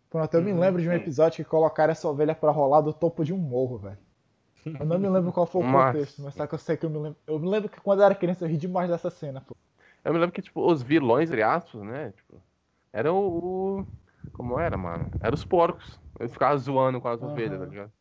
Pronto, 0.10 0.34
eu 0.34 0.42
me 0.42 0.54
Uhum. 0.54 0.60
lembro 0.60 0.82
de 0.82 0.88
um 0.90 0.94
episódio 0.94 1.44
que 1.44 1.50
colocaram 1.50 1.92
essa 1.92 2.08
ovelha 2.08 2.34
pra 2.34 2.50
rolar 2.52 2.80
do 2.82 2.94
topo 2.94 3.24
de 3.26 3.34
um 3.34 3.38
morro, 3.38 3.78
velho. 3.78 3.98
Eu 4.66 4.86
não 4.86 4.98
me 4.98 5.08
lembro 5.08 5.32
qual 5.32 5.46
foi 5.46 5.62
o 5.62 5.66
Mas- 5.66 5.94
contexto, 5.94 6.22
mas 6.24 6.34
só 6.34 6.48
que 6.48 6.56
eu 6.56 6.60
sei 6.60 6.76
que 6.76 6.86
eu 6.86 6.90
me 6.90 6.98
lembro. 6.98 7.18
Eu 7.28 7.40
me 7.40 7.48
lembro 7.48 7.70
que 7.70 7.80
quando 7.80 8.00
eu 8.00 8.06
era 8.06 8.16
criança 8.16 8.46
eu 8.46 8.50
ri 8.50 8.58
demais 8.58 8.90
dessa 8.90 9.10
cena, 9.12 9.42
pô. 9.42 9.56
Eu 10.04 10.14
me 10.14 10.20
lembro 10.20 10.34
que, 10.34 10.42
tipo, 10.42 10.66
os 10.66 10.82
vilões, 10.82 11.30
entre 11.30 11.42
aspas, 11.44 11.82
né? 11.82 12.12
Tipo, 12.16 12.42
eram 12.92 13.18
o. 13.18 13.86
Como 14.34 14.60
era, 14.60 14.76
mano? 14.78 15.10
Eram 15.20 15.34
os 15.36 15.46
porcos. 15.46 16.00
Eles 16.20 16.32
ficavam 16.32 16.58
zoando 16.58 17.00
com 17.02 17.08
as 17.08 17.22
Aham. 17.22 17.32
ovelhas, 17.32 17.60
tá 17.60 17.66
ligado? 17.66 17.92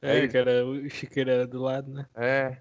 É, 0.00 0.18
É. 0.24 0.28
que 0.28 0.36
era 0.36 0.64
o 0.66 0.88
chiqueira 0.90 1.46
do 1.46 1.60
lado, 1.60 1.90
né? 1.92 2.06
É. 2.14 2.56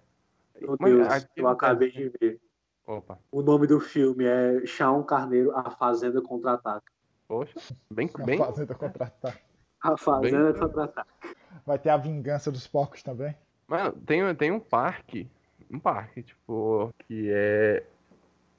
Meu 0.60 0.76
Mas 0.80 0.94
Deus, 0.94 1.28
eu 1.36 1.48
acabei 1.48 1.92
de 1.92 2.10
ver. 2.20 2.40
Opa. 2.86 3.18
O 3.32 3.42
nome 3.42 3.68
do 3.68 3.80
filme 3.80 4.26
é 4.26 4.66
Chão 4.66 5.02
Carneiro, 5.04 5.56
A 5.56 5.72
Fazenda 5.72 6.22
Contra-Ataca. 6.22 6.92
Poxa. 7.28 7.54
Bem. 7.92 8.10
A 8.14 8.24
bem... 8.24 8.38
fazenda 8.38 8.76
contratar. 8.76 9.40
A 9.82 9.98
Fazenda 9.98 10.54
Contra-Ataca. 10.54 11.08
Vai 11.66 11.80
ter 11.80 11.90
a 11.90 11.98
vingança 11.98 12.52
dos 12.52 12.68
porcos 12.68 13.02
também. 13.02 13.36
Mano, 13.72 13.94
tem, 14.06 14.36
tem 14.36 14.52
um 14.52 14.60
parque. 14.60 15.30
Um 15.72 15.80
parque, 15.80 16.22
tipo, 16.24 16.94
que 17.08 17.30
é. 17.32 17.84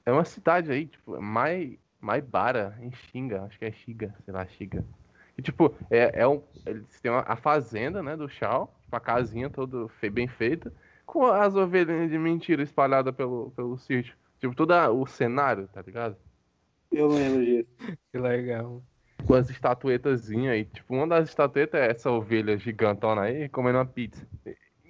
É 0.07 0.11
uma 0.11 0.25
cidade 0.25 0.71
aí, 0.71 0.87
tipo, 0.87 1.21
Mai, 1.21 1.77
Maibara, 2.01 2.75
em 2.81 2.91
Xinga. 2.91 3.43
Acho 3.43 3.59
que 3.59 3.65
é 3.65 3.71
Xiga, 3.71 4.15
sei 4.25 4.33
lá, 4.33 4.43
Xiga. 4.47 4.83
E, 5.37 5.41
tipo, 5.43 5.75
é, 5.91 6.21
é 6.23 6.27
um. 6.27 6.41
Eles 6.65 6.99
têm 6.99 7.11
uma- 7.11 7.23
a 7.27 7.35
fazenda, 7.35 8.01
né, 8.01 8.17
do 8.17 8.27
Shao. 8.27 8.73
tipo, 8.81 8.95
a 8.95 8.99
casinha 8.99 9.51
toda 9.51 9.87
fe- 9.87 10.09
bem 10.09 10.27
feita, 10.27 10.73
com 11.05 11.27
as 11.27 11.55
ovelhinhas 11.55 12.09
de 12.09 12.17
mentira 12.17 12.63
espalhadas 12.63 13.13
pelo, 13.13 13.51
pelo 13.51 13.77
sítio. 13.77 14.15
Tipo, 14.39 14.55
todo 14.55 14.71
a- 14.71 14.89
o 14.89 15.05
cenário, 15.05 15.67
tá 15.71 15.83
ligado? 15.83 16.17
Eu 16.91 17.07
lembro 17.07 17.45
disso. 17.45 17.69
Que 18.11 18.17
legal. 18.17 18.81
Com 19.27 19.35
as 19.35 19.47
estatuetazinhas 19.47 20.53
aí. 20.53 20.65
Tipo, 20.65 20.95
uma 20.95 21.07
das 21.07 21.29
estatuetas 21.29 21.79
é 21.79 21.91
essa 21.91 22.09
ovelha 22.11 22.57
gigantona 22.57 23.21
aí 23.21 23.47
comendo 23.47 23.77
uma 23.77 23.85
pizza. 23.85 24.27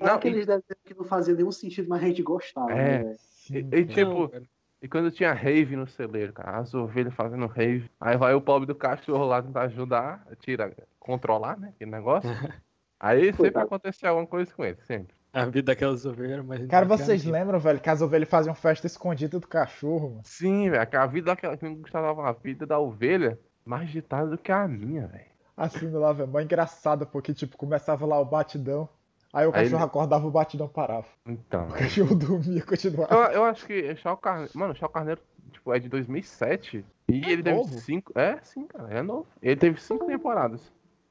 Não, 0.07 0.15
aqueles 0.15 0.45
desenhos 0.45 0.63
que 0.85 0.93
não 0.93 1.05
fazia 1.05 1.33
nenhum 1.33 1.51
sentido, 1.51 1.87
mas 1.89 2.03
a 2.03 2.07
gente 2.07 2.21
gostava, 2.23 2.71
É. 2.71 2.75
né, 2.75 3.03
velho? 3.03 3.17
E, 3.51 3.57
e, 3.79 3.85
tipo, 3.85 4.31
Não, 4.33 4.41
e 4.81 4.87
quando 4.87 5.11
tinha 5.11 5.33
rave 5.33 5.75
no 5.75 5.87
celeiro, 5.87 6.33
cara, 6.33 6.57
as 6.57 6.73
ovelhas 6.73 7.13
fazendo 7.13 7.45
rave. 7.47 7.89
Aí 7.99 8.17
vai 8.17 8.33
o 8.33 8.41
pobre 8.41 8.65
do 8.65 8.75
cachorro 8.75 9.25
lá 9.25 9.41
tentar 9.41 9.63
ajudar, 9.63 10.25
tira, 10.39 10.73
controlar, 10.99 11.57
né? 11.57 11.73
Aquele 11.75 11.91
negócio. 11.91 12.29
Aí 12.99 13.21
sempre 13.25 13.37
Coitado. 13.37 13.65
acontecia 13.65 14.09
alguma 14.09 14.27
coisa 14.27 14.53
com 14.53 14.63
ele, 14.63 14.77
sempre. 14.83 15.13
A 15.33 15.45
vida 15.45 15.63
daquelas 15.63 16.05
ovelhas 16.05 16.33
era 16.33 16.43
mais 16.43 16.67
Cara, 16.67 16.85
vocês 16.85 17.25
lembram, 17.25 17.59
velho, 17.59 17.79
que 17.79 17.89
as 17.89 18.01
ovelhas 18.01 18.29
faziam 18.29 18.53
festa 18.53 18.85
escondida 18.87 19.39
do 19.39 19.47
cachorro, 19.47 20.09
mano? 20.11 20.21
Sim, 20.23 20.69
velho, 20.69 20.87
que 20.87 20.95
a 20.95 21.05
vida 21.05 21.25
daquela 21.27 21.57
que 21.57 21.65
não 21.65 21.75
gostava 21.75 22.29
a 22.29 22.31
vida 22.31 22.65
da 22.65 22.79
ovelha 22.79 23.37
mais 23.65 23.89
agitada 23.89 24.29
do 24.29 24.37
que 24.37 24.51
a 24.51 24.67
minha, 24.67 25.07
velho. 25.07 25.25
Assim, 25.57 25.89
lá, 25.89 26.13
velho, 26.13 26.29
mó 26.29 26.39
engraçado, 26.39 27.05
porque, 27.07 27.33
tipo, 27.33 27.57
começava 27.57 28.05
lá 28.05 28.19
o 28.19 28.25
batidão, 28.25 28.87
aí 29.33 29.45
o 29.45 29.49
Aí 29.49 29.53
cachorro 29.63 29.77
ele- 29.77 29.83
acordava, 29.85 30.27
o 30.27 30.31
batidão 30.31 30.67
parava. 30.67 31.07
Então. 31.25 31.67
O 31.67 31.73
cachorro 31.73 32.15
dormia 32.15 32.59
e 32.59 32.61
continuava. 32.61 33.13
Eu, 33.13 33.19
eu 33.31 33.43
acho 33.45 33.65
que 33.65 33.95
Chau 33.97 34.15
Carneiro. 34.15 34.51
Mano, 34.55 34.75
Chau 34.75 34.87
Carneiro 34.89 35.19
tipo, 35.51 35.73
é 35.73 35.79
de 35.79 35.89
2007. 35.89 36.85
E 37.09 37.13
É 37.25 37.31
ele 37.31 37.43
teve 37.43 37.57
novo? 37.57 37.77
cinco. 37.79 38.11
É, 38.17 38.37
sim, 38.43 38.65
cara, 38.67 38.93
é 38.93 39.01
novo. 39.01 39.25
Ele 39.41 39.55
teve 39.55 39.81
cinco 39.81 40.05
temporadas. 40.05 40.61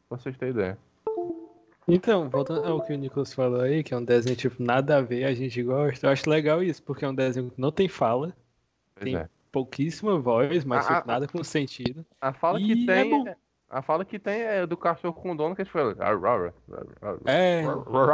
Pra 0.08 0.16
vocês 0.18 0.36
terem 0.36 0.54
ideia. 0.54 0.78
Então, 1.88 2.30
voltando 2.30 2.64
ao 2.66 2.80
que 2.80 2.92
o 2.92 2.96
Nicolas 2.96 3.34
falou 3.34 3.60
aí, 3.60 3.82
que 3.82 3.92
é 3.92 3.96
um 3.96 4.04
desenho, 4.04 4.36
tipo, 4.36 4.62
nada 4.62 4.98
a 4.98 5.00
ver, 5.00 5.24
a 5.24 5.34
gente 5.34 5.60
gosta. 5.62 6.06
Eu 6.06 6.10
acho 6.12 6.30
legal 6.30 6.62
isso, 6.62 6.82
porque 6.82 7.04
é 7.04 7.08
um 7.08 7.14
desenho 7.14 7.50
que 7.50 7.60
não 7.60 7.72
tem 7.72 7.88
fala, 7.88 8.32
Pois 8.94 9.04
Tem- 9.04 9.16
é. 9.16 9.28
pouquíssima 9.50 10.18
voz, 10.18 10.64
mas 10.64 10.88
Ah, 10.88 10.94
tipo, 10.96 11.08
nada 11.08 11.26
com 11.26 11.42
sentido. 11.42 12.06
A 12.20 12.32
fala 12.32 12.60
E 12.60 12.64
que 12.84 12.90
é 12.90 13.02
tem. 13.02 13.10
bom. 13.10 13.34
A 13.72 13.80
fala 13.80 14.04
que 14.04 14.18
tem 14.18 14.42
é 14.42 14.66
do 14.66 14.76
cachorro 14.76 15.14
com 15.14 15.32
o 15.32 15.34
dono 15.34 15.56
que 15.56 15.62
a 15.62 15.64
gente 15.64 15.72
fala. 15.72 15.96
É, 17.24 17.62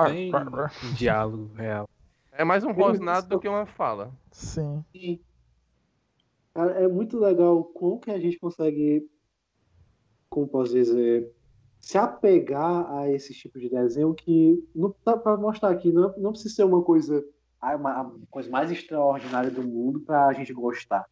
tem 0.07 0.33
um 0.33 0.95
diálogo 0.95 1.51
real. 1.55 1.89
É 2.31 2.45
mais 2.45 2.63
um 2.63 2.71
rosnado 2.71 3.29
do 3.29 3.41
que 3.41 3.49
uma 3.49 3.67
fala. 3.67 4.13
Sim. 4.31 4.85
É 6.55 6.87
muito 6.87 7.19
legal 7.19 7.65
como 7.65 7.99
que 7.99 8.09
a 8.09 8.21
gente 8.21 8.39
consegue, 8.39 9.05
como 10.31 10.47
posso 10.47 10.73
dizer, 10.73 11.29
se 11.81 11.99
apegar 11.99 12.89
a 12.93 13.11
esse 13.11 13.35
tipo 13.35 13.59
de 13.59 13.69
desenho 13.69 14.15
que 14.15 14.65
não 14.73 14.95
dá 15.05 15.17
pra 15.17 15.37
mostrar 15.37 15.71
aqui, 15.71 15.93
não, 15.93 16.17
não 16.19 16.31
precisa 16.31 16.55
ser 16.55 16.65
uma 16.65 16.83
coisa, 16.83 17.25
ah, 17.61 17.75
uma, 17.75 18.01
a 18.01 18.13
coisa 18.31 18.49
mais 18.49 18.71
extraordinária 18.71 19.51
do 19.51 19.65
mundo 19.65 19.99
pra 20.01 20.33
gente 20.35 20.53
gostar. 20.53 21.05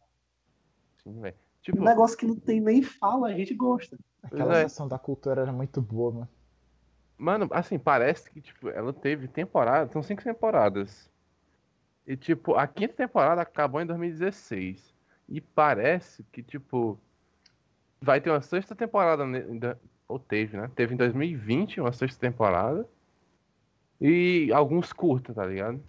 Sim, 1.03 1.19
velho. 1.19 1.35
Um 1.35 1.61
Tipo, 1.61 1.83
negócio 1.83 2.17
que 2.17 2.25
não 2.25 2.37
tem 2.37 2.61
nem 2.61 2.81
fala, 2.81 3.27
a 3.27 3.33
gente 3.33 3.53
gosta. 3.53 3.97
Aquela 4.23 4.59
é. 4.59 4.67
da 4.89 4.99
cultura 4.99 5.41
era 5.41 5.51
muito 5.51 5.81
boa, 5.81 6.11
mano. 6.11 6.29
Mano, 7.17 7.47
assim, 7.51 7.79
parece 7.79 8.29
que, 8.29 8.41
tipo, 8.41 8.69
ela 8.69 8.93
teve 8.93 9.27
temporada, 9.27 9.91
são 9.91 10.03
cinco 10.03 10.23
temporadas. 10.23 11.09
E, 12.05 12.15
tipo, 12.15 12.55
a 12.55 12.67
quinta 12.67 12.93
temporada 12.93 13.41
acabou 13.41 13.81
em 13.81 13.85
2016. 13.85 14.93
E 15.27 15.41
parece 15.41 16.23
que, 16.31 16.43
tipo, 16.43 16.99
vai 17.99 18.21
ter 18.21 18.29
uma 18.29 18.41
sexta 18.41 18.75
temporada, 18.75 19.23
ou 20.07 20.19
teve, 20.19 20.57
né? 20.57 20.69
Teve 20.75 20.93
em 20.93 20.97
2020 20.97 21.81
uma 21.81 21.91
sexta 21.91 22.19
temporada. 22.19 22.87
E 23.99 24.51
alguns 24.53 24.93
curtos, 24.93 25.35
tá 25.35 25.45
ligado? 25.45 25.81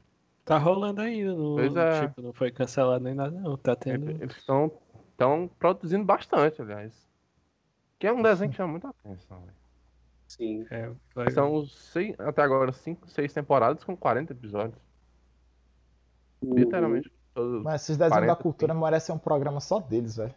Tá 0.44 0.56
rolando 0.56 1.02
ainda, 1.02 1.34
não, 1.34 1.56
Pois 1.56 1.76
é. 1.76 2.06
tipo, 2.06 2.22
não 2.22 2.32
foi 2.32 2.50
cancelado 2.50 3.04
nem 3.04 3.14
nada, 3.14 3.38
não. 3.38 3.56
Tá 3.58 3.76
tendo. 3.76 4.10
Eles 4.10 4.34
estão 4.34 4.72
estão 5.18 5.50
produzindo 5.58 6.04
bastante, 6.04 6.62
aliás. 6.62 7.07
Que 7.99 8.07
é 8.07 8.12
um 8.12 8.22
desenho 8.22 8.51
que 8.51 8.57
chama 8.57 8.70
muita 8.72 8.88
atenção, 8.88 9.40
velho. 9.40 9.57
Sim. 10.28 10.66
É, 10.70 10.90
legal. 11.16 11.32
São 11.32 11.66
seis, 11.66 12.14
até 12.20 12.42
agora 12.42 12.70
cinco, 12.72 13.09
seis 13.09 13.32
temporadas 13.32 13.82
com 13.82 13.96
40 13.96 14.32
episódios. 14.32 14.78
Literalmente. 16.42 17.11
Todos, 17.34 17.62
Mas 17.62 17.82
esses 17.82 17.96
desenhos 17.96 18.14
40, 18.24 18.34
da 18.36 18.42
cultura 18.42 18.74
merecem 18.74 19.14
um 19.14 19.18
programa 19.18 19.61
só 19.61 19.80
deles, 19.80 20.16
velho. 20.16 20.34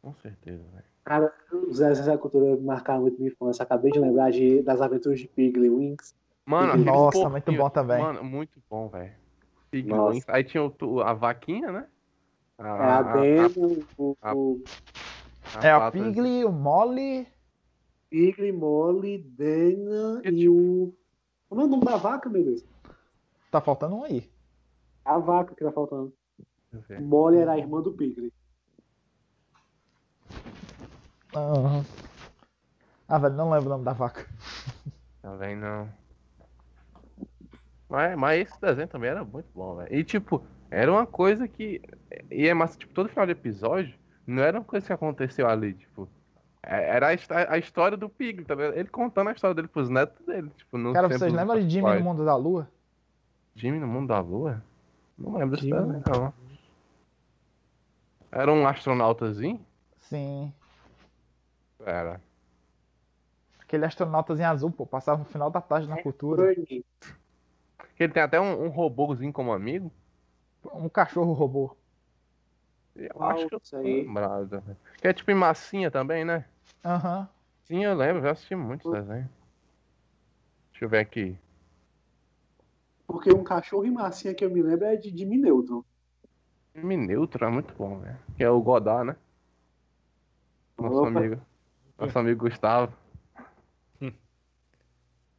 Com 0.00 0.12
certeza, 0.14 0.62
velho. 0.72 0.84
Cara, 1.04 1.32
os 1.68 1.78
desenhos 1.78 2.06
da 2.06 2.18
cultura 2.18 2.56
marcaram 2.60 3.02
muito 3.02 3.18
minha 3.18 3.30
infância. 3.30 3.62
Acabei 3.62 3.90
de 3.90 3.98
lembrar 3.98 4.30
de, 4.30 4.62
das 4.62 4.80
aventuras 4.80 5.18
de 5.20 5.28
Piggly 5.28 5.68
Winks. 5.70 6.14
Mano, 6.44 6.68
aqueles 6.70 6.86
Nossa, 6.86 7.02
porquinhos- 7.18 7.30
muito 7.32 7.52
bom 7.52 7.70
também. 7.70 8.02
Mano, 8.02 8.24
muito 8.24 8.62
bom, 8.68 8.88
velho. 8.88 9.12
Pig 9.70 9.88
Nossa. 9.88 10.12
Wings. 10.12 10.24
Aí 10.28 10.44
tinha 10.44 10.62
o 10.64 11.00
a 11.00 11.12
vaquinha, 11.12 11.70
né? 11.72 11.86
É 12.58 12.62
a 12.64 13.48
o, 13.96 14.16
a- 14.20 14.34
o 14.34 14.62
a 15.54 15.66
É 15.66 15.70
a 15.72 15.78
pata- 15.80 15.92
Pigly, 15.98 16.44
o 16.44 16.52
Molly. 16.52 17.26
Piggly, 18.10 18.52
Molly, 18.52 19.18
Dana 19.18 20.20
e 20.24 20.36
tipo? 20.36 20.52
o. 20.52 20.94
Como 21.48 21.60
é 21.60 21.64
o 21.64 21.68
nome 21.68 21.84
da 21.84 21.96
vaca, 21.96 22.28
meu 22.28 22.44
Deus? 22.44 22.64
Tá 23.50 23.60
faltando 23.60 23.96
um 23.96 24.04
aí. 24.04 24.30
A 25.04 25.18
vaca 25.18 25.54
que 25.54 25.64
tá 25.64 25.72
faltando. 25.72 26.12
Ver. 26.88 27.00
Molly 27.00 27.38
era 27.38 27.52
a 27.52 27.58
irmã 27.58 27.82
do 27.82 27.92
Piggly. 27.92 28.32
Aham. 31.34 31.84
Ah, 33.08 33.18
velho, 33.18 33.34
não 33.34 33.50
lembro 33.50 33.66
o 33.66 33.70
nome 33.70 33.84
da 33.84 33.92
vaca. 33.92 34.26
Também 35.20 35.56
não. 35.56 35.88
Mas, 37.88 38.16
mas 38.16 38.40
esse 38.48 38.60
desenho 38.60 38.88
também 38.88 39.10
era 39.10 39.22
muito 39.24 39.48
bom, 39.54 39.76
velho. 39.76 39.94
E 39.94 40.02
tipo, 40.02 40.42
era 40.70 40.90
uma 40.90 41.06
coisa 41.06 41.46
que. 41.46 41.82
E 42.30 42.46
é 42.48 42.54
massa, 42.54 42.78
tipo, 42.78 42.94
todo 42.94 43.08
final 43.08 43.26
de 43.26 43.32
episódio 43.32 43.94
não 44.32 44.42
era 44.42 44.58
uma 44.58 44.64
coisa 44.64 44.86
que 44.86 44.92
aconteceu 44.92 45.48
ali, 45.48 45.74
tipo. 45.74 46.08
é- 46.62 46.88
Era 46.96 47.08
a, 47.08 47.14
histó- 47.14 47.34
a 47.34 47.58
história 47.58 47.96
do 47.96 48.08
Pig, 48.08 48.44
tá 48.44 48.54
ligado? 48.54 48.74
Ele 48.76 48.88
contando 48.88 49.28
a 49.28 49.32
história 49.32 49.54
dele 49.54 49.68
pros 49.68 49.88
netos 49.88 50.24
dele. 50.26 50.50
Tipo, 50.56 50.78
no 50.78 50.92
Cara, 50.92 51.08
vocês 51.08 51.32
lembram 51.32 51.60
de 51.60 51.68
Jimmy 51.70 51.82
pais. 51.84 51.98
no 52.00 52.04
Mundo 52.10 52.24
da 52.24 52.34
Lua? 52.36 52.68
Jimmy 53.54 53.78
no 53.78 53.86
Mundo 53.86 54.08
da 54.08 54.20
Lua? 54.20 54.62
Não 55.18 55.36
lembro 55.36 55.56
Jimmy. 55.60 55.72
desenho, 55.80 56.02
não. 56.08 56.32
Era 58.30 58.50
um 58.52 58.66
astronautazinho? 58.66 59.60
Sim. 60.00 60.52
Era. 61.84 62.20
Aquele 63.60 63.84
astronautas 63.84 64.38
em 64.40 64.44
azul, 64.44 64.70
pô, 64.70 64.86
passava 64.86 65.18
no 65.18 65.24
final 65.24 65.50
da 65.50 65.60
tarde 65.60 65.88
na 65.88 66.02
cultura. 66.02 66.52
Ele 66.52 68.12
tem 68.12 68.22
até 68.22 68.40
um, 68.40 68.64
um 68.64 68.68
robôzinho 68.68 69.32
como 69.32 69.52
amigo. 69.52 69.92
Um 70.74 70.88
cachorro 70.88 71.32
robô. 71.32 71.76
Eu 72.94 73.22
acho 73.22 73.48
que 73.48 73.54
eu 73.54 73.60
tô 73.60 73.78
lembrado. 73.78 74.62
Que 74.98 75.08
é 75.08 75.12
tipo 75.12 75.30
em 75.30 75.34
massinha 75.34 75.90
também, 75.90 76.24
né? 76.24 76.44
Aham. 76.84 77.28
Sim, 77.64 77.84
eu 77.84 77.94
lembro, 77.94 78.22
já 78.22 78.32
assisti 78.32 78.54
muito 78.54 78.88
esse 78.88 79.00
desenho. 79.00 79.28
Deixa 80.72 80.84
eu 80.84 80.88
ver 80.88 80.98
aqui. 80.98 81.38
Porque 83.06 83.32
um 83.32 83.44
cachorro 83.44 83.84
e 83.86 83.90
massinha 83.90 84.34
que 84.34 84.44
eu 84.44 84.50
me 84.50 84.62
lembro 84.62 84.86
é 84.86 84.96
de 84.96 85.16
Jimmy 85.16 85.38
Neutron. 85.38 85.84
Filme 86.72 86.96
neutro 86.96 87.44
é 87.44 87.50
muito 87.50 87.74
bom, 87.74 87.98
velho. 87.98 88.18
Que 88.36 88.44
é 88.44 88.50
o 88.50 88.60
Godard, 88.60 89.08
né? 89.08 89.16
Nosso 90.78 91.02
Opa. 91.02 91.08
amigo. 91.08 91.40
Nosso 91.98 92.18
amigo 92.18 92.48
Gustavo. 92.48 92.96
Hum. 94.00 94.12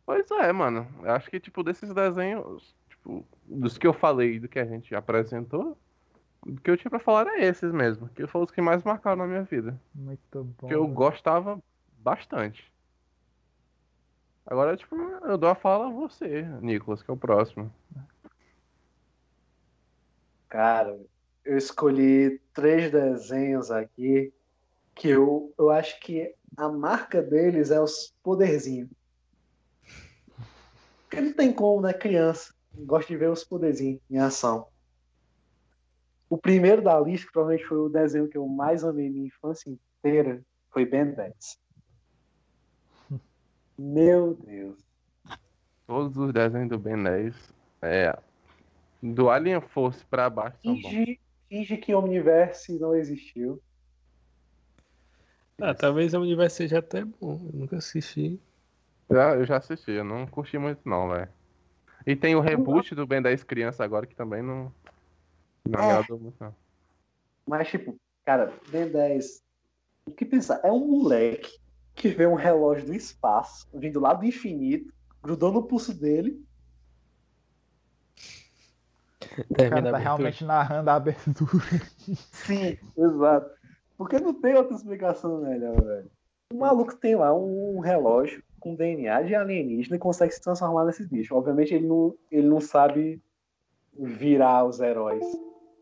Pois 0.05 0.29
é, 0.29 0.51
mano. 0.53 0.87
Eu 1.01 1.11
acho 1.11 1.29
que, 1.31 1.39
tipo, 1.39 1.63
desses 1.63 1.91
desenhos, 1.93 2.75
tipo, 2.87 3.25
dos 3.45 3.77
que 3.79 3.87
eu 3.87 3.93
falei, 3.93 4.39
do 4.39 4.47
que 4.47 4.59
a 4.59 4.65
gente 4.65 4.93
apresentou, 4.93 5.75
o 6.45 6.59
que 6.59 6.69
eu 6.69 6.77
tinha 6.77 6.89
pra 6.89 6.99
falar 6.99 7.27
é 7.27 7.45
esses 7.45 7.71
mesmo. 7.71 8.09
Que 8.09 8.27
foram 8.27 8.45
os 8.45 8.51
que 8.51 8.61
mais 8.61 8.83
marcaram 8.83 9.17
na 9.17 9.27
minha 9.27 9.43
vida. 9.43 9.79
Muito 9.93 10.43
bom. 10.43 10.67
Que 10.67 10.75
eu 10.75 10.87
gostava 10.87 11.61
bastante. 11.99 12.71
Agora, 14.45 14.75
tipo, 14.75 14.95
eu 14.95 15.37
dou 15.37 15.49
a 15.49 15.55
fala 15.55 15.87
a 15.87 15.91
você, 15.91 16.43
Nicolas, 16.61 17.01
que 17.01 17.09
é 17.09 17.13
o 17.13 17.17
próximo. 17.17 17.73
Cara, 20.49 20.99
eu 21.45 21.57
escolhi 21.57 22.41
três 22.53 22.91
desenhos 22.91 23.71
aqui 23.71 24.33
que 24.93 25.09
eu, 25.09 25.53
eu 25.57 25.71
acho 25.71 25.99
que 26.01 26.35
a 26.57 26.69
marca 26.69 27.21
deles 27.21 27.71
é 27.71 27.79
os 27.79 28.13
poderzinhos. 28.21 28.89
Porque 31.03 31.21
não 31.21 31.33
tem 31.33 31.53
como, 31.53 31.81
né? 31.81 31.93
Criança. 31.93 32.53
Gosto 32.75 33.07
de 33.07 33.17
ver 33.17 33.29
os 33.29 33.43
poderzinhos 33.43 34.01
em 34.09 34.17
ação. 34.17 34.67
O 36.33 36.37
primeiro 36.39 36.81
da 36.81 36.99
lista, 36.99 37.27
que 37.27 37.31
provavelmente 37.31 37.67
foi 37.67 37.77
o 37.77 37.89
desenho 37.89 38.27
que 38.27 38.39
eu 38.39 38.47
mais 38.47 38.83
amei 38.83 39.07
minha 39.07 39.27
infância 39.27 39.69
inteira, 39.69 40.43
foi 40.71 40.83
Ben 40.83 41.11
10. 41.11 41.59
Meu 43.77 44.33
Deus. 44.33 44.79
Todos 45.85 46.17
os 46.17 46.33
desenhos 46.33 46.69
do 46.69 46.79
Ben 46.79 47.03
10, 47.03 47.53
é, 47.83 48.17
do 48.99 49.29
Alien 49.29 49.61
Force 49.61 50.03
pra 50.05 50.27
baixo 50.27 50.57
são 50.63 50.73
bons. 50.73 50.89
Finge, 50.89 51.19
finge 51.47 51.77
que 51.77 51.93
Omniverse 51.93 52.79
não 52.79 52.95
existiu. 52.95 53.61
Ah, 55.61 55.75
talvez 55.75 56.15
o 56.15 56.19
universo 56.19 56.57
seja 56.57 56.79
até 56.79 57.05
bom. 57.05 57.39
Eu 57.53 57.59
nunca 57.59 57.77
assisti. 57.77 58.39
Já, 59.07 59.35
eu 59.35 59.45
já 59.45 59.57
assisti, 59.57 59.91
eu 59.91 60.03
não 60.03 60.25
curti 60.25 60.57
muito 60.57 60.81
não, 60.83 61.09
velho. 61.09 61.29
E 62.07 62.15
tem 62.15 62.35
o 62.35 62.41
reboot 62.41 62.95
do 62.95 63.05
Ben 63.05 63.21
10 63.21 63.43
Criança 63.43 63.83
agora 63.83 64.07
que 64.07 64.15
também 64.15 64.41
não. 64.41 64.73
Não 65.67 65.79
É. 65.79 65.91
agradou 65.91 66.19
muito, 66.19 66.35
não. 66.43 66.55
Mas, 67.45 67.67
tipo, 67.67 67.95
cara, 68.25 68.53
Ben 68.69 68.89
10. 68.89 69.41
O 70.05 70.11
que 70.11 70.25
pensar? 70.25 70.59
É 70.63 70.71
um 70.71 70.85
moleque 70.85 71.57
que 71.95 72.09
vê 72.09 72.25
um 72.25 72.35
relógio 72.35 72.87
do 72.87 72.93
espaço, 72.93 73.67
vindo 73.73 73.99
lá 73.99 74.13
do 74.13 74.25
infinito, 74.25 74.93
grudou 75.21 75.51
no 75.51 75.63
pulso 75.63 75.93
dele. 75.93 76.43
O 79.49 79.53
Termina 79.55 79.81
cara 79.81 79.91
tá 79.91 79.97
realmente 79.97 80.43
narrando 80.43 80.89
a 80.89 80.95
abertura. 80.95 81.63
Sim, 82.31 82.77
exato. 82.97 83.51
Porque 83.97 84.19
não 84.19 84.33
tem 84.33 84.55
outra 84.55 84.75
explicação 84.75 85.41
melhor, 85.41 85.81
velho. 85.81 86.11
O 86.51 86.57
maluco 86.57 86.95
tem 86.95 87.15
lá 87.15 87.33
um 87.33 87.79
relógio 87.79 88.43
com 88.59 88.75
DNA 88.75 89.23
de 89.23 89.33
alienígena 89.33 89.95
e 89.95 89.99
consegue 89.99 90.33
se 90.33 90.41
transformar 90.41 90.85
nesse 90.85 91.07
bicho. 91.07 91.35
Obviamente 91.35 91.73
ele 91.73 91.87
não, 91.87 92.15
ele 92.29 92.47
não 92.47 92.59
sabe 92.59 93.21
virar 93.97 94.65
os 94.65 94.79
heróis. 94.79 95.25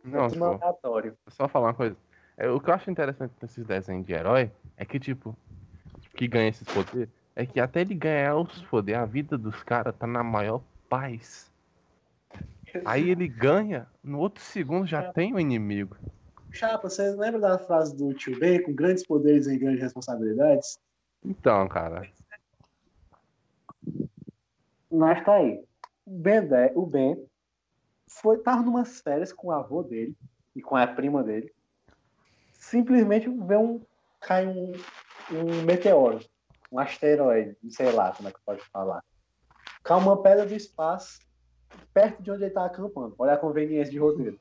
Não, 0.04 0.26
é 0.26 0.30
tipo, 0.30 0.44
aleatório. 0.44 1.18
só 1.30 1.48
falar 1.48 1.68
uma 1.68 1.74
coisa. 1.74 1.96
É, 2.38 2.50
o 2.50 2.60
que 2.60 2.70
eu 2.70 2.74
acho 2.74 2.90
interessante 2.90 3.34
nesses 3.42 3.66
desenhos 3.66 4.06
de 4.06 4.14
herói 4.14 4.52
é 4.78 4.86
que, 4.86 5.00
tipo, 5.00 5.36
que 6.16 6.28
ganha 6.28 6.50
esses 6.50 6.68
poderes, 6.68 7.10
é 7.36 7.46
que 7.46 7.60
até 7.60 7.82
ele 7.82 7.94
ganhar 7.96 8.36
os 8.36 8.62
poderes, 8.64 9.02
a 9.02 9.06
vida 9.06 9.38
dos 9.38 9.62
caras 9.64 9.96
tá 9.96 10.08
na 10.08 10.24
maior 10.24 10.62
paz. 10.90 11.52
Aí 12.86 13.10
ele 13.10 13.28
ganha, 13.28 13.88
no 14.04 14.20
outro 14.20 14.44
segundo 14.44 14.88
já 14.88 15.12
tem 15.12 15.34
o 15.34 15.40
inimigo. 15.40 15.96
Chapa, 16.52 16.90
você 16.90 17.12
lembra 17.12 17.40
da 17.40 17.60
frase 17.60 17.96
do 17.96 18.14
tio 18.14 18.38
Ben, 18.40 18.62
com 18.64 18.74
grandes 18.74 19.06
poderes 19.06 19.48
e 19.48 19.58
grandes 19.58 19.82
responsabilidades? 19.82 20.80
Então, 21.24 21.68
cara, 21.68 22.10
Mas 24.92 25.24
tá 25.24 25.36
aí. 25.36 25.64
O 26.06 26.12
Ben, 26.12 26.42
de- 26.46 26.72
o 26.76 26.86
ben 26.86 27.26
foi, 28.20 28.38
tava 28.40 28.62
numas 28.62 29.00
férias 29.00 29.32
com 29.32 29.48
o 29.48 29.52
avô 29.52 29.82
dele 29.84 30.16
e 30.56 30.62
com 30.62 30.76
a 30.76 30.86
prima 30.86 31.24
dele. 31.24 31.54
Simplesmente 32.54 33.30
vê 33.30 33.58
um, 33.58 33.82
cai 34.20 34.46
um, 34.46 34.74
um 35.32 35.64
meteoro, 35.64 36.20
um 36.72 36.78
asteroide, 36.78 37.58
não 37.64 37.72
sei 37.72 37.92
lá 37.92 38.14
como 38.14 38.30
é 38.30 38.32
que 38.32 38.42
pode 38.46 38.62
falar. 38.66 39.04
Cai 39.84 39.98
uma 39.98 40.22
pedra 40.22 40.46
do 40.46 40.54
espaço 40.54 41.20
perto 41.94 42.22
de 42.22 42.32
onde 42.32 42.44
ele 42.44 42.54
tá 42.54 42.66
acampando. 42.66 43.16
Olha 43.18 43.34
a 43.34 43.38
conveniência 43.38 43.92
de 43.92 43.98
roteiro. 43.98 44.40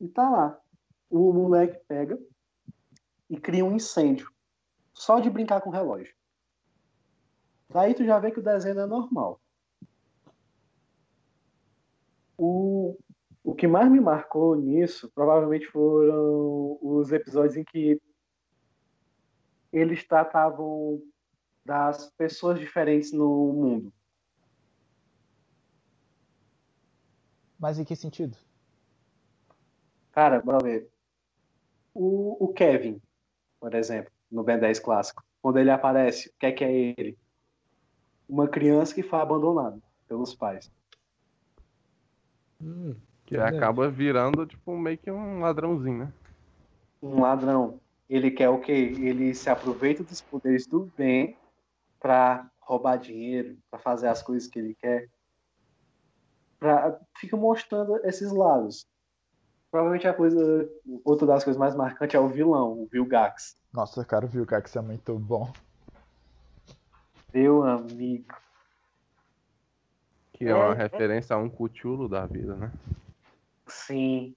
E 0.00 0.08
tá 0.08 0.28
lá. 0.28 0.60
O 1.08 1.32
moleque 1.32 1.80
pega 1.86 2.18
e 3.30 3.38
cria 3.38 3.64
um 3.64 3.76
incêndio. 3.76 4.30
Só 4.92 5.20
de 5.20 5.30
brincar 5.30 5.60
com 5.60 5.70
o 5.70 5.72
relógio. 5.72 6.14
Daí 7.70 7.94
tu 7.94 8.04
já 8.04 8.18
vê 8.18 8.30
que 8.30 8.40
o 8.40 8.42
desenho 8.42 8.80
é 8.80 8.86
normal. 8.86 9.40
O, 12.46 12.98
o 13.42 13.54
que 13.54 13.66
mais 13.66 13.90
me 13.90 13.98
marcou 13.98 14.54
nisso 14.54 15.10
provavelmente 15.14 15.66
foram 15.66 16.78
os 16.82 17.10
episódios 17.10 17.56
em 17.56 17.64
que 17.64 17.98
eles 19.72 20.06
tratavam 20.06 21.02
das 21.64 22.10
pessoas 22.10 22.60
diferentes 22.60 23.12
no 23.12 23.52
mundo. 23.52 23.92
Mas 27.58 27.78
em 27.78 27.84
que 27.84 27.96
sentido? 27.96 28.36
Cara, 30.12 30.40
bora 30.40 30.62
ver. 30.62 30.90
O, 31.94 32.44
o 32.44 32.52
Kevin, 32.52 33.00
por 33.58 33.74
exemplo, 33.74 34.12
no 34.30 34.44
Ben 34.44 34.58
10 34.58 34.80
clássico, 34.80 35.24
quando 35.40 35.58
ele 35.58 35.70
aparece, 35.70 36.28
o 36.28 36.34
que 36.38 36.46
é 36.46 36.52
que 36.52 36.64
é 36.64 36.94
ele? 36.98 37.18
Uma 38.28 38.46
criança 38.46 38.94
que 38.94 39.02
foi 39.02 39.18
abandonada 39.18 39.80
pelos 40.06 40.34
pais. 40.34 40.70
Hum, 42.64 42.96
que 43.26 43.36
Verdade. 43.36 43.56
acaba 43.58 43.90
virando, 43.90 44.46
tipo, 44.46 44.76
meio 44.76 44.96
que 44.96 45.10
um 45.10 45.40
ladrãozinho, 45.40 45.98
né? 45.98 46.12
um 47.04 47.20
ladrão. 47.20 47.80
Ele 48.08 48.30
quer 48.30 48.48
o 48.48 48.60
quê? 48.60 48.72
Ele 48.72 49.34
se 49.34 49.50
aproveita 49.50 50.02
dos 50.02 50.20
poderes 50.20 50.66
do 50.66 50.90
bem 50.96 51.36
para 52.00 52.50
roubar 52.60 52.96
dinheiro, 52.96 53.56
para 53.70 53.78
fazer 53.78 54.08
as 54.08 54.22
coisas 54.22 54.48
que 54.48 54.58
ele 54.58 54.74
quer. 54.74 55.08
Pra... 56.58 56.98
Fica 57.18 57.36
mostrando 57.36 57.96
esses 58.04 58.30
lados. 58.32 58.86
Provavelmente 59.70 60.06
a 60.06 60.14
coisa, 60.14 60.68
outra 61.04 61.26
das 61.26 61.42
coisas 61.42 61.58
mais 61.58 61.74
marcantes 61.74 62.14
é 62.14 62.20
o 62.20 62.28
vilão, 62.28 62.72
o 62.72 62.88
Vilgax. 62.90 63.56
Nossa, 63.72 64.04
cara, 64.04 64.28
que 64.28 64.68
isso 64.68 64.78
é 64.78 64.82
muito 64.82 65.18
bom. 65.18 65.52
Meu 67.32 67.64
amigo. 67.64 68.32
Que 70.34 70.46
é 70.46 70.54
uma 70.54 70.74
É, 70.74 70.78
é. 70.78 70.82
referência 70.82 71.34
a 71.34 71.38
um 71.38 71.48
cuchulo 71.48 72.08
da 72.08 72.26
vida, 72.26 72.54
né? 72.56 72.72
Sim. 73.66 74.34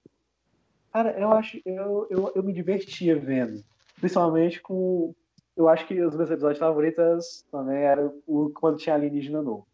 Cara, 0.92 1.18
eu 1.18 1.30
acho, 1.32 1.60
eu, 1.64 2.06
eu, 2.10 2.32
eu 2.34 2.42
me 2.42 2.52
divertia 2.52 3.18
vendo. 3.18 3.62
Principalmente 3.96 4.60
com. 4.60 5.14
Eu 5.56 5.68
acho 5.68 5.86
que 5.86 6.00
os 6.00 6.14
meus 6.14 6.30
episódios 6.30 6.58
favoritos 6.58 7.44
também 7.50 7.78
eram 7.78 8.22
o, 8.26 8.50
quando 8.50 8.78
tinha 8.78 8.94
alienígena 8.94 9.42
novo. 9.42 9.66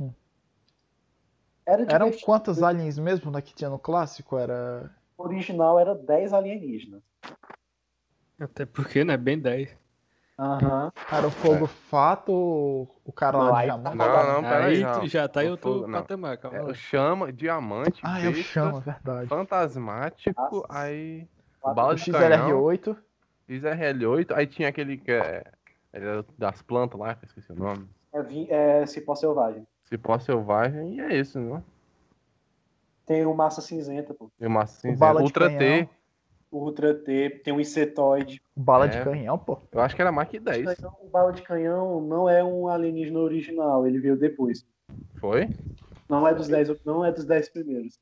Hum. 0.00 0.12
Era 1.64 1.82
Eram 1.88 2.10
quantos 2.12 2.62
aliens 2.62 2.98
mesmo 2.98 3.30
né, 3.30 3.40
que 3.40 3.54
tinha 3.54 3.70
no 3.70 3.78
clássico? 3.78 4.36
Era. 4.36 4.90
O 5.16 5.22
original 5.22 5.78
era 5.78 5.94
10 5.94 6.32
alienígenas. 6.32 7.00
até 8.40 8.66
porque, 8.66 9.04
né? 9.04 9.16
Bem 9.16 9.38
10. 9.38 9.83
Aham. 10.38 10.92
Era 11.12 11.26
o 11.28 11.30
Fogo 11.30 11.66
Fato 11.66 12.32
ou 12.32 13.00
o 13.04 13.12
cara 13.12 13.38
Não, 13.38 13.50
lá 13.52 13.58
aí 13.60 13.70
de 13.70 13.82
tá 13.82 13.90
diamante? 13.90 13.96
Não, 13.96 14.26
não, 14.34 14.42
peraí. 14.42 14.76
Aí 14.76 14.82
não. 14.82 15.00
tu 15.00 15.06
já 15.06 15.28
tá 15.28 15.44
em 15.44 15.48
O 15.48 15.50
outro 15.52 15.72
fogo- 15.74 15.86
não. 15.86 16.00
patamar, 16.00 16.38
calma 16.38 16.58
É, 16.58 16.62
o 16.62 16.74
chama, 16.74 17.32
diamante, 17.32 18.00
Ah, 18.04 18.18
é 18.20 18.28
o 18.28 18.32
besta, 18.32 18.44
chama, 18.48 18.80
verdade. 18.80 19.28
fantasmático, 19.28 20.40
Nossa. 20.40 20.66
aí 20.70 21.28
Quatro- 21.60 21.76
bala 21.76 21.92
O 21.92 21.96
de 21.96 22.10
canhão, 22.10 22.48
XLR8. 22.64 22.96
XRL8, 23.48 24.32
aí 24.34 24.46
tinha 24.46 24.68
aquele 24.68 24.96
que 24.96 25.12
é, 25.12 25.44
das 26.36 26.60
plantas 26.62 26.98
lá, 26.98 27.14
que 27.14 27.24
eu 27.24 27.26
esqueci 27.28 27.52
o 27.52 27.54
nome, 27.54 27.88
É, 28.12 28.22
vi- 28.22 28.50
é 28.50 28.84
Cipó 28.86 29.14
Selvagem. 29.14 29.66
Cipó 29.84 30.18
Selvagem, 30.18 30.94
e 30.96 31.00
é 31.00 31.16
isso, 31.16 31.38
né? 31.38 31.62
Tem 33.06 33.24
o 33.26 33.34
Massa 33.34 33.60
Cinzenta, 33.60 34.14
pô. 34.14 34.30
E 34.40 34.46
uma 34.46 34.66
cinza, 34.66 34.98
Bala 34.98 35.20
de 35.20 35.24
Ultra 35.26 35.46
canhão. 35.50 35.84
T, 35.86 35.90
O 36.54 36.58
Ultra 36.66 36.94
T, 36.94 37.30
tem 37.42 37.52
o 37.52 37.60
Insetoide. 37.60 38.40
Bala 38.54 38.84
É. 38.84 38.88
de 38.88 39.02
canhão, 39.02 39.36
pô. 39.36 39.58
eu 39.72 39.80
acho 39.80 39.96
que 39.96 40.00
era 40.00 40.12
Mach 40.12 40.30
10, 40.32 40.80
O 41.02 41.08
Bala 41.08 41.32
de 41.32 41.42
Canhão 41.42 42.00
não 42.00 42.28
é 42.30 42.44
um 42.44 42.68
alienígena 42.68 43.18
original, 43.18 43.84
ele 43.84 43.98
veio 43.98 44.16
depois. 44.16 44.64
foi? 45.16 45.50
Não 46.08 46.28
é 46.28 46.32
dos 46.32 46.46
10, 46.46 46.70
não 46.84 47.04
é 47.04 47.10
dos 47.10 47.24
10 47.24 47.48
primeiros. 47.48 47.98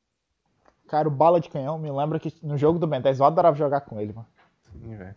Cara, 0.87 1.07
o 1.07 1.11
Bala 1.11 1.39
de 1.39 1.49
Canhão 1.49 1.79
me 1.79 1.89
lembra 1.91 2.19
que 2.19 2.31
no 2.45 2.55
jogo 2.55 2.77
do 2.77 2.85
Ben 2.85 3.01
10 3.01 3.19
eu 3.19 3.25
adorava 3.25 3.57
jogar 3.57 3.81
com 3.81 3.99
ele, 3.99 4.13
mano. 4.13 4.27
Sim, 4.71 4.95
velho. 4.97 5.15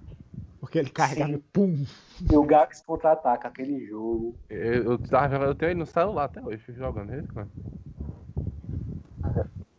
Porque 0.59 0.79
ele 0.79 0.89
carregava 0.89 1.33
Sim. 1.33 1.37
e 1.37 1.39
pum. 1.39 1.85
E 2.31 2.35
o 2.35 2.43
Gax 2.43 2.81
contra-ataca, 2.81 3.49
aquele 3.49 3.85
jogo. 3.85 4.35
Eu, 4.49 4.93
eu, 4.93 4.99
tava 4.99 5.29
jogando- 5.29 5.49
eu 5.51 5.55
tenho 5.55 5.71
ele 5.73 5.79
no 5.81 5.85
celular 5.87 6.25
até 6.25 6.41
hoje, 6.43 6.57
fico 6.57 6.79
jogando 6.79 7.13
ele, 7.13 7.27
mano. 7.35 7.51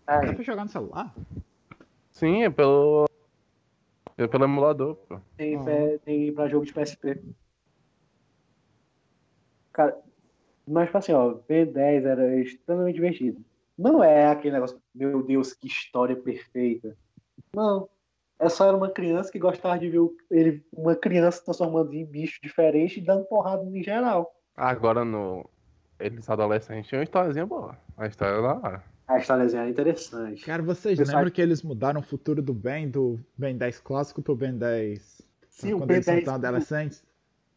Dá 0.05 0.19
pra 0.33 0.43
jogar 0.43 0.63
no 0.63 0.69
celular? 0.69 1.11
Sim, 2.11 2.43
é 2.43 2.49
pelo, 2.49 3.05
é 4.17 4.27
pelo 4.27 4.45
emulador, 4.45 4.95
pô. 4.95 5.19
tem, 5.37 5.63
pé- 5.63 5.97
tem 5.99 6.33
pra 6.33 6.47
jogo 6.47 6.65
de 6.65 6.73
PSP. 6.73 7.21
Cara, 9.73 9.97
mas 10.67 10.85
tipo 10.87 10.97
assim, 10.97 11.13
ó, 11.13 11.35
B10 11.47 12.05
era 12.05 12.39
extremamente 12.39 12.95
divertido. 12.95 13.43
Não 13.77 14.03
é 14.03 14.27
aquele 14.27 14.55
negócio, 14.55 14.81
meu 14.93 15.21
Deus, 15.21 15.53
que 15.53 15.67
história 15.67 16.15
perfeita. 16.15 16.97
Não. 17.55 17.87
É 18.39 18.49
só 18.49 18.67
era 18.67 18.77
uma 18.77 18.89
criança 18.91 19.31
que 19.31 19.39
gostava 19.39 19.79
de 19.79 19.89
ver 19.89 19.99
ele, 20.29 20.63
uma 20.71 20.95
criança 20.95 21.39
se 21.39 21.45
transformando 21.45 21.93
em 21.93 22.05
bicho 22.05 22.39
diferente 22.41 22.99
e 22.99 23.03
dando 23.03 23.25
porrada 23.25 23.63
em 23.63 23.83
geral. 23.83 24.31
Agora 24.55 25.03
no. 25.03 25.47
Eles 25.99 26.29
adolescentes 26.29 26.87
tinham 26.87 26.99
uma 26.99 27.03
historiazinha 27.05 27.45
boa. 27.45 27.75
A 27.97 28.05
história 28.05 28.39
da 28.39 28.53
hora. 28.55 28.83
A 29.07 29.17
históriazinha 29.19 29.63
é 29.63 29.69
interessante. 29.69 30.43
Cara, 30.45 30.61
vocês 30.61 30.97
Pessoal- 30.99 31.17
lembram 31.19 31.31
que 31.33 31.41
eles 31.41 31.63
mudaram 31.63 32.01
o 32.01 32.03
futuro 32.03 32.41
do 32.41 32.53
Ben, 32.53 32.89
do 32.89 33.17
Ben 33.37 33.57
10 33.57 33.79
clássico 33.79 34.21
pro 34.21 34.35
Ben 34.35 34.57
10? 34.57 35.21
Sim, 35.49 35.73
o 35.73 35.77
quando 35.79 35.91
eles 35.91 36.05
B10 36.05 36.25
são 36.25 36.35
adolescentes? 36.35 37.03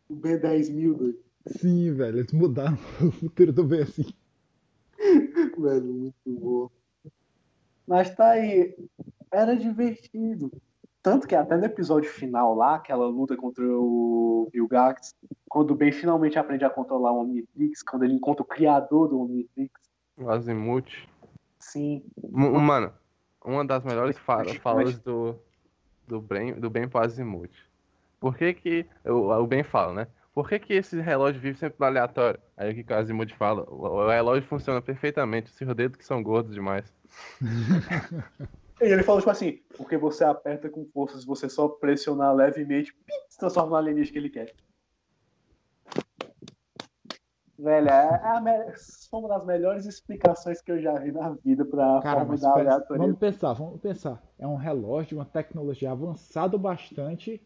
O 0.08 0.14
B10 0.14 0.70
mil, 0.70 0.94
doido. 0.94 1.18
Sim, 1.46 1.92
velho, 1.92 2.18
eles 2.20 2.32
mudaram 2.32 2.74
o 3.02 3.10
futuro 3.10 3.52
do 3.52 3.64
Ben 3.64 3.82
assim. 3.82 4.06
Velho, 5.58 5.84
muito 5.84 6.14
bom. 6.26 6.70
Mas 7.86 8.14
tá 8.14 8.30
aí. 8.30 8.76
Era 9.32 9.56
divertido. 9.56 10.50
Tanto 11.02 11.26
que 11.26 11.34
até 11.34 11.56
no 11.56 11.64
episódio 11.64 12.10
final 12.10 12.54
lá, 12.54 12.74
aquela 12.76 13.06
luta 13.08 13.36
contra 13.36 13.64
o 13.66 14.48
Vilgax, 14.52 15.14
quando 15.48 15.70
o 15.70 15.74
Ben 15.74 15.90
finalmente 15.90 16.38
aprende 16.38 16.64
a 16.64 16.70
controlar 16.70 17.12
o 17.12 17.20
Omnitrix, 17.22 17.82
quando 17.82 18.04
ele 18.04 18.14
encontra 18.14 18.42
o 18.42 18.46
criador 18.46 19.08
do 19.08 19.18
Omnitrix, 19.20 19.72
O 20.18 20.28
Azimuth. 20.28 21.08
Sim. 21.60 22.02
M- 22.22 22.50
Mano, 22.58 22.92
uma 23.44 23.64
das 23.64 23.84
melhores 23.84 24.18
fa- 24.18 24.38
Mas- 24.38 24.56
falas 24.56 24.98
do, 24.98 25.36
do, 26.08 26.20
bem, 26.20 26.54
do 26.54 26.68
bem 26.68 26.88
pro 26.88 27.00
Azimuth. 27.00 27.50
Por 28.18 28.36
que 28.36 28.52
que. 28.54 28.86
O, 29.04 29.30
o 29.32 29.46
Ben 29.46 29.62
fala, 29.62 29.92
né? 29.94 30.06
Por 30.32 30.48
que, 30.48 30.58
que 30.58 30.72
esse 30.74 31.00
relógio 31.00 31.40
vive 31.40 31.58
sempre 31.58 31.76
no 31.80 31.86
aleatório? 31.86 32.38
Aí 32.56 32.70
o 32.70 32.84
que 32.84 32.92
o 32.92 32.96
Azimuth 32.96 33.30
fala? 33.32 33.62
O, 33.68 33.82
o 33.84 34.08
relógio 34.08 34.48
funciona 34.48 34.80
perfeitamente, 34.80 35.50
os 35.50 35.56
seus 35.56 35.74
dedos 35.74 35.96
que 35.96 36.04
são 36.04 36.22
gordos 36.22 36.54
demais. 36.54 36.92
E 38.82 38.84
ele 38.86 39.02
falou, 39.02 39.20
tipo 39.20 39.30
assim, 39.30 39.60
porque 39.76 39.98
você 39.98 40.24
aperta 40.24 40.70
com 40.70 40.86
força, 40.86 41.18
se 41.18 41.26
você 41.26 41.50
só 41.50 41.68
pressionar 41.68 42.34
levemente, 42.34 42.94
pim, 42.94 43.12
se 43.28 43.36
transforma 43.38 43.72
no 43.72 43.76
alienígena 43.76 44.12
que 44.12 44.18
ele 44.18 44.30
quer. 44.30 44.54
Velho, 47.62 47.88
é 47.88 48.40
me- 48.40 48.72
uma 49.12 49.28
das 49.28 49.44
melhores 49.44 49.86
explicações 49.86 50.60
que 50.62 50.72
eu 50.72 50.80
já 50.80 50.94
vi 50.98 51.12
na 51.12 51.30
vida 51.30 51.64
pra 51.64 52.00
Cara, 52.02 52.20
forma 52.20 52.36
da 52.38 52.52
aleatória. 52.52 53.02
vamos 53.02 53.18
pensar, 53.18 53.52
vamos 53.52 53.80
pensar. 53.80 54.22
É 54.38 54.46
um 54.46 54.56
relógio, 54.56 55.18
uma 55.18 55.24
tecnologia 55.24 55.90
avançada 55.90 56.56
bastante 56.56 57.40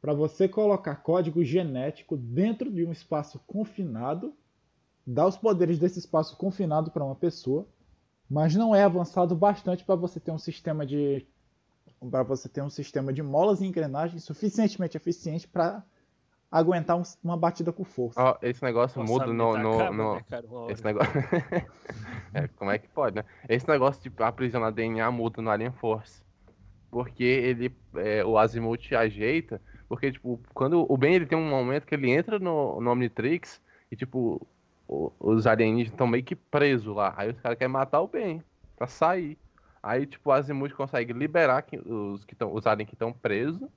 para 0.00 0.14
você 0.14 0.48
colocar 0.48 0.96
código 0.96 1.44
genético 1.44 2.16
dentro 2.16 2.72
de 2.72 2.84
um 2.84 2.92
espaço 2.92 3.40
confinado, 3.46 4.34
dar 5.06 5.26
os 5.26 5.36
poderes 5.36 5.78
desse 5.78 5.98
espaço 5.98 6.36
confinado 6.36 6.90
para 6.90 7.04
uma 7.04 7.16
pessoa, 7.16 7.66
mas 8.28 8.54
não 8.54 8.74
é 8.74 8.84
avançado 8.84 9.34
bastante 9.34 9.84
para 9.84 9.96
você 9.96 10.20
ter 10.20 10.30
um 10.30 10.38
sistema 10.38 10.86
de 10.86 11.26
para 12.10 12.22
você 12.22 12.48
ter 12.48 12.62
um 12.62 12.70
sistema 12.70 13.12
de 13.12 13.22
molas 13.22 13.60
e 13.60 13.66
engrenagens 13.66 14.24
suficientemente 14.24 14.96
eficiente 14.96 15.46
para 15.46 15.84
aguentar 16.50 16.96
um- 16.96 17.02
uma 17.22 17.36
batida 17.36 17.72
com 17.72 17.84
força. 17.84 18.20
Ó, 18.20 18.36
esse 18.42 18.62
negócio 18.62 19.02
muda 19.04 19.26
no. 19.26 19.56
No, 19.58 19.74
acaba, 19.80 19.96
no- 19.96 20.14
né, 20.14 20.24
cara. 20.28 20.46
Esse 20.70 20.84
negócio. 20.84 21.12
É, 22.32 22.46
como 22.48 22.70
é 22.70 22.78
que 22.78 22.86
pode, 22.88 23.16
né? 23.16 23.24
Esse 23.48 23.68
negócio 23.68 24.00
de 24.08 24.22
aprisionar 24.22 24.70
DNA 24.72 25.10
muda 25.10 25.42
no 25.42 25.50
Alien 25.50 25.72
Force. 25.72 26.22
Porque 26.90 27.24
ele. 27.24 27.74
é, 27.96 28.24
o 28.24 28.38
Azimuth 28.38 28.92
ajeita. 28.96 29.60
Porque, 29.88 30.12
tipo, 30.12 30.40
quando 30.54 30.86
o 30.88 30.96
Ben 30.96 31.14
ele 31.14 31.26
tem 31.26 31.36
um 31.36 31.48
momento 31.48 31.84
que 31.86 31.94
ele 31.94 32.08
entra 32.10 32.38
no, 32.38 32.80
no 32.80 32.90
Omnitrix 32.92 33.60
e, 33.90 33.96
tipo, 33.96 34.46
o- 34.86 35.10
os 35.18 35.44
alienígenas 35.46 35.92
estão 35.92 36.06
meio 36.06 36.22
que 36.22 36.36
presos 36.36 36.94
lá. 36.94 37.12
Aí 37.16 37.30
os 37.30 37.40
caras 37.40 37.58
querem 37.58 37.72
matar 37.72 38.00
o 38.00 38.06
Ben 38.06 38.40
pra 38.76 38.86
sair. 38.86 39.36
Aí, 39.82 40.06
tipo, 40.06 40.30
o 40.30 40.32
Azimuth 40.32 40.72
consegue 40.74 41.12
liberar 41.12 41.62
que- 41.62 41.78
os, 41.78 42.24
que 42.24 42.36
tão, 42.36 42.54
os 42.54 42.64
aliens 42.66 42.88
que 42.88 42.94
estão 42.94 43.12
presos. 43.12 43.68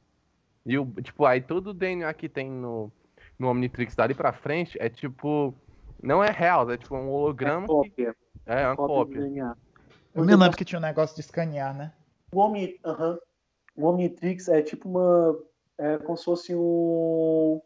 E, 0.65 0.77
o, 0.77 0.85
tipo, 1.01 1.25
aí 1.25 1.41
todo 1.41 1.67
o 1.71 1.73
DNA 1.73 2.13
que 2.13 2.29
tem 2.29 2.49
no, 2.49 2.91
no 3.37 3.49
Omnitrix 3.49 3.95
dali 3.95 4.13
pra 4.13 4.31
frente 4.33 4.77
é, 4.79 4.89
tipo. 4.89 5.53
Não 6.01 6.23
é 6.23 6.29
real, 6.31 6.69
é 6.69 6.77
tipo 6.77 6.95
um 6.95 7.09
holograma. 7.09 7.63
É 7.63 7.67
que- 7.67 7.73
cópia, 7.73 8.15
é, 8.45 8.67
uma 8.67 8.75
cópia 8.75 8.95
cópia. 8.95 9.21
DNA. 9.21 9.55
Eu 10.13 10.25
me 10.25 10.35
lembro 10.35 10.57
que 10.57 10.65
tinha 10.65 10.79
um 10.79 10.81
negócio 10.81 11.15
de 11.15 11.21
escanear, 11.21 11.75
né? 11.75 11.93
O, 12.33 12.39
Omni, 12.39 12.79
aham. 12.85 13.17
o 13.75 13.85
Omnitrix 13.85 14.47
é 14.47 14.61
tipo 14.61 14.87
uma. 14.89 15.39
É 15.77 15.97
como 15.97 16.17
se 16.17 16.25
fosse 16.25 16.53
um. 16.55 17.61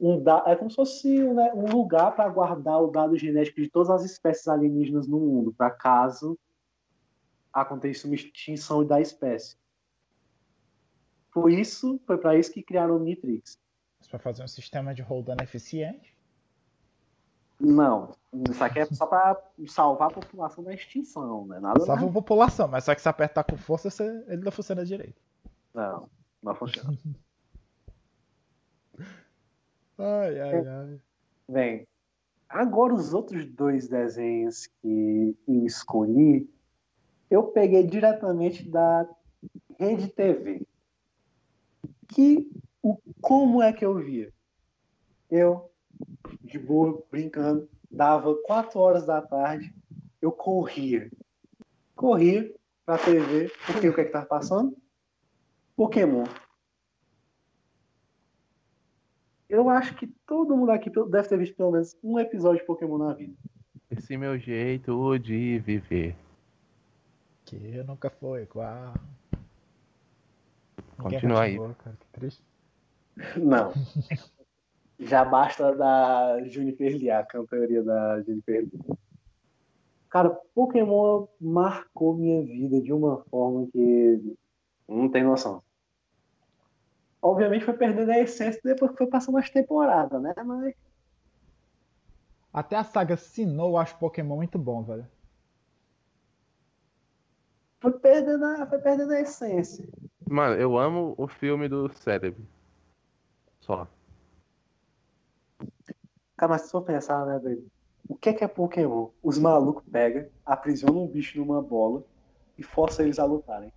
um 0.00 0.22
da, 0.22 0.44
é 0.46 0.56
como 0.56 0.70
se 0.70 0.76
fosse 0.76 1.22
um, 1.22 1.34
né, 1.34 1.52
um 1.54 1.66
lugar 1.66 2.14
para 2.14 2.28
guardar 2.28 2.80
o 2.82 2.90
dado 2.90 3.18
genético 3.18 3.60
de 3.60 3.68
todas 3.68 3.90
as 3.90 4.04
espécies 4.04 4.48
alienígenas 4.48 5.06
no 5.06 5.18
mundo, 5.18 5.52
para 5.52 5.70
caso 5.70 6.38
aconteça 7.52 8.06
uma 8.06 8.14
extinção 8.14 8.84
da 8.84 9.00
espécie. 9.00 9.56
Por 11.40 11.50
isso, 11.50 12.00
foi 12.06 12.18
para 12.18 12.36
isso 12.38 12.52
que 12.52 12.62
criaram 12.62 12.94
o 12.94 12.96
Omnitrix. 12.96 13.58
Para 14.10 14.18
fazer 14.18 14.42
um 14.42 14.48
sistema 14.48 14.94
de 14.94 15.02
roldana 15.02 15.42
eficiente. 15.42 16.16
Não, 17.60 18.14
isso 18.48 18.62
aqui 18.62 18.78
é 18.78 18.84
só 18.86 19.04
para 19.04 19.36
salvar 19.66 20.08
a 20.08 20.14
população 20.14 20.62
da 20.62 20.72
extinção, 20.72 21.44
não 21.46 21.56
é 21.56 21.60
nada 21.60 21.80
Salva 21.80 22.02
mais. 22.02 22.10
a 22.10 22.12
população, 22.12 22.68
mas 22.68 22.84
só 22.84 22.94
que 22.94 23.00
se 23.02 23.08
apertar 23.08 23.42
com 23.42 23.56
força, 23.56 23.90
você- 23.90 24.24
ele 24.28 24.42
não 24.44 24.52
funciona 24.52 24.84
direito. 24.84 25.20
Não, 25.74 26.08
não 26.42 26.54
funciona. 26.54 26.96
Ai, 29.98 30.40
ai, 30.40 30.66
ai. 30.66 31.00
Bem, 31.50 31.86
agora 32.48 32.94
os 32.94 33.12
outros 33.12 33.44
dois 33.46 33.88
desenhos 33.88 34.68
que 34.80 35.36
eu 35.48 35.66
escolhi, 35.66 36.48
eu 37.28 37.42
peguei 37.48 37.84
diretamente 37.84 38.62
da 38.68 39.08
Rede 39.76 40.06
TV. 40.08 40.66
Que 42.08 42.50
o 42.82 42.98
como 43.20 43.62
é 43.62 43.72
que 43.72 43.84
eu 43.84 43.94
via? 43.94 44.32
Eu, 45.30 45.70
de 46.42 46.58
boa, 46.58 47.02
brincando, 47.10 47.68
dava 47.90 48.34
quatro 48.44 48.80
horas 48.80 49.06
da 49.06 49.20
tarde, 49.20 49.74
eu 50.20 50.32
corria. 50.32 51.10
Corria 51.94 52.54
pra 52.86 52.98
TV, 52.98 53.52
porque 53.66 53.88
o 53.88 53.94
que 53.94 54.00
é 54.00 54.04
que 54.04 54.12
tava 54.12 54.26
passando? 54.26 54.76
Pokémon. 55.76 56.24
Eu 59.48 59.68
acho 59.68 59.94
que 59.94 60.06
todo 60.26 60.56
mundo 60.56 60.70
aqui 60.70 60.90
deve 60.90 61.28
ter 61.28 61.38
visto 61.38 61.56
pelo 61.56 61.72
menos 61.72 61.96
um 62.02 62.18
episódio 62.18 62.60
de 62.60 62.66
Pokémon 62.66 62.98
na 62.98 63.14
vida. 63.14 63.34
Esse 63.90 64.16
meu 64.16 64.38
jeito 64.38 65.18
de 65.18 65.58
viver. 65.60 66.14
Que 67.44 67.82
nunca 67.82 68.10
foi 68.10 68.42
igual. 68.42 68.94
Continua 70.98 71.42
aí. 71.42 71.56
cativou, 71.56 71.74
cara, 71.76 71.96
que 71.96 72.06
triste. 72.08 72.42
Não. 73.36 73.72
Já 75.00 75.24
basta 75.24 75.74
da 75.76 76.42
Juniper 76.44 76.92
Lee, 76.92 77.10
a 77.10 77.24
cantoria 77.24 77.82
da 77.82 78.20
Juniper 78.22 78.62
Lee. 78.62 78.98
Cara, 80.10 80.30
Pokémon 80.54 81.26
marcou 81.40 82.16
minha 82.16 82.42
vida 82.42 82.80
de 82.80 82.92
uma 82.92 83.22
forma 83.30 83.68
que 83.70 84.36
não 84.88 85.08
tem 85.08 85.22
noção. 85.22 85.62
Obviamente 87.22 87.64
foi 87.64 87.74
perdendo 87.74 88.10
a 88.10 88.18
essência 88.18 88.60
depois 88.64 88.90
que 88.90 88.96
foi 88.96 89.06
passando 89.06 89.38
as 89.38 89.50
temporadas, 89.50 90.20
né? 90.20 90.34
Mas 90.44 90.74
Até 92.52 92.76
a 92.76 92.84
saga 92.84 93.16
Sinnoh 93.16 93.70
eu 93.70 93.76
acho 93.76 93.98
Pokémon 93.98 94.36
muito 94.36 94.58
bom, 94.58 94.82
velho. 94.82 95.06
foi 97.80 97.92
perdendo 97.92 98.44
a, 98.44 98.66
foi 98.66 98.78
perdendo 98.78 99.12
a 99.12 99.20
essência. 99.20 99.86
Mano, 100.30 100.54
eu 100.56 100.76
amo 100.76 101.14
o 101.16 101.26
filme 101.26 101.68
do 101.68 101.88
cérebro. 101.94 102.44
Só. 103.60 103.88
Cara, 106.36 106.52
mas 106.52 106.62
se 106.62 106.70
for 106.70 106.82
pensar, 106.82 107.24
né, 107.26 107.38
velho? 107.38 107.66
O 108.08 108.14
que 108.14 108.30
é 108.30 108.32
que 108.32 108.44
é 108.44 108.48
Pokémon? 108.48 109.08
Os 109.22 109.38
malucos 109.38 109.84
pegam, 109.90 110.26
aprisionam 110.44 111.04
um 111.04 111.08
bicho 111.08 111.38
numa 111.38 111.60
bola 111.62 112.02
e 112.56 112.62
forçam 112.62 113.04
eles 113.04 113.18
a 113.18 113.24
lutarem. 113.24 113.72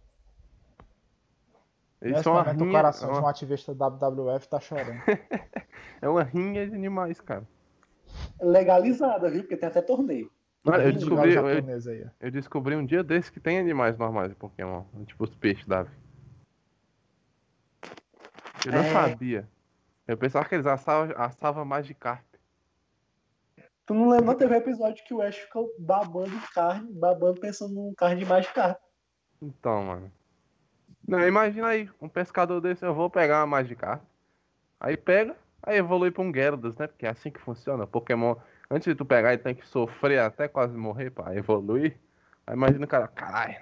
Eles 2.01 2.13
Nesse 2.13 2.23
são 2.23 2.33
uma 2.33 2.43
momento 2.43 2.61
o 2.61 2.63
rinha, 2.63 2.77
coração 2.77 3.09
é 3.09 3.11
de 3.11 3.17
um 3.17 3.21
uma, 3.21 3.29
ativista 3.29 3.75
da 3.75 3.87
WWF 3.87 4.47
tá 4.47 4.59
chorando. 4.59 5.01
é 6.01 6.09
uma 6.09 6.23
rinha 6.23 6.67
de 6.67 6.75
animais, 6.75 7.19
cara. 7.21 7.47
Legalizada, 8.41 9.29
viu? 9.29 9.41
Porque 9.41 9.57
tem 9.57 9.69
até 9.69 9.81
torneio. 9.81 10.31
Mano, 10.63 10.83
eu 10.83 10.91
descobri, 10.93 11.33
eu, 11.33 11.45
eu 12.19 12.31
descobri 12.31 12.75
um 12.75 12.85
dia 12.85 13.03
desse 13.03 13.31
que 13.31 13.39
tem 13.39 13.57
animais 13.59 13.97
normais 13.97 14.31
em 14.31 14.35
Pokémon. 14.35 14.83
Tipo 15.05 15.23
os 15.23 15.35
peixes 15.35 15.65
da 15.67 15.83
vida. 15.83 16.10
Eu 18.65 18.71
não 18.71 18.79
É. 18.79 18.93
sabia. 18.93 19.47
Eu 20.07 20.17
pensava 20.17 20.47
que 20.47 20.55
eles 20.55 20.65
assavam, 20.65 21.15
assavam 21.17 21.65
Magikarp. 21.65 22.25
Tu 23.85 23.93
não 23.93 24.09
lembra? 24.09 24.35
Teve 24.35 24.53
um 24.53 24.57
episódio 24.57 25.03
que 25.03 25.13
o 25.13 25.21
Ash 25.21 25.35
ficou 25.35 25.73
babando 25.77 26.39
carne, 26.53 26.91
babando 26.93 27.39
pensando 27.39 27.73
num 27.73 27.93
carne 27.93 28.19
de 28.19 28.25
mais 28.25 28.47
carne. 28.51 28.77
Então, 29.41 29.83
mano. 29.83 30.11
Não, 31.07 31.27
imagina 31.27 31.67
aí, 31.67 31.89
um 31.99 32.07
pescador 32.07 32.61
desse, 32.61 32.85
eu 32.85 32.93
vou 32.93 33.09
pegar 33.09 33.39
uma 33.39 33.47
Magikarp. 33.47 34.03
Aí 34.79 34.95
pega, 34.95 35.35
aí 35.63 35.77
evolui 35.77 36.11
pra 36.11 36.21
um 36.23 36.31
Gyarados, 36.31 36.75
né? 36.77 36.87
Porque 36.87 37.05
é 37.05 37.09
assim 37.09 37.31
que 37.31 37.39
funciona. 37.39 37.87
Pokémon, 37.87 38.35
antes 38.69 38.85
de 38.85 38.95
tu 38.95 39.03
pegar, 39.05 39.33
ele 39.33 39.41
tem 39.41 39.55
que 39.55 39.67
sofrer 39.67 40.19
até 40.19 40.47
quase 40.47 40.75
morrer 40.77 41.09
pra 41.09 41.35
evoluir. 41.35 41.97
Aí 42.45 42.55
imagina 42.55 42.85
o 42.85 42.87
cara, 42.87 43.07
caralho, 43.07 43.57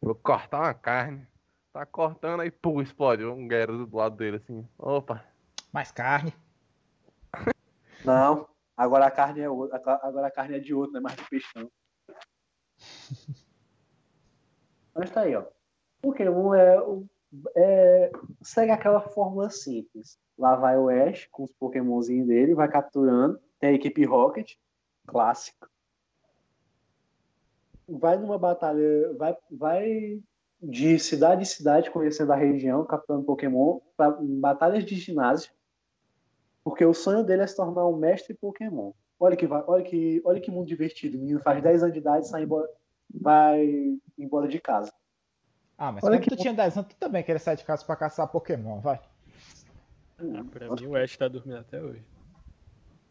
vou 0.00 0.14
cortar 0.14 0.60
uma 0.60 0.74
carne. 0.74 1.26
Tá 1.72 1.86
cortando, 1.86 2.40
aí 2.40 2.50
pum, 2.50 2.82
explode 2.82 3.24
um 3.24 3.48
Gyarados 3.48 3.88
do 3.88 3.96
lado 3.96 4.14
dele, 4.16 4.36
assim. 4.36 4.68
Opa. 4.78 5.24
Mais 5.72 5.90
carne. 5.90 6.34
Não. 8.04 8.46
Agora 8.76 9.06
a 9.06 9.10
carne 9.10 9.40
é 9.40 9.48
outra. 9.48 9.80
Agora 10.02 10.26
a 10.26 10.30
carne 10.30 10.56
é 10.56 10.58
de 10.58 10.74
outro, 10.74 10.92
não 10.92 11.00
é 11.00 11.02
mais 11.02 11.16
de 11.16 11.28
peixe, 11.30 11.48
não. 11.54 11.70
Mas 14.94 15.10
tá 15.10 15.22
aí, 15.22 15.34
ó. 15.34 15.46
Pokémon 16.02 16.52
é, 16.54 16.78
o- 16.80 17.06
é- 17.56 18.12
segue 18.42 18.70
aquela 18.70 19.00
fórmula 19.00 19.48
simples. 19.48 20.18
Lá 20.36 20.56
vai 20.56 20.76
o 20.76 20.90
Ash 20.90 21.26
com 21.30 21.44
os 21.44 21.52
Pokémonzinhos 21.52 22.26
dele, 22.26 22.54
vai 22.54 22.68
capturando. 22.68 23.40
Tem 23.58 23.70
a 23.70 23.74
equipe 23.74 24.04
Rocket, 24.04 24.56
clássico. 25.06 25.70
Vai 27.88 28.18
numa 28.18 28.38
batalha, 28.38 29.14
vai, 29.16 29.36
vai 29.50 30.22
de 30.62 30.98
cidade 30.98 31.42
em 31.42 31.46
cidade, 31.46 31.90
conhecendo 31.90 32.32
a 32.32 32.36
região, 32.36 32.84
capturando 32.84 33.24
Pokémon, 33.24 33.80
pra, 33.96 34.16
em 34.20 34.38
batalhas 34.40 34.84
de 34.84 34.94
ginásio. 34.94 35.50
Porque 36.62 36.84
o 36.84 36.94
sonho 36.94 37.24
dele 37.24 37.42
é 37.42 37.46
se 37.46 37.56
tornar 37.56 37.86
um 37.88 37.96
mestre 37.96 38.34
Pokémon. 38.34 38.92
Olha 39.18 39.36
que, 39.36 39.46
vai- 39.46 39.64
olha 39.66 39.82
que, 39.82 40.22
olha 40.24 40.40
que 40.40 40.50
mundo 40.50 40.66
divertido. 40.66 41.16
O 41.16 41.20
menino 41.20 41.40
faz 41.40 41.60
10 41.62 41.82
anos 41.82 41.92
de 41.92 41.98
idade, 42.00 42.28
sai 42.28 42.44
embora, 42.44 42.68
vai 43.12 43.98
embora 44.16 44.46
de 44.48 44.60
casa. 44.60 44.92
Ah, 45.76 45.90
mas 45.90 46.04
Olha 46.04 46.16
quando 46.18 46.24
que 46.24 46.30
tu 46.30 46.36
tinha 46.36 46.54
10 46.54 46.76
anos, 46.76 46.88
tu 46.92 46.96
também 46.96 47.24
queria 47.24 47.40
sair 47.40 47.56
de 47.56 47.64
casa 47.64 47.84
pra 47.84 47.96
caçar 47.96 48.28
Pokémon, 48.28 48.78
vai. 48.80 49.00
Pra 50.16 50.70
mim, 50.76 50.86
o 50.86 50.94
Ash 50.96 51.16
tá 51.16 51.26
dormindo 51.26 51.58
até 51.58 51.80
hoje. 51.82 52.04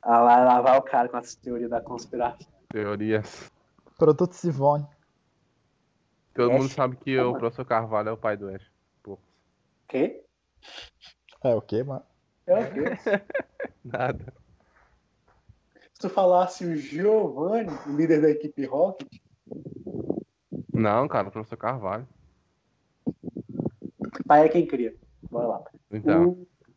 Ah, 0.01 0.21
lá, 0.21 0.43
lá 0.45 0.61
vai 0.61 0.77
o 0.77 0.81
cara 0.81 1.09
com 1.09 1.17
essa 1.17 1.37
teoria 1.41 1.67
da 1.67 1.81
conspiração. 1.81 2.47
Teorias. 2.69 3.51
Produto 3.97 4.33
Sivone. 4.33 4.87
Todo 6.33 6.51
Ash? 6.51 6.57
mundo 6.61 6.69
sabe 6.69 6.95
que 6.97 7.17
o 7.19 7.27
Como? 7.27 7.39
professor 7.39 7.65
Carvalho 7.65 8.09
é 8.09 8.11
o 8.11 8.17
pai 8.17 8.37
do 8.37 8.47
Ash. 8.49 8.65
Pô, 9.03 9.17
Quê? 9.87 10.23
É 11.43 11.53
o 11.55 11.61
quê, 11.61 11.83
mano? 11.83 12.03
É 12.47 12.59
o 12.59 12.73
quê? 12.73 12.83
nada. 13.83 14.33
Se 15.93 15.99
tu 16.01 16.09
falasse 16.09 16.65
o 16.65 16.75
Giovanni, 16.75 17.69
o 17.87 17.95
líder 17.95 18.21
da 18.21 18.29
equipe 18.29 18.65
Rocket, 18.65 19.07
Não, 20.73 21.07
cara, 21.07 21.27
o 21.27 21.31
professor 21.31 21.57
Carvalho. 21.57 22.07
pai 24.25 24.45
é 24.45 24.49
quem 24.49 24.65
cria. 24.65 24.95
Bora 25.29 25.47
lá. 25.47 25.63
Então, 25.91 26.29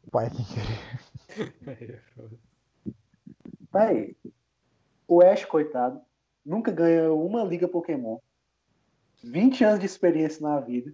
O 0.06 0.10
Pai, 0.10 0.28
quem 0.30 0.44
queria. 0.44 2.02
Pai, 3.70 4.14
o 5.08 5.22
Ash, 5.22 5.44
coitado, 5.44 6.00
nunca 6.44 6.70
ganhou 6.70 7.24
uma 7.26 7.42
liga 7.44 7.66
Pokémon. 7.68 8.18
20 9.24 9.64
anos 9.64 9.80
de 9.80 9.86
experiência 9.86 10.42
na 10.46 10.60
vida. 10.60 10.92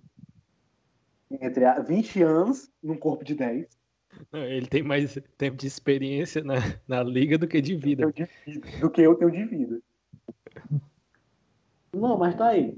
Entre 1.31 1.65
a... 1.65 1.81
20 1.81 2.23
anos 2.23 2.71
num 2.83 2.97
corpo 2.97 3.25
de 3.25 3.35
10. 3.35 3.67
Não, 4.33 4.41
Ele 4.43 4.67
tem 4.67 4.83
mais 4.83 5.19
tempo 5.39 5.57
de 5.57 5.67
experiência 5.67 6.43
na, 6.43 6.55
na 6.87 7.03
liga 7.03 7.39
do 7.39 7.47
que 7.47 7.61
de 7.61 7.77
vida. 7.77 8.11
De 8.13 8.59
do 8.81 8.91
que 8.91 9.01
eu 9.03 9.15
tenho 9.15 9.31
de 9.31 9.45
vida. 9.45 9.81
Não, 11.93 12.19
mas 12.19 12.35
tá 12.37 12.49
aí. 12.49 12.77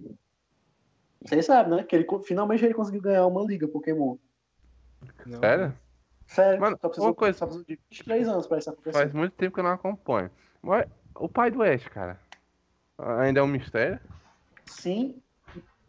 Vocês 1.25 1.47
sabem, 1.47 1.77
né? 1.77 1.85
Que 1.85 1.97
ele 1.97 2.07
finalmente 2.25 2.65
ele 2.65 2.75
conseguiu 2.75 3.01
ganhar 3.01 3.27
uma 3.27 3.43
liga 3.45 3.69
Pokémon. 3.69 4.17
Não, 5.27 5.39
sério? 5.39 5.75
Sério, 6.27 6.61
Mano, 6.61 6.79
só 6.81 6.89
precisou, 6.89 7.09
uma 7.11 7.15
coisa- 7.15 7.39
só 7.39 7.47
precisou 7.47 7.67
de 7.67 7.79
23 7.91 8.29
anos 8.29 8.47
pra 8.47 8.59
isso 8.59 8.71
acontecer. 8.71 8.93
Faz 8.99 9.13
muito 9.13 9.33
tempo 9.35 9.55
que 9.55 9.61
eu 9.61 9.65
não 9.65 9.73
acompanho. 9.73 10.31
Mas 10.63 10.89
o 11.15 11.29
pai 11.29 11.51
do 11.51 11.63
Ash, 11.63 11.87
cara, 11.89 12.19
ainda 12.99 13.41
é 13.41 13.43
um 13.43 13.47
mistério? 13.49 14.01
Sim, 14.65 15.21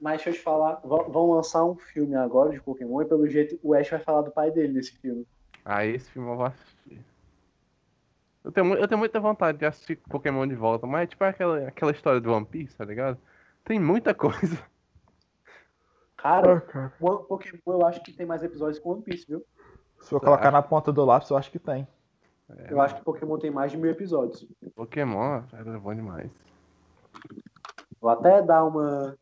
mas 0.03 0.17
deixa 0.17 0.31
eu 0.31 0.33
te 0.33 0.41
falar, 0.41 0.81
vão 0.83 1.31
lançar 1.31 1.63
um 1.63 1.77
filme 1.77 2.13
agora 2.13 2.51
de 2.51 2.61
Pokémon 2.61 3.01
e 3.01 3.05
pelo 3.05 3.25
jeito 3.25 3.57
o 3.63 3.73
Ash 3.73 3.89
vai 3.89 4.01
falar 4.01 4.21
do 4.23 4.31
pai 4.31 4.51
dele 4.51 4.73
nesse 4.73 4.91
filme. 4.97 5.25
Ah, 5.63 5.85
esse 5.85 6.11
filme 6.11 6.29
eu 6.29 6.35
vou 6.35 6.45
assistir. 6.45 7.01
Eu 8.43 8.51
tenho, 8.51 8.73
eu 8.73 8.85
tenho 8.85 8.99
muita 8.99 9.17
vontade 9.21 9.59
de 9.59 9.65
assistir 9.65 9.95
Pokémon 10.09 10.45
de 10.45 10.55
volta, 10.55 10.85
mas 10.85 11.03
é 11.03 11.07
tipo 11.07 11.23
aquela, 11.23 11.69
aquela 11.69 11.93
história 11.93 12.19
do 12.19 12.33
One 12.33 12.45
Piece, 12.45 12.75
tá 12.75 12.83
ligado? 12.83 13.17
Tem 13.63 13.79
muita 13.79 14.11
coisa. 14.13 14.59
Cara, 16.17 16.59
Pokémon 16.99 17.61
eu 17.65 17.85
acho 17.87 18.03
que 18.03 18.11
tem 18.11 18.25
mais 18.25 18.43
episódios 18.43 18.79
que 18.79 18.87
One 18.87 19.03
Piece, 19.03 19.25
viu? 19.25 19.41
Se 20.01 20.13
eu 20.13 20.19
colocar 20.19 20.51
na 20.51 20.61
ponta 20.61 20.91
do 20.91 21.05
lápis, 21.05 21.29
eu 21.29 21.37
acho 21.37 21.49
que 21.49 21.59
tem. 21.59 21.87
Eu 22.69 22.81
acho 22.81 22.95
que 22.95 23.03
Pokémon 23.03 23.37
tem 23.37 23.49
mais 23.49 23.71
de 23.71 23.77
mil 23.77 23.89
episódios. 23.89 24.45
Pokémon, 24.75 25.43
era 25.53 25.79
bom 25.79 25.95
demais. 25.95 26.29
Vou 28.01 28.11
até 28.11 28.41
dar 28.41 28.65
uma. 28.65 29.17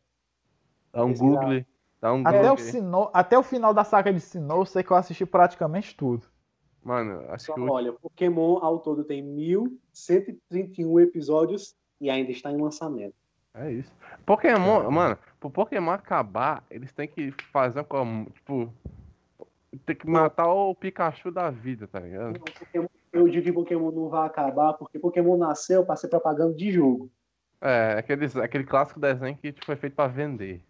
Dá 0.92 1.04
um. 1.04 1.14
Google. 1.14 1.64
Dá 2.00 2.12
um 2.12 2.22
Até 2.26 2.38
o, 2.38 2.56
Google. 2.56 2.58
Sinnoh, 2.58 3.10
até 3.12 3.38
o 3.38 3.42
final 3.42 3.72
da 3.72 3.84
saga 3.84 4.12
de 4.12 4.20
Sinnoh, 4.20 4.62
eu 4.62 4.66
sei 4.66 4.82
que 4.82 4.90
eu 4.90 4.96
assisti 4.96 5.24
praticamente 5.24 5.96
tudo. 5.96 6.26
Mano, 6.82 7.24
acho 7.28 7.46
Só, 7.46 7.54
que 7.54 7.60
o 7.60 7.70
olha, 7.70 7.92
Pokémon 7.92 8.58
ao 8.58 8.80
todo 8.80 9.04
tem 9.04 9.22
1131 9.22 11.00
episódios 11.00 11.76
e 12.00 12.10
ainda 12.10 12.32
está 12.32 12.50
em 12.50 12.60
lançamento. 12.60 13.14
É 13.54 13.70
isso. 13.70 13.92
Pokémon, 14.26 14.90
mano, 14.90 15.16
pro 15.38 15.50
Pokémon 15.50 15.92
acabar, 15.92 16.64
eles 16.70 16.92
têm 16.92 17.06
que 17.06 17.30
fazer 17.52 17.86
uma 17.88 18.24
tipo. 18.26 18.72
Tem 19.86 19.96
que 19.96 20.06
matar 20.08 20.52
o 20.52 20.74
Pikachu 20.74 21.30
da 21.30 21.50
vida, 21.50 21.86
tá 21.86 22.00
ligado? 22.00 22.38
Pokémon- 22.40 22.88
eu 23.12 23.28
digo 23.28 23.44
que 23.44 23.52
Pokémon 23.52 23.90
não 23.90 24.08
vai 24.08 24.26
acabar 24.26 24.72
porque 24.74 24.98
Pokémon 24.98 25.36
nasceu 25.36 25.84
para 25.84 25.96
ser 25.96 26.08
propaganda 26.08 26.54
de 26.54 26.72
jogo. 26.72 27.10
É, 27.60 27.94
aqueles, 27.98 28.36
aquele 28.36 28.64
clássico 28.64 28.98
desenho 28.98 29.36
que 29.36 29.52
tipo, 29.52 29.64
foi 29.64 29.76
feito 29.76 29.94
pra 29.94 30.08
vender. 30.08 30.62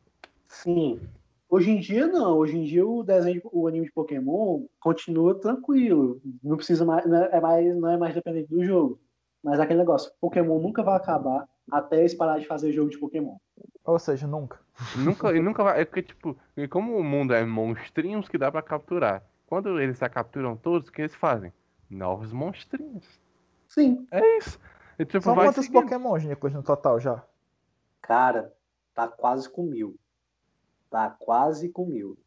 Sim. 0.52 1.00
Hoje 1.48 1.70
em 1.70 1.80
dia 1.80 2.06
não. 2.06 2.36
Hoje 2.38 2.56
em 2.56 2.64
dia 2.64 2.86
o 2.86 3.02
desenho, 3.02 3.40
de- 3.40 3.48
o 3.52 3.66
anime 3.66 3.86
de 3.86 3.92
Pokémon 3.92 4.64
continua 4.80 5.34
tranquilo. 5.38 6.20
Não 6.42 6.56
precisa 6.56 6.84
mais, 6.84 7.04
não 7.06 7.16
é 7.16 7.40
mais, 7.40 7.76
não 7.76 7.88
é 7.88 7.96
mais 7.96 8.14
dependente 8.14 8.48
do 8.48 8.62
jogo. 8.64 9.00
Mas 9.42 9.58
aquele 9.58 9.80
negócio, 9.80 10.12
Pokémon 10.20 10.58
nunca 10.60 10.82
vai 10.82 10.94
acabar 10.96 11.48
até 11.70 11.98
eles 12.00 12.14
parar 12.14 12.38
de 12.38 12.46
fazer 12.46 12.72
jogo 12.72 12.90
de 12.90 12.98
Pokémon. 12.98 13.36
Ou 13.84 13.98
seja, 13.98 14.26
nunca. 14.26 14.60
Nunca, 14.96 15.36
e 15.36 15.40
nunca 15.40 15.62
vai. 15.62 15.80
É 15.80 15.84
porque, 15.84 16.02
tipo, 16.02 16.36
e 16.56 16.66
como 16.66 16.96
o 16.96 17.04
mundo 17.04 17.34
é 17.34 17.44
monstrinhos 17.44 18.28
que 18.28 18.38
dá 18.38 18.50
pra 18.50 18.62
capturar. 18.62 19.22
Quando 19.46 19.78
eles 19.80 19.98
já 19.98 20.08
capturam 20.08 20.56
todos, 20.56 20.88
o 20.88 20.92
que 20.92 21.02
eles 21.02 21.14
fazem? 21.14 21.52
Novos 21.90 22.32
monstrinhos. 22.32 23.06
Sim. 23.68 24.06
É 24.10 24.38
isso. 24.38 24.58
E, 24.98 25.04
tipo, 25.04 25.22
São 25.22 25.34
vai 25.34 25.46
quantos 25.46 25.66
seguindo. 25.66 25.82
Pokémons, 25.82 26.24
Nicolas, 26.24 26.54
no 26.54 26.62
total 26.62 26.98
já? 26.98 27.22
Cara, 28.00 28.52
tá 28.94 29.06
quase 29.08 29.48
com 29.50 29.62
mil. 29.64 29.96
Tá 30.92 31.08
quase 31.08 31.70
com 31.70 31.86
mil. 31.86 32.18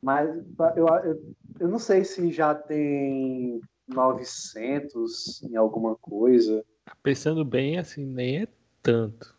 Mas 0.00 0.30
eu, 0.74 0.86
eu, 1.04 1.34
eu 1.60 1.68
não 1.68 1.78
sei 1.78 2.04
se 2.04 2.32
já 2.32 2.54
tem 2.54 3.60
900 3.86 5.42
em 5.42 5.56
alguma 5.56 5.94
coisa. 5.94 6.64
Pensando 7.02 7.44
bem, 7.44 7.76
assim, 7.78 8.06
nem 8.06 8.44
é 8.44 8.48
tanto. 8.82 9.36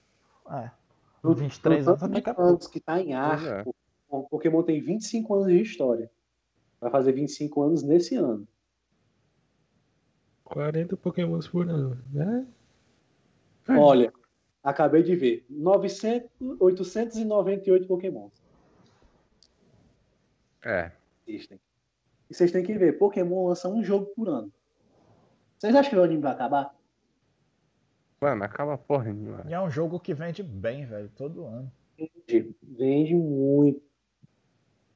É. 0.52 0.70
No- 1.24 1.34
23 1.34 1.84
no 1.84 1.94
anos 1.94 2.22
que 2.22 2.30
é 2.30 2.36
anos 2.38 2.68
que 2.68 2.80
tá 2.80 3.02
em 3.02 3.16
ar, 3.16 3.40
Pois 3.40 3.52
é. 3.52 3.64
o 4.08 4.24
Pokémon 4.30 4.62
tem 4.62 4.80
25 4.80 5.34
anos 5.34 5.48
de 5.48 5.60
história. 5.64 6.12
Vai 6.80 6.92
fazer 6.92 7.12
25 7.12 7.64
anos 7.64 7.82
nesse 7.82 8.16
ano. 8.18 8.48
40 10.44 10.96
pokémons 10.96 11.48
por 11.48 11.68
ano, 11.68 11.98
né? 12.14 12.46
Olha, 13.68 14.14
acabei 14.64 15.02
de 15.02 15.16
ver. 15.16 15.44
900, 15.50 16.30
898 16.60 17.88
Pokémons 17.88 18.39
É. 20.64 20.92
existem. 21.28 21.60
E 22.30 22.34
vocês 22.34 22.52
têm 22.52 22.64
que 22.64 22.78
ver, 22.78 22.98
Pokémon 22.98 23.48
lança 23.48 23.68
um 23.68 23.84
jogo 23.84 24.06
por 24.08 24.28
ano. 24.28 24.52
Vocês 25.58 25.76
acham 25.76 25.90
que 25.90 25.96
o 25.98 26.04
anime 26.04 26.22
vai 26.22 26.32
acabar? 26.32 26.76
Mano, 28.22 28.44
acaba 28.44 28.78
porra 28.78 29.12
nenhuma. 29.12 29.46
E 29.48 29.54
é 29.54 29.60
um 29.60 29.70
jogo 29.70 30.00
que 30.00 30.14
vende 30.14 30.44
bem, 30.44 30.86
velho, 30.86 31.10
todo 31.16 31.46
ano. 31.46 31.72
Vende, 31.98 32.56
vende 32.62 33.16
muito. 33.16 33.82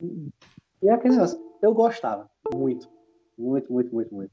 E 0.02 0.88
é 0.90 0.92
aquele 0.92 1.16
negócio, 1.16 1.40
eu 1.62 1.74
gostava 1.74 2.30
muito. 2.54 2.90
Muito, 3.38 3.72
muito, 3.72 3.94
muito, 3.94 4.14
muito. 4.14 4.32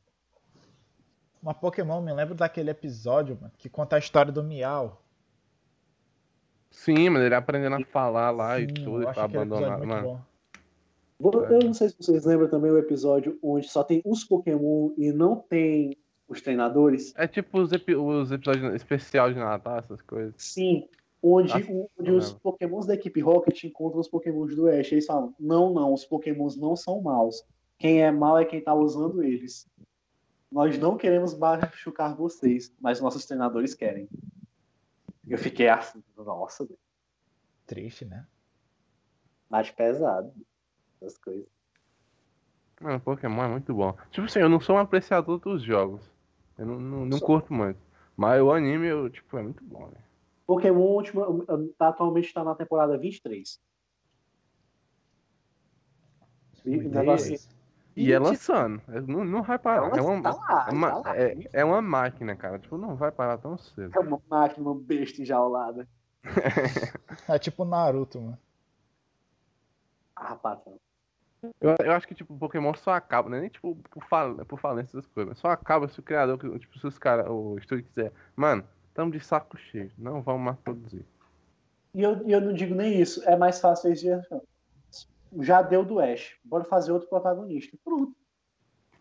Uma 1.43 1.55
Pokémon, 1.55 2.03
me 2.03 2.13
lembro 2.13 2.35
daquele 2.35 2.71
episódio, 2.71 3.39
mano, 3.41 3.53
que 3.57 3.69
conta 3.71 3.97
a 3.97 3.99
história 3.99 4.31
do 4.31 4.43
Miau. 4.43 5.03
Sim, 6.71 7.09
mano, 7.09 7.25
ele 7.25 7.35
aprendendo 7.35 7.77
a 7.77 7.85
falar 7.87 8.31
lá 8.31 8.61
e 8.61 8.67
Sim, 8.67 8.75
tudo, 8.75 9.03
e 9.03 9.05
tá 9.07 9.11
episódio 9.25 9.25
abandonado. 9.25 9.79
muito 9.79 9.89
Mano, 9.89 10.09
bom. 10.09 10.30
Vou- 11.21 11.45
Eu 11.45 11.61
não 11.61 11.75
sei 11.75 11.91
se 11.91 11.97
vocês 11.99 12.25
lembram 12.25 12.49
também 12.49 12.71
o 12.71 12.79
episódio 12.79 13.39
onde 13.43 13.69
só 13.69 13.85
tem 13.85 14.01
os 14.05 14.25
Pokémon 14.25 14.91
e 14.97 15.13
não 15.13 15.37
tem 15.37 15.97
os 16.27 16.41
treinadores. 16.41 17.13
é 17.17 17.27
tipo 17.29 17.61
os, 17.61 17.73
epi- 17.73 17.95
os 17.95 18.33
episódios 18.33 18.75
especiais 18.75 19.35
de 19.35 19.41
Natal, 19.41 19.79
essas 19.79 20.01
coisas. 20.01 20.35
Sim, 20.39 20.89
onde, 21.23 21.53
Ah, 21.53 21.87
onde 21.99 22.11
os. 22.13 22.33
Pokémons 22.33 22.87
da 22.87 22.95
equipe 22.95 23.21
Rocket 23.21 23.65
encontram 23.65 24.01
os 24.01 24.09
Pokémons 24.09 24.55
do 24.57 24.67
Ash. 24.69 24.91
Eles 24.93 25.05
falam: 25.07 25.35
não, 25.39 25.73
não, 25.75 25.93
os 25.93 26.05
Pokémons 26.07 26.57
não 26.57 26.75
são 26.75 27.03
maus. 27.03 27.45
Quem 27.79 28.03
é 28.03 28.11
mau 28.11 28.39
é 28.39 28.45
quem 28.45 28.63
tá 28.63 28.73
usando 28.75 29.23
eles. 29.23 29.69
Nós 30.51 30.79
não 30.79 30.97
queremos 30.97 31.37
machucar 31.37 32.15
vocês, 32.17 32.73
mas 32.81 33.01
nossos 33.01 33.25
treinadores 33.27 33.75
querem. 33.75 34.09
Eu 35.29 35.39
fiquei 35.39 35.69
assim, 35.69 36.03
nossa, 36.17 36.67
Triste, 37.67 38.05
né? 38.05 38.27
mais 39.49 39.71
pesado. 39.71 40.33
Essas 41.01 41.19
coisas. 41.19 41.47
Mano, 42.81 43.01
Pokémon 43.01 43.45
é 43.45 43.49
muito 43.49 43.75
bom. 43.75 43.95
Tipo 44.11 44.27
assim, 44.27 44.41
eu 44.41 44.49
não 44.49 44.61
sou 44.61 44.77
um 44.77 44.79
apreciador 44.79 45.39
dos 45.39 45.63
jogos. 45.63 46.01
Eu 46.59 46.67
não, 46.67 46.81
não, 46.81 47.07
não 47.07 47.21
curto 47.21 47.53
muito. 47.53 47.79
Mas 48.17 48.41
o 48.43 48.51
anime, 48.53 48.87
eu, 48.87 49.11
tipo, 49.11 49.37
é 49.39 49.43
muito 49.43 49.63
bom, 49.65 49.87
velho. 49.89 50.05
Pokémon 50.47 50.81
última, 50.81 51.27
tá, 51.79 51.89
atualmente 51.89 52.27
está 52.27 52.43
na 52.43 52.55
temporada 52.55 52.99
23. 52.99 53.61
E, 56.65 56.77
negócio 56.77 57.35
assim, 57.35 57.49
E 57.97 58.13
é 58.13 58.19
20 58.19 58.29
lançando. 58.29 58.83
É- 58.89 59.01
Não, 59.01 59.25
não 59.25 59.43
vai 59.43 59.59
parar. 59.59 59.97
É 59.97 60.01
uma, 60.03 60.23
tá 60.23 60.31
lá, 60.33 60.67
é, 60.69 60.73
uma, 60.73 60.91
tá 60.91 60.99
lá. 60.99 61.17
é, 61.17 61.37
é 61.53 61.65
uma 61.65 61.83
máquina, 61.83 62.37
cara. 62.37 62.59
Tipo, 62.59 62.77
não 62.77 62.97
vai 62.97 63.11
parar 63.11 63.39
tão 63.39 63.57
cedo. 63.57 63.95
É 63.95 64.01
uma 64.01 64.21
máquina, 64.29 64.69
uma 64.69 64.79
besta 64.79 65.21
enjaulada. 65.23 65.89
É 67.29 67.39
tipo 67.39 67.65
Naruto, 67.65 68.21
mano. 68.21 68.39
Ah, 70.17 70.35
patrão. 70.37 70.79
Eu, 71.61 71.75
eu 71.85 71.93
acho 71.93 72.07
que, 72.07 72.15
tipo, 72.15 72.35
o 72.35 72.39
Pokémon 72.39 72.75
só 72.75 72.93
acaba, 72.93 73.29
né? 73.31 73.41
Nem, 73.41 73.49
tipo, 73.49 73.75
por, 73.91 74.05
fal 74.05 74.35
por 74.47 74.61
falência 74.61 74.97
das 74.97 75.07
coisas. 75.07 75.39
Só 75.39 75.49
acaba 75.49 75.89
se 75.89 75.99
o 75.99 76.03
criador, 76.03 76.39
tipo, 76.59 76.79
se 76.79 76.87
os 76.87 76.99
caras, 76.99 77.27
o 77.29 77.57
estúdio 77.59 77.85
quiser. 77.85 78.13
Mano, 78.37 78.65
tamo 78.95 79.11
de 79.11 79.21
saco 79.21 79.57
cheio. 79.57 79.91
Não 79.97 80.23
vamos 80.23 80.43
mais 80.43 80.59
produzir. 80.59 81.05
E 81.95 82.03
eu, 82.03 82.29
eu 82.29 82.41
não 82.41 82.53
digo 82.53 82.75
nem 82.75 83.01
isso. 83.01 83.23
É 83.29 83.37
mais 83.37 83.61
fácil 83.61 83.89
eles 83.89 84.05
ó, 84.31 84.41
Já 85.41 85.63
deu 85.63 85.85
do 85.85 85.99
Ash. 85.99 86.37
Bora 86.45 86.65
fazer 86.65 86.93
outro 86.93 87.09
protagonista. 87.09 87.77
Pronto. 87.85 88.15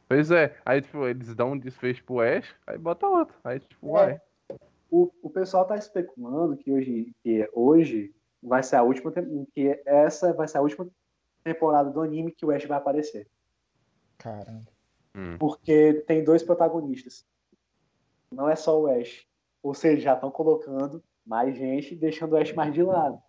Pois 0.07 0.31
é, 0.31 0.57
aí 0.65 0.81
tipo, 0.81 1.07
eles 1.07 1.35
dão 1.35 1.51
um 1.51 1.57
desfecho 1.57 2.03
pro 2.03 2.21
Ash, 2.21 2.55
aí 2.65 2.79
bota 2.79 3.05
outro. 3.07 3.35
Aí 3.43 3.59
tipo, 3.59 3.87
É. 3.89 3.91
vai. 3.91 4.21
O, 4.89 5.11
o 5.21 5.29
pessoal 5.29 5.65
tá 5.65 5.75
especulando 5.75 6.57
que 6.57 6.71
hoje, 6.71 7.13
que 7.21 7.47
hoje 7.53 8.11
vai 8.41 8.63
ser 8.63 8.77
a 8.77 8.81
última 8.81 9.11
que 9.53 9.79
essa 9.85 10.33
vai 10.33 10.47
ser 10.47 10.57
a 10.57 10.61
última 10.61 10.87
temporada 11.43 11.89
do 11.89 12.01
anime 12.01 12.31
que 12.31 12.45
o 12.45 12.51
Ash 12.51 12.65
vai 12.65 12.77
aparecer. 12.77 13.27
Caramba. 14.17 14.67
Hum. 15.15 15.37
Porque 15.37 16.03
tem 16.07 16.23
dois 16.23 16.43
protagonistas. 16.43 17.25
Não 18.31 18.49
é 18.49 18.55
só 18.55 18.79
o 18.79 18.87
Ash. 18.87 19.25
Ou 19.61 19.73
seja, 19.73 20.01
já 20.01 20.13
estão 20.13 20.31
colocando 20.31 21.03
mais 21.25 21.55
gente, 21.57 21.95
deixando 21.95 22.33
o 22.33 22.37
Ash 22.37 22.53
mais 22.53 22.73
de 22.73 22.83
lado. 22.83 23.21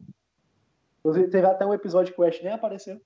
Inclusive, 1.00 1.28
teve 1.28 1.46
até 1.46 1.64
um 1.64 1.74
episódio 1.74 2.14
que 2.14 2.20
o 2.20 2.24
Ash 2.24 2.40
nem 2.42 2.52
apareceu. 2.52 3.00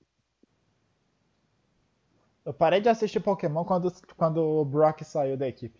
Eu 2.43 2.53
parei 2.53 2.79
de 2.79 2.89
assistir 2.89 3.19
Pokémon 3.19 3.63
quando, 3.63 3.91
quando 4.15 4.37
o 4.37 4.63
Brock 4.63 5.01
saiu 5.03 5.35
da 5.35 5.47
equipe. 5.47 5.79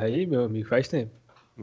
Aí, 0.00 0.26
meu 0.26 0.44
amigo, 0.44 0.68
faz 0.68 0.88
tempo. 0.88 1.14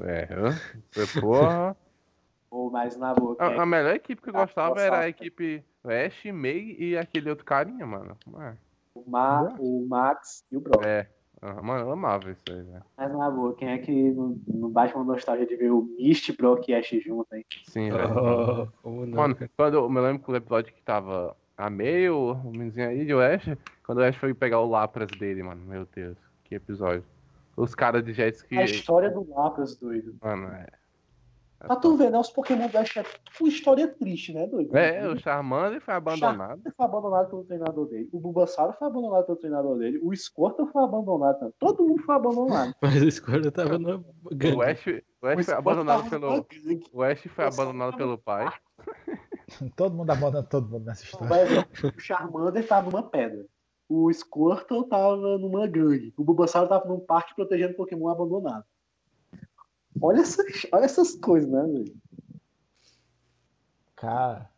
É, 0.02 0.30
hã? 0.34 1.20
porra. 1.20 1.76
Ou 2.50 2.70
mais 2.70 2.96
na 2.96 3.14
boca. 3.14 3.44
A, 3.44 3.64
a 3.64 3.66
melhor 3.66 3.96
equipe 3.96 4.22
que 4.22 4.30
eu 4.30 4.38
Ah, 4.38 4.46
gostava 4.46 4.80
era 4.80 5.00
a 5.00 5.10
equipe 5.10 5.66
Ash, 5.84 6.26
May 6.32 6.76
e 6.80 6.98
aquele 6.98 7.30
outro 7.30 7.46
carinha, 7.46 7.86
mano. 7.86 8.18
É, 8.40 8.54
O, 8.96 9.10
Ma- 9.10 9.56
o 9.60 9.86
Max 9.88 10.46
e 10.52 10.58
o 10.58 10.62
Brock. 10.62 10.84
É, 10.86 11.08
ah, 11.42 11.62
mano, 11.62 11.82
eu 11.88 11.92
amava 11.92 12.32
isso 12.32 12.42
aí, 12.50 12.62
velho. 12.62 12.84
Mas 12.98 13.12
na 13.12 13.30
boa, 13.30 13.56
quem 13.56 13.70
é 13.70 13.78
que 13.78 13.92
não, 14.12 14.40
não 14.48 14.70
bate 14.70 14.96
uma 14.96 15.04
nostalgia 15.04 15.46
de 15.46 15.56
ver 15.56 15.72
o 15.72 15.84
Mist, 15.84 16.32
Brock 16.38 16.70
e 16.70 16.76
Ash 16.76 16.90
junto, 17.04 17.34
hein? 17.36 17.46
Sim, 17.66 17.92
velho. 17.92 18.10
Oh, 18.18 18.68
como 18.82 19.06
não? 19.06 19.18
Mano, 19.18 19.38
quando 19.58 19.74
eu 19.76 19.90
me 19.90 20.00
lembro 20.00 20.24
que 20.24 20.32
o 20.32 20.36
episódio 20.36 20.74
que 20.74 20.82
tava 20.82 21.36
a 21.58 21.70
meio, 21.70 22.32
o 22.32 22.52
meninozinho 22.52 22.90
aí 22.90 23.06
de 23.06 23.14
Ash, 23.14 23.58
quando 23.86 23.98
o 24.00 24.04
Ash 24.04 24.16
foi 24.16 24.34
pegar 24.34 24.60
o 24.62 24.70
Lapras 24.70 25.10
dele, 25.12 25.44
mano, 25.44 25.66
meu 25.66 25.86
Deus, 25.94 26.18
que 26.46 26.56
episódio. 26.56 27.04
Os 27.58 27.76
caras 27.76 28.04
de 28.04 28.14
jet 28.14 28.36
ski, 28.36 28.58
A 28.58 28.64
história 28.64 29.12
do 29.12 29.30
Lapras, 29.30 29.76
doido. 29.76 30.16
mano, 30.22 30.48
é. 30.48 30.66
Pra 31.68 31.76
tu 31.78 31.96
ver, 31.96 32.12
né? 32.12 32.20
Os 32.20 32.30
Pokémon 32.30 32.68
do 32.68 32.78
Ash 32.78 32.98
é 32.98 33.06
uma 33.40 33.50
história 33.50 33.88
triste, 33.88 34.34
né, 34.34 34.46
doido? 34.48 34.76
É, 34.76 35.08
o 35.08 35.18
Charmander 35.18 35.80
foi 35.80 35.94
abandonado. 35.94 36.38
Charmander 36.38 36.74
foi 36.76 36.86
abandonado 36.86 37.30
pelo 37.30 37.44
treinador 37.46 37.88
dele. 37.88 38.10
O 38.12 38.20
Bulbasaur 38.20 38.74
foi 38.78 38.88
abandonado 38.88 39.26
pelo 39.26 39.38
treinador 39.38 39.78
dele. 39.78 40.00
O 40.04 40.14
Squirtle 40.14 40.68
foi 40.68 40.84
abandonado. 40.84 41.54
Todo 41.58 41.84
mundo 41.84 42.04
foi 42.04 42.16
abandonado. 42.16 42.76
Mas 42.84 43.02
o 43.02 43.10
Squirtle 43.10 43.52
tava 43.52 43.80
no 43.80 44.06
O 44.24 44.62
Ash, 44.62 44.86
o 45.22 45.28
Ash 45.28 45.36
foi 45.36 45.44
Squirtle 45.44 45.54
abandonado 45.54 46.10
pelo. 46.10 46.30
numa 46.30 46.46
gangue. 46.50 46.86
O 46.92 47.04
Ash 47.04 47.22
foi 47.22 47.46
abandonado 47.46 47.98
pelo 47.98 48.18
pai. 48.18 48.52
Todo 49.76 49.96
mundo 49.96 50.10
abandona 50.10 50.44
todo 50.44 50.68
mundo 50.68 50.86
nessa 50.86 51.04
história. 51.04 51.68
O 51.96 52.00
Charmander 52.00 52.68
tava 52.68 52.90
numa 52.90 53.04
pedra. 53.04 53.46
O 53.88 54.12
Squirtle 54.12 54.88
tava 54.88 55.16
numa 55.16 55.68
gangue. 55.68 56.14
O 56.18 56.24
Bulbasaur 56.24 56.68
tava 56.68 56.88
num 56.88 57.00
parque 57.00 57.36
protegendo 57.36 57.76
Pokémon 57.76 58.10
abandonado. 58.10 58.66
Olha 60.02 60.22
essas, 60.22 60.46
olha 60.72 60.86
essas 60.86 61.16
coisas, 61.16 61.50
né, 61.50 61.62
doido? 61.62 61.94
Cara, 63.96 64.50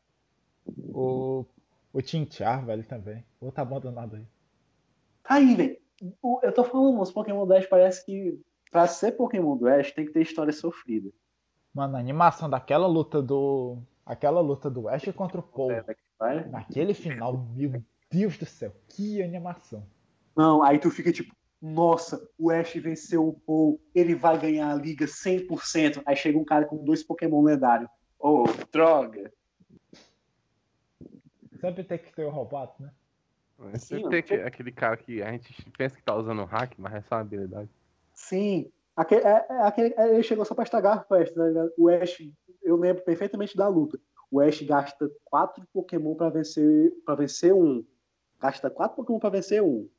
o, 0.65 1.45
o 1.93 2.01
Tinchar, 2.01 2.65
velho, 2.65 2.83
também. 2.83 3.23
Outro 3.39 3.61
abandonado 3.61 4.15
aí. 4.15 4.25
Tá 5.23 5.35
aí, 5.35 5.55
velho. 5.55 5.77
Eu 6.43 6.51
tô 6.51 6.63
falando, 6.63 6.99
os 6.99 7.11
Pokémon 7.11 7.45
do 7.45 7.53
Ash 7.53 7.67
parece 7.67 8.05
que 8.05 8.39
pra 8.71 8.87
ser 8.87 9.13
Pokémon 9.13 9.55
do 9.55 9.67
Ash 9.67 9.91
tem 9.91 10.05
que 10.05 10.11
ter 10.11 10.21
história 10.21 10.51
sofrida. 10.51 11.09
Mano, 11.73 11.95
a 11.95 11.99
animação 11.99 12.49
daquela 12.49 12.87
luta 12.87 13.21
do. 13.21 13.77
Aquela 14.05 14.39
luta 14.39 14.69
do 14.69 14.87
Ash 14.87 15.05
contra 15.15 15.39
o 15.39 15.43
Paul. 15.43 15.71
É. 15.71 15.83
Naquele 16.49 16.93
final, 16.93 17.37
meu 17.55 17.83
Deus 18.09 18.37
do 18.37 18.45
céu, 18.45 18.71
que 18.87 19.21
animação. 19.21 19.85
Não, 20.35 20.63
aí 20.63 20.79
tu 20.79 20.89
fica 20.89 21.11
tipo, 21.11 21.35
nossa, 21.67 22.29
o 22.37 22.51
Ash 22.51 22.73
venceu 22.75 23.27
o 23.27 23.33
Paul, 23.33 23.81
ele 23.93 24.13
vai 24.13 24.39
ganhar 24.39 24.71
a 24.71 24.75
liga 24.75 25.05
100%. 25.07 26.01
Aí 26.05 26.15
chega 26.15 26.37
um 26.37 26.45
cara 26.45 26.65
com 26.65 26.83
dois 26.83 27.01
Pokémon 27.01 27.41
lendários. 27.43 27.89
Oh, 28.19 28.43
droga. 28.71 29.31
Sempre 31.59 31.83
tem 31.83 31.97
que 31.97 32.13
ter 32.13 32.23
o 32.25 32.29
roubado, 32.29 32.73
né? 32.79 32.91
Sempre 33.77 34.03
Sim, 34.03 34.09
tem 34.09 34.23
que- 34.23 34.33
aquele 34.35 34.71
cara 34.71 34.97
que 34.97 35.21
a 35.23 35.31
gente 35.31 35.53
pensa 35.77 35.95
que 35.95 36.03
tá 36.03 36.15
usando 36.15 36.43
hack, 36.43 36.73
mas 36.77 36.93
é 36.93 37.01
só 37.01 37.15
uma 37.15 37.21
habilidade. 37.21 37.69
Sim. 38.13 38.71
Aquele, 38.95 39.21
é- 39.25 39.45
é 39.49 39.61
aquele- 39.63 39.93
é- 39.97 40.13
ele 40.13 40.23
chegou 40.23 40.45
só 40.45 40.53
pra 40.53 40.63
estragar 40.63 40.97
a 40.99 41.03
festa, 41.03 41.35
tá 41.35 41.47
ligado? 41.47 41.71
O 41.77 41.89
Ash, 41.89 42.21
eu 42.61 42.75
lembro 42.75 43.03
perfeitamente 43.03 43.55
da 43.57 43.67
luta. 43.67 43.99
O 44.29 44.39
Ash 44.39 44.61
gasta 44.61 45.09
quatro 45.23 45.65
Pokémon 45.73 46.15
pra 46.15 46.29
vencer, 46.29 46.91
pra 47.05 47.15
vencer 47.15 47.53
um. 47.53 47.83
Gasta 48.39 48.69
quatro 48.69 48.95
Pokémon 48.97 49.19
pra 49.19 49.29
vencer 49.29 49.61
um. 49.63 49.89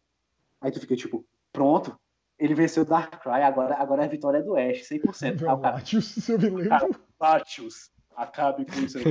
Aí 0.60 0.70
tu 0.70 0.80
fica 0.80 0.94
tipo, 0.96 1.24
pronto. 1.56 1.98
Ele 2.38 2.54
venceu 2.54 2.82
o 2.82 2.86
Darkrai, 2.86 3.42
agora, 3.42 3.76
agora 3.76 4.04
a 4.04 4.06
vitória 4.06 4.38
é 4.38 4.42
do 4.42 4.56
Ash, 4.56 4.86
100%. 4.90 5.24
Aí 5.24 5.32
o 5.32 5.58
cara, 5.58 5.76
Latios, 5.76 6.04
se 6.04 6.32
eu 6.32 6.38
me 6.38 6.50
lembro. 6.50 6.68
Cara, 6.68 6.88
Latios, 7.18 7.90
acabe 8.14 8.66
com 8.66 8.78
isso 8.80 8.98
aí. 8.98 9.04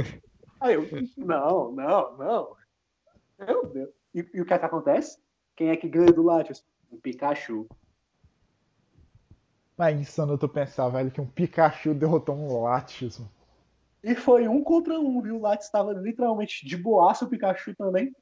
Aí 0.61 0.75
eu, 0.75 0.87
não, 1.17 1.71
não, 1.71 2.17
não. 2.17 2.55
Meu 3.39 3.65
Deus. 3.65 3.89
E, 4.13 4.29
e 4.35 4.41
o 4.41 4.45
que 4.45 4.53
é 4.53 4.59
que 4.59 4.65
acontece? 4.65 5.17
Quem 5.55 5.69
é 5.69 5.75
que 5.75 5.89
ganha 5.89 6.13
do 6.13 6.21
Latios? 6.21 6.63
O 6.91 6.97
Pikachu. 6.97 7.67
Mas 9.75 9.95
é 9.95 9.99
insano 9.99 10.37
tu 10.37 10.47
pensar, 10.47 10.87
velho, 10.89 11.09
que 11.09 11.19
um 11.19 11.25
Pikachu 11.25 11.95
derrotou 11.95 12.35
um 12.35 12.61
Latios. 12.61 13.19
E 14.03 14.13
foi 14.13 14.47
um 14.47 14.63
contra 14.63 14.99
um, 14.99 15.19
viu? 15.19 15.37
O 15.37 15.41
Latios 15.41 15.65
estava 15.65 15.93
literalmente 15.93 16.65
de 16.65 16.77
boaça, 16.77 17.25
o 17.25 17.27
Pikachu 17.27 17.75
também. 17.75 18.15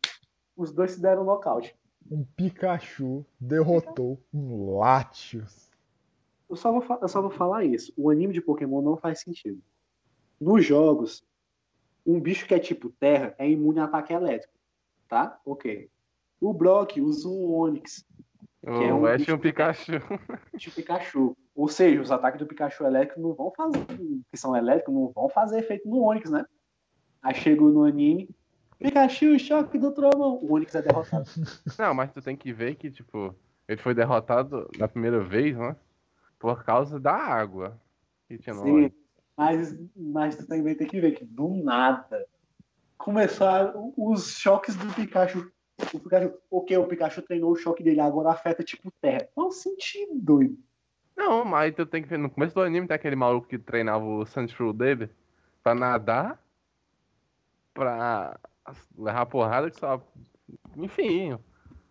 Os 0.56 0.72
dois 0.72 0.91
se 0.91 1.02
deram 1.02 1.26
nocaute. 1.26 1.76
Um 2.10 2.24
Pikachu 2.24 3.26
derrotou 3.40 4.20
um 4.34 4.78
Latios. 4.78 5.72
Eu 6.50 6.56
só, 6.56 6.72
vou, 6.72 7.00
eu 7.02 7.08
só 7.08 7.22
vou 7.22 7.32
falar 7.32 7.64
isso. 7.64 7.92
O 7.98 8.10
anime 8.10 8.34
de 8.34 8.42
Pokémon 8.42 8.82
não 8.82 8.98
faz 8.98 9.22
sentido. 9.22 9.62
Nos 10.40 10.66
jogos, 10.66 11.24
um 12.06 12.20
bicho 12.20 12.46
que 12.46 12.54
é 12.54 12.60
tipo 12.60 12.90
terra 12.90 13.34
é 13.38 13.50
imune 13.50 13.80
a 13.80 13.86
ataque 13.86 14.14
elétrico. 14.14 14.54
Tá? 15.08 15.40
Ok. 15.46 15.90
O 16.40 16.54
Brock 16.54 16.98
usa 17.00 17.28
um 17.30 17.52
Onix, 17.54 18.06
O 18.62 18.70
é 18.70 18.94
um 18.94 19.06
Ash 19.06 19.22
bicho 19.22 19.36
um 19.36 19.40
Pikachu. 19.40 19.94
de 20.54 20.72
Pikachu. 20.72 21.38
Ou 21.56 21.68
seja, 21.68 22.02
os 22.02 22.12
ataques 22.12 22.40
do 22.40 22.46
Pikachu 22.46 22.84
elétrico 22.84 23.22
não 23.22 23.34
vão 23.34 23.52
fazer, 23.52 23.86
que 23.88 24.38
são 24.38 24.56
elétricos, 24.56 24.94
não 24.94 25.12
vão 25.12 25.30
fazer 25.30 25.60
efeito 25.60 25.88
no 25.88 26.02
Onix, 26.02 26.30
né? 26.30 26.46
Aí 27.22 27.34
chegou 27.36 27.70
no 27.70 27.84
anime, 27.84 28.30
Pikachu, 28.84 29.40
choque 29.40 29.78
do 29.78 29.94
trovão. 29.94 30.40
O 30.42 30.54
Onix 30.54 30.76
é 30.76 30.82
derrotado. 30.82 31.26
Não, 31.80 31.94
mas 31.94 32.12
tu 32.12 32.22
tem 32.22 32.36
que 32.36 32.52
ver 32.52 32.76
que, 32.76 32.92
tipo, 32.92 33.34
ele 33.66 33.82
foi 33.82 33.94
derrotado 33.94 34.70
na 34.78 34.90
primeira 34.90 35.24
vez, 35.24 35.58
né? 35.58 35.74
Por 36.38 36.66
causa 36.66 37.00
da 37.00 37.14
água 37.14 37.80
que 38.28 38.38
tinha 38.38 38.54
no 38.54 38.64
Sim, 38.64 38.92
mas, 39.38 39.80
mas 39.96 40.36
tu 40.36 40.46
também 40.46 40.76
tem 40.76 40.86
que 40.86 41.00
ver 41.00 41.14
que 41.14 41.24
do 41.24 41.48
nada 41.64 42.28
começaram 42.98 43.94
os 43.96 44.38
choques 44.38 44.76
do 44.76 44.94
Pikachu. 44.94 45.50
O 45.94 46.00
Pikachu, 46.00 46.34
ok, 46.52 46.78
o 46.78 46.86
Pikachu 46.86 47.22
treinou 47.22 47.54
o 47.54 47.56
choque 47.56 47.84
dele, 47.84 48.02
agora 48.02 48.32
afeta 48.32 48.64
tipo 48.66 48.92
terra. 49.00 49.30
Qual 49.34 49.48
o 49.48 49.52
sentido, 49.54 50.12
doido? 50.16 50.58
Não, 51.16 51.46
mas 51.46 51.74
tu 51.74 51.86
tem 51.86 52.02
que 52.02 52.10
ver, 52.10 52.20
no 52.20 52.30
começo 52.30 52.54
do 52.54 52.62
anime 52.62 52.86
tem 52.86 52.96
aquele 52.96 53.16
maluco 53.16 53.48
que 53.48 53.58
treinava 53.58 54.04
o 54.04 54.26
Sandshrew 54.26 54.74
dele 54.74 55.10
pra 55.64 55.74
nadar, 55.74 56.44
pra 57.74 58.38
levar 58.98 59.26
porrada 59.26 59.69
que 59.69 59.80
só... 59.80 60.02
Enfim, 60.77 61.38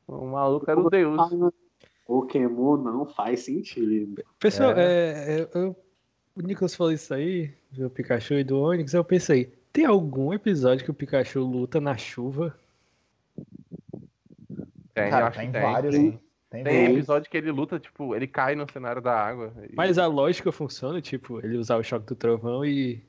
o 0.06 0.26
maluco 0.26 0.70
era 0.70 0.80
o 0.80 0.90
deus. 0.90 1.20
Pokémon 2.06 2.76
não 2.76 3.06
faz 3.06 3.40
sentido. 3.40 4.22
Pessoal, 4.38 4.72
é, 4.72 5.40
é, 5.40 5.50
eu- 5.54 5.76
o 6.34 6.40
Nicolas 6.42 6.74
falou 6.74 6.92
isso 6.92 7.12
aí, 7.14 7.52
do 7.70 7.88
Pikachu 7.90 8.34
e 8.34 8.44
do 8.44 8.58
Onix, 8.60 8.92
eu 8.94 9.04
pensei, 9.04 9.52
tem 9.72 9.84
algum 9.84 10.32
episódio 10.32 10.84
que 10.84 10.90
o 10.90 10.94
Pikachu 10.94 11.40
luta 11.40 11.80
na 11.80 11.96
chuva? 11.96 12.54
Tem, 14.94 15.04
eu 15.04 15.10
Cara, 15.10 15.26
acho 15.28 15.38
tem 15.38 15.46
que 15.48 15.52
tem. 15.52 15.62
vários, 15.62 15.94
Tem, 15.94 16.10
né? 16.10 16.18
Tem 16.50 16.64
tem 16.64 16.86
episódio 16.86 17.30
que 17.30 17.36
ele 17.36 17.50
luta, 17.50 17.78
tipo, 17.80 18.14
ele 18.14 18.26
cai 18.26 18.54
no 18.54 18.70
cenário 18.70 19.00
da 19.00 19.14
água. 19.18 19.52
e- 19.70 19.74
Mas 19.74 19.96
a 19.98 20.06
lógica 20.06 20.52
funciona, 20.52 21.00
tipo, 21.00 21.38
ele 21.44 21.56
usar 21.56 21.76
o 21.78 21.82
choque 21.82 22.06
do 22.06 22.14
trovão 22.14 22.64
e 22.64 23.02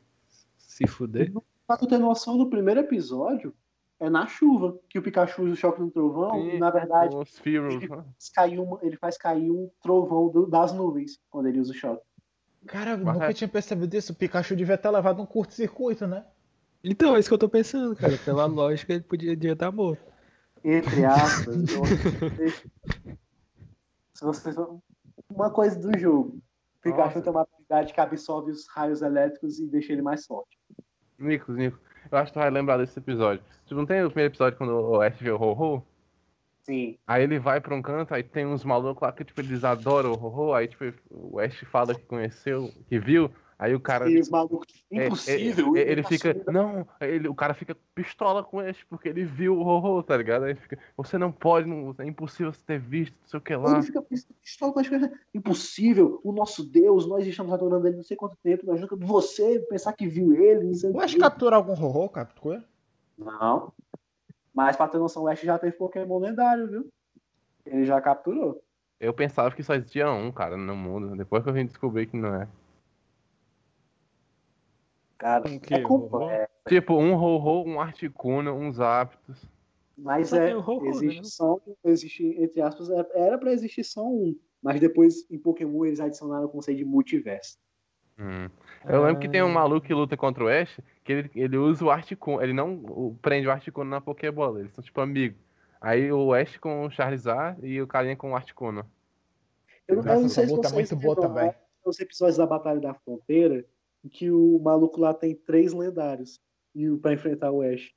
se 0.58 0.88
fuder? 0.88 1.32
Pra 1.74 1.78
tu 1.80 1.88
ter 1.88 1.98
noção, 1.98 2.38
no 2.38 2.52
primeiro 2.52 2.82
episódio 2.82 3.52
é 4.00 4.08
na 4.08 4.28
chuva 4.28 4.78
que 4.88 5.00
o 5.00 5.02
Pikachu 5.02 5.42
usa 5.42 5.54
o 5.54 5.56
choque 5.56 5.82
no 5.82 5.90
trovão 5.90 6.30
Sim, 6.30 6.52
e 6.52 6.60
na 6.60 6.70
verdade 6.70 7.16
ele 7.16 7.88
faz 7.88 8.30
cair 8.32 8.60
uma- 8.60 8.78
ele 8.84 8.96
faz 8.96 9.18
cair 9.18 9.50
um 9.50 9.72
trovão 9.82 10.30
do- 10.30 10.46
das 10.46 10.72
nuvens 10.72 11.20
quando 11.32 11.48
ele 11.48 11.60
usa 11.60 11.72
o 11.72 11.76
choque. 11.76 12.04
Cara, 12.68 12.92
eu 12.92 13.00
Mas 13.00 13.16
nunca 13.16 13.32
é- 13.32 13.34
tinha 13.34 13.48
percebido 13.48 13.96
isso. 13.96 14.14
O 14.14 14.16
Pikachu 14.16 14.56
devia 14.56 14.78
ter 14.78 14.88
levado 14.92 15.20
um 15.20 15.26
curto-circuito, 15.26 16.06
né? 16.06 16.24
Então, 16.84 17.16
é 17.16 17.20
isso 17.20 17.28
que 17.28 17.34
eu 17.34 17.40
tô 17.40 17.50
pensando, 17.50 17.96
cara. 17.96 18.20
Pela 18.24 18.46
lógica, 18.46 18.94
ele 18.94 19.04
podia 19.04 19.36
devia 19.36 19.54
estar 19.54 19.72
morto. 19.72 20.04
Entre 20.64 21.04
aspas, 21.06 21.56
se 24.14 24.24
você 24.24 24.54
uma 25.28 25.50
coisa 25.50 25.80
do 25.80 25.98
jogo, 25.98 26.38
o 26.38 26.82
Pikachu 26.84 27.16
Nossa. 27.16 27.22
tem 27.22 27.32
uma 27.32 27.42
habilidade 27.42 27.94
que 27.96 28.00
absorve 28.00 28.52
os 28.52 28.68
raios 28.68 29.02
elétricos 29.02 29.60
e 29.60 29.66
deixa 29.66 29.92
ele 29.92 30.04
mais 30.04 30.24
forte. 30.28 30.56
Nicos, 31.24 31.56
Nico, 31.56 31.80
eu 32.12 32.18
acho 32.18 32.32
que 32.32 32.40
tu 32.40 32.42
vai 32.42 32.50
lembrar 32.50 32.78
desse 32.78 32.98
episódio. 33.00 33.44
Tu 33.66 33.76
não 33.76 33.86
tem 33.86 34.04
o 34.04 34.08
primeiro 34.08 34.32
episódio 34.32 34.58
quando 34.58 34.74
o 34.74 35.02
Ash 35.02 35.18
vê 35.20 35.32
o 35.32 35.42
Ho-Ho? 35.42 35.84
Sim. 36.64 36.98
Aí 37.06 37.24
ele 37.24 37.40
vai 37.40 37.60
pra 37.60 37.76
um 37.76 37.82
canto, 37.82 38.14
aí 38.14 38.24
tem 38.24 38.46
uns 38.46 38.64
malucos 38.64 39.02
lá 39.02 39.12
que, 39.12 39.26
tipo, 39.26 39.40
eles 39.42 39.64
adoram 39.66 40.12
o 40.12 40.16
Rorô, 40.16 40.54
aí, 40.54 40.68
tipo, 40.68 40.86
o 41.12 41.40
Ash 41.40 41.60
fala 41.70 41.94
que 41.94 42.06
conheceu, 42.06 42.72
que 42.88 42.98
viu, 42.98 43.30
aí 43.58 43.74
o 43.76 43.80
cara... 43.80 44.10
E 44.10 44.20
os 44.20 44.30
malucos. 44.30 44.84
é, 44.92 45.06
Impossível. 45.08 45.76
é, 45.76 45.80
é, 45.82 45.92
ele 45.92 46.02
tá 46.04 46.10
fica, 46.10 46.52
não, 46.52 46.88
ele, 47.02 47.28
o 47.28 47.36
cara 47.36 47.54
fica 47.54 47.76
pistola 47.96 48.44
com 48.44 48.58
o 48.58 48.60
Ash, 48.60 48.84
porque 48.90 49.10
ele 49.10 49.24
viu 49.26 49.58
o 49.58 49.64
Rorô, 49.64 50.02
tá 50.04 50.16
ligado? 50.18 50.44
Aí 50.46 50.56
fica, 50.56 50.78
você 50.98 51.18
não 51.18 51.32
pode, 51.32 51.68
não- 51.68 51.96
é 51.98 52.06
impossível 52.06 52.52
você 52.54 52.62
ter 52.66 52.80
visto, 52.80 53.14
não 53.22 53.28
sei 53.28 53.38
o 53.38 53.42
que 53.42 53.56
lá. 53.56 53.74
Ele 53.74 53.84
fica 53.84 54.02
pistola 54.42 54.74
com 54.74 54.80
as 54.80 54.88
coisas. 54.90 55.10
Impossível. 55.34 56.20
O 56.24 56.32
nosso 56.32 56.64
Deus, 56.64 57.08
nós 57.08 57.26
estamos 57.26 57.54
adorando 57.54 57.88
ele 57.88 57.98
não 57.98 58.04
sei 58.04 58.18
quanto 58.18 58.36
tempo. 58.44 58.66
Nós 58.66 58.80
nunca 58.82 58.96
você 58.96 59.60
pensar 59.70 59.94
que 59.94 60.08
viu 60.08 60.34
ele, 60.34 60.64
não 60.66 60.74
sei 60.74 60.92
o 60.92 60.96
O 60.96 61.00
Ash 61.02 61.14
quê. 61.14 61.20
captura 61.20 61.56
algum 61.56 61.72
horror, 61.74 62.10
captura? 62.10 62.64
Não. 63.18 63.72
Mas 64.54 64.76
pra 64.76 64.88
ter 64.88 64.98
noção, 64.98 65.24
o 65.24 65.28
Ash 65.28 65.42
já 65.42 65.58
teve 65.58 65.74
Pokémon 65.78 66.20
lendário, 66.20 66.68
viu? 66.68 66.90
Ele 67.66 67.86
já 67.86 68.00
capturou. 68.02 68.62
Eu 69.00 69.14
pensava 69.14 69.54
que 69.56 69.64
só 69.64 69.74
existia 69.74 70.12
um, 70.12 70.32
cara, 70.32 70.56
no 70.56 70.76
mundo, 70.76 71.16
depois 71.16 71.44
que 71.44 71.50
eu 71.50 71.54
vim 71.54 71.66
descobrir 71.66 72.06
que 72.08 72.16
não 72.16 72.36
é. 72.36 72.48
Cara, 75.24 75.50
Um 75.50 75.58
quê? 75.58 75.76
é 75.76 75.80
complexo. 75.82 76.54
Tipo, 76.68 76.96
um 76.96 77.16
Rorô, 77.16 77.64
um 77.66 77.80
Articuno, 77.80 78.54
uns 78.54 78.78
Aptos. 78.82 79.50
Mas 79.98 80.30
Só 80.30 80.38
é, 80.38 80.54
existe 80.90 81.18
né? 81.18 81.24
só, 81.24 81.60
existe, 81.86 82.26
entre 82.42 82.60
aspas, 82.62 82.90
é- 82.90 83.08
era 83.16 83.38
pra 83.38 83.54
existir 83.54 83.86
só 83.86 84.06
um. 84.06 84.36
Mas 84.62 84.82
depois, 84.82 85.26
em 85.32 85.38
Pokémon, 85.38 85.86
eles 85.86 86.02
adicionaram 86.02 86.46
o 86.46 86.50
conceito 86.50 86.80
de 86.80 86.84
multiverso. 86.86 87.58
Hum. 88.20 88.50
Eu 88.86 89.04
lembro 89.06 89.22
que 89.22 89.30
tem 89.30 89.42
um 89.42 89.48
Ah. 89.48 89.54
maluco 89.54 89.88
que 89.88 89.94
luta 89.94 90.18
contra 90.18 90.44
o 90.44 90.48
Ash, 90.50 90.78
que 91.06 91.14
ele, 91.14 91.32
ele 91.36 91.58
usa 91.58 91.86
o 91.86 91.90
Articuno, 91.90 92.42
ele 92.44 92.52
não 92.54 92.76
o- 92.90 93.18
prende 93.22 93.48
o 93.48 93.52
Articuno 93.52 93.90
na 93.90 94.02
Pokébola, 94.02 94.60
eles 94.60 94.74
são 94.74 94.84
tipo 94.84 95.00
amigos. 95.00 95.40
Aí 95.80 96.12
o 96.12 96.34
Ash 96.34 96.58
com 96.58 96.86
o 96.86 96.92
Charizard 96.92 97.66
e 97.66 97.82
o 97.82 97.88
carinha 97.88 98.16
com 98.18 98.32
o 98.32 98.36
Articuno. 98.36 98.86
Eu, 99.88 99.96
não- 99.98 100.04
eu 100.04 100.08
Nossa, 100.08 100.22
não 100.22 100.30
sei 100.30 100.44
essa 100.44 100.50
se 100.50 100.56
luta 100.56 100.68
é 100.68 100.72
vocês 100.72 100.92
muito 100.92 101.02
boa 101.04 101.16
também. 101.16 101.54
Os 101.86 102.00
episódios 102.00 102.38
da 102.38 102.46
Batalha 102.46 102.80
da 102.80 102.94
Fronteira, 102.94 103.66
em 104.04 104.10
que 104.10 104.30
o 104.32 104.60
maluco 104.60 105.00
lá 105.00 105.14
tem 105.14 105.36
três 105.36 105.74
lendários 105.74 106.40
e 106.76 106.90
o- 106.90 106.98
pra 106.98 107.14
enfrentar 107.14 107.52
o 107.52 107.62
Ash. 107.62 107.92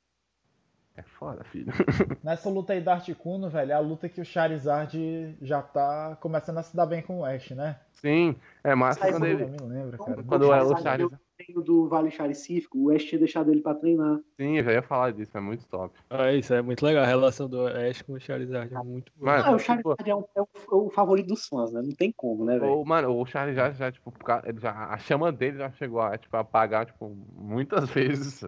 É 0.96 1.02
foda, 1.02 1.44
filho. 1.44 1.66
Nessa 2.24 2.48
luta 2.48 2.72
aí 2.72 2.80
da 2.80 2.94
Articuno, 2.94 3.50
velho, 3.50 3.72
é 3.72 3.74
a 3.74 3.78
luta 3.80 4.08
que 4.08 4.20
o 4.20 4.24
Charizard 4.24 5.36
já 5.42 5.60
tá 5.60 6.16
começando 6.20 6.58
a 6.58 6.62
se 6.62 6.74
dar 6.74 6.86
bem 6.86 7.02
com 7.02 7.20
o 7.20 7.24
Ash, 7.24 7.50
né? 7.50 7.78
Sim, 7.92 8.36
é 8.64 8.74
massa 8.74 9.00
Sai 9.00 9.10
quando 9.12 9.26
ele. 9.26 9.42
Eu 9.42 9.48
me 9.48 9.58
lembro, 9.60 9.98
cara. 9.98 10.22
Quando 10.24 10.42
o 10.42 10.54
é 10.54 10.62
o 10.62 10.68
Charizard 10.68 11.18
treino 11.36 11.62
do 11.62 11.88
Vale 11.88 12.10
Charicífico, 12.10 12.78
o 12.78 12.90
Ash 12.90 13.04
tinha 13.04 13.18
deixado 13.18 13.50
ele 13.50 13.60
pra 13.60 13.74
treinar. 13.74 14.20
Sim, 14.36 14.58
eu 14.58 14.64
já 14.64 14.72
ia 14.72 14.82
falar 14.82 15.12
disso, 15.12 15.36
é 15.36 15.40
muito 15.40 15.66
top. 15.66 15.94
Ah, 16.10 16.32
isso 16.32 16.52
é 16.54 16.62
muito 16.62 16.84
legal. 16.84 17.04
A 17.04 17.06
relação 17.06 17.48
do 17.48 17.66
Ash 17.66 18.02
com 18.02 18.14
o 18.14 18.20
Charizard 18.20 18.74
é 18.74 18.82
muito 18.82 19.12
boa. 19.16 19.32
Mano, 19.32 19.44
Ah, 19.44 19.52
o 19.52 19.56
tipo, 19.58 19.66
Charizard 19.66 20.10
é, 20.10 20.14
um- 20.14 20.24
é 20.34 20.42
o, 20.42 20.48
é 20.72 20.74
o 20.74 20.90
favorito 20.90 21.26
dos 21.28 21.46
fãs, 21.46 21.72
né? 21.72 21.82
Não 21.82 21.92
tem 21.92 22.12
como, 22.16 22.44
né, 22.44 22.58
velho? 22.58 22.80
o, 22.80 22.84
mano, 22.84 23.14
o 23.20 23.26
Charizard 23.26 23.76
já, 23.78 23.92
tipo, 23.92 24.12
ele 24.44 24.60
já, 24.60 24.72
a 24.72 24.98
chama 24.98 25.30
dele 25.30 25.58
já 25.58 25.70
chegou 25.72 26.00
a, 26.00 26.16
tipo, 26.16 26.36
apagar, 26.36 26.86
tipo, 26.86 27.08
muitas 27.34 27.88
vezes. 27.90 28.44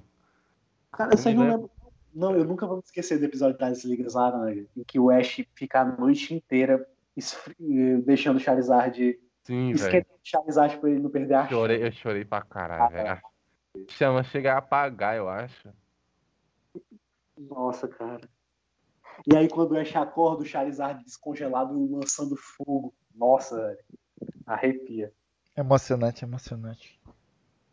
Cara, 0.92 1.16
vocês 1.16 1.34
não 1.36 1.44
né? 1.44 1.50
lembram. 1.52 1.70
Não, 2.14 2.34
eu 2.34 2.44
nunca 2.44 2.66
vou 2.66 2.76
me 2.76 2.82
esquecer 2.84 3.18
do 3.18 3.26
episódio 3.26 3.58
das 3.58 3.84
Ligas 3.84 4.14
Laranja, 4.14 4.66
em 4.76 4.82
que 4.82 4.98
o 4.98 5.10
Ash 5.10 5.44
fica 5.54 5.82
a 5.82 5.84
noite 5.84 6.34
inteira 6.34 6.84
esfri- 7.16 7.54
eh, 7.60 7.98
deixando 7.98 8.38
o 8.38 8.40
Charizard 8.40 9.18
Sim, 9.48 9.72
velho. 9.72 9.76
esquentando 9.76 10.20
o 10.22 10.28
Charizard 10.28 10.76
pra 10.78 10.90
ele 10.90 11.00
não 11.00 11.08
perder 11.08 11.32
a 11.32 11.40
chance. 11.40 11.54
Chorei, 11.54 11.86
eu 11.86 11.90
chorei 11.90 12.22
pra 12.22 12.42
caralho, 12.42 12.92
velho. 12.92 13.22
Chama 13.88 14.22
chega 14.22 14.52
a 14.52 14.58
apagar, 14.58 15.16
eu 15.16 15.26
acho. 15.26 15.70
Nossa, 17.34 17.88
cara. 17.88 18.28
E 19.26 19.34
aí 19.34 19.48
quando 19.48 19.72
o 19.72 19.78
Ash 19.78 19.96
acorda, 19.96 20.42
o 20.42 20.46
Charizard 20.46 21.02
descongelado 21.02 21.72
lançando 21.90 22.36
fogo. 22.36 22.92
Nossa, 23.14 23.56
velho. 23.56 23.78
Arrepia. 24.44 25.14
Emocionante, 25.56 26.26
emocionante. 26.26 27.00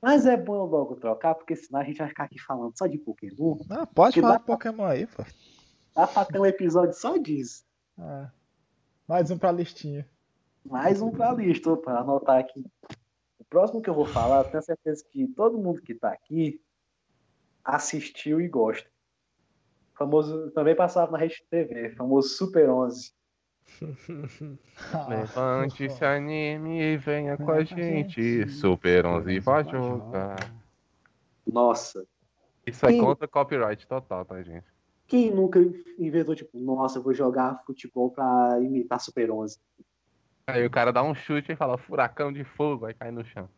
Mas 0.01 0.25
é 0.25 0.37
bom 0.37 0.63
logo 0.63 0.95
trocar, 0.95 1.35
porque 1.35 1.57
senão 1.57 1.81
a 1.81 1.83
gente 1.83 1.97
vai 1.97 2.07
ficar 2.07 2.23
aqui 2.23 2.39
falando 2.39 2.77
só 2.77 2.87
de 2.87 2.97
Pokémon. 2.97 3.57
Ah, 3.69 3.85
pode 3.85 4.13
Que 4.13 4.21
falar 4.21 4.37
de 4.37 4.45
Pokémon 4.45 4.85
aí, 4.85 5.07
pô. 5.07 5.25
Dá 5.93 6.07
pra 6.07 6.23
ter 6.23 6.39
um 6.39 6.45
episódio 6.45 6.93
só 6.93 7.17
disso. 7.17 7.65
Ah, 7.97 8.31
mais 9.05 9.29
um 9.29 9.37
pra 9.37 9.51
listinha. 9.51 10.09
Mais 10.65 11.01
um 11.01 11.11
pra 11.11 11.33
lista, 11.33 11.75
para 11.77 11.99
anotar 11.99 12.39
aqui. 12.39 12.65
O 13.39 13.45
próximo 13.45 13.81
que 13.81 13.89
eu 13.89 13.93
vou 13.93 14.07
falar, 14.07 14.39
eu 14.39 14.45
tenho 14.45 14.63
certeza 14.63 15.05
que 15.11 15.27
todo 15.27 15.57
mundo 15.57 15.81
que 15.81 15.93
tá 15.93 16.11
aqui 16.11 16.61
assistiu 17.63 18.41
e 18.41 18.47
gosta. 18.47 18.89
Famoso, 19.97 20.51
também 20.51 20.75
passava 20.75 21.11
na 21.11 21.17
Rede 21.17 21.45
TV, 21.49 21.91
famoso 21.91 22.29
Super 22.29 22.69
11. 22.69 23.13
Ah, 24.91 25.05
Levante-se, 25.07 26.03
anime 26.03 26.81
e 26.81 26.97
venha 26.97 27.37
com 27.37 27.51
a 27.51 27.63
gente. 27.63 28.47
Super 28.47 29.05
11 29.05 29.39
vai 29.39 29.63
jogar. 29.63 30.35
Nossa, 31.45 32.05
Isso 32.65 32.85
é 32.85 32.91
Sim. 32.91 32.99
contra 32.99 33.27
copyright 33.27 33.87
total, 33.87 34.25
tá, 34.25 34.41
gente? 34.41 34.65
quem 35.07 35.33
nunca 35.33 35.59
inventou, 35.99 36.35
tipo, 36.35 36.57
nossa, 36.59 36.97
eu 36.97 37.03
vou 37.03 37.13
jogar 37.13 37.63
futebol 37.65 38.11
pra 38.11 38.59
imitar 38.59 38.99
Super 38.99 39.31
11? 39.31 39.59
Aí 40.47 40.63
o 40.65 40.69
cara 40.69 40.93
dá 40.93 41.01
um 41.01 41.15
chute 41.15 41.51
e 41.51 41.55
fala 41.55 41.77
furacão 41.77 42.31
de 42.31 42.43
fogo, 42.43 42.85
aí 42.85 42.93
cai 42.93 43.09
no 43.09 43.25
chão. 43.25 43.49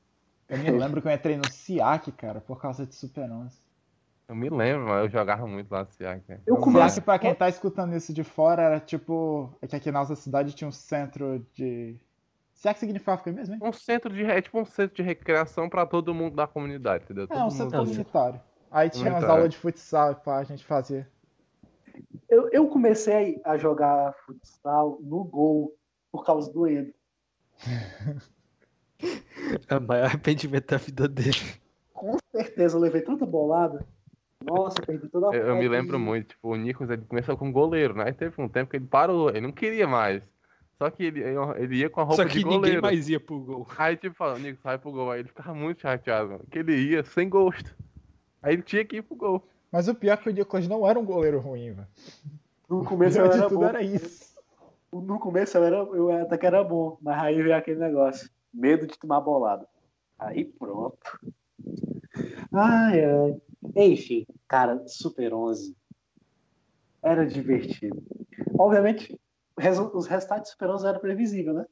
Eu 0.47 0.57
me 0.59 0.71
lembro 0.71 1.01
que 1.01 1.07
eu 1.07 1.11
entrei 1.11 1.35
no 1.35 1.45
SIAC, 1.49 2.11
cara, 2.13 2.39
por 2.39 2.61
causa 2.61 2.85
de 2.85 2.95
Super 2.95 3.29
11. 3.29 3.59
Eu 4.29 4.35
me 4.35 4.49
lembro, 4.49 4.87
mas 4.87 5.03
eu 5.03 5.09
jogava 5.09 5.45
muito 5.45 5.69
lá 5.69 5.83
no 5.83 5.91
Ciac. 5.91 6.21
né? 6.27 6.39
Eu 6.45 6.57
comecei- 6.57 6.89
SIAC, 6.89 7.05
pra 7.05 7.19
quem 7.19 7.35
tá 7.35 7.49
escutando 7.49 7.93
isso 7.95 8.13
de 8.13 8.23
fora, 8.23 8.61
era 8.61 8.79
tipo. 8.79 9.53
É 9.61 9.67
que 9.67 9.75
aqui 9.75 9.91
na 9.91 9.99
nossa 9.99 10.15
cidade 10.15 10.53
tinha 10.53 10.67
um 10.67 10.71
centro 10.71 11.45
de. 11.53 11.95
SIAC 12.53 12.79
significava 12.79 13.19
o 13.21 13.23
que 13.23 13.31
mesmo, 13.31 13.55
hein? 13.55 13.59
Um 13.63 13.71
centro 13.73 14.13
de 14.13 14.23
é 14.23 14.41
tipo 14.41 14.59
um 14.59 14.65
centro 14.65 14.95
de 14.95 15.01
recreação 15.03 15.69
pra 15.69 15.85
todo 15.85 16.13
mundo 16.13 16.35
da 16.35 16.47
comunidade, 16.47 17.03
entendeu? 17.03 17.25
É, 17.25 17.27
Todo 17.27 17.37
um 17.37 17.41
mundo- 17.43 17.51
centro 17.53 17.79
comunitário. 17.79 18.41
Aí 18.71 18.89
tinha 18.89 19.03
umas 19.03 19.11
Comunitário. 19.23 19.35
aulas 19.41 19.49
de 19.53 19.57
futsal 19.57 20.15
que 20.15 20.29
a 20.29 20.43
gente 20.43 20.65
fazia. 20.65 21.07
Eu, 22.29 22.49
eu 22.51 22.67
comecei 22.67 23.41
a 23.45 23.57
jogar 23.57 24.13
futsal 24.25 24.97
no 25.01 25.23
gol 25.23 25.73
por 26.11 26.25
causa 26.25 26.51
do 26.51 26.67
Endo. 26.67 26.93
É 29.69 29.77
o 29.77 29.81
maior 29.81 30.05
arrependimento 30.05 30.67
da 30.71 30.77
vida 30.77 31.07
dele. 31.07 31.37
Com 31.93 32.17
certeza 32.31 32.75
eu 32.77 32.81
levei 32.81 33.01
tanta 33.01 33.25
bolada. 33.25 33.85
Nossa, 34.43 34.81
perdi 34.81 35.07
toda 35.09 35.29
a 35.29 35.35
Eu, 35.35 35.47
eu 35.47 35.55
me 35.57 35.67
lembro 35.67 35.97
e- 35.97 35.99
muito, 35.99 36.29
tipo, 36.29 36.49
o 36.49 36.55
Nichols 36.55 36.89
ele 36.89 37.03
começou 37.03 37.37
com 37.37 37.51
goleiro, 37.51 37.95
né? 37.95 38.05
Aí 38.07 38.13
teve 38.13 38.39
um 38.41 38.49
tempo 38.49 38.71
que 38.71 38.77
ele 38.77 38.85
parou, 38.85 39.29
ele 39.29 39.41
não 39.41 39.51
queria 39.51 39.87
mais. 39.87 40.21
Só 40.77 40.89
que 40.91 41.03
ele, 41.03 41.21
ele 41.57 41.75
ia 41.77 41.89
com 41.89 42.01
a 42.01 42.03
roupa 42.03 42.23
Só 42.23 42.27
de 42.27 42.33
que 42.33 42.43
ninguém 42.43 42.57
goleiro. 42.59 42.81
mais 42.81 43.09
ia 43.09 43.19
pro 43.19 43.39
gol. 43.39 43.67
Aí 43.77 43.95
tipo, 43.97 44.15
falando, 44.15 44.39
Nichols, 44.39 44.61
vai 44.63 44.77
pro 44.77 44.91
gol. 44.91 45.11
Aí 45.11 45.19
ele 45.21 45.29
ficava 45.29 45.53
muito 45.53 45.81
chateado, 45.81 46.29
mano, 46.29 46.43
que 46.51 46.59
ele 46.59 46.75
ia 46.75 47.03
sem 47.03 47.27
gosto. 47.29 47.75
Aí 48.41 48.53
ele 48.53 48.61
tinha 48.63 48.85
que 48.85 48.97
ir 48.97 49.01
pro 49.01 49.15
gol. 49.15 49.47
Mas 49.71 49.87
o 49.87 49.95
pior 49.95 50.13
é 50.13 50.17
que 50.17 50.29
o 50.29 50.33
Nicolas 50.33 50.67
não 50.67 50.87
era 50.87 50.99
um 50.99 51.05
goleiro 51.05 51.39
ruim, 51.39 51.71
velho. 51.73 51.87
No 52.69 52.83
começo 52.83 53.13
de 53.17 53.23
era 53.23 53.43
tudo 53.47 53.59
bom. 53.59 53.65
era 53.65 53.81
isso. 53.81 54.26
No 54.91 55.19
começo 55.19 55.57
eu, 55.57 55.63
era, 55.63 55.75
eu 55.75 56.11
até 56.11 56.37
que 56.37 56.45
era 56.45 56.63
bom, 56.63 56.97
mas 57.01 57.21
aí 57.21 57.41
veio 57.41 57.55
aquele 57.55 57.79
negócio. 57.79 58.29
Medo 58.53 58.87
de 58.87 58.97
tomar 58.97 59.21
bolada. 59.21 59.67
Aí 60.17 60.45
pronto. 60.45 60.97
Ai, 62.53 63.03
ai. 63.03 63.41
Enfim, 63.75 64.25
cara, 64.47 64.87
Super 64.87 65.33
11. 65.33 65.75
Era 67.03 67.25
divertido. 67.25 68.01
Obviamente, 68.57 69.19
os 69.93 70.07
resultados 70.07 70.45
de 70.45 70.51
Super 70.51 70.69
11 70.69 70.87
eram 70.87 70.99
previsível, 70.99 71.53
né? 71.53 71.65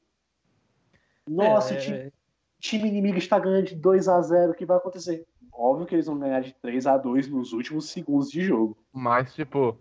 Nossa, 1.27 1.73
É, 1.73 1.77
o 1.77 1.81
time, 1.81 2.13
time 2.59 2.89
inimigo 2.89 3.17
está 3.17 3.39
ganhando 3.39 3.67
de 3.67 3.75
2 3.75 4.07
a 4.07 4.21
0 4.21 4.51
o 4.51 4.55
que 4.55 4.65
vai 4.65 4.77
acontecer? 4.77 5.25
Óbvio 5.51 5.87
que 5.87 5.95
eles 5.95 6.05
vão 6.05 6.19
ganhar 6.19 6.41
de 6.41 6.53
3 6.61 6.85
a 6.85 6.97
2 6.97 7.27
nos 7.27 7.53
últimos 7.53 7.89
segundos 7.89 8.29
de 8.29 8.41
jogo. 8.41 8.77
Mas, 8.93 9.33
tipo, 9.33 9.77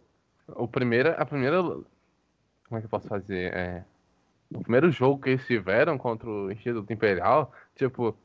o 0.49 0.69
primeiro, 0.69 1.11
a 1.11 1.27
primeira. 1.27 1.61
Como 2.75 2.79
é 2.79 2.81
que 2.81 2.87
eu 2.87 2.91
posso 2.91 3.07
fazer? 3.07 3.55
É, 3.55 3.85
o 4.53 4.61
primeiro 4.61 4.91
jogo 4.91 5.23
que 5.23 5.31
eles 5.31 5.47
tiveram 5.47 5.97
contra 5.97 6.29
o 6.29 6.51
Instituto 6.51 6.93
Imperial, 6.93 7.53
tipo, 7.77 8.17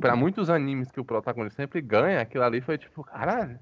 pra 0.00 0.16
muitos 0.16 0.48
animes 0.48 0.90
que 0.90 0.98
o 0.98 1.04
protagonista 1.04 1.60
sempre 1.62 1.82
ganha, 1.82 2.22
aquilo 2.22 2.42
ali 2.42 2.62
foi 2.62 2.78
tipo, 2.78 3.04
caralho. 3.04 3.58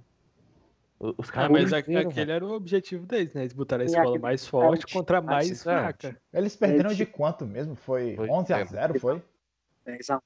Os 1.01 1.29
Ah, 1.31 1.33
caras 1.33 1.51
mas 1.51 1.73
a- 1.73 1.77
venceram, 1.81 2.11
aquele 2.11 2.31
era 2.31 2.47
o 2.47 2.53
objetivo 2.53 3.07
deles, 3.07 3.35
né? 3.35 3.41
Eles 3.41 3.53
botaram 3.53 3.83
a 3.83 3.87
escola 3.87 4.05
aquele- 4.11 4.23
mais 4.23 4.47
forte 4.47 4.85
é, 4.89 4.93
contra 4.93 5.19
a 5.19 5.23
mais 5.23 5.51
exato. 5.51 6.03
fraca. 6.07 6.21
Eles 6.33 6.55
perderam 6.55 6.91
É, 6.91 6.95
de 6.95 7.07
quanto 7.07 7.45
mesmo? 7.45 7.75
Foi 7.75 8.15
Foi 8.15 8.29
11 8.29 8.53
a 8.53 8.59
zero. 8.65 8.69
0, 8.93 9.01
foi? 9.01 9.23
10 9.85 10.11
a 10.11 10.23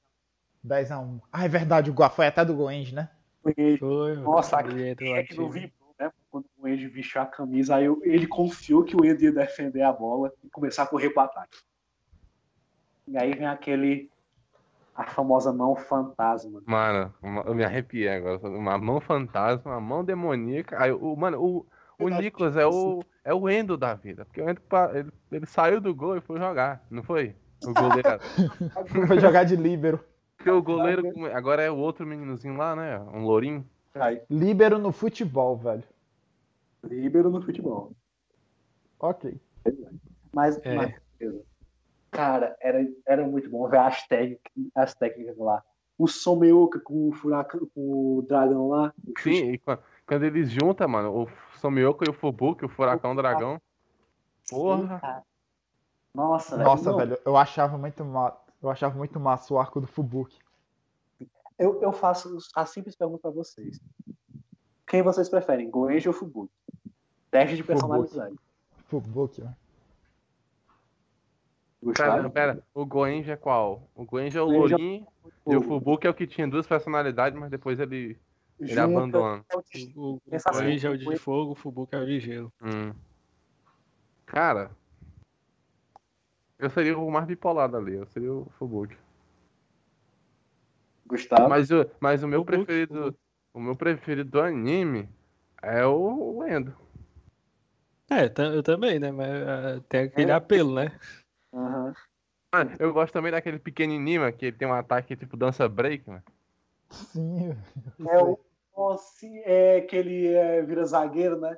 10 0.63 0.91
a 0.91 0.99
1. 0.99 1.19
Ah, 1.33 1.45
é 1.45 1.47
verdade, 1.47 1.89
o 1.89 1.93
Gua 1.95 2.11
foi 2.11 2.27
até 2.27 2.45
do 2.45 2.53
Goenji, 2.55 2.93
né? 2.93 3.09
1. 3.43 3.77
Foi, 3.79 4.15
Nossa, 4.17 4.59
ele 4.59 4.87
entra 4.89 5.09
lá, 5.09 5.17
é 5.17 5.23
que 5.23 5.35
não 5.35 5.49
tira. 5.51 5.71
Quando 6.35 6.47
o 6.57 6.67
Ed 6.67 6.85
vestiu 6.89 7.21
a 7.21 7.25
camisa, 7.25 7.77
aí 7.77 7.85
eu- 7.85 8.01
ele 8.03 8.27
confiou 8.27 8.83
que 8.83 8.93
o 8.93 9.05
Ed 9.05 9.23
ia 9.23 9.31
defender 9.31 9.83
a 9.83 9.93
bola 9.93 10.33
e 10.43 10.49
começar 10.49 10.83
a 10.83 10.85
correr 10.85 11.09
pro 11.11 11.21
ataque. 11.21 11.59
E 13.07 13.17
aí 13.17 13.33
vem 13.33 13.47
aquele. 13.47 14.09
A 14.93 15.05
famosa 15.05 15.53
mão 15.53 15.77
fantasma. 15.77 16.61
Mano, 16.65 17.13
eu 17.45 17.55
me 17.55 17.63
arrepiei 17.63 18.09
agora. 18.09 18.37
Uma 18.49 18.77
mão 18.77 18.99
fantasma, 18.99 19.71
uma 19.71 19.79
mão 19.79 20.03
demoníaca. 20.03 20.77
Aí, 20.83 20.91
o, 20.91 21.15
mano, 21.15 21.41
o, 21.41 21.65
o 21.97 22.09
Nicolas 22.09 22.57
é 22.57 22.65
o, 22.65 23.01
é 23.23 23.33
o 23.33 23.49
Endo 23.49 23.77
da 23.77 23.93
vida. 23.93 24.25
Porque 24.25 24.41
o 24.41 24.49
Endo, 24.49 24.61
ele, 24.93 25.11
ele 25.31 25.45
saiu 25.45 25.79
do 25.79 25.95
gol 25.95 26.17
e 26.17 26.21
foi 26.21 26.37
jogar, 26.37 26.83
não 26.91 27.01
foi? 27.01 27.33
O 27.65 27.73
goleiro. 27.73 28.09
Foi 29.07 29.19
jogar 29.21 29.45
de 29.45 29.55
líbero. 29.55 30.03
Porque 30.35 30.49
o 30.51 30.61
goleiro 30.61 31.13
agora 31.33 31.61
é 31.61 31.71
o 31.71 31.77
outro 31.77 32.05
meninozinho 32.05 32.57
lá, 32.57 32.75
né? 32.75 32.99
Um 32.99 33.23
lourinho. 33.23 33.65
Aí, 33.95 34.21
Líbero 34.29 34.77
no 34.77 34.91
futebol, 34.91 35.55
velho. 35.55 35.83
Líbero 36.87 37.29
no 37.29 37.41
futebol. 37.41 37.91
Ok. 38.99 39.39
Mas, 40.33 40.57
É. 40.63 40.75
mas, 40.75 40.93
cara, 42.11 42.55
era, 42.61 42.85
era 43.05 43.25
muito 43.27 43.49
bom 43.49 43.67
ver 43.67 43.79
as 43.79 44.05
técnicas, 44.07 44.51
as 44.75 44.93
técnicas 44.93 45.37
lá. 45.37 45.63
O 45.97 46.07
Someuca 46.07 46.79
com 46.79 47.07
o 47.09 47.13
furacão, 47.13 47.67
com 47.73 48.17
o 48.17 48.21
dragão 48.21 48.67
lá. 48.69 48.93
o 49.07 49.19
Sim, 49.21 49.51
e 49.53 49.57
quan- 49.57 49.79
quando 50.05 50.23
eles 50.23 50.49
juntam, 50.49 50.87
mano, 50.87 51.23
o 51.23 51.57
Somioka 51.57 52.05
e 52.05 52.09
o 52.09 52.13
Fubuki, 52.13 52.65
o 52.65 52.69
Furacão 52.69 53.15
Dragão. 53.15 53.61
Porra. 54.49 54.99
cara. 54.99 55.23
Nossa, 56.13 56.57
velho. 56.57 56.69
Nossa, 56.69 56.89
não, 56.91 56.97
velho, 56.97 57.17
eu 57.25 57.35
achava 57.35 57.77
muito 57.77 58.03
ma... 58.05 58.37
eu 58.61 58.69
achava 58.69 58.95
muito 58.97 59.19
massa 59.19 59.53
o 59.53 59.57
arco 59.59 59.81
do 59.81 59.87
Fubuki. 59.87 60.37
Eu, 61.57 61.81
eu 61.81 61.91
faço 61.93 62.37
a 62.55 62.65
simples 62.65 62.95
pergunta 62.95 63.21
pra 63.21 63.31
vocês. 63.31 63.79
Quem 64.85 65.01
vocês 65.01 65.27
preferem, 65.29 65.69
Goenji 65.69 66.07
ou 66.09 66.13
Fubuki? 66.13 66.53
Teste 67.35 67.57
de 67.57 67.63
personalidade. 67.63 68.35
Fubuki, 68.87 69.41
ó. 69.43 69.49
Pera, 71.93 72.29
pera, 72.29 72.63
o 72.73 72.85
Goenji 72.85 73.29
é 73.31 73.35
qual? 73.35 73.89
O 73.93 74.05
Goenji 74.05 74.37
é 74.37 74.41
o 74.41 74.45
Goenji 74.45 74.73
é- 74.73 74.77
lourinho 74.77 75.07
e 75.45 75.55
o 75.55 75.61
Fubuki 75.61 76.07
é 76.07 76.09
o 76.09 76.13
que 76.13 76.25
tinha 76.25 76.47
duas 76.47 76.65
personalidades, 76.65 77.37
mas 77.37 77.51
depois 77.51 77.77
ele, 77.79 78.17
ele 78.59 78.79
abandona. 78.79 79.45
O, 79.95 80.13
o 80.13 80.21
assim, 80.33 80.63
Goenji 80.63 80.87
é 80.87 80.89
o 80.89 80.97
de 80.97 81.07
o- 81.09 81.19
fogo, 81.19 81.51
o 81.51 81.55
Fubuki 81.55 81.93
é 81.93 81.99
o 81.99 82.05
de 82.05 82.19
gelo. 82.21 82.53
Hum. 82.61 82.93
Cara, 84.25 84.71
eu 86.57 86.69
seria 86.69 86.97
o 86.97 87.11
mais 87.11 87.25
bipolado 87.25 87.75
ali, 87.75 87.95
eu 87.95 88.05
seria 88.07 88.31
o 88.33 88.45
Fubuki. 88.57 88.97
Gustavo? 91.05 91.49
Mas, 91.49 91.69
o- 91.69 91.85
mas 91.99 92.23
o 92.23 92.27
meu 92.27 92.39
Fubuki, 92.39 92.65
preferido, 92.65 93.15
o 93.53 93.59
meu 93.59 93.75
preferido 93.75 94.31
do 94.31 94.41
anime 94.41 95.07
é 95.61 95.85
o 95.85 96.43
Endo. 96.47 96.84
É, 98.09 98.25
eu 98.55 98.61
também, 98.61 98.99
né? 98.99 99.11
Mas 99.11 99.29
ah, 99.29 99.81
tem 99.89 100.01
aquele 100.01 100.31
É. 100.31 100.35
apelo, 100.35 100.75
né? 100.75 100.91
Aham. 101.53 101.93
Ah, 102.53 102.63
eu 102.79 102.93
gosto 102.93 103.11
também 103.13 103.31
daquele 103.31 103.59
pequenininho, 103.59 104.21
mano, 104.21 104.33
que 104.33 104.45
ele 104.45 104.57
tem 104.57 104.67
um 104.67 104.73
ataque 104.73 105.15
tipo 105.15 105.35
dança 105.35 105.67
break, 105.67 106.07
mano. 106.07 106.23
Sim. 106.89 107.51
É 108.07 108.21
o 108.21 108.39
é 109.45 109.81
que 109.81 109.95
ele 109.95 110.27
é, 110.27 110.61
vira 110.61 110.85
zagueiro, 110.85 111.39
né? 111.39 111.57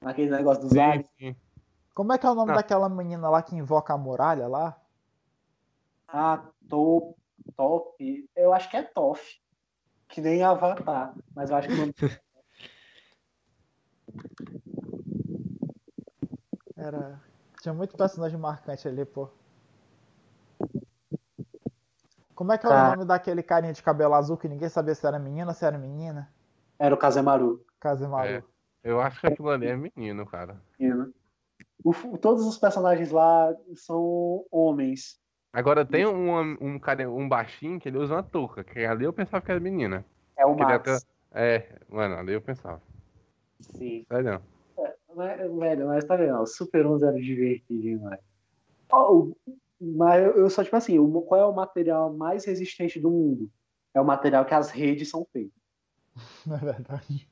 Naquele 0.00 0.30
negócio 0.30 0.62
do 0.62 0.68
zague. 0.68 1.04
sim. 1.18 1.34
Como 1.94 2.12
é 2.12 2.18
que 2.18 2.26
é 2.26 2.30
o 2.30 2.34
nome 2.34 2.48
Não. 2.48 2.56
daquela 2.56 2.88
menina 2.88 3.30
lá 3.30 3.42
que 3.42 3.56
invoca 3.56 3.94
a 3.94 3.98
muralha 3.98 4.46
lá? 4.46 4.78
Ah, 6.06 6.44
top, 6.68 7.16
top. 7.56 8.28
Eu 8.36 8.52
acho 8.52 8.70
que 8.70 8.76
é 8.76 8.82
Toff. 8.82 9.40
Que 10.08 10.20
nem 10.20 10.42
Avatar. 10.42 11.14
Mas 11.34 11.50
eu 11.50 11.56
acho 11.56 11.68
que 11.68 11.74
o 11.74 11.78
nome 11.78 11.94
Era. 16.86 17.20
Tinha 17.60 17.74
muito 17.74 17.96
personagem 17.96 18.38
marcante 18.38 18.86
ali, 18.86 19.04
pô. 19.04 19.28
Como 22.34 22.52
é 22.52 22.58
que 22.58 22.66
é 22.66 22.68
o 22.68 22.72
Tá. 22.72 22.90
nome 22.90 23.04
daquele 23.04 23.42
carinha 23.42 23.72
de 23.72 23.82
cabelo 23.82 24.14
azul 24.14 24.36
que 24.36 24.48
ninguém 24.48 24.68
sabia 24.68 24.94
se 24.94 25.06
era 25.06 25.18
menina 25.18 25.48
ou 25.50 25.54
se 25.54 25.64
era 25.64 25.78
menina? 25.78 26.30
era 26.78 26.94
o 26.94 26.98
Kazemaru. 26.98 27.64
Kazemaru. 27.80 28.28
É. 28.28 28.42
Eu 28.84 29.00
acho 29.00 29.18
que 29.20 29.26
aquilo 29.26 29.48
ali 29.48 29.66
é 29.66 29.76
menino, 29.76 30.26
cara. 30.26 30.60
né? 30.78 31.08
O 31.82 32.18
todos 32.18 32.44
os 32.46 32.58
personagens 32.58 33.10
lá 33.10 33.54
são 33.74 34.44
homens. 34.50 35.18
Agora 35.52 35.84
tem 35.86 36.06
um, 36.06 36.38
um 36.60 36.78
cara, 36.78 37.10
um 37.10 37.26
baixinho 37.26 37.80
que 37.80 37.88
ele 37.88 37.96
usa 37.98 38.14
uma 38.16 38.22
touca, 38.22 38.62
que 38.62 38.84
ali 38.84 39.04
eu 39.06 39.12
pensava 39.12 39.42
que 39.42 39.50
era 39.50 39.58
menina. 39.58 40.04
É 40.36 40.44
o 40.44 40.54
Max. 40.54 40.88
até- 40.88 41.06
É, 41.32 41.78
mano, 41.88 42.16
ali 42.16 42.34
eu 42.34 42.42
pensava. 42.42 42.80
Sim. 43.60 44.04
Sério. 44.06 44.42
Mas, 45.16 45.38
velho, 45.38 45.86
mas 45.86 46.04
tá 46.04 46.14
legal. 46.14 46.42
O 46.42 46.46
Super 46.46 46.86
11 46.86 47.06
era 47.06 47.18
divertido 47.18 47.80
demais. 47.80 48.20
Ó, 48.92 49.14
o- 49.14 49.36
mas 49.80 50.22
eu, 50.36 50.48
só, 50.50 50.62
tipo 50.62 50.76
assim, 50.76 50.96
qual 51.22 51.40
é 51.40 51.44
o 51.46 51.54
material 51.54 52.12
mais 52.14 52.44
resistente 52.44 53.00
do 53.00 53.10
mundo? 53.10 53.50
É 53.94 54.00
o 54.00 54.04
material 54.04 54.44
que 54.44 54.52
as 54.54 54.70
redes 54.70 55.08
são 55.08 55.26
feitas. 55.32 55.58
Não 56.46 56.56
é 56.56 56.60
verdade? 56.60 57.28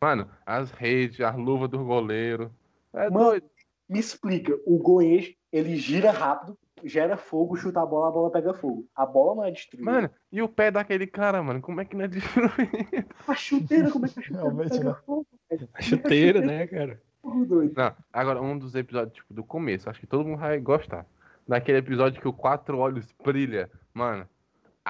Mano, 0.00 0.28
as 0.44 0.70
redes, 0.70 1.20
as 1.20 1.36
luvas 1.36 1.70
do 1.70 1.82
goleiro. 1.82 2.52
É 2.92 3.08
Mano, 3.08 3.30
doido. 3.30 3.50
Me 3.88 3.98
explica, 3.98 4.58
o 4.66 4.78
Goenji, 4.78 5.38
ele 5.50 5.76
gira 5.76 6.10
rápido, 6.10 6.58
gera 6.84 7.16
fogo, 7.16 7.56
chuta 7.56 7.80
a 7.80 7.86
bola, 7.86 8.08
a 8.08 8.10
bola 8.10 8.30
pega 8.30 8.52
fogo. 8.54 8.86
A 8.94 9.04
bola 9.06 9.36
não 9.36 9.44
é 9.44 9.50
destruída. 9.50 9.90
Mano, 9.90 10.10
e 10.30 10.42
o 10.42 10.48
pé 10.48 10.70
daquele 10.70 11.06
cara, 11.06 11.42
mano? 11.42 11.60
Como 11.60 11.80
é 11.80 11.84
que 11.84 11.96
não 11.96 12.04
é 12.04 12.08
destruído? 12.08 12.52
a 13.28 13.34
chuteira, 13.34 13.90
como 13.90 14.06
é 14.06 14.08
que 14.08 14.18
a 14.18 14.22
chuteira 14.22 14.42
Realmente 14.42 14.70
pega 14.70 14.84
não. 14.84 14.94
fogo? 14.96 15.26
velho? 15.50 15.68
A 15.74 15.82
chuteira, 15.82 16.40
né, 16.40 16.66
cara? 16.66 17.00
Não, 17.24 17.94
agora 18.12 18.42
um 18.42 18.58
dos 18.58 18.74
episódios, 18.74 19.14
tipo, 19.14 19.32
do 19.32 19.44
começo, 19.44 19.88
acho 19.88 20.00
que 20.00 20.06
todo 20.06 20.24
mundo 20.26 20.38
vai 20.40 20.58
gostar. 20.58 21.06
Daquele 21.46 21.78
episódio 21.78 22.20
que 22.20 22.26
o 22.28 22.32
Quatro 22.32 22.78
Olhos 22.78 23.14
brilha. 23.24 23.70
Mano, 23.94 24.28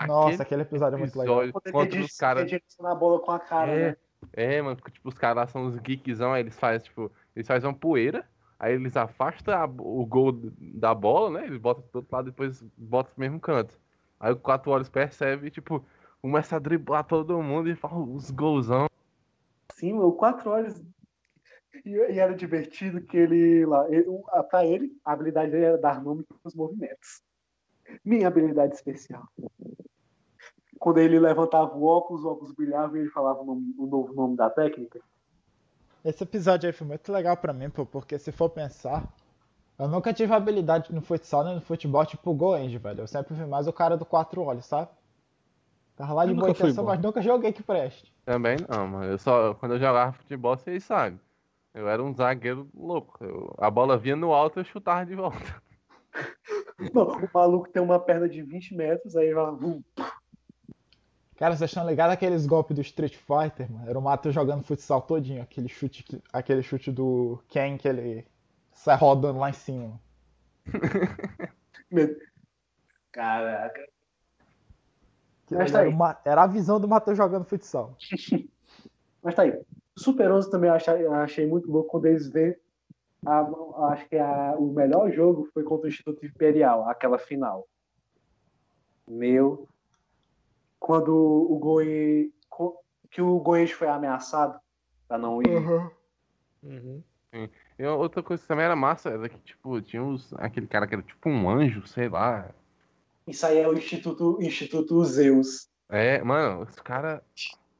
Nossa, 0.06 0.42
aquele 0.42 0.62
episódio 0.62 0.96
é 0.96 0.98
muito 0.98 1.18
legal. 1.18 1.40
ter 1.88 2.00
os 2.00 2.16
caras. 2.16 2.46
direcionar 2.46 2.92
a 2.92 2.94
bola 2.94 3.20
com 3.20 3.30
a 3.32 3.38
cara, 3.38 3.70
É, 3.72 3.88
né? 3.90 3.96
é, 4.32 4.62
mano, 4.62 4.76
porque, 4.76 4.90
tipo, 4.92 5.08
os 5.08 5.14
caras 5.18 5.36
lá 5.36 5.46
são 5.46 5.66
os 5.66 5.76
geekzão, 5.76 6.32
aí 6.32 6.42
eles 6.42 6.58
fazem, 6.58 6.80
tipo, 6.86 7.12
eles 7.36 7.46
fazem 7.46 7.68
uma 7.68 7.76
poeira, 7.76 8.24
aí 8.62 8.74
eles 8.74 8.96
afastam 8.96 9.54
a- 9.54 9.64
o 9.66 10.06
gol 10.06 10.32
da 10.58 10.94
bola, 10.94 11.40
né? 11.40 11.46
Eles 11.46 11.58
botam 11.58 11.84
do 11.92 11.96
outro 11.96 12.14
lado 12.16 12.28
e 12.28 12.30
depois 12.30 12.62
botam 12.78 13.12
pro 13.12 13.20
mesmo 13.20 13.40
canto. 13.40 13.78
Aí 14.20 14.32
o 14.32 14.36
Quatro 14.36 14.70
Olhos 14.70 14.88
percebe 14.88 15.50
tipo, 15.50 15.84
começa 16.22 16.54
a 16.56 16.58
driblar 16.60 17.04
todo 17.04 17.42
mundo 17.42 17.68
e 17.68 17.74
fala 17.74 17.98
os 17.98 18.30
golzão. 18.30 18.86
Sim, 19.74 19.94
o 19.94 20.12
quatro 20.12 20.48
horas. 20.50 20.80
E, 21.84 21.90
e 21.90 22.18
era 22.20 22.34
divertido 22.34 23.00
que 23.02 23.16
ele 23.16 23.66
lá. 23.66 23.84
Ele, 23.90 24.06
pra 24.48 24.64
ele, 24.64 24.96
a 25.04 25.12
habilidade 25.12 25.50
dele 25.50 25.64
era 25.64 25.78
dar 25.78 26.00
nome 26.00 26.22
pros 26.40 26.54
movimentos. 26.54 27.20
Minha 28.04 28.28
habilidade 28.28 28.74
especial. 28.74 29.26
Quando 30.78 30.98
ele 30.98 31.18
levantava 31.18 31.74
o 31.76 31.84
óculos, 31.84 32.24
o 32.24 32.28
óculos 32.28 32.52
brilhava 32.54 32.96
e 32.96 33.00
ele 33.00 33.10
falava 33.10 33.40
o, 33.40 33.44
nome- 33.44 33.74
o 33.76 33.86
novo 33.86 34.14
nome 34.14 34.36
da 34.36 34.48
técnica. 34.48 35.00
Esse 36.04 36.24
episódio 36.24 36.66
aí 36.68 36.72
foi 36.72 36.86
muito 36.86 37.12
legal 37.12 37.36
pra 37.36 37.52
mim, 37.52 37.70
pô, 37.70 37.86
porque 37.86 38.18
se 38.18 38.32
for 38.32 38.48
pensar, 38.50 39.04
eu 39.78 39.86
nunca 39.86 40.12
tive 40.12 40.32
habilidade 40.32 40.92
no 40.92 41.00
futsal 41.00 41.44
nem 41.44 41.54
no 41.54 41.60
futebol 41.60 42.04
tipo 42.04 42.30
o 42.30 42.34
Goenji, 42.34 42.78
velho. 42.78 43.00
Eu 43.00 43.06
sempre 43.06 43.34
vi 43.34 43.44
mais 43.46 43.68
o 43.68 43.72
cara 43.72 43.96
do 43.96 44.04
quatro 44.04 44.42
olhos, 44.42 44.66
sabe? 44.66 44.88
Tava 45.96 46.12
lá 46.14 46.24
de 46.24 46.32
Eu 46.32 46.36
boa 46.36 46.52
fui 46.54 46.66
intenção, 46.66 46.84
mas 46.84 47.00
nunca 47.00 47.22
joguei 47.22 47.52
que 47.52 47.62
preste. 47.62 48.12
Também 48.24 48.56
não, 48.68 48.88
mano. 48.88 49.04
Eu 49.04 49.18
só, 49.18 49.54
quando 49.54 49.72
eu 49.74 49.78
jogava 49.78 50.12
futebol, 50.12 50.56
vocês 50.56 50.82
sabem. 50.84 51.20
Eu 51.74 51.88
era 51.88 52.02
um 52.02 52.14
zagueiro 52.14 52.68
louco. 52.74 53.16
Eu- 53.24 53.54
a 53.58 53.70
bola 53.70 53.96
vinha 53.96 54.16
no 54.16 54.32
alto 54.32 54.58
e 54.58 54.60
eu 54.60 54.64
chutava 54.64 55.06
de 55.06 55.14
volta. 55.14 55.62
Não, 56.92 57.04
o 57.04 57.28
maluco 57.32 57.68
tem 57.70 57.80
uma 57.80 57.98
perna 57.98 58.28
de 58.28 58.42
20 58.42 58.74
metros, 58.74 59.16
aí 59.16 59.26
ele 59.26 59.34
vai. 59.34 59.52
Cara, 61.42 61.56
vocês 61.56 61.70
estão 61.72 61.84
ligados 61.84 62.14
aqueles 62.14 62.46
golpes 62.46 62.76
do 62.76 62.82
Street 62.82 63.16
Fighter, 63.16 63.68
mano? 63.68 63.90
Era 63.90 63.98
o 63.98 64.02
Matheus 64.02 64.32
jogando 64.32 64.62
futsal 64.62 65.02
todinho, 65.02 65.42
aquele 65.42 65.66
chute, 65.68 66.04
que- 66.04 66.22
aquele 66.32 66.62
chute 66.62 66.92
do 66.92 67.42
Ken 67.48 67.76
que 67.76 67.88
ele 67.88 68.24
sai 68.70 68.96
rodando 68.96 69.40
lá 69.40 69.50
em 69.50 69.52
cima. 69.52 70.00
Caraca. 73.10 73.88
Mas 75.50 75.72
tá 75.72 75.80
era, 75.80 75.88
uma- 75.90 76.20
era 76.24 76.42
a 76.44 76.46
visão 76.46 76.78
do 76.78 76.86
Matheus 76.86 77.16
jogando 77.18 77.44
futsal. 77.44 77.96
Mas 79.20 79.34
tá 79.34 79.42
aí. 79.42 79.60
Super 79.98 80.30
11 80.30 80.48
também 80.48 80.70
eu 80.70 80.74
achei, 80.76 81.06
achei 81.08 81.44
muito 81.44 81.68
louco 81.68 81.90
quando 81.90 82.06
eles 82.06 82.30
vê. 82.30 82.56
a- 83.26 83.50
acho 83.90 84.08
que 84.08 84.16
a- 84.16 84.54
o 84.56 84.72
melhor 84.72 85.10
jogo 85.10 85.48
foi 85.52 85.64
contra 85.64 85.86
o 85.86 85.88
Instituto 85.88 86.24
Imperial, 86.24 86.88
aquela 86.88 87.18
final. 87.18 87.66
Meu. 89.08 89.68
Quando 90.82 91.14
o 91.14 91.58
Goi. 91.58 92.32
Que 93.10 93.22
o 93.22 93.38
Goiás 93.38 93.70
foi 93.70 93.88
ameaçado 93.88 94.58
pra 95.06 95.16
não 95.18 95.40
ir. 95.42 95.48
Uhum. 96.62 97.02
E 97.78 97.86
outra 97.86 98.22
coisa 98.22 98.42
que 98.42 98.48
também 98.48 98.64
era 98.64 98.74
massa 98.74 99.10
era 99.10 99.28
que, 99.28 99.38
tipo, 99.38 99.80
tinha 99.82 100.02
uns, 100.02 100.32
aquele 100.34 100.66
cara 100.66 100.86
que 100.86 100.94
era 100.94 101.02
tipo 101.02 101.28
um 101.28 101.48
anjo, 101.48 101.86
sei 101.86 102.08
lá. 102.08 102.50
Isso 103.26 103.44
aí 103.46 103.58
é 103.58 103.68
o 103.68 103.74
Instituto, 103.74 104.38
Instituto 104.40 105.04
Zeus. 105.04 105.68
É, 105.88 106.22
mano, 106.22 106.62
os 106.62 106.74
caras. 106.80 107.20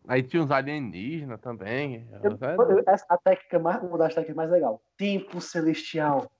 Aí 0.07 0.23
tinha 0.23 0.43
uns 0.43 0.51
alienígenas 0.51 1.41
também. 1.41 2.07
Eu- 2.23 2.39
É, 2.41 2.55
eu- 2.57 2.85
essa- 2.87 3.07
a 3.09 3.16
técnica 3.16 3.59
mais, 3.59 3.83
uma 3.83 3.99
das 3.99 4.15
técnicas 4.15 4.37
mais 4.37 4.51
legais. 4.51 4.77
Tempo 4.97 5.41
celestial. 5.41 6.31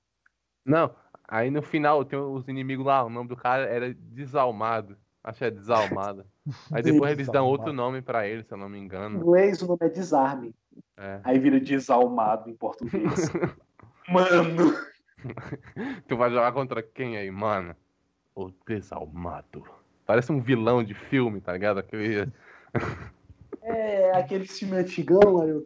Não, 0.65 0.95
aí 1.27 1.51
no 1.51 1.63
final 1.63 2.05
tem 2.05 2.19
os 2.19 2.47
inimigos 2.47 2.85
lá, 2.87 3.03
o 3.05 3.11
nome 3.11 3.29
do 3.29 3.37
cara 3.37 3.65
era 3.65 3.93
Desalmado. 3.95 4.97
Acho 5.25 5.39
que 5.39 5.45
é 5.47 5.51
Desalmado. 5.51 6.27
Aí 6.73 6.83
depois 6.83 7.13
eles 7.13 7.29
dão 7.29 7.47
outro 7.47 7.73
nome 7.73 8.03
pra 8.03 8.27
ele, 8.27 8.43
se 8.43 8.53
eu 8.53 8.59
não 8.59 8.69
me 8.69 8.79
Em 8.79 8.83
engano. 8.83 9.19
inglês 9.21 9.63
o 9.63 9.67
nome 9.67 9.79
é 9.83 9.89
desarme. 9.89 10.55
É. 10.97 11.21
Aí 11.23 11.39
vira 11.39 11.61
desalmado 11.61 12.51
em 12.51 12.55
português. 12.55 13.31
Mano! 14.09 14.75
Tu 16.09 16.17
vai 16.17 16.31
jogar 16.31 16.51
contra 16.53 16.83
quem 16.83 17.17
aí, 17.17 17.31
mano? 17.31 17.77
O 18.35 18.51
desalmado. 18.67 19.63
Parece 20.05 20.33
um 20.33 20.41
vilão 20.41 20.83
de 20.83 20.95
filme, 20.95 21.41
tá 21.41 21.53
ligado? 21.53 21.79
Aquele... 21.79 22.29
É 23.65 24.11
aquele 24.19 24.45
filme 24.45 24.77
antigão, 24.77 25.47
eu- 25.47 25.65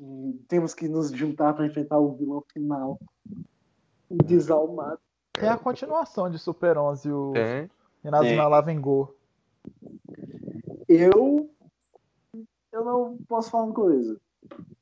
hum, 0.00 0.36
temos 0.48 0.74
que 0.74 0.88
nos 0.88 1.12
juntar 1.12 1.54
pra 1.54 1.64
enfrentar 1.64 1.96
o 1.98 2.16
vilão 2.16 2.42
final. 2.52 2.98
O 4.10 4.16
desalmado. 4.24 4.98
Tem 5.32 5.48
a 5.48 5.56
continuação 5.56 6.28
de 6.28 6.40
Super 6.40 6.76
11, 6.76 7.12
o 7.12 7.32
Tem. 7.32 7.70
Inazuma 8.04 8.60
Go. 8.80 9.14
Eu. 10.88 11.50
Eu 12.72 12.84
não 12.84 13.18
posso 13.28 13.50
falar 13.50 13.64
uma 13.64 13.74
coisa. 13.74 14.20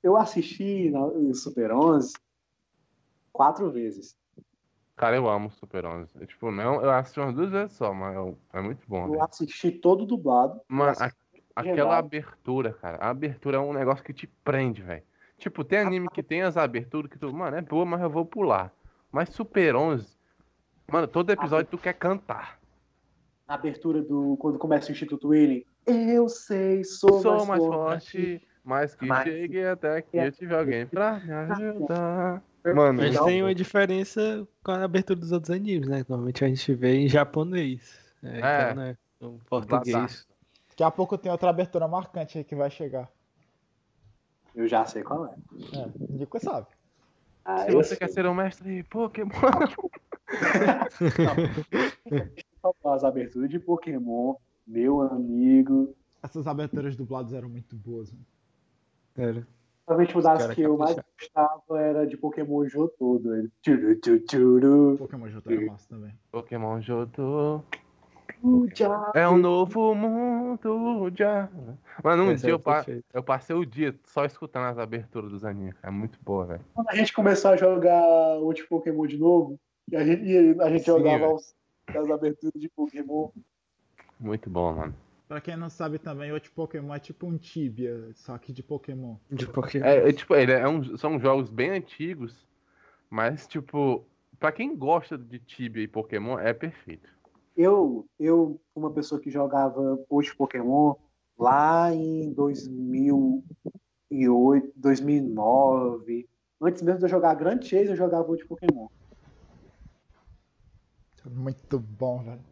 Eu 0.03 0.17
assisti 0.17 0.91
na- 0.91 1.05
o 1.07 1.35
Super 1.35 1.73
11 1.73 2.13
quatro 3.33 3.71
vezes. 3.71 4.17
Cara, 4.97 5.17
eu 5.17 5.29
amo 5.29 5.51
Super 5.51 5.87
11. 5.87 6.11
Eu, 6.21 6.27
tipo, 6.27 6.51
não, 6.51 6.81
eu 6.83 6.91
assisti 6.91 7.19
umas 7.21 7.35
duas 7.35 7.51
vezes 7.51 7.77
só, 7.77 7.93
mas 7.93 8.15
eu- 8.15 8.39
é 8.53 8.61
muito 8.61 8.87
bom. 8.87 9.05
Eu 9.07 9.11
velho. 9.13 9.23
assisti 9.25 9.71
todo 9.73 10.05
dublado. 10.07 10.61
Mano, 10.69 10.93
Eu 10.93 11.05
a- 11.05 11.13
aquela 11.57 11.71
legendado. 11.75 11.93
abertura, 12.07 12.73
cara. 12.75 12.97
A 12.99 13.11
abertura 13.11 13.57
é 13.57 13.61
um 13.61 13.73
negócio 13.73 14.05
que 14.05 14.13
te 14.13 14.27
prende, 14.27 14.83
velho. 14.83 15.03
Tipo, 15.39 15.65
tem 15.65 15.79
anime 15.81 16.09
que 16.11 16.23
tem 16.23 16.43
as 16.43 16.57
aberturas 16.57 17.11
que 17.11 17.19
tu, 17.19 17.33
mano, 17.33 17.57
é 17.57 17.61
boa, 17.63 17.85
mas 17.85 18.01
eu 18.03 18.11
vou 18.11 18.25
pular. 18.25 18.73
Mas 19.11 19.29
Super 19.31 19.75
11, 19.77 20.17
mano, 20.91 21.07
todo 21.09 21.31
episódio 21.31 21.67
tu 21.71 21.79
quer 21.79 21.95
cantar. 21.95 22.59
A 23.47 23.55
abertura 23.55 24.03
do. 24.03 24.37
Quando 24.39 24.59
começa 24.59 24.89
o 24.89 24.93
Instituto 24.93 25.29
Willing. 25.29 25.65
Eu 25.87 26.29
sei, 26.29 26.83
sou, 26.85 27.21
Sou 27.21 27.45
mais 27.47 27.63
forte. 27.63 28.41
forte, 28.41 28.49
mas 28.65 28.95
que 28.95 29.07
Mas- 29.07 29.25
chegue 29.25 29.63
até 29.65 29.99
aqui 29.99 30.17
eu 30.17 30.33
tive 30.33 30.55
alguém 30.55 30.87
pra 30.87 31.21
me 31.21 31.33
ajudar. 31.33 32.43
Mano, 32.75 33.03
Mas 33.03 33.21
tem 33.21 33.43
uma 33.43 33.55
diferença 33.55 34.49
com 34.65 34.73
a 34.73 34.85
abertura 34.85 35.21
dos 35.21 35.33
outros 35.33 35.51
animes, 35.51 35.87
né? 35.87 36.03
Normalmente 36.09 36.43
a 36.43 36.49
gente 36.49 36.73
vê 36.75 36.97
em 36.97 37.09
japonês. 37.09 37.99
É, 38.23 38.41
É. 38.41 38.71
Então, 38.71 38.83
né? 38.83 38.97
Português. 39.51 40.27
Daqui 40.71 40.83
a 40.83 40.91
pouco 40.91 41.19
tem 41.19 41.31
outra 41.31 41.51
abertura 41.51 41.87
marcante 41.87 42.39
aí 42.39 42.45
que 42.45 42.57
vai 42.57 42.71
chegar. 42.71 43.09
Eu 44.55 44.67
já 44.67 44.87
sei 44.87 45.03
qual 45.03 45.27
é. 45.27 45.35
É, 45.79 45.89
Nico 46.09 46.41
sabe. 46.41 46.67
Ah, 47.45 47.67
se 47.67 47.73
você 47.73 47.91
sei. 47.91 47.99
quer 47.99 48.09
ser 48.09 48.27
um 48.27 48.35
mestre 48.35 48.83
Pokémon, 48.85 49.31
As 52.85 53.05
aberturas 53.05 53.51
de 53.51 53.59
Pokémon, 53.59 54.35
meu 54.67 55.01
amigo. 55.03 55.95
Essas 56.23 56.47
aberturas 56.47 56.97
dubladas 56.97 57.33
eram 57.33 57.49
muito 57.49 57.77
boas. 57.77 58.11
mano. 58.13 58.25
Cara, 59.15 59.47
Talvez 59.87 60.09
tipo, 60.09 60.23
das 60.23 60.39
cara 60.43 60.55
que 60.55 60.63
eu 60.63 60.79
mais 60.79 60.97
gostava 61.21 61.79
era 61.81 62.07
de 62.07 62.17
Pokémon 62.17 62.67
Jotodo. 62.67 63.35
Ele. 63.35 63.51
Tchuru, 63.61 63.95
tchuru, 63.97 64.21
tchuru. 64.21 64.97
Pokémon 64.99 65.29
J 65.29 65.53
era 65.53 65.67
massa 65.67 65.89
também. 65.91 66.15
Pokémon 66.33 66.81
Johto 66.81 67.63
Já. 68.75 69.13
é 69.15 69.29
um 69.29 69.37
novo 69.37 69.95
mundo 69.95 71.13
já. 71.15 71.51
Mano, 72.03 72.25
um 72.25 72.33
esse 72.33 72.45
dia 72.45 72.53
é 72.53 72.55
eu, 72.55 72.59
pa- 72.59 72.85
eu 73.13 73.23
passei 73.23 73.55
o 73.55 73.65
dia 73.67 73.95
só 74.05 74.25
escutando 74.25 74.65
as 74.69 74.79
aberturas 74.79 75.31
dos 75.31 75.45
animes. 75.45 75.77
É 75.83 75.91
muito 75.91 76.19
boa, 76.23 76.47
velho. 76.47 76.65
Quando 76.75 76.89
a 76.89 76.95
gente 76.95 77.13
começou 77.13 77.51
a 77.51 77.57
jogar 77.57 78.03
outro 78.39 78.67
Pokémon 78.69 79.07
de 79.07 79.19
novo, 79.19 79.59
e 79.91 79.97
a 79.97 80.05
gente, 80.05 80.23
e 80.25 80.61
a 80.63 80.71
gente 80.71 80.81
Sim, 80.85 80.87
jogava 80.87 81.35
os- 81.35 81.55
as 81.89 82.11
aberturas 82.11 82.61
de 82.61 82.69
Pokémon. 82.69 83.29
Muito 84.19 84.49
bom, 84.51 84.73
mano. 84.75 84.95
Pra 85.27 85.41
quem 85.41 85.57
não 85.57 85.71
sabe 85.71 85.99
também, 85.99 86.31
o 86.31 86.35
outro 86.35 86.53
Pokémon 86.53 86.95
é 86.95 86.99
tipo 86.99 87.27
um 87.27 87.37
Tibia, 87.37 88.11
só 88.15 88.37
que 88.39 88.53
de 88.53 88.63
Pokémon. 88.63 89.17
De 89.31 89.47
Pokémon. 89.47 89.85
É, 89.85 90.09
é, 90.09 90.13
tipo, 90.13 90.35
ele 90.35 90.53
é 90.53 90.69
um- 90.69 90.97
são 90.97 91.19
jogos 91.19 91.51
bem 91.51 91.71
antigos, 91.71 92.47
mas, 93.11 93.47
tipo, 93.47 94.05
pra 94.39 94.53
quem 94.53 94.77
gosta 94.77 95.17
de 95.17 95.39
Tibia 95.39 95.83
e 95.83 95.89
Pokémon, 95.89 96.39
é 96.39 96.53
perfeito. 96.53 97.09
Eu, 97.57 98.07
eu, 98.19 98.61
uma 98.75 98.91
pessoa 98.91 99.21
que 99.21 99.31
jogava 99.31 99.99
outro 100.11 100.37
Pokémon 100.37 100.95
lá 101.39 101.93
em 101.95 102.33
2008, 102.33 104.73
2009, 104.77 106.29
antes 106.61 106.83
mesmo 106.83 106.99
de 106.99 107.05
eu 107.07 107.09
jogar 107.09 107.35
Grand 107.35 107.63
Chase, 107.63 107.89
eu 107.91 107.97
jogava 107.97 108.29
outro 108.29 108.47
Pokémon. 108.47 108.89
Muito 111.25 111.79
bom, 111.79 112.23
velho. 112.23 112.45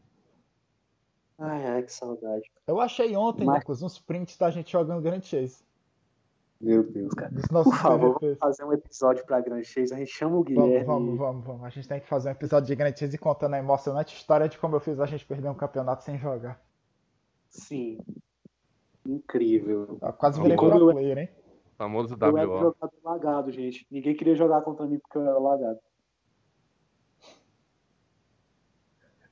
Ai, 1.38 1.66
ai, 1.66 1.82
que 1.82 1.92
saudade. 1.92 2.50
Eu 2.66 2.80
achei 2.80 3.16
ontem, 3.16 3.44
Mas- 3.44 3.58
Nicolas, 3.58 3.82
uns 3.82 3.98
prints 3.98 4.36
da 4.36 4.50
gente 4.50 4.70
jogando 4.70 5.02
Grand 5.02 5.20
Chase. 5.22 5.64
Meu 6.60 6.84
Deus, 6.84 7.12
cara. 7.14 7.30
Dos 7.32 7.48
nossos 7.50 7.72
Por 7.72 7.80
favor, 7.82 8.18
vamos 8.20 8.38
fazer 8.38 8.64
um 8.64 8.72
episódio 8.72 9.26
pra 9.26 9.40
Grand 9.40 9.64
Chase. 9.64 9.92
A 9.92 9.96
gente 9.96 10.12
chama 10.12 10.36
o 10.36 10.44
Vamos, 10.44 10.62
Guilherme. 10.64 10.86
vamos, 10.86 11.18
vamos, 11.18 11.44
vamos. 11.44 11.64
A 11.64 11.68
gente 11.70 11.88
tem 11.88 11.98
que 12.00 12.06
fazer 12.06 12.28
um 12.28 12.32
episódio 12.32 12.68
de 12.68 12.76
Grand 12.76 12.94
Chase 12.96 13.18
contando 13.18 13.54
a 13.54 13.58
emocionante 13.58 14.14
história 14.16 14.48
de 14.48 14.56
como 14.58 14.76
eu 14.76 14.80
fiz 14.80 15.00
a 15.00 15.06
gente 15.06 15.26
perder 15.26 15.48
um 15.48 15.54
campeonato 15.54 16.04
sem 16.04 16.16
jogar. 16.18 16.60
Sim. 17.48 17.98
Incrível. 19.04 19.98
Eu 20.00 20.12
quase 20.12 20.40
virei 20.40 20.56
pro 20.56 20.66
eu- 20.78 20.92
player, 20.92 21.18
hein? 21.18 21.28
Famoso 21.76 22.14
Eu 22.20 22.38
era 22.38 22.48
WO. 22.48 22.60
jogador 22.60 22.92
lagado, 23.02 23.50
gente. 23.50 23.84
Ninguém 23.90 24.14
queria 24.14 24.36
jogar 24.36 24.60
contra 24.62 24.86
mim 24.86 25.00
porque 25.00 25.18
eu 25.18 25.22
era 25.22 25.38
lagado. 25.38 25.80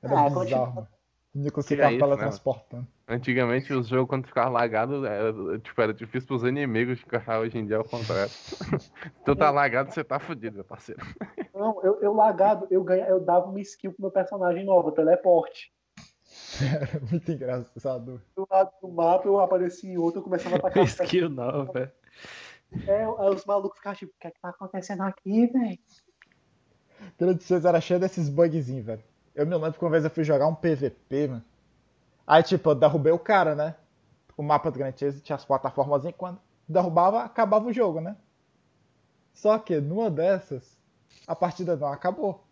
Era 0.02 0.14
Ah, 0.14 0.22
bizarro, 0.24 0.34
continua. 0.40 0.70
mano. 0.70 0.88
O 1.34 1.38
Nicolas 1.38 1.66
Que 1.66 1.74
ficava 1.74 1.92
é 1.92 1.94
isso, 1.94 2.04
né? 2.06 2.10
teletransportando. 2.10 2.86
Antigamente 3.06 3.72
os 3.72 3.88
jogos, 3.88 4.08
quando 4.08 4.26
ficava 4.26 4.48
lagado, 4.50 5.04
era, 5.04 5.32
tipo, 5.58 5.80
era 5.80 5.92
difícil 5.94 6.26
pros 6.28 6.42
inimigos 6.44 7.00
ficar 7.00 7.38
hoje 7.40 7.58
em 7.58 7.66
dia 7.66 7.76
é 7.76 7.78
o 7.78 7.84
contrário. 7.84 8.30
tu 9.24 9.36
tá 9.36 9.50
lagado, 9.50 9.92
você 9.92 10.02
tá 10.02 10.18
fudido, 10.18 10.56
meu 10.56 10.64
parceiro. 10.64 11.00
Não, 11.54 11.80
eu, 11.84 12.00
eu 12.00 12.14
lagado, 12.14 12.66
eu, 12.70 12.82
ganha, 12.82 13.06
eu 13.06 13.20
dava 13.20 13.46
uma 13.46 13.60
skill 13.60 13.92
pro 13.92 14.02
meu 14.02 14.10
personagem 14.10 14.64
nova, 14.64 14.92
teleporte. 14.92 15.72
Era 16.62 17.00
muito 17.10 17.30
engraçado. 17.30 18.22
Do 18.34 18.46
lado 18.50 18.70
do 18.80 18.88
mapa, 18.88 19.26
eu 19.26 19.38
aparecia 19.40 19.90
em 19.90 19.98
outro, 19.98 20.20
eu 20.20 20.24
começava 20.24 20.56
a 20.56 20.58
atacar. 20.66 20.84
Skill 20.84 21.28
nova. 21.28 21.92
É, 22.86 23.04
aí 23.04 23.34
os 23.34 23.44
malucos 23.44 23.78
ficavam 23.78 23.98
tipo, 23.98 24.12
o 24.12 24.20
que 24.20 24.28
é 24.28 24.30
que 24.30 24.40
tá 24.40 24.50
acontecendo 24.50 25.02
aqui, 25.02 25.46
velho? 25.48 25.78
Grand 27.18 27.38
Chase 27.40 27.66
era 27.66 27.80
cheio 27.80 27.98
desses 28.00 28.28
bugzinhos, 28.28 28.86
velho. 28.86 29.02
Eu 29.40 29.46
me 29.46 29.54
lembro 29.54 29.72
que 29.72 29.82
uma 29.82 29.90
vez 29.90 30.04
eu 30.04 30.10
fui 30.10 30.22
jogar 30.22 30.46
um 30.46 30.54
PVP, 30.54 31.28
mano. 31.28 31.42
Aí, 32.26 32.42
tipo, 32.42 32.68
eu 32.68 32.74
derrubei 32.74 33.10
o 33.10 33.18
cara, 33.18 33.54
né? 33.54 33.74
O 34.36 34.42
mapa 34.42 34.70
do 34.70 34.78
Grand 34.78 34.92
Chase 34.94 35.22
tinha 35.22 35.34
as 35.34 35.46
plataformas 35.46 36.04
e 36.04 36.12
quando 36.12 36.38
derrubava, 36.68 37.22
acabava 37.22 37.66
o 37.66 37.72
jogo, 37.72 38.02
né? 38.02 38.18
Só 39.32 39.58
que 39.58 39.80
numa 39.80 40.10
dessas, 40.10 40.78
a 41.26 41.34
partida 41.34 41.74
não 41.74 41.88
acabou. 41.88 42.44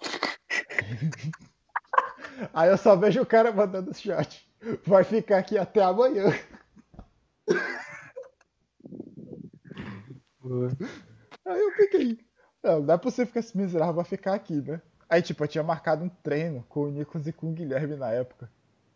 Aí 2.52 2.70
eu 2.70 2.76
só 2.76 2.96
vejo 2.96 3.22
o 3.22 3.26
cara 3.26 3.52
mandando 3.52 3.94
chat. 3.94 4.44
Vai 4.84 5.04
ficar 5.04 5.38
aqui 5.38 5.56
até 5.56 5.80
amanhã. 5.80 6.24
Aí 11.46 11.60
eu 11.60 11.70
fiquei. 11.76 12.18
Não, 12.64 12.80
não 12.80 12.94
é 12.94 12.98
possível 12.98 13.32
que 13.32 13.38
esse 13.38 13.56
miserável 13.56 13.94
vai 13.94 14.04
ficar 14.04 14.34
aqui, 14.34 14.60
né? 14.60 14.82
Aí, 15.10 15.20
tipo, 15.20 15.42
eu 15.42 15.48
tinha 15.48 15.64
marcado 15.64 16.04
um 16.04 16.08
treino 16.08 16.64
com 16.68 16.84
o 16.84 16.90
Nicolas 16.90 17.26
e 17.26 17.32
com 17.32 17.50
o 17.50 17.52
Guilherme 17.52 17.96
na 17.96 18.12
época. 18.12 18.48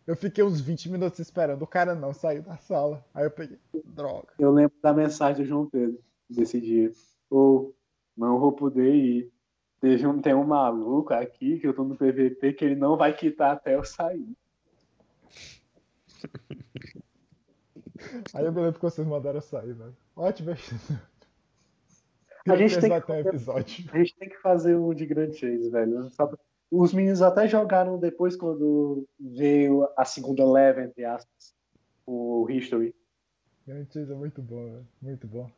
Eu 0.06 0.14
fiquei 0.14 0.44
uns 0.44 0.60
20 0.60 0.88
minutos 0.90 1.18
esperando, 1.18 1.62
o 1.62 1.66
cara 1.66 1.92
não 1.92 2.12
saiu 2.12 2.40
da 2.40 2.56
sala. 2.56 3.04
Aí 3.12 3.24
eu 3.24 3.30
peguei, 3.32 3.58
droga. 3.84 4.28
Eu 4.38 4.52
lembro 4.52 4.76
da 4.80 4.92
mensagem 4.92 5.42
do 5.42 5.48
João 5.48 5.66
Pedro 5.66 5.98
desse 6.30 6.60
dia. 6.60 6.92
Ou, 7.28 7.74
não 8.16 8.38
vou 8.38 8.52
poder 8.52 8.94
ir. 8.94 9.32
Teve 9.80 10.06
um, 10.06 10.20
tem 10.20 10.34
um 10.34 10.44
maluco 10.44 11.12
aqui 11.12 11.58
que 11.58 11.66
eu 11.66 11.74
tô 11.74 11.82
no 11.82 11.96
PVP 11.96 12.52
que 12.52 12.64
ele 12.64 12.76
não 12.76 12.96
vai 12.96 13.12
quitar 13.12 13.52
até 13.52 13.74
eu 13.74 13.84
sair. 13.84 14.36
Aí 18.32 18.44
eu 18.44 18.52
me 18.52 18.60
lembro 18.60 18.74
que 18.74 18.82
vocês 18.82 19.06
mandaram 19.06 19.38
eu 19.38 19.42
sair, 19.42 19.72
velho. 19.72 19.96
Ótimo. 20.14 20.54
A 22.46 22.56
gente 22.56 22.78
tem 22.78 23.00
que 23.00 23.12
episódio. 23.12 23.90
A 23.92 23.98
gente 23.98 24.16
tem 24.16 24.28
que 24.28 24.36
fazer 24.40 24.76
um 24.76 24.92
de 24.92 25.06
Grand 25.06 25.32
Chase, 25.32 25.70
velho. 25.70 26.10
Os 26.70 26.92
meninos 26.92 27.22
até 27.22 27.48
jogaram 27.48 27.98
depois 27.98 28.36
quando 28.36 29.06
veio 29.18 29.88
a 29.96 30.04
segunda 30.04 30.44
leva, 30.44 30.82
entre 30.82 31.04
aspas, 31.04 31.54
o 32.06 32.46
History. 32.50 32.94
Grand 33.66 33.86
Chase 33.90 34.12
é 34.12 34.14
muito 34.14 34.42
bom, 34.42 34.72
velho. 34.72 34.88
Muito 35.00 35.26
bom. 35.26 35.50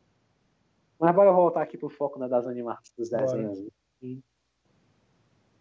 Mas 0.99 1.13
bora 1.13 1.31
voltar 1.31 1.61
aqui 1.61 1.77
pro 1.77 1.89
foco 1.89 2.17
né, 2.19 2.27
das 2.27 2.47
animações, 2.47 2.91
dos 2.97 3.09
desenhos. 3.09 3.67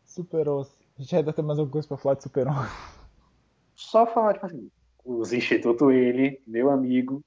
Super 0.05 0.48
Osso. 0.48 0.78
A 0.97 1.03
gente 1.03 1.16
ainda 1.16 1.32
tem 1.32 1.44
mais 1.44 1.59
alguma 1.59 1.73
coisa 1.73 1.89
pra 1.89 1.97
falar 1.97 2.15
de 2.15 2.23
Super 2.23 2.47
Osso. 2.48 3.07
Só 3.74 4.07
falar, 4.07 4.35
tipo 4.35 4.47
assim, 4.47 4.70
os 5.05 5.32
Instituto 5.32 5.90
ele, 5.90 6.40
meu 6.47 6.70
amigo. 6.70 7.23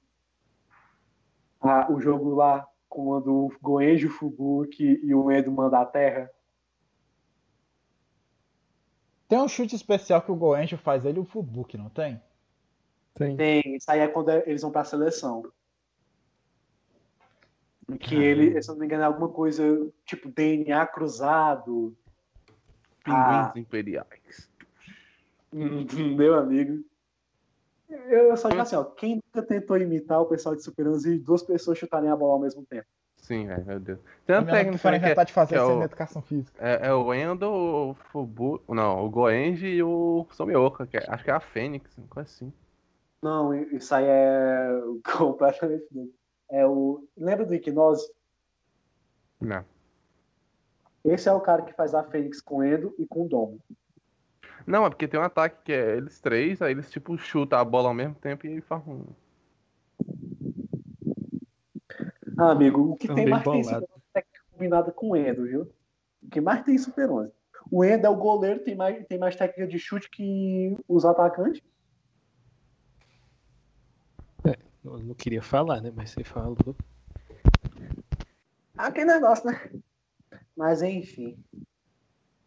Ah, 1.60 1.92
o 1.92 2.00
jogo 2.00 2.34
lá, 2.34 2.66
quando 2.90 3.32
o 3.32 3.52
Goenji, 3.62 4.06
o 4.06 4.10
Fubuki 4.10 5.00
e 5.02 5.14
o 5.14 5.30
Edo 5.30 5.50
mandam 5.52 5.80
a 5.80 5.86
terra. 5.86 6.28
Tem 9.28 9.38
um 9.38 9.46
chute 9.48 9.76
especial 9.76 10.20
que 10.20 10.32
o 10.32 10.36
Goenjo 10.36 10.76
faz 10.76 11.04
ele 11.04 11.18
e 11.18 11.20
o 11.20 11.24
Fubuki, 11.24 11.78
não 11.78 11.88
tem? 11.88 12.20
Tem. 13.14 13.36
Tem, 13.36 13.76
isso 13.76 13.88
aí 13.88 14.00
é 14.00 14.08
quando 14.08 14.30
eles 14.30 14.60
vão 14.60 14.72
pra 14.72 14.82
seleção. 14.82 15.44
Que 18.00 18.16
ele, 18.16 18.60
se 18.60 18.68
eu 18.68 18.74
não 18.74 18.80
me 18.80 18.86
engano, 18.86 19.02
é 19.04 19.06
alguma 19.06 19.28
coisa 19.28 19.62
tipo 20.04 20.28
DNA 20.28 20.84
cruzado. 20.86 21.96
Pinguins 23.04 23.46
Ah. 23.46 23.52
imperiais. 23.56 24.50
Meu 25.52 26.34
amigo. 26.38 26.84
Eu 27.90 28.36
só 28.36 28.48
digo 28.48 28.60
assim, 28.62 28.76
ó, 28.76 28.84
quem 28.84 29.16
nunca 29.16 29.42
tentou 29.46 29.76
imitar 29.76 30.20
o 30.20 30.26
pessoal 30.26 30.54
de 30.54 30.62
Super 30.62 30.86
11 30.88 31.14
e 31.14 31.18
duas 31.18 31.42
pessoas 31.42 31.76
chutarem 31.78 32.08
a 32.10 32.16
bola 32.16 32.34
ao 32.34 32.38
mesmo 32.40 32.64
tempo? 32.64 32.86
Sim, 33.16 33.46
velho, 33.46 33.64
meu 33.66 33.80
Deus. 33.80 33.98
Tem 34.26 34.36
uma 34.36 34.44
que 34.44 34.50
técnica 34.52 34.78
foram 34.78 34.92
né, 34.94 34.98
que 34.98 35.04
é, 35.04 35.08
inventar 35.08 35.24
de 35.26 35.32
fazer 35.32 35.54
que 35.54 35.60
é 35.60 35.62
o- 35.64 35.82
educação 35.82 36.22
física. 36.22 36.56
é, 36.64 36.88
é 36.88 36.94
o 36.94 37.12
Endo, 37.12 37.50
o 37.50 37.94
Fubu. 37.94 38.60
Não, 38.68 39.04
o 39.04 39.10
Goenji 39.10 39.66
e 39.66 39.82
o 39.82 40.26
Somioka, 40.32 40.86
que 40.86 40.96
é- 40.96 41.04
acho 41.08 41.24
que 41.24 41.30
é 41.30 41.34
a 41.34 41.40
Fênix, 41.40 41.96
uma 41.98 42.06
coisa 42.08 42.28
assim. 42.28 42.52
Não, 43.22 43.52
isso 43.54 43.94
aí 43.94 44.04
é 44.06 44.70
completamente 45.18 45.84
doido. 45.90 46.12
É 46.50 46.66
o. 46.66 47.04
Lembra 47.16 47.44
do 47.44 47.54
Hipnose? 47.54 48.10
Não. 49.40 49.64
Esse 51.04 51.28
é 51.28 51.32
o 51.32 51.40
cara 51.40 51.62
que 51.62 51.72
faz 51.74 51.94
a 51.94 52.02
Fênix 52.04 52.40
com 52.40 52.64
Endo 52.64 52.94
e 52.98 53.06
com 53.06 53.26
Domo. 53.26 53.58
Não, 54.66 54.86
é 54.86 54.88
porque 54.88 55.08
tem 55.08 55.18
um 55.18 55.22
ataque 55.22 55.64
que 55.64 55.72
é 55.72 55.96
eles 55.96 56.20
três, 56.20 56.60
aí 56.62 56.72
eles 56.72 56.90
tipo 56.90 57.16
chutam 57.18 57.58
a 57.58 57.64
bola 57.64 57.88
ao 57.88 57.94
mesmo 57.94 58.14
tempo 58.14 58.46
e 58.46 58.50
aí 58.50 58.60
fazem 58.60 58.94
um. 58.94 59.06
Ah, 62.38 62.52
amigo, 62.52 62.92
o 62.92 62.96
que 62.96 63.06
Tão 63.06 63.16
tem 63.16 63.28
mais 63.28 63.44
tem 63.44 63.62
bolado. 63.62 63.84
Super 63.84 63.94
11 63.96 64.02
é 64.14 64.24
combinado 64.52 64.92
com 64.92 65.10
o 65.10 65.16
Endo, 65.16 65.44
viu? 65.44 65.72
O 66.22 66.28
que 66.30 66.40
mais 66.40 66.62
tem 66.64 66.78
Super 66.78 67.10
11? 67.10 67.32
O 67.70 67.84
Endo 67.84 68.06
é 68.06 68.08
o 68.08 68.16
goleiro, 68.16 68.60
tem 68.60 68.74
mais, 68.74 69.06
tem 69.06 69.18
mais 69.18 69.36
técnica 69.36 69.66
de 69.66 69.78
chute 69.78 70.08
que 70.10 70.76
os 70.88 71.04
atacantes. 71.04 71.62
Eu 74.82 74.98
não 74.98 75.14
queria 75.14 75.42
falar, 75.42 75.80
né? 75.82 75.92
Mas 75.94 76.10
você 76.10 76.24
falou. 76.24 76.74
Aquele 78.76 79.12
negócio, 79.12 79.50
né? 79.50 79.70
Mas 80.56 80.80
enfim. 80.80 81.38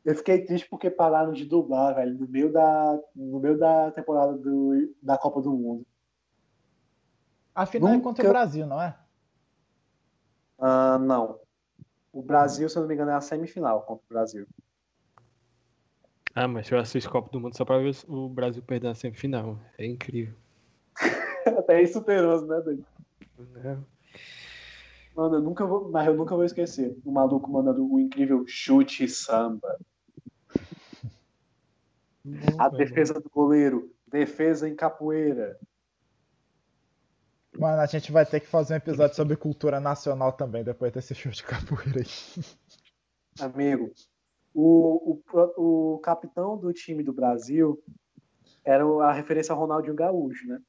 Eu 0.03 0.15
fiquei 0.15 0.43
triste 0.45 0.67
porque 0.69 0.89
pararam 0.89 1.31
de 1.31 1.45
dublar, 1.45 1.95
velho, 1.95 2.17
no 2.17 2.27
meio 2.27 2.51
da, 2.51 2.99
no 3.15 3.39
meio 3.39 3.57
da 3.57 3.89
temporada 3.91 4.34
do, 4.34 4.93
da 5.01 5.17
Copa 5.17 5.41
do 5.41 5.51
Mundo. 5.53 5.85
A 7.55 7.65
final 7.65 7.89
é 7.89 7.93
Nunca- 7.93 8.03
contra 8.09 8.25
o 8.27 8.30
Brasil, 8.30 8.65
não 8.65 8.81
é? 8.81 8.97
Ah, 10.59 10.97
não. 10.99 11.39
O 12.11 12.21
Brasil, 12.21 12.67
se 12.69 12.77
eu 12.77 12.81
não 12.81 12.88
me 12.88 12.95
engano, 12.95 13.11
é 13.11 13.15
a 13.15 13.21
semifinal 13.21 13.81
contra 13.84 14.03
o 14.05 14.13
Brasil. 14.13 14.45
Ah, 16.35 16.47
mas 16.47 16.69
eu 16.69 16.80
assisto 16.80 17.09
Copa 17.09 17.30
do 17.31 17.39
Mundo 17.39 17.55
só 17.55 17.63
pra 17.63 17.77
ver 17.77 17.95
o 18.07 18.27
Brasil 18.27 18.61
perder 18.63 18.88
na 18.88 18.95
semifinal. 18.95 19.57
É 19.77 19.85
incrível. 19.85 20.35
Até 21.45 21.81
isso 21.81 21.93
superoso, 21.93 22.45
né, 22.47 22.59
doido? 22.59 22.85
É. 23.63 23.77
Mano, 25.15 25.35
eu 25.35 25.41
nunca 25.41 25.65
vou, 25.65 25.89
mas 25.91 26.07
eu 26.07 26.15
nunca 26.15 26.35
vou 26.35 26.43
esquecer. 26.43 26.97
O 27.05 27.11
maluco 27.11 27.51
mandando 27.51 27.85
o 27.89 27.99
incrível 27.99 28.43
chute 28.47 29.07
samba. 29.07 29.77
A 32.57 32.69
defesa 32.69 33.15
do 33.15 33.29
goleiro, 33.29 33.93
defesa 34.07 34.67
em 34.67 34.75
capoeira. 34.75 35.59
Mano, 37.57 37.81
a 37.81 37.85
gente 37.85 38.11
vai 38.11 38.25
ter 38.25 38.39
que 38.39 38.47
fazer 38.47 38.73
um 38.73 38.77
episódio 38.77 39.15
sobre 39.15 39.35
cultura 39.35 39.79
nacional 39.79 40.31
também, 40.31 40.63
depois 40.63 40.91
desse 40.91 41.13
show 41.13 41.31
de 41.31 41.43
capoeira 41.43 41.99
aí. 41.99 42.45
Amigo, 43.39 43.91
o, 44.53 45.19
o, 45.31 45.95
o 45.95 45.99
capitão 45.99 46.57
do 46.57 46.71
time 46.71 47.03
do 47.03 47.13
Brasil 47.13 47.83
era 48.63 48.85
a 49.03 49.11
referência 49.11 49.51
ao 49.51 49.59
Ronaldinho 49.59 49.95
Gaúcho, 49.95 50.47
né? 50.47 50.61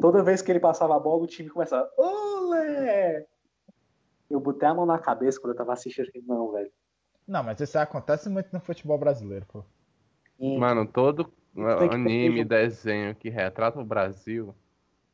Toda 0.00 0.22
vez 0.22 0.42
que 0.42 0.50
ele 0.50 0.60
passava 0.60 0.96
a 0.96 1.00
bola, 1.00 1.24
o 1.24 1.26
time 1.26 1.50
começava, 1.50 1.90
olé! 1.96 3.26
Eu 4.28 4.40
botei 4.40 4.68
a 4.68 4.74
mão 4.74 4.86
na 4.86 4.98
cabeça 4.98 5.40
quando 5.40 5.52
eu 5.52 5.56
tava 5.56 5.72
assistindo. 5.72 6.08
Não, 6.26 6.52
velho. 6.52 6.70
Não, 7.26 7.42
mas 7.42 7.60
isso 7.60 7.78
acontece 7.78 8.28
muito 8.28 8.48
no 8.52 8.60
futebol 8.60 8.96
brasileiro, 8.98 9.44
pô. 9.46 9.64
Mano, 10.38 10.86
todo 10.86 11.32
Tem 11.54 11.88
que 11.88 11.94
anime, 11.94 12.44
desenho 12.44 13.14
que 13.14 13.28
retrata 13.28 13.80
o 13.80 13.84
Brasil 13.84 14.54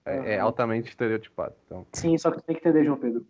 é, 0.04 0.34
é 0.34 0.38
altamente 0.38 0.88
estereotipado. 0.88 1.54
Então, 1.64 1.86
Sim, 1.92 2.18
só 2.18 2.30
que 2.30 2.38
tu 2.38 2.44
tem 2.44 2.56
que 2.56 2.60
entender, 2.60 2.84
João 2.84 2.98
Pedro. 2.98 3.24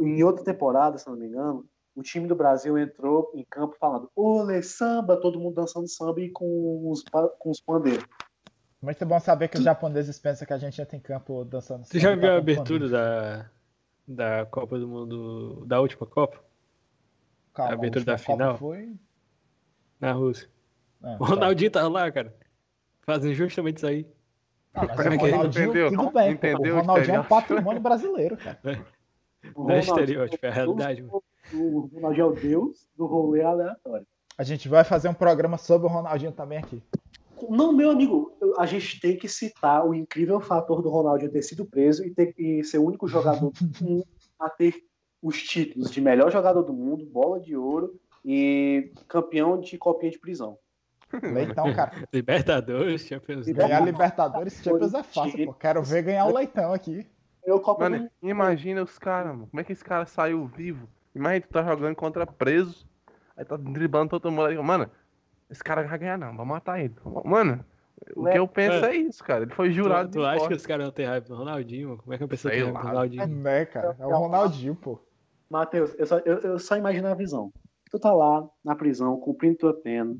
Em 0.00 0.22
outra 0.24 0.44
temporada, 0.44 0.98
se 0.98 1.06
eu 1.06 1.12
não 1.12 1.20
me 1.20 1.26
engano, 1.26 1.64
o 1.94 2.02
time 2.02 2.26
do 2.26 2.34
Brasil 2.34 2.76
entrou 2.76 3.30
em 3.34 3.44
campo 3.44 3.76
falando 3.78 4.10
olê, 4.16 4.62
samba, 4.62 5.16
todo 5.16 5.38
mundo 5.38 5.54
dançando 5.54 5.86
samba 5.86 6.20
e 6.20 6.30
com 6.30 6.90
os, 6.90 7.04
com 7.38 7.50
os 7.50 7.60
pandeiros. 7.60 8.04
Muito 8.82 9.06
bom 9.06 9.18
saber 9.20 9.48
que 9.48 9.56
os 9.56 9.64
japoneses 9.64 10.18
pensam 10.18 10.46
que 10.46 10.52
a 10.52 10.58
gente 10.58 10.80
entra 10.80 10.96
em 10.96 11.00
campo 11.00 11.44
dançando. 11.44 11.84
Você 11.84 11.98
já 11.98 12.10
samba, 12.10 12.20
viu 12.20 12.30
a 12.30 12.32
tá 12.32 12.38
abertura 12.38 12.88
da, 12.88 13.50
da 14.06 14.46
Copa 14.46 14.78
do 14.78 14.88
Mundo, 14.88 15.64
da 15.66 15.80
última 15.80 16.06
Copa? 16.06 16.43
Calma, 17.54 17.70
a 17.70 17.74
abertura 17.74 18.04
da 18.04 18.18
final? 18.18 18.58
Foi... 18.58 18.92
Na 20.00 20.12
Rússia. 20.12 20.48
Ah, 21.02 21.16
O 21.20 21.24
tá. 21.24 21.26
Ronaldinho 21.26 21.70
tava 21.70 21.88
lá, 21.88 22.10
cara. 22.10 22.34
Fazem 23.02 23.32
justamente 23.34 23.76
isso 23.78 23.86
aí. 23.86 24.06
Ah, 24.74 24.86
mas 24.86 25.06
é 25.06 25.08
o 25.08 25.12
é? 25.12 25.16
Ronaldinho, 25.30 25.64
Entendeu? 25.70 25.90
tudo 25.90 26.10
bem. 26.10 26.32
Entendeu 26.32 26.74
O 26.74 26.78
o 26.78 26.80
Ronaldinho 26.80 27.14
é 27.14 27.20
um 27.20 27.24
patrimônio 27.24 27.80
brasileiro, 27.80 28.36
cara. 28.36 28.58
O 29.54 29.64
Não 29.68 29.70
é 29.70 29.78
estereótipo, 29.78 30.44
é 30.44 30.48
a 30.48 30.52
realidade. 30.52 31.02
mano. 31.02 31.22
O 31.52 31.80
Ronaldinho 31.94 32.22
é 32.22 32.28
o 32.28 32.32
deus 32.32 32.88
do 32.96 33.06
rolê 33.06 33.42
aleatório. 33.42 34.06
A 34.36 34.42
gente 34.42 34.68
vai 34.68 34.82
fazer 34.82 35.08
um 35.08 35.14
programa 35.14 35.56
sobre 35.56 35.86
o 35.86 35.90
Ronaldinho 35.90 36.32
também 36.32 36.58
aqui. 36.58 36.82
Não, 37.48 37.72
meu 37.72 37.90
amigo, 37.90 38.32
a 38.58 38.66
gente 38.66 38.98
tem 39.00 39.16
que 39.16 39.28
citar 39.28 39.86
o 39.86 39.94
incrível 39.94 40.40
fator 40.40 40.82
do 40.82 40.88
Ronaldinho 40.88 41.30
ter 41.30 41.42
sido 41.42 41.64
preso 41.64 42.04
e, 42.04 42.10
ter, 42.10 42.34
e 42.38 42.64
ser 42.64 42.78
o 42.78 42.84
único 42.84 43.06
jogador 43.06 43.52
a 44.40 44.48
ter 44.50 44.74
os 45.24 45.42
títulos 45.42 45.90
de 45.90 46.02
melhor 46.02 46.30
jogador 46.30 46.62
do 46.62 46.74
mundo, 46.74 47.06
bola 47.06 47.40
de 47.40 47.56
ouro 47.56 47.98
e 48.22 48.92
campeão 49.08 49.58
de 49.58 49.78
copinha 49.78 50.12
de 50.12 50.18
prisão. 50.18 50.58
Leitão, 51.22 51.72
cara. 51.72 51.92
Libertadores, 52.12 53.06
Champions 53.06 53.46
League. 53.46 53.54
Ganhar 53.54 53.80
Libertadores 53.80 54.62
Champions 54.62 54.92
é 54.92 55.02
fácil, 55.02 55.46
pô. 55.46 55.54
Quero 55.54 55.82
ver 55.82 56.02
ganhar 56.02 56.26
o 56.26 56.34
Leitão 56.34 56.74
aqui. 56.74 57.06
Eu 57.42 57.58
Copa 57.58 57.88
do 57.88 57.90
mano, 57.92 58.10
imagina 58.22 58.82
os 58.82 58.98
caras, 58.98 59.32
mano. 59.32 59.46
Como 59.46 59.60
é 59.60 59.64
que 59.64 59.72
esse 59.72 59.84
cara 59.84 60.04
saiu 60.04 60.46
vivo? 60.46 60.86
Imagina 61.14 61.46
tu 61.46 61.52
tá 61.52 61.62
jogando 61.62 61.96
contra 61.96 62.26
preso, 62.26 62.86
aí 63.34 63.46
tá 63.46 63.56
driblando 63.56 64.10
todo 64.10 64.30
mundo 64.30 64.46
aí. 64.46 64.58
Mano, 64.58 64.90
esse 65.50 65.64
cara 65.64 65.84
vai 65.84 65.98
ganhar 65.98 66.18
não, 66.18 66.36
vamos 66.36 66.48
matar 66.48 66.80
ele. 66.80 66.94
Mano, 67.24 67.64
o 68.14 68.26
que 68.26 68.38
eu 68.38 68.46
penso 68.46 68.84
é 68.84 68.94
isso, 68.94 69.24
cara. 69.24 69.44
Ele 69.44 69.54
foi 69.54 69.70
jurado 69.70 70.10
Tu, 70.10 70.18
tu 70.18 70.20
de 70.20 70.26
acha 70.26 70.48
que 70.48 70.54
os 70.54 70.66
caras 70.66 70.84
não 70.84 70.92
têm 70.92 71.06
raiva 71.06 71.26
do 71.26 71.34
Ronaldinho? 71.34 71.88
mano? 71.88 72.02
Como 72.02 72.14
é 72.14 72.18
que 72.18 72.36
Sei 72.36 72.50
tem 72.50 72.60
raiva 72.60 72.78
do 72.78 72.84
lá. 72.84 72.90
Ronaldinho? 72.90 73.26
Né, 73.26 73.64
cara? 73.64 73.96
É 73.98 74.06
o 74.06 74.10
Ronaldinho, 74.10 74.74
pô. 74.74 75.00
Matheus, 75.54 75.94
eu 75.96 76.04
só, 76.04 76.18
eu, 76.18 76.38
eu 76.38 76.58
só 76.58 76.76
imagino 76.76 77.06
a 77.06 77.14
visão. 77.14 77.52
Tu 77.88 77.96
tá 77.96 78.12
lá 78.12 78.44
na 78.64 78.74
prisão, 78.74 79.20
cumprindo 79.20 79.56
tua 79.56 79.72
pena, 79.72 80.16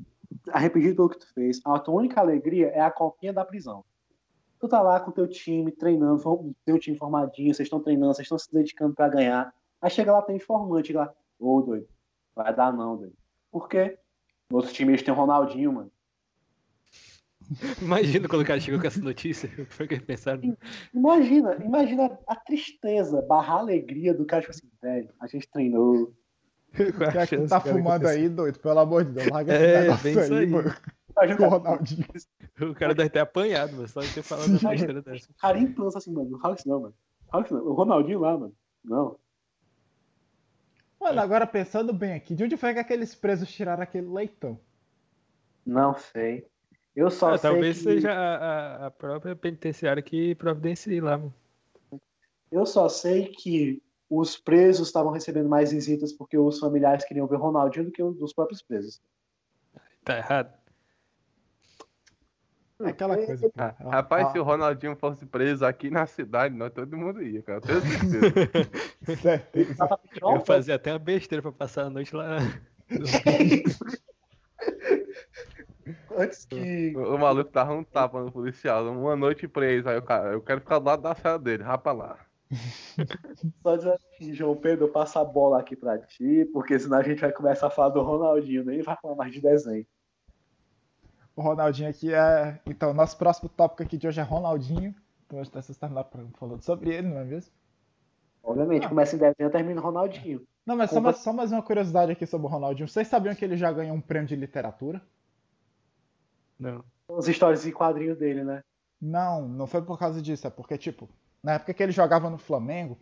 arrependido 0.49 0.95
pelo 0.95 1.09
que 1.09 1.19
tu 1.19 1.33
fez. 1.33 1.59
A 1.65 1.77
tua 1.77 1.95
única 1.95 2.21
alegria 2.21 2.67
é 2.67 2.79
a 2.79 2.89
copinha 2.89 3.33
da 3.33 3.43
prisão. 3.43 3.83
Tu 4.61 4.69
tá 4.69 4.81
lá 4.81 4.97
com 4.97 5.11
teu 5.11 5.27
time, 5.27 5.73
treinando, 5.73 6.55
teu 6.63 6.79
time 6.79 6.97
formadinho, 6.97 7.53
vocês 7.53 7.65
estão 7.65 7.81
treinando, 7.81 8.13
vocês 8.13 8.25
estão 8.25 8.37
se 8.37 8.49
dedicando 8.49 8.95
pra 8.95 9.09
ganhar. 9.09 9.53
Aí 9.81 9.89
chega 9.89 10.13
lá, 10.13 10.21
tem 10.21 10.37
informante 10.37 10.93
lá. 10.93 11.13
Ô, 11.37 11.61
doido, 11.61 11.85
vai 12.33 12.55
dar 12.55 12.71
não, 12.71 12.95
doido. 12.95 13.13
Por 13.51 13.67
quê? 13.67 13.99
No 14.49 14.57
outro 14.57 14.71
time 14.71 14.93
eles 14.93 15.03
têm 15.03 15.13
o 15.13 15.17
Ronaldinho, 15.17 15.73
mano. 15.73 15.91
Imagina 17.81 18.27
quando 18.27 18.41
o 18.41 18.45
cara 18.45 18.59
chegou 18.59 18.79
com 18.79 18.87
essa 18.87 18.99
notícia. 19.01 19.49
O 19.59 19.65
que 19.65 19.73
foi 19.73 19.87
que 19.87 19.99
pensaram? 19.99 20.55
Imagina, 20.93 21.55
imagina 21.63 22.17
a 22.27 22.35
tristeza, 22.35 23.21
barra 23.21 23.55
a 23.55 23.59
alegria 23.59 24.13
do 24.13 24.25
cara, 24.25 24.41
tipo 24.41 24.51
assim, 24.51 24.69
velho, 24.81 25.09
a 25.19 25.27
gente 25.27 25.47
treinou. 25.49 26.13
Qual 26.97 27.11
Que 27.11 27.17
a 27.17 27.21
é 27.21 27.27
que 27.27 27.35
chance, 27.37 27.49
tá 27.49 27.61
cara, 27.61 27.75
fumando 27.75 28.07
aí, 28.07 28.27
doido? 28.27 28.59
Pelo 28.59 28.79
amor 28.79 29.05
de 29.05 29.11
Deus, 29.11 29.27
larga 29.29 29.53
É, 29.53 29.87
esse 29.87 30.07
negócio 30.07 30.33
aí, 30.35 30.39
aí. 30.45 30.47
mano. 30.47 30.73
Com 31.37 31.43
o 31.45 31.49
Ronaldinho. 31.49 32.05
O 32.61 32.73
cara 32.73 32.93
deve 32.93 33.09
ter 33.09 33.19
apanhado, 33.19 33.73
mas 33.77 33.91
só 33.91 34.01
de 34.01 34.13
ter 34.13 34.21
falado 34.21 34.49
uma 34.49 34.69
besteira 34.71 35.01
dessa. 35.01 35.31
O 35.31 35.35
cara 35.35 35.57
implança 35.57 35.97
assim, 35.97 36.11
mano, 36.11 36.31
não 36.31 36.39
fala 36.39 36.55
isso 36.55 36.67
não, 36.67 36.81
mano. 36.81 36.93
Fala 37.31 37.43
isso 37.45 37.53
não. 37.53 37.63
O 37.65 37.73
Ronaldinho 37.73 38.19
lá, 38.19 38.37
mano. 38.37 38.53
Não. 38.83 39.17
Mano, 40.99 41.21
agora 41.21 41.47
pensando 41.47 41.93
bem 41.93 42.13
aqui, 42.13 42.35
de 42.35 42.43
onde 42.43 42.57
foi 42.57 42.73
que 42.73 42.79
aqueles 42.79 43.15
presos 43.15 43.49
tiraram 43.49 43.83
aquele 43.83 44.07
leitão? 44.07 44.59
Não 45.65 45.95
sei. 45.95 46.45
Eu 46.95 47.11
só 47.11 47.33
Ah, 47.33 47.37
sei 47.37 47.49
talvez 47.51 47.77
que... 47.77 47.83
seja 47.83 48.11
a, 48.13 48.35
a- 48.35 48.85
a 48.87 48.91
própria 48.91 49.35
penitenciária 49.35 50.01
que 50.01 50.33
providencie 50.35 51.01
lá, 51.01 51.17
mano. 51.17 51.33
Eu 52.51 52.65
só 52.65 52.87
sei 52.87 53.27
que 53.29 53.81
os 54.09 54.37
presos 54.37 54.87
estavam 54.87 55.11
recebendo 55.11 55.49
mais 55.49 55.71
visitas 55.71 56.13
porque 56.13 56.37
os 56.37 56.59
familiares 56.59 57.03
queriam 57.03 57.27
ver 57.27 57.35
o 57.35 57.39
Ronaldinho 57.39 57.85
do 57.85 57.91
que 57.91 58.01
os 58.03 58.15
dos 58.17 58.33
próprios 58.33 58.61
presos. 58.61 59.01
Tá 60.03 60.17
errado. 60.17 60.53
É 62.81 62.89
aquela 62.89 63.15
coisa. 63.17 63.47
pô. 63.49 63.53
Ah, 63.57 63.73
Rapaz, 63.79 64.27
Ah, 64.27 64.31
se 64.31 64.39
o 64.39 64.43
Ronaldinho 64.43 64.95
fosse 64.95 65.25
preso 65.25 65.65
aqui 65.65 65.89
na 65.89 66.05
cidade, 66.05 66.55
nós 66.55 66.71
todo 66.71 66.95
mundo 66.95 67.21
ia, 67.23 67.41
cara. 67.41 67.59
Eu 67.67 67.81
tenho 67.81 67.81
certeza. 67.81 68.33
Eu 70.21 70.31
ia 70.31 70.39
fazer 70.41 70.73
até 70.73 70.91
uma 70.91 70.99
besteira 70.99 71.41
pra 71.41 71.51
passar 71.51 71.85
a 71.85 71.89
noite 71.89 72.15
lá. 72.15 72.37
Antes 76.17 76.45
que. 76.45 76.93
o, 76.95 77.15
o 77.15 77.19
maluco 77.19 77.51
tava 77.51 77.73
um 77.73 77.83
tapa 77.83 78.21
no 78.21 78.31
policial, 78.31 78.85
uma 78.87 79.15
noite 79.15 79.47
preso. 79.47 79.89
Aí 79.89 79.97
o 79.97 80.01
cara, 80.01 80.31
eu 80.33 80.41
quero 80.41 80.61
ficar 80.61 80.79
do 80.79 80.85
lado 80.85 81.01
da 81.01 81.13
cela 81.15 81.37
dele, 81.37 81.63
rapa 81.63 81.91
lá. 81.91 82.17
Só 83.61 83.75
dizer 83.75 83.93
assim, 83.93 84.33
João 84.33 84.55
Pedro, 84.55 84.87
passa 84.87 85.19
a 85.19 85.25
bola 85.25 85.59
aqui 85.59 85.75
pra 85.75 85.97
ti, 85.97 86.47
porque 86.53 86.77
senão 86.79 86.99
a 86.99 87.03
gente 87.03 87.19
vai 87.21 87.31
começar 87.31 87.67
a 87.67 87.71
falar 87.71 87.89
do 87.89 88.01
Ronaldinho, 88.01 88.63
nem 88.63 88.81
vai 88.81 88.95
falar 89.01 89.15
mais 89.15 89.33
de 89.33 89.41
desenho. 89.41 89.85
O 91.35 91.41
Ronaldinho 91.41 91.89
aqui 91.89 92.13
é. 92.13 92.59
Então, 92.65 92.93
nosso 92.93 93.17
próximo 93.17 93.49
tópico 93.49 93.83
aqui 93.83 93.97
de 93.97 94.07
hoje 94.07 94.21
é 94.21 94.23
Ronaldinho. 94.23 94.95
Então, 95.25 95.39
hoje 95.39 95.49
vocês 95.51 95.77
terminar 95.77 96.07
falando 96.39 96.61
sobre 96.61 96.93
ele, 96.93 97.07
não 97.07 97.17
é 97.17 97.25
mesmo? 97.25 97.51
Obviamente, 98.43 98.85
Ah. 98.85 98.89
começa 98.89 99.15
em 99.15 99.19
desenho, 99.19 99.49
termina 99.49 99.79
em 99.81 99.83
Ronaldinho. 99.83 100.47
Não, 100.65 100.77
mas 100.77 100.91
só 100.91 101.01
mais, 101.01 101.17
só 101.17 101.33
mais 101.33 101.51
uma 101.51 101.61
curiosidade 101.61 102.11
aqui 102.11 102.25
sobre 102.25 102.47
o 102.47 102.49
Ronaldinho. 102.49 102.87
Vocês 102.87 103.07
sabiam 103.07 103.35
que 103.35 103.43
ele 103.43 103.57
já 103.57 103.71
ganhou 103.71 103.95
um 103.95 104.01
prêmio 104.01 104.27
de 104.27 104.35
literatura? 104.35 105.01
Não. 106.59 106.83
As 107.17 107.27
histórias 107.27 107.65
e 107.65 107.71
quadrinhos 107.71 108.17
dele, 108.17 108.43
né? 108.43 108.63
Não, 109.01 109.47
não 109.47 109.67
foi 109.67 109.81
por 109.81 109.97
causa 109.99 110.21
disso. 110.21 110.47
É 110.47 110.49
porque, 110.49 110.77
tipo, 110.77 111.09
na 111.43 111.53
época 111.53 111.73
que 111.73 111.83
ele 111.83 111.91
jogava 111.91 112.29
no 112.29 112.37
Flamengo, 112.37 112.97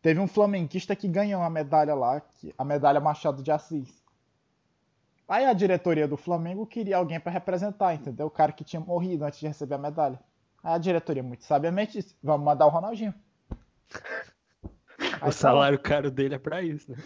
teve 0.00 0.18
um 0.20 0.26
flamenguista 0.28 0.94
que 0.96 1.08
ganhou 1.08 1.42
a 1.42 1.50
medalha 1.50 1.94
lá, 1.94 2.22
a 2.56 2.64
medalha 2.64 3.00
Machado 3.00 3.42
de 3.42 3.50
Assis. 3.50 4.02
Aí 5.28 5.44
a 5.44 5.52
diretoria 5.52 6.08
do 6.08 6.16
Flamengo 6.16 6.64
queria 6.66 6.96
alguém 6.96 7.20
pra 7.20 7.30
representar, 7.30 7.92
entendeu? 7.94 8.26
O 8.26 8.30
cara 8.30 8.52
que 8.52 8.64
tinha 8.64 8.80
morrido 8.80 9.24
antes 9.24 9.38
de 9.40 9.46
receber 9.46 9.74
a 9.74 9.78
medalha. 9.78 10.18
Aí 10.64 10.72
a 10.74 10.78
diretoria, 10.78 11.22
muito 11.22 11.44
sabiamente, 11.44 11.92
disse: 11.92 12.16
vamos 12.22 12.46
mandar 12.46 12.64
o 12.66 12.70
Ronaldinho. 12.70 13.12
Aí 14.98 15.10
tá 15.10 15.22
O 15.22 15.26
lá- 15.26 15.32
salário 15.32 15.78
caro 15.78 16.10
dele 16.10 16.34
é 16.34 16.38
pra 16.38 16.62
isso, 16.62 16.90
né? 16.90 16.98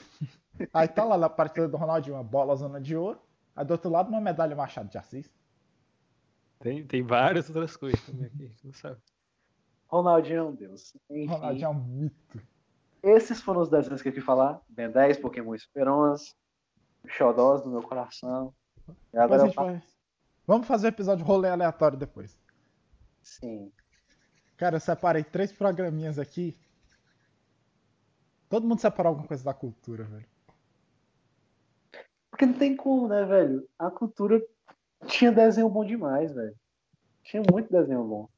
Aí 0.73 0.87
tá 0.89 1.03
lá 1.05 1.17
na 1.19 1.29
partida 1.29 1.67
do 1.69 1.77
Ronaldinho, 1.77 2.17
uma 2.17 2.23
bola 2.25 2.55
zona 2.57 2.81
de 2.81 2.97
ouro. 2.97 3.19
Aí 3.55 3.65
do 3.65 3.73
outro 3.73 3.91
lado, 3.91 4.09
uma 4.09 4.21
medalha 4.21 4.57
Machado 4.57 4.89
de 4.89 4.99
Assis. 4.99 5.31
Tem, 6.59 6.87
tem 6.87 7.03
várias 7.03 7.49
outras 7.49 7.77
coisas 7.77 8.01
também 8.03 8.27
aqui, 8.27 8.45
a 8.45 8.49
gente 8.49 8.67
não 8.67 8.73
sabe. 8.73 9.01
Ronaldinho 9.89 10.39
é 10.39 10.43
um 10.43 10.55
deus. 10.55 10.97
Enfim, 11.11 11.27
Ronaldinho 11.27 11.67
é 11.67 11.69
um 11.69 11.75
mito. 11.75 12.43
esses 13.03 13.43
foram 13.43 13.61
os 13.61 13.69
desenhos 13.69 14.01
que 14.01 14.09
eu 14.09 14.13
quis 14.13 14.25
falar. 14.25 14.61
Ben 14.69 14.91
10, 14.91 15.19
Pokémon 15.19 15.55
Esperança, 15.55 16.33
Xodós 17.07 17.63
do 17.63 17.71
meu 17.71 17.83
coração. 17.83 18.55
E 19.13 19.19
agora 19.19 19.47
eu 19.47 19.53
vai... 19.53 19.83
Vamos 20.47 20.67
fazer 20.67 20.87
o 20.87 20.89
episódio 20.89 21.25
rolê 21.25 21.49
aleatório 21.49 21.99
depois. 21.99 22.39
Sim. 23.23 23.71
Cara, 24.57 24.77
eu 24.77 24.81
separei 24.81 25.25
três 25.25 25.53
programinhas 25.53 26.19
aqui. 26.19 26.57
Todo 28.49 28.67
mundo 28.67 28.81
separou 28.81 29.11
alguma 29.11 29.27
coisa 29.27 29.45
da 29.45 29.55
cultura, 29.55 30.05
velho. 30.05 30.32
Porque 32.43 32.47
não 32.47 32.59
tem 32.59 32.75
como, 32.75 33.07
né, 33.07 33.25
velho? 33.25 33.69
A 33.79 33.89
cultura 33.89 34.45
tinha 35.07 35.31
desenho 35.31 35.69
bom 35.69 35.85
demais, 35.85 36.33
velho. 36.35 36.57
Tinha 37.23 37.41
muito 37.49 37.71
desenho 37.71 38.03
bom. 38.03 38.29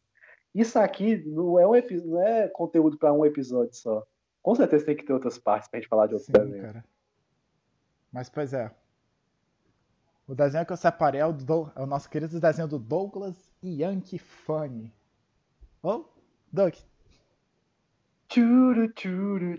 Isso 0.54 0.78
aqui 0.78 1.24
não 1.24 1.58
é, 1.58 1.66
um 1.66 1.72
não 2.04 2.22
é 2.22 2.46
conteúdo 2.48 2.98
pra 2.98 3.14
um 3.14 3.24
episódio 3.24 3.72
só. 3.72 4.06
Com 4.42 4.54
certeza 4.54 4.84
tem 4.84 4.94
que 4.94 5.04
ter 5.04 5.14
outras 5.14 5.38
partes 5.38 5.70
pra 5.70 5.80
gente 5.80 5.88
falar 5.88 6.06
de 6.06 6.12
outros 6.12 6.26
Sim, 6.26 6.32
desenhos. 6.32 6.60
cara. 6.60 6.84
Mas, 8.12 8.28
pois 8.28 8.52
é. 8.52 8.70
O 10.28 10.34
desenho 10.34 10.66
que 10.66 10.72
eu 10.72 10.76
separei 10.76 11.22
é 11.22 11.26
o, 11.26 11.32
do... 11.32 11.72
é 11.74 11.80
o 11.80 11.86
nosso 11.86 12.10
querido 12.10 12.38
desenho 12.38 12.68
do 12.68 12.78
Douglas 12.78 13.50
Yankee 13.62 14.18
Funny. 14.18 14.92
Ô, 15.82 16.04
Doug, 16.52 16.74
tchuru, 18.28 18.92
tchuru. 18.92 19.58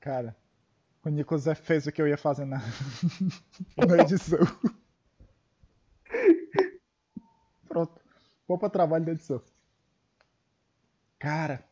cara. 0.00 0.34
O 1.06 1.08
Nicolas 1.08 1.46
fez 1.60 1.86
o 1.86 1.92
que 1.92 2.02
eu 2.02 2.08
ia 2.08 2.18
fazer 2.18 2.44
na, 2.44 2.58
na 3.78 4.02
edição. 4.02 4.40
Pronto. 7.68 8.00
Vou 8.48 8.58
pra 8.58 8.68
trabalho 8.68 9.04
da 9.04 9.12
edição. 9.12 9.40
Cara. 11.16 11.64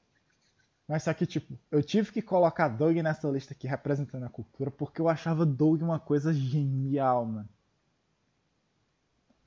Mas 0.86 1.02
só 1.02 1.12
que, 1.12 1.26
tipo, 1.26 1.58
eu 1.68 1.82
tive 1.82 2.12
que 2.12 2.22
colocar 2.22 2.68
Doug 2.68 2.96
nessa 2.98 3.28
lista 3.28 3.54
aqui 3.54 3.66
representando 3.66 4.24
a 4.24 4.28
cultura 4.28 4.70
porque 4.70 5.00
eu 5.00 5.08
achava 5.08 5.44
Doug 5.44 5.82
uma 5.82 5.98
coisa 5.98 6.32
genial, 6.32 7.26
mano. 7.26 7.48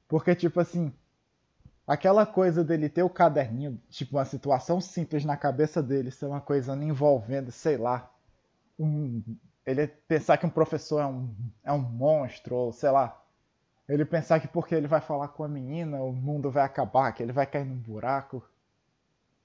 Porque, 0.06 0.36
tipo 0.36 0.60
assim, 0.60 0.92
aquela 1.88 2.26
coisa 2.26 2.62
dele 2.62 2.90
ter 2.90 3.04
o 3.04 3.10
caderninho, 3.10 3.82
tipo, 3.90 4.18
uma 4.18 4.26
situação 4.26 4.82
simples 4.82 5.24
na 5.24 5.38
cabeça 5.38 5.82
dele 5.82 6.12
ser 6.12 6.26
uma 6.26 6.42
coisa 6.42 6.76
envolvendo, 6.76 7.54
sei 7.54 7.78
lá, 7.78 8.14
um, 8.78 9.24
ele 9.68 9.86
pensar 9.86 10.38
que 10.38 10.46
um 10.46 10.50
professor 10.50 11.02
é 11.02 11.06
um, 11.06 11.36
é 11.62 11.74
um 11.74 11.82
monstro, 11.82 12.56
ou 12.56 12.72
sei 12.72 12.90
lá, 12.90 13.22
ele 13.88 14.06
pensar 14.06 14.40
que 14.40 14.48
porque 14.48 14.74
ele 14.74 14.88
vai 14.88 15.02
falar 15.02 15.28
com 15.28 15.44
a 15.44 15.48
menina, 15.48 16.02
o 16.02 16.14
mundo 16.14 16.50
vai 16.50 16.64
acabar, 16.64 17.12
que 17.12 17.22
ele 17.22 17.34
vai 17.34 17.46
cair 17.46 17.66
num 17.66 17.76
buraco. 17.76 18.42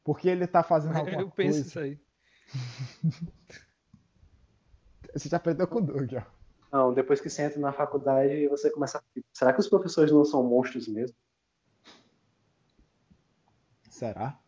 Porque 0.05 0.29
ele 0.29 0.47
tá 0.47 0.63
fazendo 0.63 0.95
alguma 0.97 1.23
Eu 1.23 1.31
penso 1.31 1.59
coisa. 1.59 1.69
isso 1.69 1.79
aí. 1.81 2.01
Você 5.13 5.29
já 5.29 5.37
aprendeu 5.39 5.67
com 5.67 5.79
o 5.79 5.83
Doug, 5.83 6.13
ó. 6.15 6.23
Não, 6.73 6.95
depois 6.95 7.21
que 7.21 7.29
você 7.29 7.43
entra 7.43 7.61
na 7.61 7.71
faculdade, 7.71 8.49
você 8.49 8.71
começa 8.71 8.97
a. 8.97 9.03
Será 9.31 9.53
que 9.53 9.61
os 9.61 9.69
professores 9.69 10.11
não 10.11 10.25
são 10.25 10.43
monstros 10.43 10.89
mesmo? 10.89 11.15
Será? 13.91 14.41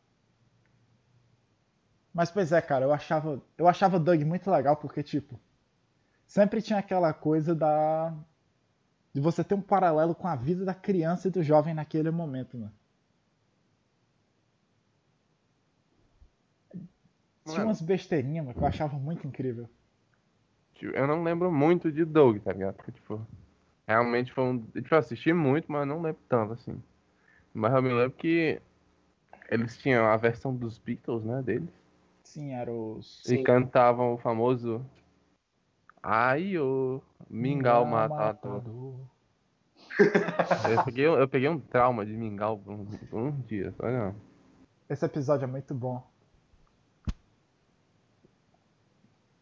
Mas 2.14 2.30
pois 2.30 2.50
é, 2.50 2.62
cara, 2.62 2.86
eu 2.86 2.92
achava, 2.94 3.42
eu 3.58 3.68
achava 3.68 4.00
Doug 4.00 4.22
muito 4.22 4.50
legal 4.50 4.74
porque 4.76 5.02
tipo, 5.02 5.38
sempre 6.26 6.62
tinha 6.62 6.78
aquela 6.78 7.12
coisa 7.12 7.54
da 7.54 8.14
de 9.12 9.20
você 9.20 9.44
ter 9.44 9.54
um 9.54 9.62
paralelo 9.62 10.14
com 10.14 10.26
a 10.26 10.34
vida 10.34 10.64
da 10.64 10.74
criança 10.74 11.28
e 11.28 11.30
do 11.30 11.42
jovem 11.42 11.72
naquele 11.72 12.10
momento, 12.10 12.58
mano. 12.58 12.72
Tinha 17.46 17.64
umas 17.64 17.80
besteirinhas, 17.80 18.44
mano, 18.44 18.58
que 18.58 18.64
eu 18.64 18.66
achava 18.66 18.98
muito 18.98 19.26
incrível. 19.26 19.68
Tipo, 20.74 20.96
Eu 20.96 21.06
não 21.06 21.22
lembro 21.22 21.52
muito 21.52 21.92
de 21.92 22.04
Doug, 22.04 22.38
tá 22.38 22.52
ligado? 22.52 22.74
Porque, 22.74 22.90
tipo, 22.90 23.24
realmente 23.86 24.32
foi 24.32 24.44
um. 24.44 24.58
Tipo, 24.58 24.94
eu 24.94 24.98
assisti 24.98 25.32
muito, 25.32 25.70
mas 25.70 25.86
não 25.86 26.00
lembro 26.00 26.20
tanto, 26.28 26.54
assim. 26.54 26.82
Mas 27.52 27.72
eu 27.72 27.82
me 27.82 27.92
lembro 27.92 28.16
que 28.16 28.60
eles 29.48 29.76
tinham 29.78 30.06
a 30.06 30.16
versão 30.16 30.54
dos 30.54 30.78
Beatles, 30.78 31.22
né, 31.24 31.42
deles. 31.42 31.68
Sim, 32.24 32.52
era 32.52 32.72
os 32.72 33.24
E 33.26 33.42
cantavam 33.42 34.14
o 34.14 34.18
famoso. 34.18 34.84
Ai, 36.06 36.58
ô, 36.58 37.00
Mingau 37.30 37.86
matador. 37.86 38.94
Eu 40.70 40.84
peguei, 40.84 41.06
eu 41.06 41.28
peguei 41.28 41.48
um 41.48 41.58
trauma 41.58 42.04
de 42.04 42.12
Mingau 42.12 42.58
por 42.58 42.72
um, 42.74 42.84
por 42.84 43.20
um 43.20 43.30
dia, 43.42 43.72
só 43.72 43.88
não. 43.88 44.14
Esse 44.90 45.04
episódio 45.04 45.44
é 45.44 45.46
muito 45.46 45.72
bom. 45.72 46.04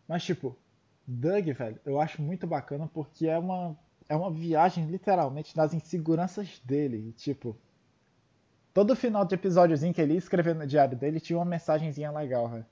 Mas 0.07 0.23
tipo, 0.23 0.57
Doug, 1.07 1.49
velho, 1.49 1.81
eu 1.85 1.99
acho 1.99 2.21
muito 2.21 2.47
bacana 2.47 2.89
porque 2.93 3.27
é 3.27 3.39
uma 3.39 3.77
é 4.09 4.15
uma 4.15 4.31
viagem 4.31 4.87
literalmente 4.87 5.57
nas 5.57 5.73
inseguranças 5.73 6.61
dele, 6.65 7.09
e, 7.09 7.13
tipo, 7.13 7.57
todo 8.75 8.95
final 8.95 9.25
de 9.25 9.35
episódiozinho 9.35 9.95
que 9.95 10.01
ele 10.03 10.13
ia 10.13 10.19
escrever 10.19 10.55
no 10.55 10.67
diário 10.67 10.97
dele 10.97 11.19
tinha 11.19 11.39
uma 11.39 11.45
mensagenzinha 11.47 12.11
legal, 12.13 12.49
velho. 12.49 12.67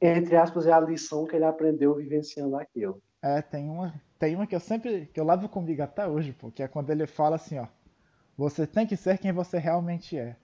Entre 0.00 0.36
aspas, 0.36 0.66
é 0.66 0.72
a 0.72 0.80
lição 0.80 1.26
que 1.26 1.36
ele 1.36 1.44
aprendeu 1.44 1.94
vivenciando 1.94 2.56
aquilo. 2.56 3.02
É, 3.22 3.42
tem 3.42 3.68
uma, 3.68 4.00
tem 4.18 4.34
uma 4.34 4.46
que 4.46 4.54
eu 4.54 4.60
sempre, 4.60 5.06
que 5.06 5.20
eu 5.20 5.24
levo 5.24 5.48
comigo 5.48 5.82
até 5.82 6.06
hoje, 6.06 6.32
pô, 6.32 6.50
que 6.50 6.62
é 6.62 6.68
quando 6.68 6.90
ele 6.90 7.06
fala 7.06 7.36
assim, 7.36 7.58
ó, 7.58 7.66
você 8.36 8.66
tem 8.66 8.86
que 8.86 8.96
ser 8.96 9.18
quem 9.18 9.32
você 9.32 9.58
realmente 9.58 10.18
é. 10.18 10.36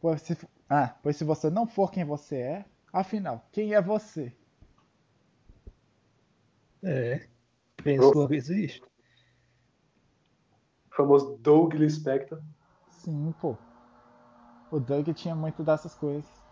Pois 0.00 0.22
se, 0.22 0.36
ah, 0.68 0.96
pois 1.02 1.16
se 1.16 1.24
você 1.24 1.50
não 1.50 1.66
for 1.66 1.90
quem 1.92 2.04
você 2.04 2.36
é, 2.38 2.66
afinal, 2.92 3.48
quem 3.52 3.74
é 3.74 3.82
você? 3.82 4.32
É. 6.82 7.28
Penso 7.82 8.10
Pro- 8.12 8.20
logo 8.20 8.34
existe. 8.34 8.82
O 10.90 10.96
famoso 10.96 11.36
Douglas 11.38 11.92
Spector. 11.94 12.42
Sim, 12.90 13.32
pô. 13.32 13.56
O 14.70 14.78
Doug 14.78 15.08
tinha 15.12 15.34
muito 15.34 15.64
dessas 15.64 15.96
coisas. 15.96 16.45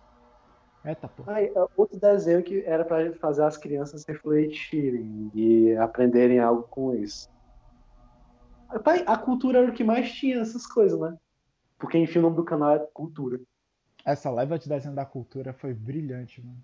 Eita, 0.85 1.09
pô. 1.09 1.25
Aí, 1.27 1.47
é 1.47 1.67
outro 1.77 1.99
desenho 1.99 2.43
que 2.43 2.61
era 2.67 2.85
pra 2.85 3.05
gente 3.05 3.19
fazer 3.19 3.43
as 3.45 3.57
crianças 3.57 4.05
refletirem 4.07 5.31
e 5.35 5.75
aprenderem 5.77 6.39
algo 6.39 6.65
com 6.65 6.95
isso. 6.95 7.29
Pai, 8.83 9.05
a 9.07 9.17
cultura 9.17 9.61
era 9.61 9.71
o 9.71 9.75
que 9.75 9.85
mais 9.85 10.13
tinha 10.13 10.41
essas 10.41 10.67
coisas, 10.67 10.99
né? 10.99 11.17
Porque, 11.79 11.97
enfim, 11.97 12.19
o 12.19 12.23
nome 12.23 12.37
do 12.37 12.45
canal 12.45 12.75
é 12.75 12.79
Cultura. 12.93 13.41
Essa 14.05 14.31
leva 14.31 14.59
de 14.59 14.69
desenho 14.69 14.95
da 14.95 15.07
cultura 15.07 15.53
foi 15.53 15.73
brilhante, 15.73 16.45
mano. 16.45 16.59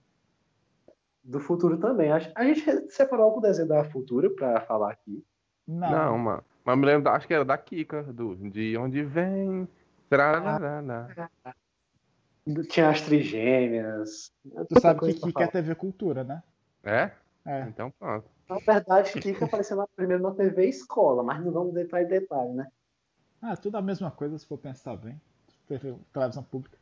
Do 1.23 1.41
futuro 1.41 1.79
também. 1.79 2.11
A 2.13 2.19
gente 2.19 2.91
separou 2.91 3.27
algum 3.27 3.41
desenho 3.41 3.69
da 3.69 3.85
Futura 3.85 4.29
pra 4.31 4.61
falar 4.63 4.93
aqui. 4.93 5.23
Não, 5.67 5.91
Não, 5.91 6.19
mano. 6.19 6.45
Mas 6.65 6.79
me 6.79 6.87
lembro, 6.87 7.05
da- 7.05 7.13
acho 7.13 7.27
que 7.27 7.35
era 7.35 7.45
da 7.45 7.57
Kika, 7.57 8.03
do 8.03 8.35
De 8.37 8.77
Onde 8.77 9.03
Vem. 9.05 9.69
Trararara. 10.09 11.09
Tinha 12.69 12.91
as 12.91 13.01
trigêmeas. 13.03 14.33
tu 14.69 14.81
sabe 14.81 15.01
que 15.01 15.15
pra 15.21 15.29
Kika 15.29 15.45
é. 15.45 15.47
TV 15.49 15.75
Cultura, 15.75 16.25
né? 16.25 16.43
É? 16.85 17.11
É. 17.45 17.61
Então 17.69 17.91
pronto. 17.99 18.29
Na 18.49 18.57
verdade, 18.59 19.13
Kika 19.21 19.45
apareceu 19.45 19.77
na- 19.77 19.87
primeiro 19.95 20.23
na 20.23 20.33
TV 20.33 20.67
Escola, 20.67 21.23
mas 21.23 21.45
não 21.45 21.53
vamos 21.53 21.77
entrar 21.77 22.03
em 22.03 22.07
detalhe, 22.09 22.53
né? 22.53 22.67
Ah, 23.41 23.57
tudo 23.57 23.77
a 23.77 23.83
mesma 23.83 24.11
coisa 24.11 24.37
se 24.39 24.47
for 24.47 24.59
pensar 24.59 24.97
bem. 24.97 25.21
TV, 25.67 25.95
televisão 26.13 26.43
pública. 26.43 26.77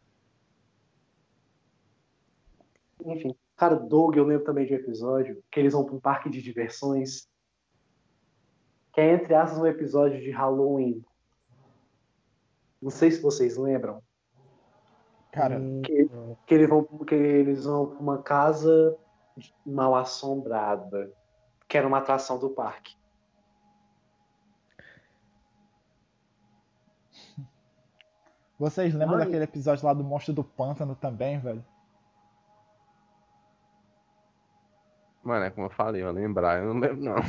Enfim. 3.05 3.35
Cara, 3.57 3.74
Doug, 3.77 4.16
eu 4.16 4.24
lembro 4.24 4.45
também 4.45 4.66
de 4.66 4.73
um 4.73 4.77
episódio 4.77 5.43
que 5.51 5.61
eles 5.61 5.73
vão 5.73 5.85
para 5.85 5.95
um 5.95 6.01
parque 6.01 6.31
de 6.31 6.40
diversões. 6.43 7.28
Que 8.93 9.01
é, 9.01 9.12
entre 9.15 9.35
aspas, 9.35 9.59
um 9.59 9.66
episódio 9.66 10.20
de 10.20 10.31
Halloween. 10.31 11.05
Não 12.81 12.90
sei 12.90 13.11
se 13.11 13.20
vocês 13.20 13.57
lembram. 13.57 14.03
Cara, 15.30 15.60
Que, 15.84 16.09
que, 16.46 16.55
eles 16.55 16.68
vão, 16.68 16.84
que 16.84 17.14
eles 17.14 17.64
vão 17.64 17.86
pra 17.86 17.98
uma 17.98 18.22
casa 18.22 18.96
mal 19.64 19.94
assombrada. 19.94 21.12
Que 21.68 21.76
era 21.76 21.86
uma 21.86 21.98
atração 21.98 22.38
do 22.38 22.50
parque. 22.50 22.96
vocês 28.59 28.92
lembram 28.92 29.18
Ai. 29.18 29.24
daquele 29.24 29.44
episódio 29.44 29.86
lá 29.86 29.94
do 29.94 30.02
Monstro 30.02 30.34
do 30.34 30.42
Pântano 30.42 30.94
também, 30.96 31.38
velho? 31.38 31.64
Mano, 35.22 35.44
é 35.44 35.50
como 35.50 35.66
eu 35.66 35.70
falei, 35.70 36.02
eu 36.02 36.10
lembrar, 36.10 36.59
eu 36.62 36.72
não 36.74 36.80
lembro 36.80 37.05
não. 37.05 37.16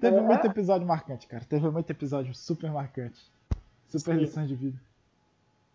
Teve 0.00 0.16
É. 0.16 0.20
muito 0.20 0.46
episódio 0.46 0.86
marcante, 0.86 1.26
cara. 1.26 1.44
Teve 1.44 1.70
muito 1.70 1.90
episódio 1.90 2.34
super 2.34 2.70
marcante. 2.72 3.20
Super 3.90 4.14
Sim. 4.14 4.20
lições 4.20 4.48
de 4.48 4.54
vida. 4.54 4.80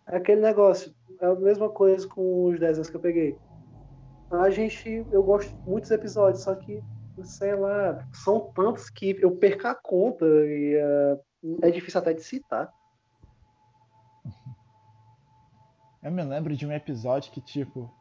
É 0.08 0.18
aquele 0.18 0.42
negócio. 0.42 0.94
É 1.20 1.26
a 1.26 1.36
mesma 1.36 1.70
coisa 1.70 2.08
com 2.08 2.46
os 2.46 2.60
desenhos 2.60 2.90
que 2.90 2.96
eu 2.96 3.02
peguei. 3.02 3.38
A 4.32 4.50
gente. 4.50 5.06
Eu 5.12 5.24
gosto 5.24 5.50
de 5.50 5.70
muitos 5.70 5.92
episódios, 5.92 6.44
só 6.44 6.56
que, 6.56 6.82
sei 7.24 7.56
lá, 7.56 8.08
são 8.14 8.52
tantos 8.54 8.90
que 8.90 9.18
eu 9.20 9.36
perco 9.36 9.68
a 9.68 9.76
conta 9.76 10.26
e 10.26 10.76
eh, 10.76 11.20
é 11.62 11.72
difícil 11.72 12.00
até 12.00 12.14
de 12.14 12.24
citar. 12.24 12.72
Eu 16.04 16.12
me 16.12 16.24
lembro 16.24 16.56
de 16.56 16.66
um 16.66 16.72
episódio 16.72 17.32
que, 17.32 17.42
tipo. 17.42 17.92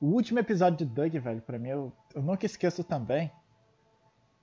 O 0.00 0.06
último 0.06 0.38
episódio 0.38 0.78
de 0.78 0.84
Doug, 0.84 1.12
velho, 1.14 1.42
pra 1.42 1.58
mim, 1.58 1.70
eu, 1.70 1.92
eu 2.14 2.22
nunca 2.22 2.46
esqueço 2.46 2.84
também. 2.84 3.32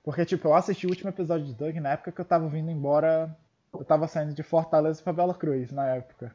Porque, 0.02 0.24
tipo, 0.24 0.48
eu 0.48 0.54
assisti 0.54 0.86
o 0.86 0.90
último 0.90 1.10
episódio 1.10 1.46
de 1.46 1.54
Doug 1.54 1.76
na 1.76 1.90
época 1.90 2.12
que 2.12 2.20
eu 2.20 2.24
tava 2.24 2.48
vindo 2.48 2.70
embora. 2.70 3.36
Eu 3.78 3.84
tava 3.84 4.08
saindo 4.08 4.34
de 4.34 4.42
Fortaleza 4.42 5.02
pra 5.02 5.12
Bela 5.12 5.34
Cruz 5.34 5.70
na 5.72 5.86
época. 5.86 6.34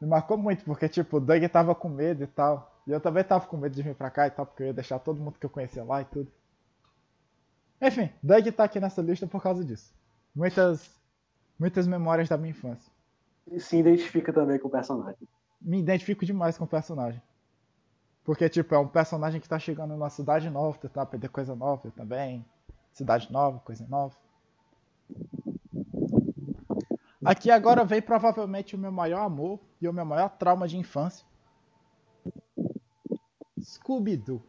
Me 0.00 0.08
marcou 0.08 0.36
muito, 0.36 0.64
porque, 0.64 0.88
tipo, 0.88 1.18
o 1.18 1.20
Doug 1.20 1.44
tava 1.44 1.74
com 1.74 1.88
medo 1.88 2.24
e 2.24 2.26
tal. 2.26 2.82
E 2.86 2.90
eu 2.90 3.00
também 3.00 3.22
tava 3.22 3.46
com 3.46 3.56
medo 3.56 3.74
de 3.74 3.82
vir 3.82 3.94
pra 3.94 4.10
cá 4.10 4.26
e 4.26 4.30
tal, 4.30 4.44
porque 4.44 4.64
eu 4.64 4.66
ia 4.68 4.72
deixar 4.72 4.98
todo 4.98 5.20
mundo 5.20 5.38
que 5.38 5.46
eu 5.46 5.50
conhecia 5.50 5.84
lá 5.84 6.02
e 6.02 6.04
tudo. 6.04 6.30
Enfim, 7.80 8.10
Doug 8.22 8.46
tá 8.48 8.64
aqui 8.64 8.80
nessa 8.80 9.00
lista 9.00 9.26
por 9.26 9.42
causa 9.42 9.64
disso. 9.64 9.94
Muitas, 10.34 10.90
muitas 11.58 11.86
memórias 11.86 12.28
da 12.28 12.36
minha 12.36 12.50
infância. 12.50 12.90
E 13.46 13.60
se 13.60 13.76
identifica 13.76 14.32
também 14.32 14.58
com 14.58 14.68
o 14.68 14.70
personagem. 14.70 15.28
Me 15.60 15.78
identifico 15.78 16.24
demais 16.24 16.58
com 16.58 16.64
o 16.64 16.68
personagem. 16.68 17.22
Porque, 18.24 18.48
tipo, 18.48 18.74
é 18.74 18.78
um 18.78 18.88
personagem 18.88 19.40
que 19.40 19.48
tá 19.48 19.58
chegando 19.58 19.90
numa 19.90 20.10
cidade 20.10 20.48
nova, 20.48 20.78
tentar 20.78 21.02
aprender 21.02 21.28
coisa 21.28 21.54
nova 21.54 21.90
também. 21.90 22.44
Cidade 22.92 23.32
nova, 23.32 23.58
coisa 23.60 23.86
nova. 23.88 24.14
Aqui 27.24 27.50
agora 27.50 27.84
vem 27.84 28.02
provavelmente 28.02 28.74
o 28.74 28.78
meu 28.78 28.90
maior 28.90 29.24
amor 29.24 29.60
e 29.80 29.88
o 29.88 29.92
meu 29.92 30.04
maior 30.04 30.28
trauma 30.28 30.66
de 30.66 30.76
infância. 30.76 31.24
Scooby-Doo. 33.60 34.42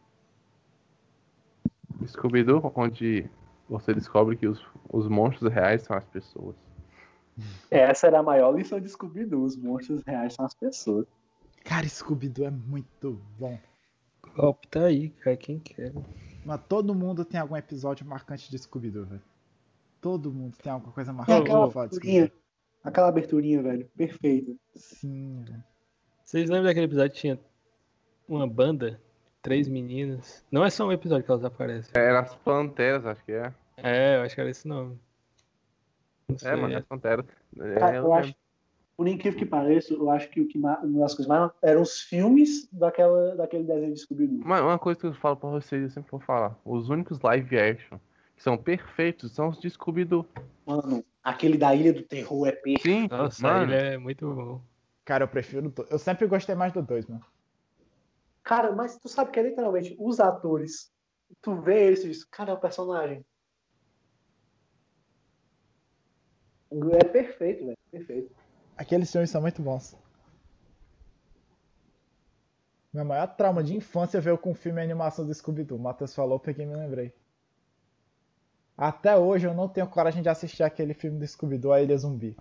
Scooby-Doo, 2.04 2.72
onde 2.74 3.30
você 3.68 3.94
descobre 3.94 4.36
que 4.36 4.46
os, 4.46 4.60
os 4.92 5.08
monstros 5.08 5.52
reais 5.52 5.82
são 5.82 5.96
as 5.96 6.04
pessoas. 6.04 6.56
Essa 7.70 8.08
era 8.08 8.18
a 8.18 8.22
maior 8.22 8.56
lição 8.56 8.80
de 8.80 8.88
Scooby-Doo. 8.88 9.44
Os 9.44 9.56
monstros 9.56 10.02
reais 10.04 10.34
são 10.34 10.44
as 10.44 10.54
pessoas. 10.54 11.06
Cara, 11.64 11.88
Scooby-Doo 11.88 12.46
é 12.46 12.50
muito 12.50 13.20
bom. 13.38 13.58
O 14.22 14.30
golpe 14.36 14.68
tá 14.68 14.86
aí, 14.86 15.10
cara. 15.10 15.36
Quem 15.36 15.60
quer? 15.60 15.92
Mas 16.44 16.60
todo 16.68 16.94
mundo 16.94 17.24
tem 17.24 17.40
algum 17.40 17.56
episódio 17.56 18.06
marcante 18.06 18.50
de 18.50 18.58
Scooby-Doo, 18.58 19.06
velho. 19.06 19.22
Todo 20.00 20.32
mundo 20.32 20.56
tem 20.62 20.70
alguma 20.70 20.92
coisa 20.92 21.10
É 21.10 21.14
marcante 21.14 21.42
aquela 21.42 21.62
pra 21.64 21.70
falar 21.70 21.86
de 21.86 21.94
Scooby-Doo. 21.96 22.30
aquela 22.82 23.08
aberturinha, 23.08 23.62
velho. 23.62 23.88
Perfeita. 23.96 24.52
Sim, 24.74 25.44
velho. 25.48 25.64
Vocês 26.24 26.48
lembram 26.50 26.64
daquele 26.66 26.86
episódio 26.86 27.12
que 27.12 27.20
tinha 27.20 27.40
uma 28.28 28.46
banda? 28.46 29.00
Três 29.42 29.68
meninas. 29.68 30.42
Não 30.50 30.64
é 30.64 30.70
só 30.70 30.86
um 30.86 30.92
episódio 30.92 31.24
que 31.24 31.30
elas 31.30 31.44
aparecem. 31.44 31.90
Era 31.94 32.20
as 32.20 32.34
Panteras, 32.34 33.04
acho 33.04 33.22
que 33.24 33.32
é. 33.32 33.52
É, 33.76 34.16
eu 34.16 34.22
acho 34.22 34.34
que 34.34 34.40
era 34.40 34.50
esse 34.50 34.66
nome. 34.66 34.98
Não 36.28 36.38
sei. 36.38 36.50
É, 36.50 36.56
mano, 36.56 36.76
as 36.78 36.84
Panteras. 36.84 37.26
É, 37.58 37.90
eu 37.90 38.04
eu 38.04 38.14
acho, 38.14 38.34
por 38.96 39.08
incrível 39.08 39.38
que 39.38 39.44
pareça, 39.46 39.92
eu 39.92 40.08
acho 40.10 40.28
que 40.30 40.40
o 40.40 40.46
que 40.48 40.58
ma- 40.58 40.78
uma 40.80 41.00
das 41.00 41.14
coisas 41.14 41.26
mais 41.26 41.50
eram 41.62 41.82
os 41.82 42.00
filmes 42.00 42.68
daquela, 42.72 43.34
daquele 43.36 43.64
desenho 43.64 43.92
de 43.94 44.00
Scooby-Doo. 44.00 44.46
Mano, 44.46 44.68
uma 44.68 44.78
coisa 44.78 45.00
que 45.00 45.06
eu 45.06 45.14
falo 45.14 45.36
pra 45.36 45.50
vocês, 45.50 45.82
eu 45.82 45.90
sempre 45.90 46.10
vou 46.10 46.20
falar. 46.20 46.58
Os 46.64 46.88
únicos 46.88 47.18
live 47.20 47.58
action 47.58 47.98
que 48.36 48.42
são 48.42 48.56
perfeitos 48.56 49.32
são 49.32 49.48
os 49.48 49.60
de 49.60 49.68
Scooby-Doo. 49.70 50.26
Mano, 50.66 51.04
aquele 51.22 51.58
da 51.58 51.74
Ilha 51.74 51.92
do 51.92 52.02
Terror 52.02 52.46
é 52.48 52.52
perfeito. 52.52 52.82
Sim, 52.82 53.08
Nossa, 53.10 53.42
mano. 53.42 53.72
ele 53.72 53.74
é 53.94 53.98
muito 53.98 54.32
bom. 54.32 54.60
Cara, 55.04 55.24
eu 55.24 55.28
prefiro. 55.28 55.70
do- 55.70 55.86
Eu 55.90 55.98
sempre 55.98 56.26
gostei 56.26 56.54
mais 56.54 56.72
do 56.72 56.80
2, 56.82 57.06
mano. 57.06 57.24
Cara, 58.42 58.72
mas 58.72 58.96
tu 58.98 59.08
sabe 59.08 59.30
que 59.30 59.40
é 59.40 59.42
literalmente 59.42 59.96
os 59.98 60.20
atores. 60.20 60.90
Tu 61.42 61.54
vê 61.60 61.86
eles 61.86 62.04
e 62.04 62.08
diz, 62.08 62.24
cara, 62.24 62.50
é 62.52 62.54
o 62.54 62.58
personagem. 62.60 63.24
É 67.00 67.04
perfeito, 67.04 67.64
velho. 67.66 67.78
Perfeito. 67.90 68.34
Aqueles 68.76 69.10
filmes 69.10 69.30
são 69.30 69.40
muito 69.40 69.62
bons. 69.62 69.96
Meu 72.92 73.04
maior 73.04 73.26
trauma 73.26 73.62
de 73.62 73.74
infância 73.76 74.20
veio 74.20 74.38
com 74.38 74.52
o 74.52 74.54
filme 74.54 74.80
e 74.80 74.84
animação 74.84 75.26
do 75.26 75.34
Scooby-Doo. 75.34 75.78
Matheus 75.78 76.14
falou, 76.14 76.38
peguei 76.38 76.64
e 76.64 76.68
me 76.68 76.76
lembrei. 76.76 77.12
Até 78.76 79.16
hoje 79.16 79.46
eu 79.46 79.54
não 79.54 79.68
tenho 79.68 79.86
coragem 79.88 80.22
de 80.22 80.28
assistir 80.28 80.62
aquele 80.62 80.94
filme 80.94 81.18
do 81.18 81.26
Scooby-Doo, 81.26 81.72
A 81.72 81.82
Ilha 81.82 81.96
Zumbi. 81.96 82.36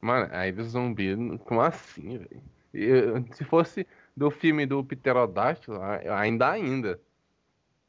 Mano, 0.00 0.28
aí 0.32 0.52
do 0.52 0.62
zumbi, 0.64 1.16
como 1.44 1.60
assim, 1.62 2.18
velho? 2.18 3.26
Se 3.34 3.44
fosse 3.44 3.86
do 4.16 4.30
filme 4.30 4.66
do 4.66 4.84
Pterodáctilo, 4.84 5.80
a- 5.80 6.20
ainda 6.20 6.50
ainda. 6.50 7.00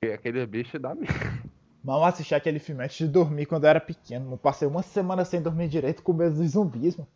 Aquele 0.01 0.45
bicho 0.45 0.79
dá 0.79 0.95
medo. 0.95 1.13
Mal 1.87 2.03
assisti 2.03 2.35
aquele 2.35 2.59
filme 2.59 2.83
antes 2.83 2.97
de 2.97 3.07
dormir 3.07 3.45
quando 3.45 3.63
eu 3.63 3.69
era 3.69 3.79
pequeno. 3.79 4.33
Eu 4.33 4.37
passei 4.37 4.67
uma 4.67 4.83
semana 4.83 5.23
sem 5.23 5.41
dormir 5.41 5.69
direito 5.69 6.03
com 6.03 6.11
medo 6.11 6.35
dos 6.35 6.51
zumbis, 6.51 6.97
mano. 6.97 7.09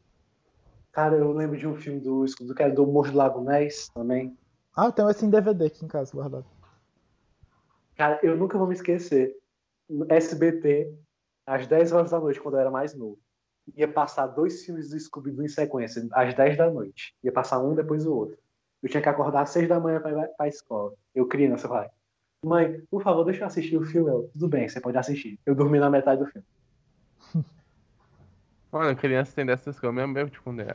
Cara, 0.93 1.17
eu 1.17 1.29
lembro 1.33 1.57
de 1.57 1.67
um 1.67 1.75
filme 1.75 1.99
do 1.99 2.25
que 2.55 2.63
era 2.63 2.73
do 2.73 2.87
Monstro 2.87 3.11
do 3.11 3.17
Lago 3.17 3.41
Ness 3.41 3.89
também. 3.89 4.33
Ah, 4.73 4.85
eu 4.85 4.93
tenho 4.93 5.09
esse 5.09 5.25
em 5.25 5.29
DVD 5.29 5.65
aqui 5.65 5.83
em 5.83 5.89
casa 5.89 6.13
guardado. 6.13 6.45
Cara, 7.97 8.17
eu 8.23 8.37
nunca 8.37 8.57
vou 8.57 8.65
me 8.65 8.73
esquecer. 8.73 9.35
No 9.89 10.05
SBT, 10.09 10.89
às 11.45 11.67
10 11.67 11.91
horas 11.91 12.11
da 12.11 12.21
noite, 12.21 12.39
quando 12.39 12.55
eu 12.55 12.61
era 12.61 12.71
mais 12.71 12.95
novo. 12.95 13.19
Ia 13.75 13.91
passar 13.91 14.27
dois 14.27 14.63
filmes 14.63 14.89
do 14.89 14.97
Scooby-Doo 14.97 15.43
em 15.43 15.49
sequência, 15.49 16.07
às 16.13 16.33
10 16.33 16.57
da 16.57 16.71
noite. 16.71 17.13
Ia 17.21 17.33
passar 17.33 17.59
um 17.59 17.75
depois 17.75 18.05
o 18.05 18.15
outro. 18.15 18.37
Eu 18.81 18.87
tinha 18.87 19.03
que 19.03 19.09
acordar 19.09 19.41
às 19.41 19.49
6 19.49 19.67
da 19.67 19.81
manhã 19.81 19.99
pra 19.99 20.11
ir 20.11 20.29
pra 20.37 20.47
escola. 20.47 20.93
Eu 21.13 21.27
criança, 21.27 21.67
vai. 21.67 21.89
Mãe, 22.43 22.81
por 22.89 23.01
favor, 23.03 23.23
deixa 23.25 23.41
eu 23.43 23.47
assistir 23.47 23.77
o 23.77 23.83
filme. 23.85 24.09
Eu, 24.11 24.29
Tudo 24.33 24.47
bem, 24.49 24.67
você 24.67 24.79
pode 24.81 24.97
assistir. 24.97 25.39
Eu 25.45 25.55
dormi 25.55 25.79
na 25.79 25.89
metade 25.89 26.23
do 26.23 26.27
filme. 26.31 26.45
Mano, 28.71 28.95
criança 28.95 29.35
tem 29.35 29.45
dessas 29.45 29.79
coisas 29.79 29.95
mesmo, 29.95 30.13
mesmo 30.13 30.29
tipo, 30.29 30.51
né? 30.51 30.65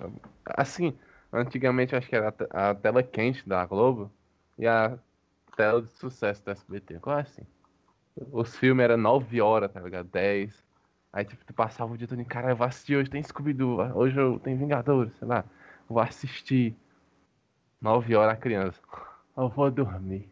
Assim, 0.44 0.98
antigamente 1.32 1.92
eu 1.94 1.98
acho 1.98 2.08
que 2.08 2.16
era 2.16 2.28
a 2.28 2.32
te- 2.32 2.46
a 2.50 2.74
tela 2.74 3.02
quente 3.02 3.48
da 3.48 3.64
Globo 3.64 4.12
e 4.58 4.66
a 4.66 4.98
tela 5.56 5.82
de 5.82 5.90
sucesso 5.92 6.44
da 6.44 6.52
SBT. 6.52 6.98
Qual 7.00 7.18
é 7.18 7.22
assim? 7.22 7.42
Os 8.32 8.56
filmes 8.56 8.84
eram 8.84 8.96
9 8.98 9.40
horas, 9.40 9.72
tá 9.72 9.80
ligado? 9.80 10.08
10. 10.10 10.64
Aí 11.12 11.24
tipo, 11.24 11.44
tu 11.44 11.54
passava 11.54 11.92
o 11.94 11.98
dia 11.98 12.08
todo 12.08 12.20
em 12.20 12.24
cara, 12.24 12.50
eu 12.52 12.56
vou 12.56 12.66
assistir 12.66 12.96
hoje, 12.96 13.10
tem 13.10 13.22
Scooby-Doo, 13.22 13.80
hoje 13.96 14.18
eu 14.20 14.38
tenho 14.40 14.58
Vingadores, 14.58 15.14
sei 15.18 15.28
lá. 15.28 15.44
Vou 15.88 16.00
assistir. 16.00 16.76
9 17.80 18.14
horas 18.16 18.34
a 18.34 18.36
criança. 18.36 18.80
Eu 19.36 19.48
vou 19.50 19.70
dormir. 19.70 20.30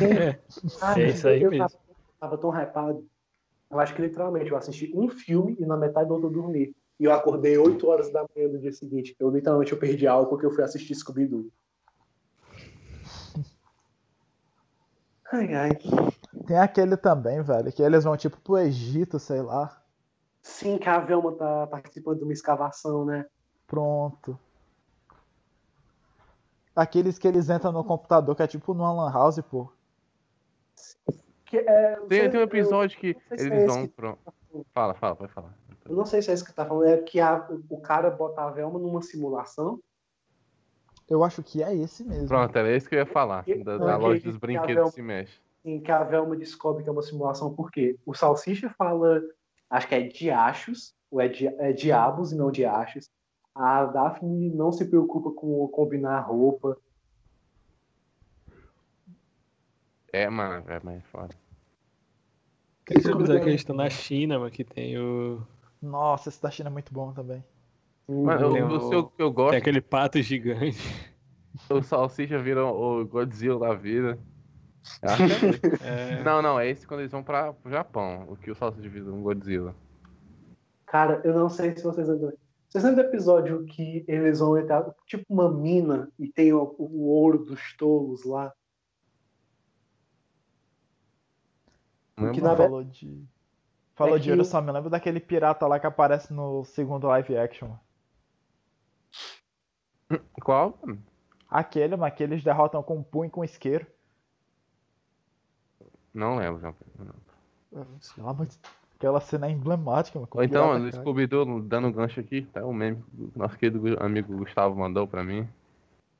É, 0.00 0.40
Ah, 0.80 1.00
É 1.00 1.10
isso 1.10 1.28
aí 1.28 1.42
eu 1.42 1.50
mesmo. 1.50 1.68
Tava, 1.68 1.82
tava 2.20 2.38
tão 2.38 2.50
hypado. 2.50 3.06
Eu 3.70 3.78
acho 3.78 3.94
que 3.94 4.00
literalmente 4.02 4.50
eu 4.50 4.56
assisti 4.56 4.90
um 4.94 5.08
filme 5.08 5.56
e 5.58 5.66
na 5.66 5.76
metade 5.76 6.08
do 6.08 6.14
outro 6.14 6.28
eu 6.28 6.32
dormi. 6.32 6.74
E 6.98 7.04
eu 7.04 7.12
acordei 7.12 7.56
8 7.58 7.86
horas 7.86 8.10
da 8.10 8.24
manhã 8.34 8.48
do 8.48 8.58
dia 8.58 8.72
seguinte. 8.72 9.14
Eu 9.20 9.30
literalmente 9.30 9.72
eu 9.72 9.78
perdi 9.78 10.06
algo 10.06 10.28
porque 10.30 10.46
eu 10.46 10.50
fui 10.50 10.64
assistir 10.64 10.94
Scooby-Doo. 10.94 11.48
Ai, 15.30 15.54
ai. 15.54 15.70
Tem 16.46 16.58
aquele 16.58 16.96
também, 16.96 17.42
velho, 17.42 17.70
que 17.70 17.82
eles 17.82 18.04
vão 18.04 18.16
tipo 18.16 18.40
pro 18.40 18.58
Egito, 18.58 19.18
sei 19.18 19.42
lá. 19.42 19.82
Sim, 20.42 20.78
que 20.78 20.88
a 20.88 20.98
Velma 20.98 21.36
tá 21.36 21.66
participando 21.66 22.18
de 22.18 22.24
uma 22.24 22.32
escavação, 22.32 23.04
né? 23.04 23.26
Pronto. 23.66 24.38
Aqueles 26.78 27.18
que 27.18 27.26
eles 27.26 27.50
entram 27.50 27.72
no 27.72 27.82
computador, 27.82 28.36
que 28.36 28.42
é 28.42 28.46
tipo 28.46 28.72
numa 28.72 28.92
lan 28.92 29.12
house, 29.12 29.40
pô. 29.40 29.68
Que 31.44 31.56
é, 31.58 31.96
Tem, 32.08 32.20
sei- 32.20 32.28
tem 32.28 32.38
um 32.40 32.42
episódio 32.44 32.96
que 32.98 33.16
sei 33.28 33.38
se 33.38 33.46
eles 33.46 33.62
é 33.64 33.66
vão 33.66 33.78
esse 33.80 33.88
pro. 33.88 34.18
Fala, 34.72 34.94
fala, 34.94 35.16
pode 35.16 35.32
falar. 35.32 35.52
Eu 35.88 35.96
não 35.96 36.04
sei 36.06 36.22
se 36.22 36.30
é 36.30 36.34
isso 36.34 36.44
que 36.44 36.52
tá 36.52 36.64
falando, 36.64 36.86
é 36.86 36.98
que 36.98 37.18
a- 37.18 37.48
o 37.68 37.80
cara 37.80 38.10
bota 38.10 38.42
a 38.42 38.50
Velma 38.50 38.78
numa 38.78 39.02
simulação. 39.02 39.80
Eu 41.10 41.24
acho 41.24 41.42
que 41.42 41.62
é 41.64 41.74
esse 41.74 42.04
mesmo. 42.04 42.28
Pronto, 42.28 42.54
era 42.56 42.76
isso 42.76 42.88
que 42.88 42.94
eu 42.94 43.00
ia 43.00 43.06
falar. 43.06 43.44
Da, 43.64 43.78
da 43.78 43.96
Ok, 43.96 44.06
loja 44.06 44.20
dos 44.22 44.34
que 44.34 44.40
brinquedos 44.40 44.76
Abel- 44.82 44.90
se 44.92 45.02
mexe. 45.02 45.40
em 45.64 45.80
que 45.80 45.90
a 45.90 46.04
Velma 46.04 46.36
descobre 46.36 46.84
que 46.84 46.88
é 46.88 46.92
uma 46.92 47.02
simulação, 47.02 47.52
porque 47.54 47.98
o 48.06 48.14
Salsicha 48.14 48.70
fala, 48.78 49.20
acho 49.68 49.88
que 49.88 49.94
é 49.96 50.02
diachos, 50.06 50.94
ou 51.10 51.20
é, 51.20 51.26
di, 51.26 51.46
é 51.48 51.72
diabos 51.72 52.30
e 52.30 52.36
não 52.36 52.52
diachos. 52.52 53.08
A 53.60 53.84
Daphne 53.86 54.50
não 54.50 54.70
se 54.70 54.84
preocupa 54.84 55.32
com 55.32 55.66
combinar 55.68 56.20
roupa. 56.20 56.76
É, 60.12 60.30
mano, 60.30 60.64
é 60.70 60.80
mais 60.80 61.04
foda. 61.06 61.34
Tem 62.86 62.96
aquele 62.98 63.14
episódio 63.14 63.42
que 63.42 63.48
eles 63.48 63.60
estão 63.60 63.74
na 63.76 63.90
China, 63.90 64.38
mano, 64.38 64.50
que 64.50 64.62
tem 64.64 64.96
o. 64.98 65.42
Nossa, 65.82 66.28
esse 66.28 66.40
da 66.40 66.50
China 66.50 66.68
é 66.70 66.72
muito 66.72 66.92
bom 66.94 67.12
também. 67.12 67.44
Mano, 68.08 68.52
Tem 68.52 68.60
eu, 68.62 68.68
o- 68.68 68.76
o 68.76 68.80
seu 68.88 69.06
que 69.08 69.20
eu 69.22 69.30
gosto, 69.32 69.50
Tem 69.50 69.58
aquele 69.58 69.80
pato 69.80 70.22
gigante. 70.22 70.78
o 71.68 71.82
Salsicha 71.82 72.38
vira 72.38 72.64
o 72.64 73.04
Godzilla 73.04 73.58
da 73.58 73.74
vida. 73.74 74.18
Que 75.00 75.04
é- 75.84 76.20
É, 76.20 76.22
Não, 76.22 76.40
não, 76.40 76.58
é 76.58 76.68
esse 76.70 76.86
quando 76.86 77.00
eles 77.00 77.12
vão 77.12 77.22
pra, 77.24 77.52
pro 77.52 77.70
Japão. 77.70 78.24
O 78.28 78.36
que 78.36 78.50
o 78.50 78.54
Salsicha 78.54 78.88
vira 78.88 79.12
um 79.12 79.22
Godzilla. 79.22 79.74
Cara, 80.86 81.20
eu 81.24 81.34
não 81.34 81.50
sei 81.50 81.76
se 81.76 81.82
vocês. 81.82 82.08
Vocês 82.68 82.84
lembram 82.84 83.02
do 83.04 83.08
episódio 83.08 83.64
que 83.64 84.04
eles 84.06 84.40
vão 84.40 84.58
entrar, 84.58 84.94
tipo 85.06 85.24
uma 85.32 85.50
mina, 85.50 86.12
e 86.18 86.28
tem 86.30 86.52
o, 86.52 86.74
o 86.78 87.06
ouro 87.06 87.44
dos 87.44 87.74
tolos 87.76 88.24
lá? 88.24 88.52
Não 92.16 92.32
Que 92.32 92.40
lembro. 92.40 92.44
na 92.48 92.54
ve- 92.54 92.62
Falou 92.64 92.84
de. 92.84 93.24
Falou 93.94 94.16
É 94.16 94.18
de 94.18 94.24
que 94.24 94.30
ouro, 94.32 94.44
só 94.44 94.60
me 94.60 94.70
lembro 94.70 94.90
daquele 94.90 95.18
pirata 95.20 95.66
lá 95.66 95.80
que 95.80 95.86
aparece 95.86 96.32
no 96.32 96.64
segundo 96.64 97.06
live 97.06 97.36
action. 97.36 97.74
Qual? 100.42 100.78
Aquele, 101.48 101.96
mas 101.96 102.14
que 102.14 102.22
eles 102.22 102.42
derrotam 102.44 102.82
com 102.82 102.96
um 102.98 103.02
punho 103.02 103.28
e 103.28 103.30
com 103.30 103.44
isqueiro. 103.44 103.86
Não 106.12 106.36
lembro, 106.36 106.60
João 106.60 106.74
não. 106.98 107.84
Pelo 108.14 108.28
amor 108.28 108.46
de- 108.46 108.58
Aquela 108.98 109.20
cena 109.20 109.46
é 109.46 109.50
emblemática, 109.50 110.18
mano. 110.18 110.28
Ou 110.32 110.42
então, 110.42 110.62
pirata 110.66 110.78
mano, 110.80 110.88
o. 110.88 110.92
Scooby-Doo 110.92 111.62
dando 111.62 111.92
gancho 111.92 112.18
aqui, 112.20 112.42
tá 112.52 112.64
o 112.66 112.72
meme 112.72 112.96
que 112.96 113.22
o 113.22 113.32
nosso 113.36 113.56
querido 113.56 113.96
amigo 114.02 114.36
Gustavo 114.36 114.74
mandou 114.76 115.06
pra 115.06 115.22
mim. 115.22 115.48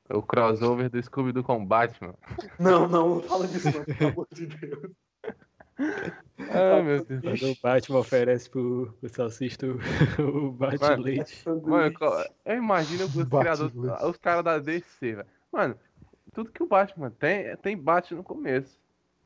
É 0.07 0.15
O 0.15 0.21
crossover 0.21 0.89
do 0.89 1.01
Scooby-Doo 1.03 1.43
com 1.43 1.63
Batman. 1.65 2.15
Não, 2.57 2.87
não, 2.87 3.15
não 3.15 3.21
fala 3.21 3.47
disso, 3.47 3.67
não, 3.77 3.83
pelo 3.85 4.09
amor 4.11 4.27
de 4.33 4.47
Deus. 4.47 4.91
Ai, 6.49 6.81
meu 6.81 7.03
Deus. 7.05 7.21
quando 7.21 7.51
o 7.51 7.57
Batman 7.61 7.99
oferece 7.99 8.49
pro, 8.49 8.93
pro 8.99 9.09
Salsicha 9.09 9.57
o, 9.65 9.77
o 10.47 10.51
bate-leite. 10.51 11.43
Mano, 11.63 11.93
qual- 11.93 12.25
eu 12.45 12.55
imagino 12.57 13.05
os 13.05 13.13
criadores, 13.13 13.73
os 13.75 14.17
caras 14.17 14.43
da 14.43 14.57
DC, 14.57 15.15
velho. 15.15 15.27
Mano, 15.51 15.75
tudo 16.33 16.51
que 16.51 16.63
o 16.63 16.67
Batman 16.67 17.11
tem, 17.11 17.55
tem 17.57 17.77
bate 17.77 18.15
no 18.15 18.23
começo. 18.23 18.79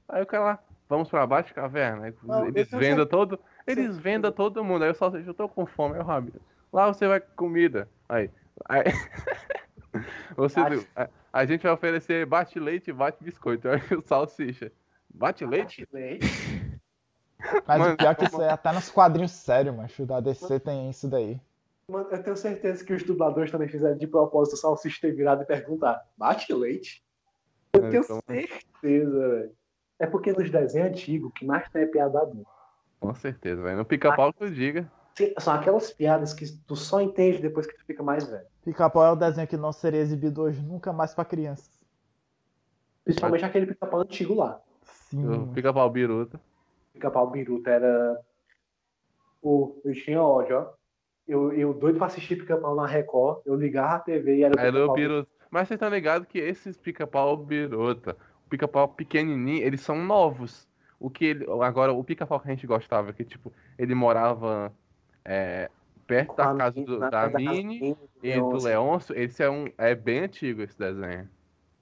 Aí 0.09 0.21
o 0.21 0.25
cara 0.25 0.43
lá, 0.43 0.59
vamos 0.89 1.09
pra 1.09 1.25
Bate 1.25 1.53
Caverna. 1.53 2.13
Não, 2.23 2.47
eles 2.47 2.69
vendam 2.69 3.05
todo. 3.05 3.39
Eles 3.65 3.97
vendam 3.97 4.31
todo 4.31 4.63
mundo. 4.63 4.83
Aí 4.83 4.89
eu 4.89 4.95
só 4.95 5.09
eu 5.09 5.33
tô 5.33 5.47
com 5.47 5.65
fome, 5.65 5.97
eu 5.97 6.03
Rabino. 6.03 6.39
Lá 6.71 6.87
você 6.87 7.07
vai 7.07 7.19
com 7.19 7.35
comida. 7.35 7.87
Aí. 8.09 8.29
aí 8.67 8.83
você, 10.35 10.59
a, 10.95 11.09
a 11.31 11.45
gente 11.45 11.63
vai 11.63 11.71
oferecer 11.71 12.25
bate 12.25 12.59
leite 12.59 12.89
e 12.89 12.93
bate 12.93 13.23
biscoito. 13.23 13.67
Aí 13.69 13.81
o 13.97 14.01
salsicha. 14.05 14.71
Bate 15.13 15.45
leite? 15.45 15.87
Mas 17.67 17.79
Mano, 17.79 17.93
o 17.93 17.97
pior 17.97 18.11
é 18.11 18.15
que 18.15 18.23
isso 18.25 18.41
é 18.41 18.49
até 18.49 18.71
nos 18.71 18.89
quadrinhos 18.89 19.31
sérios, 19.31 19.75
macho. 19.75 20.05
Da 20.05 20.19
DC 20.19 20.59
tem 20.61 20.89
isso 20.89 21.07
daí. 21.09 21.39
Mano, 21.87 22.07
eu 22.09 22.23
tenho 22.23 22.37
certeza 22.37 22.83
que 22.85 22.93
os 22.93 23.03
dubladores 23.03 23.51
também 23.51 23.67
fizeram 23.67 23.97
de 23.97 24.07
propósito 24.07 24.53
o 24.53 24.57
Salsicha 24.57 25.01
ter 25.01 25.11
virado 25.11 25.43
e 25.43 25.45
perguntar: 25.45 26.07
bate 26.17 26.53
leite? 26.53 27.03
Eu 27.73 27.85
É, 27.85 27.89
tenho 27.89 28.03
então- 28.03 28.21
certeza, 28.25 29.29
velho. 29.29 29.51
É 29.99 30.07
porque 30.07 30.31
nos 30.31 30.49
desenhos 30.49 30.89
antigos, 30.89 31.29
o 31.29 31.33
que 31.33 31.45
mais 31.45 31.69
tem 31.69 31.83
é 31.83 31.85
piada 31.85 32.19
adulta. 32.19 32.49
Com 32.99 33.13
certeza, 33.13 33.61
velho. 33.61 33.77
No 33.77 33.85
pica-pau 33.85 34.31
que 34.33 34.43
eu 34.43 34.49
diga. 34.49 34.89
São 35.37 35.53
aquelas 35.53 35.91
piadas 35.91 36.33
que 36.33 36.45
tu 36.65 36.75
só 36.75 36.99
entende 36.99 37.39
depois 37.39 37.67
que 37.67 37.77
tu 37.77 37.85
fica 37.85 38.01
mais 38.01 38.27
velho. 38.27 38.45
Pica-pau 38.63 39.05
é 39.05 39.11
o 39.11 39.15
desenho 39.15 39.47
que 39.47 39.57
não 39.57 39.71
seria 39.71 39.99
exibido 39.99 40.41
hoje 40.41 40.61
nunca 40.61 40.91
mais 40.91 41.13
pra 41.13 41.25
crianças. 41.25 41.69
Principalmente 43.03 43.45
aquele 43.45 43.67
pica-pau 43.67 43.99
antigo 43.99 44.33
lá. 44.33 44.59
Sim. 44.83 45.27
O 45.27 45.47
pica-pau 45.47 45.89
biruta. 45.89 46.39
Pica-pau 46.93 47.29
biruta 47.29 47.69
era. 47.69 48.19
Pô, 49.41 49.79
eu 49.83 49.93
tinha 49.93 50.21
ódio, 50.21 50.57
ó. 50.57 50.73
Eu, 51.27 51.53
eu 51.53 51.73
doido 51.73 51.97
pra 51.97 52.07
assistir 52.07 52.37
pica-pau 52.37 52.75
na 52.75 52.87
Record, 52.87 53.41
eu 53.45 53.55
ligava 53.55 53.95
a 53.95 53.99
TV 53.99 54.37
e 54.37 54.43
era 54.43 54.59
Era 54.59 54.85
o 54.85 54.93
biruta. 54.93 55.29
Mas 55.51 55.67
vocês 55.67 55.77
estão 55.77 55.89
ligados 55.89 56.27
que 56.27 56.39
esses 56.39 56.75
pica-pau 56.77 57.37
biruta, 57.37 58.17
o 58.32 58.32
pica-pau 58.53 58.87
pequenininho, 58.87 59.65
eles 59.65 59.81
são 59.81 60.03
novos. 60.03 60.67
O 60.99 61.09
que 61.09 61.25
ele, 61.25 61.45
agora, 61.63 61.91
o 61.91 62.03
pica-pau 62.03 62.39
que 62.39 62.47
a 62.47 62.51
gente 62.51 62.67
gostava, 62.67 63.11
que 63.11 63.23
tipo, 63.25 63.51
ele 63.79 63.95
morava 63.95 64.71
é, 65.25 65.69
perto 66.05 66.35
da 66.35 66.53
casa 66.55 66.81
do- 66.81 66.99
da 66.99 67.09
casa 67.09 67.37
Mini 67.37 67.79
Mini, 67.79 67.97
e 68.21 68.35
do 68.39 68.63
Leôncio. 68.63 69.17
Esse 69.17 69.41
é, 69.43 69.49
um, 69.49 69.65
é 69.77 69.95
bem 69.95 70.19
antigo 70.19 70.61
esse 70.61 70.77
desenho. 70.77 71.27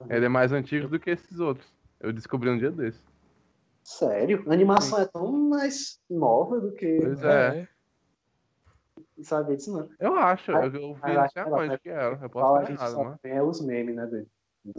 Ele 0.08 0.24
é 0.24 0.28
mais 0.28 0.50
antigo 0.52 0.88
do 0.88 0.98
que 0.98 1.10
esses 1.10 1.38
outros. 1.38 1.70
Eu 2.00 2.12
descobri 2.12 2.48
um 2.50 2.58
dia 2.58 2.70
desse. 2.70 3.00
Sério? 3.84 4.42
A 4.48 4.52
animação 4.52 4.98
é 5.00 5.06
tão 5.06 5.30
mais 5.30 6.00
nova 6.08 6.58
do 6.60 6.72
que. 6.72 6.98
Pois 7.00 7.22
é. 7.22 7.68
Sabe 9.22 9.56
disso, 9.56 9.72
não. 9.76 9.88
Eu 10.00 10.16
acho, 10.16 10.50
eu, 10.50 10.54
Mas- 10.56 10.74
eu 10.74 10.94
vi 10.94 11.00
mas 11.00 11.14
não 11.14 11.28
sei 11.28 11.42
aonde 11.42 11.68
vai- 11.68 11.78
que 11.78 11.88
era. 11.88 12.18
Eu 12.20 12.30
posso 12.30 12.54
a 12.56 12.60
estar 12.62 12.70
gente 12.72 12.80
errado, 12.80 12.92
só 12.92 13.04
mano. 13.04 13.18
tem 13.22 13.32
é 13.32 13.42
os 13.42 13.60
memes, 13.60 13.94
né, 13.94 14.06
dele? 14.06 14.26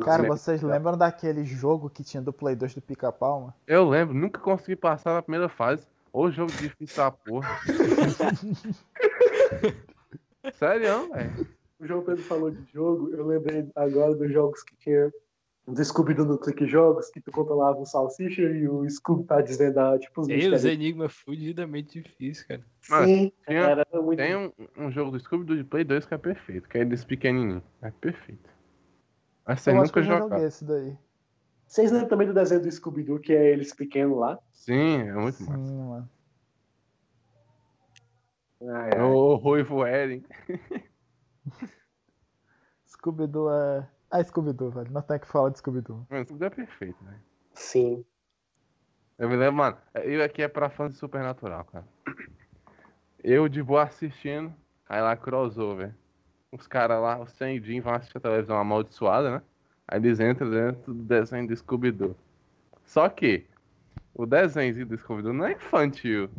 Cara, 0.03 0.27
vocês 0.27 0.61
lembram 0.61 0.97
daquele 0.97 1.43
jogo 1.43 1.89
que 1.89 2.03
tinha 2.03 2.22
do 2.23 2.31
Play 2.31 2.55
2 2.55 2.76
do 2.76 2.81
Pica-Pau, 2.81 3.41
mano? 3.41 3.53
Eu 3.68 3.88
lembro, 3.88 4.14
nunca 4.14 4.39
consegui 4.39 4.76
passar 4.76 5.14
na 5.14 5.22
primeira 5.22 5.49
fase. 5.49 5.85
Ô 6.11 6.30
jogo 6.31 6.51
difícil 6.51 6.95
da 6.95 7.11
porra. 7.11 7.49
Sério, 10.53 11.10
velho. 11.11 11.47
O 11.80 11.88
João 11.88 12.03
Pedro 12.03 12.23
falou 12.23 12.51
de 12.51 12.64
jogo, 12.72 13.10
eu 13.14 13.26
lembrei 13.26 13.68
agora 13.76 14.15
dos 14.15 14.31
jogos 14.31 14.64
que 14.64 14.76
tinha 14.77 15.11
do 15.68 15.84
Scooby-Doo 15.84 16.26
no 16.26 16.38
Clique 16.38 16.68
Jogos, 16.68 17.10
que 17.10 17.22
tu 17.22 17.31
controlava 17.31 17.80
o 17.80 17.85
Salsicha 17.85 18.41
e 18.41 18.68
o 18.68 18.88
Scooby 18.89 19.23
tá 19.26 19.41
dizendo, 19.41 19.80
ah, 19.80 19.97
tipo, 19.97 20.22
os 20.22 20.27
E 20.27 20.47
os 20.47 20.65
enigmas 20.65 21.14
fudidamente 21.14 22.01
difíceis, 22.01 22.43
cara. 22.43 22.61
Mano, 22.89 23.07
Sim, 23.07 23.31
tinha- 23.47 23.61
era 23.61 23.88
muito... 23.93 24.18
Tem 24.18 24.35
um, 24.35 24.51
um 24.77 24.91
jogo 24.91 25.11
do 25.11 25.19
Scooby-Doo 25.19 25.55
de 25.57 25.64
Play 25.64 25.84
2 25.85 26.05
que 26.05 26.14
é 26.14 26.18
perfeito, 26.18 26.68
que 26.68 26.77
é 26.77 26.85
desse 26.85 27.05
pequenininho. 27.05 27.64
É 27.81 27.91
perfeito. 27.91 28.49
Mas 29.45 29.61
você 29.61 29.72
eu 29.72 29.82
acho 29.82 29.91
que 29.91 30.02
nunca 30.02 30.20
joguei 30.20 30.45
esse 30.45 30.64
daí. 30.64 30.98
Vocês 31.68 31.91
lembram 31.91 32.10
também 32.10 32.28
do 32.28 32.34
desenho 32.34 32.61
do 32.61 32.72
Scooby-Doo, 32.72 33.20
que 33.20 33.34
é 33.34 33.52
eles 33.52 33.74
pequenos 33.74 34.18
lá? 34.18 34.40
Sim, 34.52 35.02
é 35.02 35.14
muito 35.14 35.38
Sim, 35.38 35.49
massa. 35.49 35.74
mano. 35.74 36.10
Ah, 38.61 38.90
é. 38.90 39.02
O 39.03 39.36
Ruivo 39.36 39.86
Eren. 39.86 40.24
Scooby-Doo 42.88 43.52
é. 43.52 43.90
Ah, 44.10 44.24
Scooby-Doo, 44.24 44.70
velho. 44.70 44.91
Não 44.91 45.02
tem 45.02 45.20
que 45.20 45.28
falar 45.28 45.49
de 45.49 45.57
Scooby-Doo. 45.57 46.06
Mano, 46.10 46.26
Scooby-Doo 46.26 46.48
é 46.48 46.49
perfeito, 46.49 47.03
velho. 47.03 47.20
Sim. 47.53 48.06
Eu 49.18 49.30
me 49.30 49.36
lembro, 49.36 49.56
mano, 49.56 49.78
eu 49.95 50.24
aqui 50.24 50.41
é 50.41 50.48
pra 50.48 50.70
fãs 50.70 50.94
de 50.94 50.98
Supernatural, 50.99 51.65
cara. 51.65 51.86
Eu 53.24 53.48
de 53.48 53.61
boa 53.64 53.84
assistindo, 53.84 54.53
aí 54.88 55.02
lá 55.02 55.15
crossover. 55.15 55.94
Os 56.53 56.67
caras 56.67 57.01
lá, 57.01 57.19
o 57.19 57.25
Sam 57.25 57.53
e 57.53 57.59
o 57.59 57.63
Jim 57.63 57.81
vão 57.81 57.93
assistir 57.93 58.17
a 58.17 58.21
televisão 58.21 58.57
amaldiçoada, 58.57 59.31
né? 59.31 59.41
Aí 59.88 59.99
eles 59.99 60.19
entram 60.19 60.49
dentro 60.49 60.93
do 60.93 61.03
desenho 61.03 61.47
do 61.47 61.55
Scooby-Doo. 61.55 62.15
Só 62.85 63.09
que 63.09 63.45
o 64.13 64.25
desenho 64.25 64.85
do 64.85 64.97
Scooby-Doo 64.97 65.34
não 65.34 65.45
é 65.45 65.53
infantil. 65.53 66.30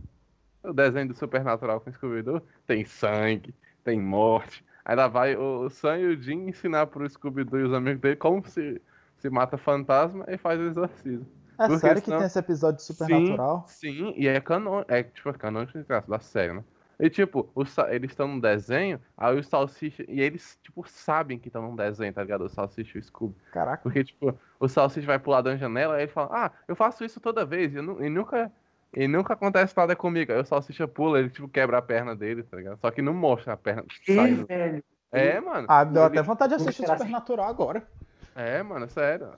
O 0.62 0.72
desenho 0.72 1.08
do 1.08 1.14
Supernatural 1.14 1.80
com 1.80 1.90
o 1.90 1.92
Scooby-Doo 1.92 2.40
tem 2.66 2.84
sangue, 2.84 3.52
tem 3.82 4.00
morte. 4.00 4.64
Aí 4.84 4.94
lá 4.94 5.08
vai 5.08 5.36
o 5.36 5.68
Sam 5.68 5.98
e 5.98 6.06
o 6.06 6.22
Jim 6.22 6.48
ensinar 6.48 6.86
pro 6.86 7.08
Scooby-Doo 7.08 7.60
e 7.60 7.64
os 7.64 7.72
amigos 7.72 8.00
dele 8.00 8.16
como 8.16 8.46
se, 8.46 8.80
se 9.18 9.28
mata 9.28 9.58
fantasma 9.58 10.24
e 10.28 10.38
faz 10.38 10.60
o 10.60 10.64
exorcismo. 10.64 11.26
É 11.58 11.66
Porque 11.66 11.78
sério 11.80 12.00
que 12.00 12.06
senão- 12.06 12.18
tem 12.18 12.26
esse 12.26 12.38
episódio 12.38 12.76
de 12.78 12.82
Supernatural? 12.84 13.64
Sim, 13.66 13.92
sim, 13.92 14.14
e 14.16 14.26
é 14.28 14.40
canônico, 14.40 14.92
é 14.92 15.02
tipo, 15.02 15.28
é 15.28 15.32
canônico 15.32 15.78
da 16.08 16.18
série, 16.20 16.52
né? 16.52 16.64
E 16.98 17.10
tipo, 17.10 17.50
o 17.54 17.64
Sa- 17.64 17.92
eles 17.94 18.10
estão 18.10 18.28
num 18.28 18.38
desenho, 18.40 19.00
aí 19.16 19.38
o 19.38 19.42
Salsicha, 19.42 20.04
e 20.08 20.20
eles, 20.20 20.58
tipo, 20.62 20.84
sabem 20.88 21.38
que 21.38 21.48
estão 21.48 21.62
num 21.62 21.74
desenho, 21.76 22.12
tá 22.12 22.22
ligado? 22.22 22.44
O 22.44 22.48
Salsicha 22.48 22.96
e 22.96 23.00
o 23.00 23.02
Scooby. 23.04 23.34
Caraca. 23.52 23.82
Porque, 23.82 24.04
tipo, 24.04 24.38
o 24.60 24.68
Salsicha 24.68 25.06
vai 25.06 25.18
pular 25.18 25.40
da 25.42 25.56
janela, 25.56 25.96
aí 25.96 26.02
ele 26.02 26.12
fala, 26.12 26.28
ah, 26.46 26.50
eu 26.68 26.76
faço 26.76 27.04
isso 27.04 27.20
toda 27.20 27.44
vez, 27.44 27.72
e, 27.74 27.76
eu 27.76 28.02
e 28.04 28.08
nunca, 28.08 28.50
e 28.96 29.08
nunca 29.08 29.34
acontece 29.34 29.76
nada 29.76 29.96
comigo. 29.96 30.32
Aí 30.32 30.38
o 30.40 30.44
Salsicha 30.44 30.86
pula, 30.86 31.18
ele, 31.18 31.30
tipo, 31.30 31.48
quebra 31.48 31.78
a 31.78 31.82
perna 31.82 32.14
dele, 32.14 32.42
tá 32.44 32.56
ligado? 32.56 32.78
Só 32.80 32.90
que 32.90 33.02
não 33.02 33.12
mostra 33.14 33.54
a 33.54 33.56
perna 33.56 33.82
Que, 34.04 34.14
saindo. 34.14 34.46
velho? 34.46 34.82
É, 35.10 35.40
mano. 35.40 35.66
Ah, 35.68 35.84
deu 35.84 36.02
Ele- 36.02 36.18
até 36.18 36.22
vontade 36.22 36.50
de 36.56 36.62
assistir 36.62 36.84
assim? 36.84 36.92
Supernatural 36.98 37.48
agora. 37.48 37.86
É, 38.34 38.62
mano, 38.62 38.88
sério. 38.88 39.30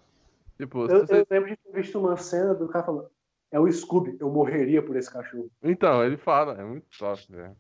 Tipo, 0.56 0.90
Eu, 0.90 1.06
você... 1.06 1.20
eu 1.20 1.26
lembro 1.30 1.50
de 1.50 1.56
ter 1.56 1.72
visto 1.72 1.98
uma 1.98 2.16
cena 2.16 2.54
do 2.54 2.66
cara 2.68 2.84
falando, 2.86 3.10
É 3.56 3.58
o 3.58 3.72
Scooby, 3.72 4.18
eu 4.20 4.28
morreria 4.30 4.82
por 4.82 4.94
esse 4.96 5.10
cachorro. 5.10 5.50
Então, 5.62 6.04
ele 6.04 6.18
fala, 6.18 6.60
é 6.60 6.62
muito 6.62 6.86
top, 6.98 7.26
velho. 7.30 7.56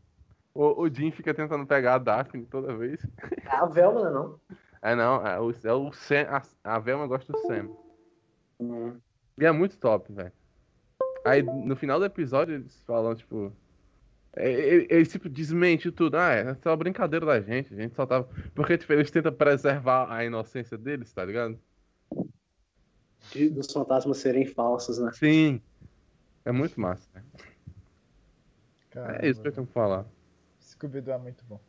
O, 0.52 0.82
o 0.82 0.94
Jim 0.94 1.10
fica 1.10 1.32
tentando 1.32 1.66
pegar 1.66 1.94
a 1.94 1.98
Daphne 1.98 2.44
toda 2.44 2.76
vez. 2.76 3.00
É 3.46 3.56
a 3.56 3.64
Velma, 3.64 4.04
né, 4.04 4.10
não? 4.10 4.38
É 4.82 4.94
não, 4.94 5.26
é 5.26 5.40
o, 5.40 5.50
é 5.64 5.72
o 5.72 5.90
Sam, 5.92 6.26
a, 6.28 6.74
a 6.74 6.78
Velma 6.78 7.06
gosta 7.06 7.32
do 7.32 7.38
Sam. 7.46 7.70
Hum. 8.60 8.98
E 9.38 9.46
é 9.46 9.50
muito 9.50 9.78
top, 9.78 10.12
velho. 10.12 10.32
Aí 11.24 11.42
no 11.42 11.74
final 11.74 11.98
do 11.98 12.04
episódio 12.04 12.54
eles 12.56 12.78
falam, 12.86 13.14
tipo. 13.14 13.50
é- 14.34 14.50
é- 14.52 14.86
Eles 14.90 15.10
tipo 15.10 15.30
desmente 15.30 15.90
tudo. 15.90 16.16
Ah, 16.18 16.30
é 16.34 16.54
só 16.56 16.76
brincadeira 16.76 17.24
da 17.24 17.40
gente. 17.40 17.72
A 17.72 17.76
gente 17.78 17.94
só 17.96 18.04
tava. 18.04 18.28
Porque 18.54 18.76
tipo, 18.76 18.92
eles 18.92 19.10
tentam 19.10 19.32
preservar 19.32 20.12
a 20.12 20.22
inocência 20.26 20.76
deles, 20.76 21.10
tá 21.10 21.24
ligado? 21.24 21.58
De- 23.32 23.50
Dos 23.50 23.72
fantasmas 23.72 24.18
serem 24.18 24.46
falsos, 24.46 24.98
né? 24.98 25.10
Sim. 25.14 25.60
É 26.46 26.52
muito 26.52 26.80
massa. 26.80 27.08
né? 27.12 27.22
Caramba, 28.90 29.18
É 29.20 29.28
isso 29.28 29.42
que 29.42 29.48
eu 29.48 29.52
tenho 29.52 29.66
que 29.66 29.72
falar. 29.72 30.06
Scooby-Doo 30.60 31.12
é 31.12 31.18
muito 31.18 31.44
bom. 31.44 31.60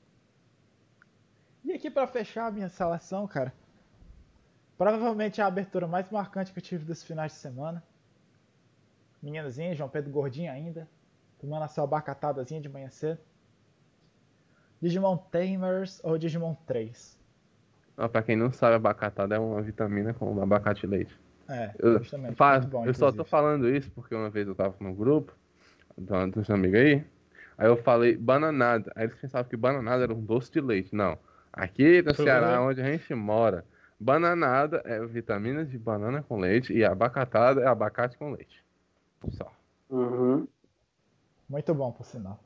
E 1.65 1.73
aqui 1.73 1.89
pra 1.89 2.05
fechar 2.07 2.45
a 2.45 2.51
minha 2.51 2.69
seleção, 2.69 3.27
cara. 3.27 3.51
Provavelmente 4.77 5.41
a 5.41 5.47
abertura 5.47 5.87
mais 5.87 6.09
marcante 6.11 6.53
que 6.53 6.59
eu 6.59 6.63
tive 6.63 6.85
dos 6.85 7.03
finais 7.03 7.31
de 7.33 7.39
semana. 7.39 7.83
Meninazinha, 9.21 9.73
João 9.73 9.89
Pedro 9.89 10.11
gordinho 10.11 10.51
ainda. 10.51 10.87
Tomando 11.39 11.63
a 11.63 11.67
sua 11.67 11.83
abacatadazinha 11.83 12.61
de 12.61 12.69
manhã 12.69 12.89
cedo. 12.89 13.19
Digimon 14.79 15.17
Tamers 15.17 15.99
ou 16.03 16.17
Digimon 16.19 16.53
3? 16.67 17.17
Ó, 17.97 18.07
pra 18.07 18.21
quem 18.21 18.35
não 18.35 18.51
sabe, 18.51 18.75
abacatada 18.75 19.35
é 19.35 19.39
uma 19.39 19.59
vitamina 19.61 20.13
com 20.13 20.39
abacate 20.39 20.85
e 20.85 20.89
leite. 20.89 21.19
É, 21.49 21.73
Eu, 21.79 21.99
bom, 22.69 22.85
eu 22.85 22.93
só 22.93 23.11
tô 23.11 23.23
falando 23.23 23.69
isso 23.69 23.89
porque 23.91 24.13
uma 24.13 24.29
vez 24.29 24.47
eu 24.47 24.55
tava 24.55 24.75
no 24.79 24.93
grupo 24.93 25.33
do- 25.97 26.27
dos 26.31 26.49
amigos 26.49 26.79
aí. 26.79 27.03
Aí 27.57 27.67
eu 27.67 27.77
falei 27.77 28.15
bananada. 28.15 28.91
Aí 28.95 29.05
eles 29.05 29.15
pensavam 29.19 29.49
que 29.49 29.57
bananada 29.57 30.03
era 30.03 30.13
um 30.13 30.21
doce 30.23 30.51
de 30.51 30.61
leite. 30.61 30.93
Não. 30.93 31.17
Aqui 31.51 32.01
no 32.01 32.13
Ceará, 32.13 32.61
onde 32.61 32.81
a 32.81 32.85
gente 32.85 33.13
mora, 33.15 33.65
bananada 33.99 34.81
é 34.85 35.03
vitamina 35.05 35.65
de 35.65 35.77
banana 35.77 36.21
com 36.21 36.37
leite 36.37 36.73
e 36.73 36.83
abacatada 36.85 37.61
é 37.61 37.67
abacate 37.67 38.17
com 38.17 38.31
leite. 38.31 38.63
Só. 39.31 39.51
Uhum. 39.89 40.47
Muito 41.49 41.73
bom, 41.73 41.91
por 41.91 42.05
sinal. 42.05 42.39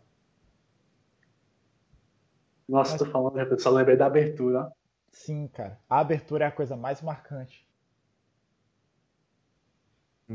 Nossa, 2.69 2.97
tô 2.97 3.05
falando, 3.05 3.37
eu 3.37 3.59
só 3.59 3.69
lembrei 3.69 3.97
da 3.97 4.05
abertura. 4.05 4.71
Sim, 5.11 5.47
cara. 5.49 5.77
A 5.89 5.99
abertura 5.99 6.45
é 6.45 6.47
a 6.47 6.51
coisa 6.51 6.77
mais 6.77 7.01
marcante. 7.01 7.67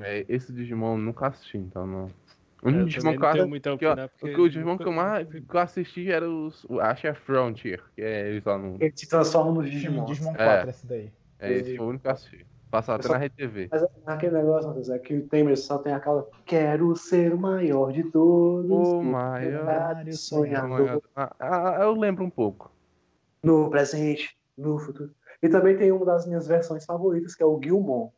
É, 0.03 0.25
esse 0.29 0.53
Digimon 0.53 0.93
eu 0.95 0.99
nunca 0.99 1.29
assisti, 1.29 1.59
então 1.59 1.87
não. 1.87 2.05
O 2.63 2.69
Eu 2.69 2.75
único 2.75 2.87
Digimon 2.87 3.17
que 3.19 3.25
eu, 3.25 3.33
tenho 3.33 3.49
muito 3.49 3.69
a 3.69 3.79
que 3.79 3.85
eu- 3.85 3.97
porque 4.19 4.41
o 4.41 4.49
Digimon 4.49 4.79
que 4.79 4.85
eu 4.85 4.93
mais 4.93 5.29
que 5.29 5.45
eu 5.57 5.61
assisti 5.61 6.11
era 6.11 6.29
os. 6.29 6.65
o- 6.65 6.81
Acho 6.81 7.03
que 7.03 7.09
é 7.09 7.15
Frontier, 7.15 7.83
que 7.95 8.03
é 8.03 8.31
eles 8.31 8.45
lá 8.45 8.59
no. 8.59 8.77
Ele 8.81 8.93
se 8.97 9.09
transforma 9.09 9.53
no 9.53 9.63
Digimon, 9.63 10.05
Digimon. 10.05 10.05
Digimon 10.07 10.35
É. 10.37 10.45
4, 10.45 10.71
esse 10.71 10.87
daí. 10.87 11.13
É 11.39 11.53
esse 11.53 11.77
foi 11.77 11.87
o 11.87 11.89
único 11.91 12.03
que 12.03 12.09
eu 12.09 12.13
assisti. 12.13 12.47
Passava 12.71 12.99
até 12.99 13.09
só- 13.09 13.15
na 13.15 13.25
RTV. 13.25 13.69
Mas 13.71 13.87
aquele 14.07 14.37
negócio, 14.39 14.69
Matheus, 14.69 14.89
é 14.91 14.99
que 14.99 15.15
o 15.15 15.29
Tamer 15.29 15.57
só 15.57 15.79
tem 15.79 15.93
aquela. 15.93 16.27
Quero 16.45 16.97
ser 16.97 17.33
o 17.35 17.39
maior 17.39 17.93
de 17.93 18.03
todos. 18.11 18.71
O 18.71 19.03
maior 19.03 20.05
sonhador. 20.13 21.03
Ah, 21.15 21.35
ah, 21.39 21.77
eu 21.83 21.93
lembro 21.93 22.25
um 22.25 22.31
pouco. 22.31 22.73
No 23.43 23.71
presente, 23.71 24.37
no 24.57 24.79
futuro. 24.79 25.15
E 25.43 25.49
também 25.49 25.77
tem 25.77 25.93
uma 25.93 26.05
das 26.05 26.27
minhas 26.27 26.47
versões 26.47 26.85
favoritas, 26.85 27.35
que 27.35 27.43
é 27.43 27.47
o 27.47 27.61
Gilmon. 27.63 28.11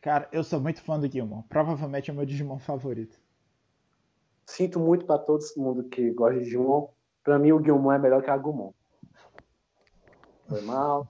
Cara, 0.00 0.28
eu 0.32 0.42
sou 0.42 0.60
muito 0.60 0.82
fã 0.82 0.98
do 0.98 1.10
Gilmon. 1.10 1.42
Provavelmente 1.42 2.10
é 2.10 2.12
o 2.12 2.16
meu 2.16 2.24
Digimon 2.24 2.58
favorito. 2.58 3.20
Sinto 4.46 4.80
muito 4.80 5.04
pra 5.04 5.18
todo 5.18 5.42
mundo 5.56 5.84
que 5.84 6.10
gosta 6.12 6.38
de 6.38 6.44
Digimon. 6.44 6.88
Pra 7.22 7.38
mim, 7.38 7.52
o 7.52 7.62
Gilmon 7.62 7.92
é 7.92 7.98
melhor 7.98 8.22
que 8.22 8.30
a 8.30 8.34
Agumon. 8.34 8.72
Foi 10.48 10.62
mal. 10.62 11.06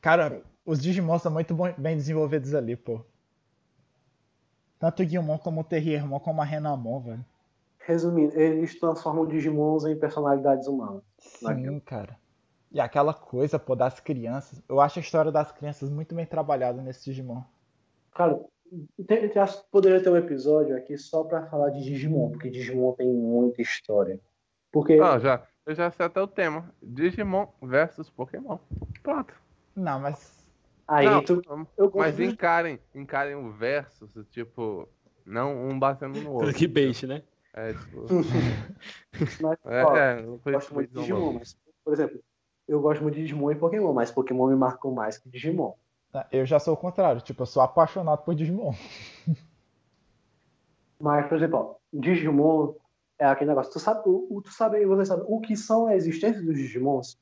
Cara, 0.00 0.42
os 0.66 0.82
Digimon 0.82 1.18
são 1.18 1.30
muito 1.32 1.54
bem 1.78 1.96
desenvolvidos 1.96 2.54
ali, 2.54 2.76
pô. 2.76 3.00
Tanto 4.78 5.02
o 5.02 5.06
Gilmon 5.06 5.38
como 5.38 5.60
o 5.60 5.64
Terriermon 5.64 6.18
como 6.18 6.42
a 6.42 6.44
Renamon, 6.44 7.00
velho. 7.00 7.24
Resumindo, 7.78 8.38
eles 8.38 8.78
transformam 8.78 9.26
Digimons 9.26 9.84
em 9.84 9.96
personalidades 9.96 10.66
humanas. 10.66 11.02
Sim, 11.18 11.46
Naquilo. 11.46 11.80
cara. 11.80 12.18
E 12.72 12.80
aquela 12.80 13.12
coisa, 13.12 13.58
pô, 13.58 13.76
das 13.76 14.00
crianças. 14.00 14.62
Eu 14.66 14.80
acho 14.80 14.98
a 14.98 15.02
história 15.02 15.30
das 15.30 15.52
crianças 15.52 15.90
muito 15.90 16.14
bem 16.14 16.24
trabalhada 16.24 16.80
nesse 16.80 17.04
Digimon. 17.04 17.42
Cara, 18.14 18.40
tem, 19.06 19.28
tem- 19.28 19.42
acho 19.42 19.62
que 19.62 19.70
poderia 19.70 20.02
ter 20.02 20.08
um 20.08 20.16
episódio 20.16 20.74
aqui 20.74 20.96
só 20.96 21.22
pra 21.22 21.46
falar 21.48 21.68
de 21.68 21.82
Digimon, 21.82 22.30
porque 22.30 22.48
Digimon 22.48 22.94
tem 22.94 23.12
muita 23.12 23.60
história. 23.60 24.18
Porque 24.72 24.94
Ah, 24.94 25.18
já, 25.18 25.46
eu 25.66 25.74
já 25.74 25.90
sei 25.90 26.06
até 26.06 26.20
o 26.22 26.26
tema. 26.26 26.74
Digimon 26.82 27.46
versus 27.62 28.08
Pokémon. 28.08 28.58
Pronto. 29.02 29.34
Não, 29.76 30.00
mas. 30.00 30.42
aí 30.88 31.04
Não, 31.04 31.22
tu. 31.22 31.42
Eu 31.76 31.92
mas 31.94 32.16
de- 32.16 32.24
encarem, 32.24 32.80
encarem 32.94 33.34
o 33.34 33.52
versus, 33.52 34.14
tipo, 34.30 34.88
não 35.26 35.68
um 35.68 35.78
batendo 35.78 36.22
no 36.22 36.32
outro. 36.32 36.54
Clickbait, 36.54 37.02
né? 37.02 37.22
É, 37.52 37.74
tipo, 37.74 38.06
mas, 39.42 39.58
é, 39.66 39.84
ó, 39.84 39.96
é, 39.96 40.20
eu 40.24 40.38
foi 40.38 40.52
gosto 40.54 40.72
muito 40.72 40.90
de 40.90 41.00
Digimon, 41.00 41.32
mas, 41.34 41.54
por 41.84 41.92
exemplo, 41.92 42.18
eu 42.66 42.80
gosto 42.80 43.02
muito 43.02 43.14
de 43.14 43.22
Digimon 43.22 43.50
e 43.50 43.56
Pokémon, 43.56 43.92
mas 43.92 44.10
Pokémon 44.10 44.48
me 44.48 44.56
marcou 44.56 44.92
mais 44.92 45.18
que 45.18 45.28
Digimon. 45.28 45.74
Eu 46.30 46.44
já 46.44 46.58
sou 46.58 46.74
o 46.74 46.76
contrário. 46.76 47.20
Tipo, 47.20 47.42
eu 47.42 47.46
sou 47.46 47.62
apaixonado 47.62 48.22
por 48.22 48.34
Digimon. 48.34 48.72
Mas, 51.00 51.26
por 51.26 51.36
exemplo, 51.36 51.58
ó, 51.58 51.74
Digimon 51.92 52.74
é 53.18 53.26
aquele 53.26 53.50
negócio. 53.50 53.72
Tu 53.72 53.80
sabe, 53.80 54.02
tu 54.04 54.52
sabe, 54.52 54.84
você 54.86 55.06
sabe 55.06 55.24
o 55.26 55.40
que 55.40 55.56
são 55.56 55.86
a 55.86 55.96
existência 55.96 56.40
dos 56.40 56.56
Digimons? 56.56 57.18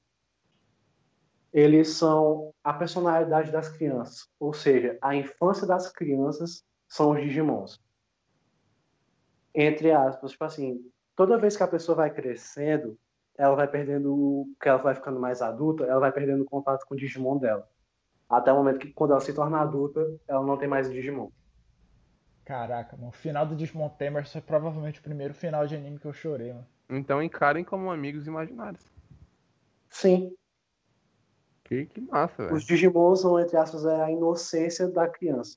Eles 1.53 1.89
são 1.89 2.53
a 2.63 2.75
personalidade 2.75 3.51
das 3.51 3.71
crianças. 3.71 4.29
Ou 4.39 4.53
seja, 4.53 4.99
a 5.01 5.17
infância 5.17 5.67
das 5.67 5.91
crianças 5.91 6.63
são 6.87 7.13
os 7.13 7.23
Digimons. 7.23 7.81
Entre 9.55 9.91
aspas, 9.91 10.33
tipo 10.33 10.45
assim, 10.45 10.85
toda 11.17 11.39
vez 11.39 11.57
que 11.57 11.63
a 11.63 11.69
pessoa 11.69 11.97
vai 11.97 12.11
crescendo, 12.11 12.99
ela 13.37 13.55
vai 13.57 13.69
perdendo, 13.69 14.47
que 14.61 14.69
ela 14.69 14.79
vai 14.79 14.95
ficando 14.95 15.19
mais 15.21 15.41
adulta, 15.43 15.85
ela 15.85 16.01
vai 16.01 16.13
perdendo 16.13 16.45
contato 16.45 16.85
com 16.87 16.95
o 16.95 16.97
Digimon 16.97 17.39
dela. 17.39 17.69
Até 18.29 18.53
o 18.53 18.57
momento 18.57 18.79
que, 18.79 18.93
quando 18.93 19.11
ela 19.13 19.21
se 19.21 19.33
torna 19.35 19.61
adulta, 19.61 20.07
ela 20.29 20.45
não 20.45 20.57
tem 20.57 20.69
mais 20.69 20.91
Digimon. 20.91 21.31
Caraca, 22.45 22.97
mano. 22.97 23.09
O 23.09 23.13
final 23.13 23.47
do 23.47 23.57
Digimon 23.57 23.89
Tamers 23.91 24.33
foi 24.33 24.41
provavelmente 24.41 25.01
o 25.01 25.03
primeiro 25.03 25.35
final 25.35 25.67
de 25.67 25.75
anime 25.77 25.99
que 25.99 26.07
eu 26.07 26.13
chorei, 26.13 26.53
mano. 26.53 26.67
Então 26.89 27.23
encarem 27.23 27.65
como 27.65 27.91
amigos 27.91 28.27
imaginários. 28.27 28.85
Sim, 29.89 30.35
Que, 31.65 31.87
que 31.87 32.01
massa, 32.01 32.45
velho. 32.45 32.57
Os 32.57 32.65
Digimons 32.65 33.21
são, 33.21 33.39
entre 33.39 33.57
aspas, 33.57 33.85
é 33.85 34.03
a 34.03 34.11
inocência 34.11 34.89
da 34.89 35.09
criança. 35.09 35.57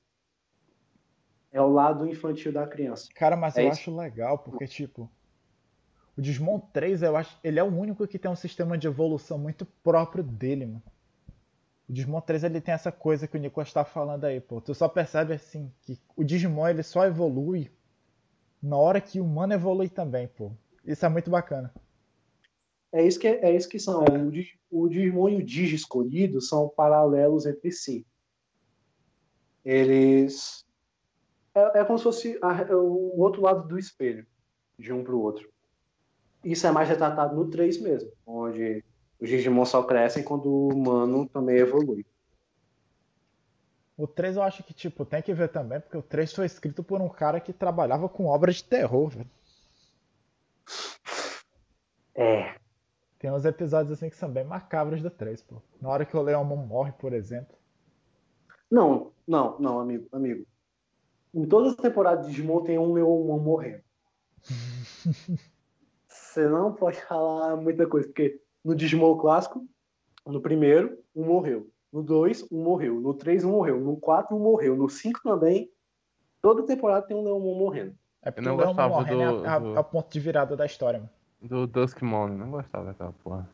É 1.52 1.60
o 1.60 1.68
lado 1.68 2.06
infantil 2.08 2.52
da 2.52 2.66
criança. 2.66 3.08
Cara, 3.14 3.36
mas 3.36 3.56
É 3.56 3.62
eu 3.64 3.68
isso. 3.68 3.78
acho 3.80 3.96
legal, 3.96 4.38
porque, 4.38 4.66
tipo, 4.66 5.10
o 6.16 6.22
Digimon 6.22 6.60
3, 6.72 7.02
eu 7.02 7.16
acho, 7.16 7.38
ele 7.42 7.58
é 7.58 7.62
o 7.62 7.66
único 7.74 8.06
que 8.06 8.18
tem 8.18 8.30
um 8.30 8.36
sistema 8.36 8.78
de 8.78 8.86
evolução 8.86 9.38
muito 9.38 9.66
próprio 9.82 10.22
dele, 10.22 10.66
mano. 10.66 10.82
O 11.88 11.92
Digimon 11.92 12.20
3, 12.20 12.44
ele 12.44 12.60
tem 12.60 12.72
essa 12.72 12.90
coisa 12.92 13.26
que 13.26 13.36
o 13.36 13.40
Nicolas 13.40 13.72
tá 13.72 13.84
falando 13.84 14.24
aí, 14.24 14.40
pô. 14.40 14.60
Tu 14.60 14.74
só 14.74 14.88
percebe, 14.88 15.34
assim, 15.34 15.70
que 15.82 15.98
o 16.16 16.24
Digimon, 16.24 16.68
ele 16.68 16.82
só 16.82 17.04
evolui 17.04 17.70
na 18.62 18.76
hora 18.76 19.00
que 19.00 19.20
o 19.20 19.24
humano 19.24 19.52
evolui 19.52 19.88
também, 19.88 20.26
pô. 20.28 20.52
Isso 20.84 21.04
é 21.04 21.08
muito 21.08 21.30
bacana. 21.30 21.74
É 22.92 23.04
isso 23.04 23.18
que, 23.18 23.26
é 23.26 23.54
isso 23.54 23.68
que 23.68 23.78
são. 23.78 24.04
O, 24.04 24.30
Dig- 24.30 24.58
o 24.70 24.88
Digimon 24.88 25.28
e 25.28 25.36
o 25.36 25.44
Digi 25.44 25.74
escolhido 25.74 26.40
são 26.40 26.68
paralelos 26.68 27.44
entre 27.44 27.72
si. 27.72 28.06
Eles. 29.64 30.64
É, 31.54 31.80
é 31.80 31.84
como 31.84 31.98
se 31.98 32.04
fosse 32.04 32.38
a- 32.42 32.74
o 32.76 33.20
outro 33.20 33.42
lado 33.42 33.66
do 33.66 33.78
espelho, 33.78 34.26
de 34.78 34.92
um 34.92 35.02
para 35.02 35.14
o 35.14 35.20
outro. 35.20 35.52
Isso 36.44 36.66
é 36.66 36.70
mais 36.70 36.88
retratado 36.88 37.34
no 37.34 37.50
3 37.50 37.80
mesmo, 37.80 38.12
onde 38.26 38.84
os 39.18 39.28
Digimon 39.28 39.64
só 39.64 39.82
crescem 39.82 40.22
quando 40.22 40.46
o 40.46 40.68
humano 40.68 41.26
também 41.26 41.56
evolui. 41.56 42.04
O 43.96 44.06
3 44.06 44.36
eu 44.36 44.42
acho 44.42 44.62
que, 44.62 44.74
tipo, 44.74 45.04
tem 45.06 45.22
que 45.22 45.32
ver 45.32 45.48
também, 45.48 45.80
porque 45.80 45.96
o 45.96 46.02
3 46.02 46.32
foi 46.32 46.46
escrito 46.46 46.82
por 46.82 47.00
um 47.00 47.08
cara 47.08 47.40
que 47.40 47.52
trabalhava 47.52 48.08
com 48.08 48.26
obras 48.26 48.56
de 48.56 48.64
terror, 48.64 49.08
velho. 49.08 49.30
É. 52.14 52.56
Tem 53.18 53.30
uns 53.30 53.44
episódios 53.44 53.92
assim 53.92 54.10
que 54.10 54.16
são 54.16 54.30
bem 54.30 54.44
macabros 54.44 55.00
do 55.00 55.10
3, 55.10 55.40
pô. 55.42 55.62
Na 55.80 55.88
hora 55.88 56.04
que 56.04 56.16
o 56.16 56.22
Leomon 56.22 56.56
morre, 56.56 56.92
por 56.92 57.12
exemplo. 57.12 57.56
Não, 58.70 59.12
não, 59.26 59.58
não, 59.58 59.80
amigo, 59.80 60.06
amigo. 60.12 60.44
Em 61.32 61.46
todas 61.46 61.72
as 61.72 61.78
temporadas 61.78 62.26
de 62.26 62.32
Digimon 62.32 62.62
tem 62.62 62.78
um 62.78 62.92
Leomon 62.92 63.38
morrendo. 63.38 63.82
Você 66.34 66.48
não 66.48 66.72
pode 66.72 67.00
falar 67.02 67.54
muita 67.56 67.86
coisa, 67.86 68.08
porque 68.08 68.40
no 68.64 68.74
Digimon 68.74 69.16
clássico, 69.16 69.64
no 70.26 70.40
primeiro, 70.40 70.98
um 71.14 71.24
morreu. 71.24 71.70
No 71.92 72.02
2, 72.02 72.50
um 72.50 72.60
morreu. 72.60 73.00
No 73.00 73.14
3, 73.14 73.44
um 73.44 73.52
morreu. 73.52 73.80
No 73.80 73.96
4, 73.96 74.34
um 74.34 74.40
morreu. 74.40 74.74
No 74.74 74.88
5 74.88 75.20
também. 75.22 75.70
Toda 76.42 76.66
temporada 76.66 77.06
tem 77.06 77.16
um 77.16 77.22
Leomon 77.22 77.54
morrendo. 77.56 77.94
É 78.20 78.32
porque 78.32 78.48
não 78.48 78.72
o 78.72 78.74
morrendo 78.74 79.22
é, 79.22 79.32
do- 79.32 79.46
a- 79.46 79.54
a- 79.54 79.58
do- 79.60 79.76
é 79.76 79.78
o 79.78 79.84
ponto 79.84 80.10
de 80.12 80.18
virada 80.18 80.56
da 80.56 80.66
história, 80.66 80.98
mano. 80.98 81.10
Do 81.40 81.68
Duskmon, 81.68 82.26
não 82.26 82.50
gostava 82.50 82.86
daquela 82.86 83.12
porra. 83.22 83.48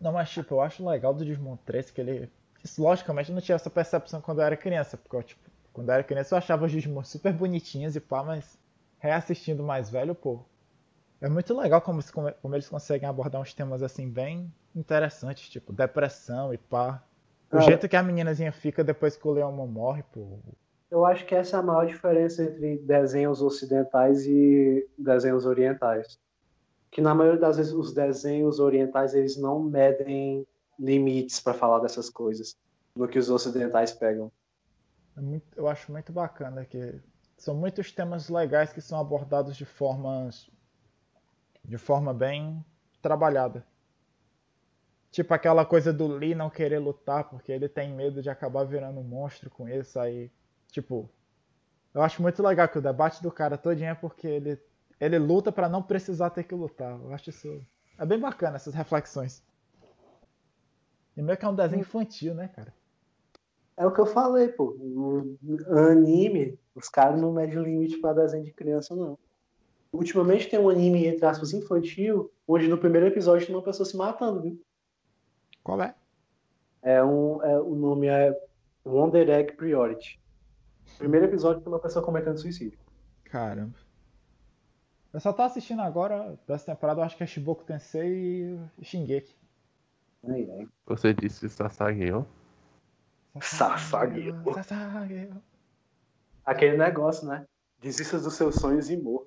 Não, 0.00 0.10
mas 0.10 0.28
tipo, 0.28 0.54
eu 0.54 0.60
acho 0.60 0.84
legal 0.84 1.14
do 1.14 1.24
Digimon 1.24 1.56
3 1.64 1.88
que 1.92 2.00
ele. 2.00 2.28
Isso, 2.64 2.82
logicamente, 2.82 3.30
eu 3.30 3.34
não 3.36 3.42
tinha 3.42 3.54
essa 3.54 3.70
percepção 3.70 4.20
quando 4.20 4.40
eu 4.40 4.44
era 4.46 4.56
criança, 4.56 4.96
porque 4.96 5.14
eu, 5.14 5.22
tipo, 5.22 5.48
quando 5.72 5.88
eu 5.90 5.94
era 5.94 6.02
criança 6.02 6.34
eu 6.34 6.38
achava 6.38 6.66
os 6.66 6.72
Digimon 6.72 7.04
super 7.04 7.32
bonitinhos 7.32 7.94
e 7.94 8.00
pá, 8.00 8.24
mas 8.24 8.58
reassistindo 8.98 9.62
mais 9.62 9.88
velho, 9.88 10.16
pô. 10.16 10.40
É 11.22 11.28
muito 11.28 11.56
legal 11.56 11.80
como, 11.80 12.00
eles- 12.00 12.10
como 12.10 12.54
eles 12.54 12.68
conseguem 12.68 13.08
abordar 13.08 13.40
uns 13.40 13.54
temas 13.54 13.80
assim 13.80 14.10
bem 14.10 14.52
interessantes, 14.74 15.48
tipo, 15.48 15.72
depressão 15.72 16.52
e 16.52 16.58
pá. 16.58 17.00
O 17.46 17.52
Cara. 17.52 17.62
jeito 17.62 17.88
que 17.88 17.94
a 17.94 18.02
meninazinha 18.02 18.50
fica 18.50 18.82
depois 18.82 19.16
que 19.16 19.28
o 19.28 19.30
Leomon 19.30 19.68
morre, 19.68 20.02
pô. 20.12 20.40
Eu 20.90 21.06
acho 21.06 21.24
que 21.24 21.34
essa 21.34 21.56
é 21.56 21.60
a 21.60 21.62
maior 21.62 21.86
diferença 21.86 22.42
entre 22.42 22.76
desenhos 22.78 23.40
ocidentais 23.40 24.26
e 24.26 24.84
desenhos 24.98 25.46
orientais. 25.46 26.18
Que 26.90 27.00
na 27.00 27.14
maioria 27.14 27.40
das 27.40 27.56
vezes 27.56 27.72
os 27.72 27.94
desenhos 27.94 28.58
orientais 28.58 29.14
eles 29.14 29.36
não 29.36 29.62
medem 29.62 30.44
limites 30.76 31.38
para 31.38 31.54
falar 31.54 31.78
dessas 31.78 32.10
coisas, 32.10 32.56
no 32.96 33.06
que 33.06 33.18
os 33.18 33.30
ocidentais 33.30 33.92
pegam. 33.92 34.30
É 35.16 35.40
eu 35.56 35.68
acho 35.68 35.92
muito 35.92 36.12
bacana 36.12 36.64
que 36.64 37.00
são 37.38 37.54
muitos 37.54 37.92
temas 37.92 38.28
legais 38.28 38.72
que 38.72 38.80
são 38.80 38.98
abordados 38.98 39.56
de 39.56 39.64
formas 39.64 40.50
de 41.64 41.78
forma 41.78 42.12
bem 42.12 42.64
trabalhada. 43.00 43.66
Tipo 45.10 45.34
aquela 45.34 45.64
coisa 45.64 45.92
do 45.92 46.06
Lee 46.06 46.34
não 46.34 46.48
querer 46.48 46.78
lutar 46.78 47.28
porque 47.28 47.52
ele 47.52 47.68
tem 47.68 47.92
medo 47.94 48.22
de 48.22 48.30
acabar 48.30 48.64
virando 48.64 48.98
um 49.00 49.04
monstro 49.04 49.50
com 49.50 49.68
isso 49.68 49.98
aí. 49.98 50.30
Tipo, 50.68 51.10
eu 51.92 52.02
acho 52.02 52.22
muito 52.22 52.42
legal 52.42 52.68
que 52.68 52.78
o 52.78 52.82
debate 52.82 53.22
do 53.22 53.30
cara 53.30 53.58
todinho 53.58 53.90
é 53.90 53.94
porque 53.94 54.26
ele 54.26 54.58
ele 54.98 55.18
luta 55.18 55.50
pra 55.50 55.68
não 55.68 55.82
precisar 55.82 56.30
ter 56.30 56.44
que 56.44 56.54
lutar. 56.54 56.92
Eu 56.92 57.12
acho 57.12 57.30
isso 57.30 57.60
é 57.98 58.06
bem 58.06 58.18
bacana 58.18 58.56
essas 58.56 58.72
reflexões. 58.72 59.42
E 61.16 61.20
meio 61.20 61.36
que 61.36 61.44
é 61.44 61.48
um 61.48 61.54
desenho 61.54 61.80
infantil, 61.80 62.34
né, 62.34 62.48
cara? 62.48 62.72
É 63.76 63.86
o 63.86 63.92
que 63.92 64.00
eu 64.00 64.06
falei, 64.06 64.48
pô. 64.48 64.76
Anime, 65.90 66.58
os 66.74 66.88
caras 66.88 67.20
não 67.20 67.32
medem 67.32 67.62
limite 67.62 67.98
para 67.98 68.22
desenho 68.22 68.44
de 68.44 68.52
criança, 68.52 68.94
não. 68.94 69.18
Ultimamente 69.92 70.48
tem 70.48 70.58
um 70.58 70.70
anime, 70.70 71.06
entre 71.06 71.26
aspas, 71.26 71.52
infantil, 71.52 72.32
onde 72.48 72.66
no 72.66 72.78
primeiro 72.78 73.06
episódio 73.06 73.46
tem 73.46 73.54
uma 73.54 73.62
pessoa 73.62 73.86
se 73.86 73.96
matando, 73.96 74.40
viu? 74.40 74.64
Qual 75.62 75.80
é? 75.82 75.94
É 76.80 77.04
um, 77.04 77.42
é, 77.42 77.60
o 77.60 77.74
nome 77.74 78.06
é 78.06 78.34
Wonder 78.84 79.28
Egg 79.28 79.52
Priority. 79.52 80.18
Primeiro 80.96 81.26
episódio 81.26 81.62
tem 81.62 81.72
uma 81.72 81.78
pessoa 81.78 82.04
cometendo 82.04 82.38
suicídio. 82.38 82.78
Caramba. 83.24 83.74
Eu 85.12 85.20
só 85.20 85.32
tô 85.32 85.42
assistindo 85.42 85.82
agora, 85.82 86.38
dessa 86.48 86.72
temporada, 86.72 87.00
eu 87.00 87.04
acho 87.04 87.16
que 87.16 87.22
é 87.22 87.26
Shiboku 87.26 87.64
Tensei 87.64 88.58
e 88.78 88.84
Shingeki. 88.84 89.36
Aí, 90.26 90.50
aí. 90.50 90.68
Você 90.86 91.12
disse 91.12 91.48
Sasageo. 91.50 92.26
Sasageo. 93.40 94.42
Sasageo. 94.62 95.42
Aquele 96.44 96.78
negócio, 96.78 97.28
né? 97.28 97.46
Desista 97.80 98.18
dos 98.18 98.34
seus 98.34 98.54
sonhos 98.54 98.88
e 98.88 98.96
morra. 98.96 99.26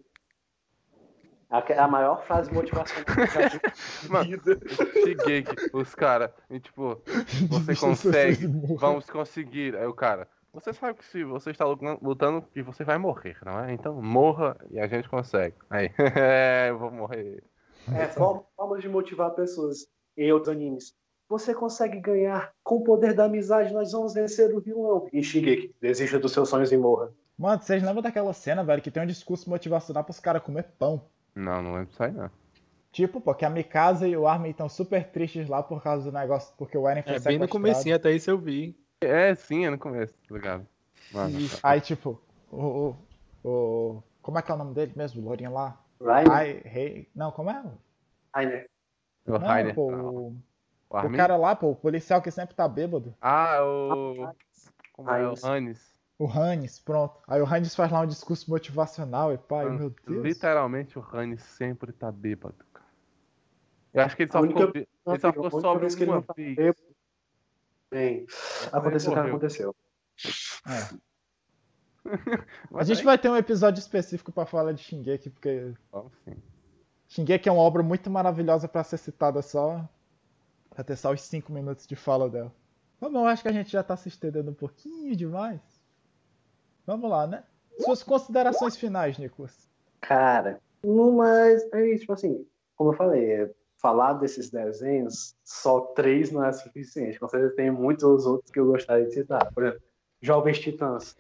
A 1.50 1.88
maior 1.88 2.26
frase 2.26 2.52
motivacional 2.52 3.06
Mano, 4.10 4.26
vida. 4.32 4.60
Shigeki, 4.94 5.56
os 5.74 5.94
caras, 5.94 6.32
e 6.50 6.60
tipo, 6.60 7.02
você 7.50 7.76
consegue, 7.76 8.48
vamos 8.78 9.10
conseguir. 9.10 9.76
Aí 9.76 9.86
o 9.86 9.94
cara, 9.94 10.28
você 10.52 10.74
sabe 10.74 10.98
que 11.00 11.06
se 11.06 11.24
você 11.24 11.52
está 11.52 11.66
lutando, 11.66 12.42
que 12.54 12.62
você 12.62 12.84
vai 12.84 12.98
morrer, 12.98 13.38
não 13.46 13.60
é? 13.64 13.74
Então 13.74 14.02
morra 14.02 14.58
e 14.72 14.80
a 14.80 14.88
gente 14.88 15.08
consegue. 15.08 15.56
Aí, 15.70 15.92
é, 16.16 16.70
eu 16.70 16.80
vou 16.80 16.92
morrer. 16.92 17.44
É, 17.94 18.06
forma- 18.08 18.44
formas 18.56 18.82
de 18.82 18.90
motivar 18.90 19.32
pessoas 19.32 19.88
em 20.18 20.32
outros 20.32 20.54
animes. 20.56 20.94
Você 21.30 21.54
consegue 21.54 22.00
ganhar 22.00 22.54
com 22.64 22.76
o 22.78 22.84
poder 22.84 23.14
da 23.14 23.26
amizade, 23.26 23.74
nós 23.74 23.92
vamos 23.92 24.14
vencer 24.14 24.54
o 24.54 24.62
vilão. 24.62 25.08
E 25.12 25.24
Shigeki, 25.24 25.76
desista 25.82 26.20
dos 26.20 26.32
seus 26.32 26.50
sonhos 26.50 26.72
e 26.72 26.78
morra. 26.78 27.12
Mano, 27.38 27.62
vocês 27.62 27.84
lembram 27.84 28.02
daquela 28.02 28.32
cena, 28.32 28.64
velho, 28.64 28.82
que 28.82 28.90
tem 28.92 29.04
um 29.04 29.08
discurso 29.08 29.50
motivacional 29.50 30.04
pros 30.04 30.20
caras 30.20 30.42
comer 30.42 30.64
pão? 30.80 31.10
Não, 31.36 31.62
não 31.62 31.74
lembro 31.74 31.88
disso 31.90 32.04
aí 32.04 32.12
não. 32.12 32.32
Tipo, 32.92 33.20
pô, 33.20 33.36
que 33.36 33.44
a 33.44 33.50
Mikasa 33.50 34.08
e 34.08 34.16
o 34.16 34.26
Armin 34.26 34.52
estão 34.52 34.70
super 34.70 35.06
tristes 35.12 35.50
lá 35.50 35.62
por 35.62 35.84
causa 35.84 36.10
do 36.10 36.18
negócio, 36.18 36.54
porque 36.58 36.78
o 36.78 36.88
Eren 36.88 37.04
foi 37.04 37.14
É 37.16 37.20
bem 37.20 37.38
no 37.38 37.46
sequestrado. 37.46 37.52
comecinho, 37.52 37.96
até 37.96 38.12
isso 38.12 38.30
eu 38.30 38.38
vi. 38.38 38.76
É, 39.02 39.36
sim, 39.36 39.66
é 39.66 39.70
no 39.70 39.78
começo, 39.78 40.14
tá 40.28 40.34
ligado? 40.36 40.66
Mano, 41.12 41.38
Isso. 41.38 41.60
Aí, 41.62 41.82
tipo, 41.82 42.20
o, 42.52 42.96
o, 43.44 43.48
o- 43.50 44.04
Como 44.22 44.40
é 44.40 44.42
que 44.42 44.50
é 44.52 44.54
o 44.56 44.58
nome 44.58 44.74
dele 44.74 44.94
mesmo, 44.96 45.22
o 45.22 45.26
Lourinho 45.26 45.52
lá? 45.54 45.78
Ryan? 46.00 46.24
Ai, 46.32 46.62
rei. 46.64 47.10
Não, 47.14 47.32
como 47.32 47.50
é? 47.52 47.64
Rainer. 48.34 48.70
o 49.28 49.38
Rainer, 49.38 49.76
pô, 49.76 49.88
o 49.92 50.36
o, 50.90 51.12
cara 51.18 51.36
lá, 51.36 51.56
pô, 51.56 51.72
o 51.72 51.76
policial 51.76 52.22
que 52.22 52.32
sempre 52.32 52.56
tá 52.56 52.68
bêbado. 52.68 53.14
Ah, 53.22 53.60
o... 53.64 54.30
Como 54.94 55.10
é? 55.10 55.28
O 55.28 55.36
Hannes. 55.44 55.95
O 56.18 56.26
Hannes, 56.26 56.80
pronto. 56.80 57.20
Aí 57.28 57.42
o 57.42 57.46
Hannes 57.46 57.76
faz 57.76 57.92
lá 57.92 58.02
um 58.02 58.08
discurso 58.08 58.50
motivacional 58.50 59.34
e 59.34 59.38
pai, 59.38 59.70
meu 59.70 59.90
Deus. 60.08 60.24
Literalmente 60.24 60.98
o 60.98 61.02
Hannes 61.02 61.42
sempre 61.44 61.92
tá 61.92 62.12
bêbado, 62.12 62.56
cara. 62.74 62.86
Eu 63.94 64.02
acho 64.04 64.16
que 64.16 64.24
ele 64.24 64.32
só 64.32 64.38
A 64.38 64.42
única- 64.42 64.60
ficou, 64.68 64.82
ele 64.82 65.20
só 65.20 65.32
ficou 65.34 65.52
sóbrio 65.62 65.80
vez 65.82 65.96
que 65.96 66.04
ele 66.04 66.12
uma 66.12 66.16
não 66.18 66.24
tá 66.24 66.34
vez. 66.34 66.56
bêbado. 66.56 66.96
Bem, 67.92 68.26
aconteceu 68.72 69.12
o 69.12 69.14
que 69.16 69.20
aconteceu. 69.20 69.76
É. 70.68 71.06
A 72.06 72.46
Mas 72.72 72.88
gente 72.88 73.00
aí- 73.00 73.06
vai 73.06 73.18
ter 73.18 73.30
um 73.30 73.36
episódio 73.38 73.80
específico 73.80 74.32
pra 74.32 74.46
falar 74.46 74.72
de 74.74 74.82
Shingeki, 74.84 75.30
porque 75.32 75.74
sim. 76.24 76.36
Shingeki 77.08 77.50
é 77.50 77.52
uma 77.52 77.62
obra 77.62 77.82
muito 77.84 78.10
maravilhosa 78.10 78.68
pra 78.68 78.84
ser 78.84 78.98
citada 78.98 79.42
só. 79.42 79.88
Pra 80.70 80.84
ter 80.84 80.96
só 80.98 81.12
os 81.12 81.22
5 81.22 81.52
minutos 81.54 81.88
de 81.88 81.96
fala 81.96 82.30
dela. 82.30 82.54
Vamos, 83.00 83.20
eu 83.22 83.28
acho 83.28 83.42
que 83.42 83.48
a 83.48 83.52
gente 83.54 83.72
já 83.72 83.82
tá 83.84 83.96
se 83.98 84.08
estendendo 84.10 84.52
um 84.52 84.54
pouquinho 84.54 85.16
demais. 85.16 85.62
Vamos 86.86 87.10
lá, 87.10 87.26
né? 87.26 87.44
Suas 87.80 88.04
considerações 88.04 88.78
finais, 88.78 89.18
Nicolas. 89.18 89.70
Cara, 90.02 90.60
no 90.84 91.12
mais, 91.12 91.62
é 91.74 91.88
isso, 91.88 92.02
tipo 92.02 92.14
assim, 92.14 92.46
como 92.76 92.92
eu 92.92 92.96
falei, 92.96 93.32
é, 93.32 93.52
falar 93.78 94.14
desses 94.14 94.50
desenhos, 94.50 95.36
só 95.44 95.82
três 95.82 96.32
não 96.32 96.44
é 96.44 96.52
suficiente. 96.54 97.20
Com 97.20 97.28
certeza 97.28 97.56
tem 97.56 97.72
muitos 97.72 98.26
outros 98.26 98.52
que 98.52 98.60
eu 98.60 98.66
gostaria 98.66 99.06
de 99.06 99.14
citar. 99.14 99.54
Por 99.54 99.64
exemplo, 99.64 99.84
Jovens 100.22 100.60
Titãs. 100.60 101.16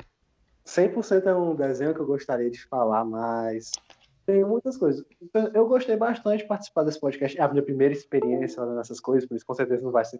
100% 0.65 1.25
é 1.27 1.35
um 1.35 1.55
desenho 1.55 1.93
que 1.93 1.99
eu 1.99 2.07
gostaria 2.07 2.49
de 2.49 2.65
falar, 2.65 3.05
mas 3.05 3.71
tem 4.25 4.43
muitas 4.43 4.77
coisas. 4.77 5.05
Eu 5.53 5.67
gostei 5.67 5.95
bastante 5.95 6.41
de 6.41 6.47
participar 6.47 6.83
desse 6.83 6.99
podcast. 6.99 7.37
É 7.37 7.43
a 7.43 7.47
minha 7.47 7.61
primeira 7.61 7.93
experiência 7.93 8.57
fazendo 8.57 8.79
essas 8.79 8.99
coisas, 8.99 9.27
por 9.27 9.35
isso 9.35 9.45
com 9.45 9.53
certeza 9.53 9.83
não 9.83 9.91
vai 9.91 10.03
ser 10.03 10.19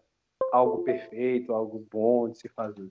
algo 0.51 0.83
perfeito, 0.83 1.51
algo 1.51 1.85
bom 1.91 2.29
de 2.29 2.37
se 2.37 2.47
fazer. 2.49 2.87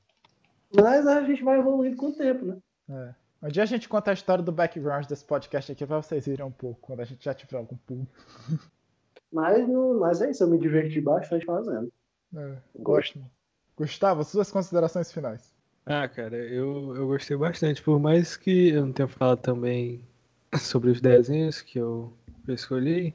Mas 0.72 1.06
a 1.06 1.22
gente 1.22 1.42
vai 1.42 1.58
evoluindo 1.58 1.96
com 1.96 2.06
o 2.08 2.12
tempo, 2.12 2.44
né? 2.44 2.56
É. 2.90 3.14
Um 3.42 3.48
dia 3.48 3.62
a 3.62 3.66
gente 3.66 3.88
conta 3.88 4.10
a 4.10 4.14
história 4.14 4.42
do 4.42 4.50
background 4.52 5.06
desse 5.06 5.24
podcast 5.24 5.70
aqui 5.70 5.84
pra 5.86 6.00
vocês 6.00 6.26
irem 6.26 6.44
um 6.46 6.50
pouco, 6.50 6.80
quando 6.80 7.00
a 7.00 7.04
gente 7.04 7.24
já 7.24 7.34
tiver 7.34 7.58
algum 7.58 7.76
público. 7.76 8.10
Mas, 9.32 9.68
não- 9.68 9.98
mas 10.00 10.20
é 10.22 10.30
isso, 10.30 10.42
eu 10.44 10.48
me 10.48 10.58
diverti 10.58 11.00
bastante 11.00 11.44
fazendo. 11.44 11.92
É, 12.34 12.56
Gosto. 12.76 13.20
Gustavo, 13.76 14.24
suas 14.24 14.50
considerações 14.50 15.12
finais. 15.12 15.52
Ah, 15.84 16.08
cara, 16.08 16.36
eu, 16.36 16.96
eu 16.96 17.06
gostei 17.08 17.36
bastante, 17.36 17.82
por 17.82 17.98
mais 18.00 18.36
que 18.36 18.70
eu 18.70 18.86
não 18.86 18.92
tenha 18.92 19.08
falado 19.08 19.40
também 19.40 20.02
sobre 20.58 20.90
os 20.90 21.00
desenhos 21.00 21.60
que 21.60 21.78
eu 21.78 22.12
escolhi, 22.48 23.14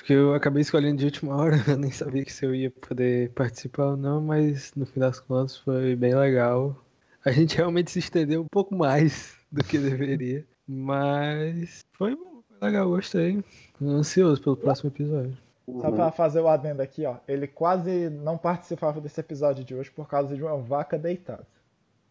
porque 0.00 0.14
eu 0.14 0.34
acabei 0.34 0.62
escolhendo 0.62 0.96
de 0.96 1.04
última 1.04 1.36
hora, 1.36 1.56
eu 1.68 1.76
nem 1.76 1.90
sabia 1.90 2.24
que 2.24 2.32
se 2.32 2.44
eu 2.44 2.54
ia 2.54 2.70
poder 2.70 3.30
participar 3.32 3.90
ou 3.90 3.96
não, 3.96 4.20
mas 4.20 4.72
no 4.74 4.86
fim 4.86 4.98
das 4.98 5.20
contas 5.20 5.58
foi 5.58 5.94
bem 5.94 6.14
legal. 6.14 6.74
A 7.22 7.30
gente 7.30 7.56
realmente 7.56 7.90
se 7.90 7.98
estendeu 7.98 8.40
um 8.40 8.46
pouco 8.50 8.74
mais 8.74 9.36
do 9.52 9.62
que 9.62 9.78
deveria, 9.78 10.44
mas 10.66 11.80
foi 11.92 12.16
bom, 12.16 12.42
foi 12.48 12.66
legal, 12.66 12.88
gostei. 12.88 13.44
Ansioso 13.80 14.42
pelo 14.42 14.56
próximo 14.56 14.88
episódio. 14.88 15.36
Só 15.66 15.90
pra 15.92 16.10
fazer 16.10 16.40
o 16.40 16.48
adendo 16.48 16.82
aqui, 16.82 17.04
ó. 17.04 17.16
Ele 17.28 17.46
quase 17.46 18.08
não 18.10 18.36
participava 18.36 19.00
desse 19.00 19.20
episódio 19.20 19.62
de 19.62 19.74
hoje 19.74 19.90
por 19.90 20.08
causa 20.08 20.34
de 20.34 20.42
uma 20.42 20.56
vaca 20.56 20.98
deitada. 20.98 21.46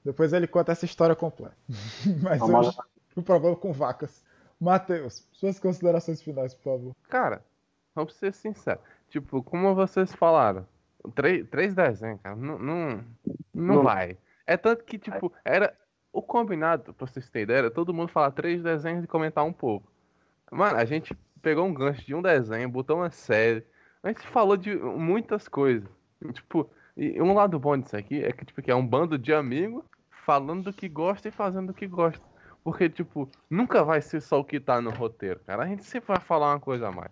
Depois 0.05 0.31
ele 0.31 0.47
conta 0.47 0.71
essa 0.71 0.85
história 0.85 1.15
completa. 1.15 1.57
Mas 2.21 2.41
hoje, 2.41 2.77
o 3.15 3.21
problema 3.21 3.55
com 3.55 3.73
vacas. 3.73 4.23
Matheus, 4.59 5.25
suas 5.33 5.59
considerações 5.59 6.21
finais, 6.21 6.53
por 6.53 6.63
favor. 6.63 6.95
Cara, 7.09 7.43
vamos 7.95 8.15
ser 8.15 8.33
sinceros. 8.33 8.81
Tipo, 9.09 9.41
como 9.43 9.73
vocês 9.75 10.13
falaram, 10.13 10.65
três, 11.15 11.47
três 11.49 11.73
desenhos, 11.73 12.21
cara, 12.21 12.35
não, 12.35 12.59
não, 12.59 13.03
não 13.53 13.75
Não. 13.75 13.83
vai. 13.83 14.17
É 14.45 14.57
tanto 14.57 14.83
que, 14.83 14.97
tipo, 14.97 15.31
era 15.43 15.73
o 16.11 16.21
combinado, 16.21 16.93
pra 16.93 17.07
vocês 17.07 17.29
terem 17.29 17.43
ideia, 17.43 17.57
era 17.59 17.71
todo 17.71 17.93
mundo 17.93 18.09
falar 18.11 18.31
três 18.31 18.61
desenhos 18.63 19.03
e 19.03 19.07
comentar 19.07 19.43
um 19.45 19.53
pouco. 19.53 19.91
Mano, 20.51 20.77
a 20.77 20.85
gente 20.85 21.15
pegou 21.41 21.65
um 21.65 21.73
gancho 21.73 22.05
de 22.05 22.15
um 22.15 22.21
desenho, 22.21 22.67
botou 22.69 22.97
uma 22.97 23.11
série, 23.11 23.63
a 24.01 24.07
gente 24.07 24.27
falou 24.27 24.57
de 24.57 24.75
muitas 24.75 25.47
coisas. 25.47 25.87
Tipo, 26.33 26.69
e 26.97 27.21
um 27.21 27.33
lado 27.33 27.57
bom 27.59 27.77
disso 27.77 27.95
aqui 27.95 28.23
é 28.23 28.31
que, 28.31 28.43
tipo, 28.43 28.61
que 28.61 28.71
é 28.71 28.75
um 28.75 28.85
bando 28.85 29.17
de 29.17 29.33
amigos 29.33 29.83
falando 30.25 30.63
do 30.65 30.73
que 30.73 30.89
gosta 30.89 31.27
e 31.27 31.31
fazendo 31.31 31.67
do 31.67 31.73
que 31.73 31.87
gosta. 31.87 32.23
Porque, 32.63 32.89
tipo, 32.89 33.29
nunca 33.49 33.83
vai 33.83 34.01
ser 34.01 34.21
só 34.21 34.39
o 34.39 34.43
que 34.43 34.59
tá 34.59 34.81
no 34.81 34.89
roteiro, 34.89 35.39
cara. 35.45 35.63
A 35.63 35.67
gente 35.67 35.83
sempre 35.83 36.07
vai 36.07 36.19
falar 36.19 36.51
uma 36.53 36.59
coisa 36.59 36.89
a 36.89 36.91
mais. 36.91 37.11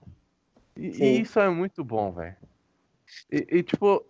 E, 0.78 1.04
e 1.04 1.22
isso 1.22 1.40
é 1.40 1.50
muito 1.50 1.84
bom, 1.84 2.12
velho. 2.12 2.36
E, 3.32 3.48
e, 3.58 3.64
tipo, 3.64 4.06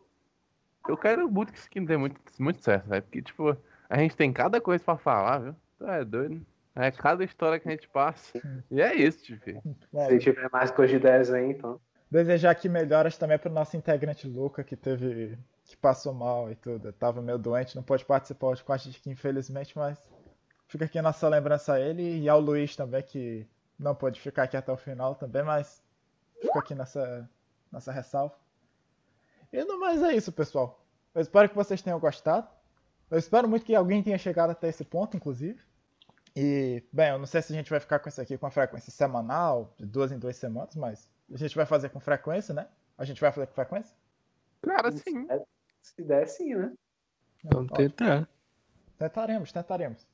eu 0.87 0.97
quero 0.97 1.29
muito 1.29 1.51
que 1.51 1.59
isso 1.59 1.67
aqui 1.67 1.79
dê 1.81 1.97
muito, 1.97 2.19
muito 2.39 2.63
certo, 2.63 2.87
velho. 2.87 3.03
Porque, 3.03 3.21
tipo, 3.21 3.57
a 3.89 3.97
gente 3.97 4.15
tem 4.15 4.31
cada 4.33 4.59
coisa 4.59 4.83
pra 4.83 4.97
falar, 4.97 5.39
viu? 5.39 5.55
Tu 5.77 5.87
é 5.87 6.03
doido. 6.03 6.45
É 6.75 6.91
cada 6.91 7.23
história 7.23 7.59
que 7.59 7.67
a 7.67 7.71
gente 7.71 7.87
passa. 7.89 8.39
E 8.69 8.81
é 8.81 8.93
isso, 8.95 9.23
tipo. 9.23 9.61
Se 10.07 10.19
tiver 10.19 10.49
mais 10.51 10.69
coisa 10.69 10.93
de 10.93 10.99
10 10.99 11.33
aí, 11.33 11.51
então. 11.51 11.79
Desejar 12.09 12.51
aqui 12.51 12.69
melhoras 12.69 13.17
também 13.17 13.37
pro 13.37 13.51
nosso 13.51 13.75
integrante 13.75 14.27
Luca, 14.27 14.63
que 14.63 14.75
teve. 14.75 15.37
que 15.65 15.75
passou 15.75 16.13
mal 16.13 16.51
e 16.51 16.55
tudo. 16.55 16.93
Tava 16.93 17.21
meio 17.21 17.37
doente, 17.37 17.75
não 17.75 17.81
pôde 17.81 18.05
participar 18.05 18.47
hoje 18.47 18.63
com 18.63 18.73
a 18.73 18.77
gente 18.77 18.99
aqui, 18.99 19.09
infelizmente, 19.09 19.75
mas 19.77 19.97
fica 20.67 20.85
aqui 20.85 21.01
nossa 21.01 21.27
lembrança 21.27 21.73
a 21.73 21.79
ele 21.79 22.19
e 22.19 22.29
ao 22.29 22.39
Luiz 22.39 22.75
também, 22.75 23.01
que 23.01 23.47
não 23.77 23.95
pôde 23.95 24.21
ficar 24.21 24.43
aqui 24.43 24.55
até 24.55 24.71
o 24.71 24.77
final 24.77 25.15
também, 25.15 25.43
mas 25.43 25.81
fica 26.41 26.59
aqui 26.59 26.75
nessa, 26.75 27.29
nessa 27.71 27.91
ressalva. 27.91 28.35
E 29.51 29.63
no 29.63 29.79
mais 29.79 30.01
é 30.03 30.13
isso, 30.13 30.31
pessoal. 30.31 30.83
Eu 31.13 31.21
espero 31.21 31.49
que 31.49 31.55
vocês 31.55 31.81
tenham 31.81 31.99
gostado. 31.99 32.47
Eu 33.09 33.17
espero 33.17 33.47
muito 33.47 33.65
que 33.65 33.73
alguém 33.73 34.03
tenha 34.03 34.17
chegado 34.17 34.51
até 34.51 34.67
esse 34.67 34.83
ponto, 34.83 35.15
inclusive. 35.15 35.59
E, 36.35 36.83
bem, 36.91 37.09
eu 37.09 37.17
não 37.17 37.25
sei 37.25 37.41
se 37.41 37.53
a 37.53 37.55
gente 37.55 37.69
vai 37.69 37.79
ficar 37.79 37.99
com 37.99 38.09
isso 38.09 38.21
aqui 38.21 38.37
com 38.37 38.45
a 38.45 38.51
frequência 38.51 38.91
semanal, 38.91 39.73
de 39.77 39.85
duas 39.85 40.11
em 40.11 40.19
duas 40.19 40.35
semanas, 40.35 40.75
mas 40.75 41.09
a 41.33 41.37
gente 41.37 41.55
vai 41.55 41.65
fazer 41.65 41.89
com 41.89 41.99
frequência, 41.99 42.53
né? 42.53 42.67
A 42.97 43.05
gente 43.05 43.19
vai 43.19 43.31
fazer 43.31 43.47
com 43.47 43.53
frequência? 43.53 43.95
Cara, 44.61 44.91
sim. 44.91 45.27
Se 45.81 46.03
der, 46.03 46.27
sim, 46.27 46.53
né? 46.53 46.73
Vamos 47.43 47.71
tentar. 47.71 48.27
Tentaremos, 48.99 49.51
tentaremos. 49.51 50.05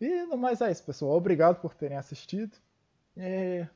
E 0.00 0.24
no 0.24 0.36
mais 0.36 0.60
é 0.60 0.70
isso, 0.70 0.84
pessoal. 0.84 1.12
Obrigado 1.12 1.60
por 1.60 1.74
terem 1.74 1.98
assistido. 1.98 2.56
E 3.16 3.66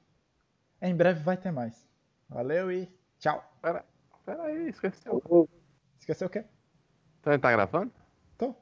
em 0.89 0.97
breve 0.97 1.23
vai 1.23 1.37
ter 1.37 1.51
mais. 1.51 1.89
Valeu 2.29 2.71
e 2.71 2.89
tchau. 3.19 3.43
Pera, 3.61 3.85
pera 4.25 4.43
aí, 4.45 4.69
esqueceu. 4.69 5.49
Esqueceu 5.99 6.27
o 6.27 6.31
quê? 6.31 6.45
Então, 7.21 7.39
tá 7.39 7.53
gravando? 7.53 7.93
Tô. 8.37 8.55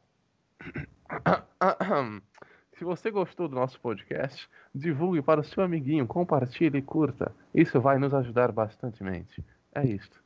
Se 2.79 2.85
você 2.85 3.11
gostou 3.11 3.49
do 3.49 3.55
nosso 3.55 3.81
podcast, 3.81 4.49
divulgue 4.75 5.23
para 5.23 5.41
o 5.41 5.45
seu 5.45 5.63
amiguinho, 5.63 6.07
compartilhe 6.07 6.79
e 6.79 6.83
curta. 6.83 7.35
Isso 7.55 7.81
vai 7.81 7.99
nos 7.99 8.15
ajudar 8.15 8.51
bastantemente. 8.51 9.45
É 9.75 9.85
isto. 9.85 10.23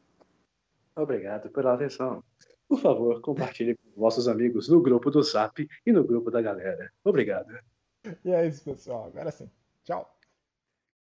Obrigado 0.94 1.50
pela 1.50 1.74
atenção. 1.74 2.22
Por 2.68 2.80
favor, 2.80 3.20
compartilhe 3.20 3.76
com 3.76 4.00
vossos 4.00 4.26
amigos 4.26 4.68
no 4.68 4.80
grupo 4.80 5.10
do 5.10 5.22
Zap 5.22 5.68
e 5.84 5.92
no 5.92 6.04
grupo 6.04 6.30
da 6.30 6.40
galera. 6.40 6.90
Obrigado. 7.04 7.58
E 8.24 8.30
é 8.30 8.46
isso, 8.46 8.64
pessoal. 8.64 9.06
Agora 9.06 9.30
sim. 9.30 9.50
Tchau. 9.84 10.15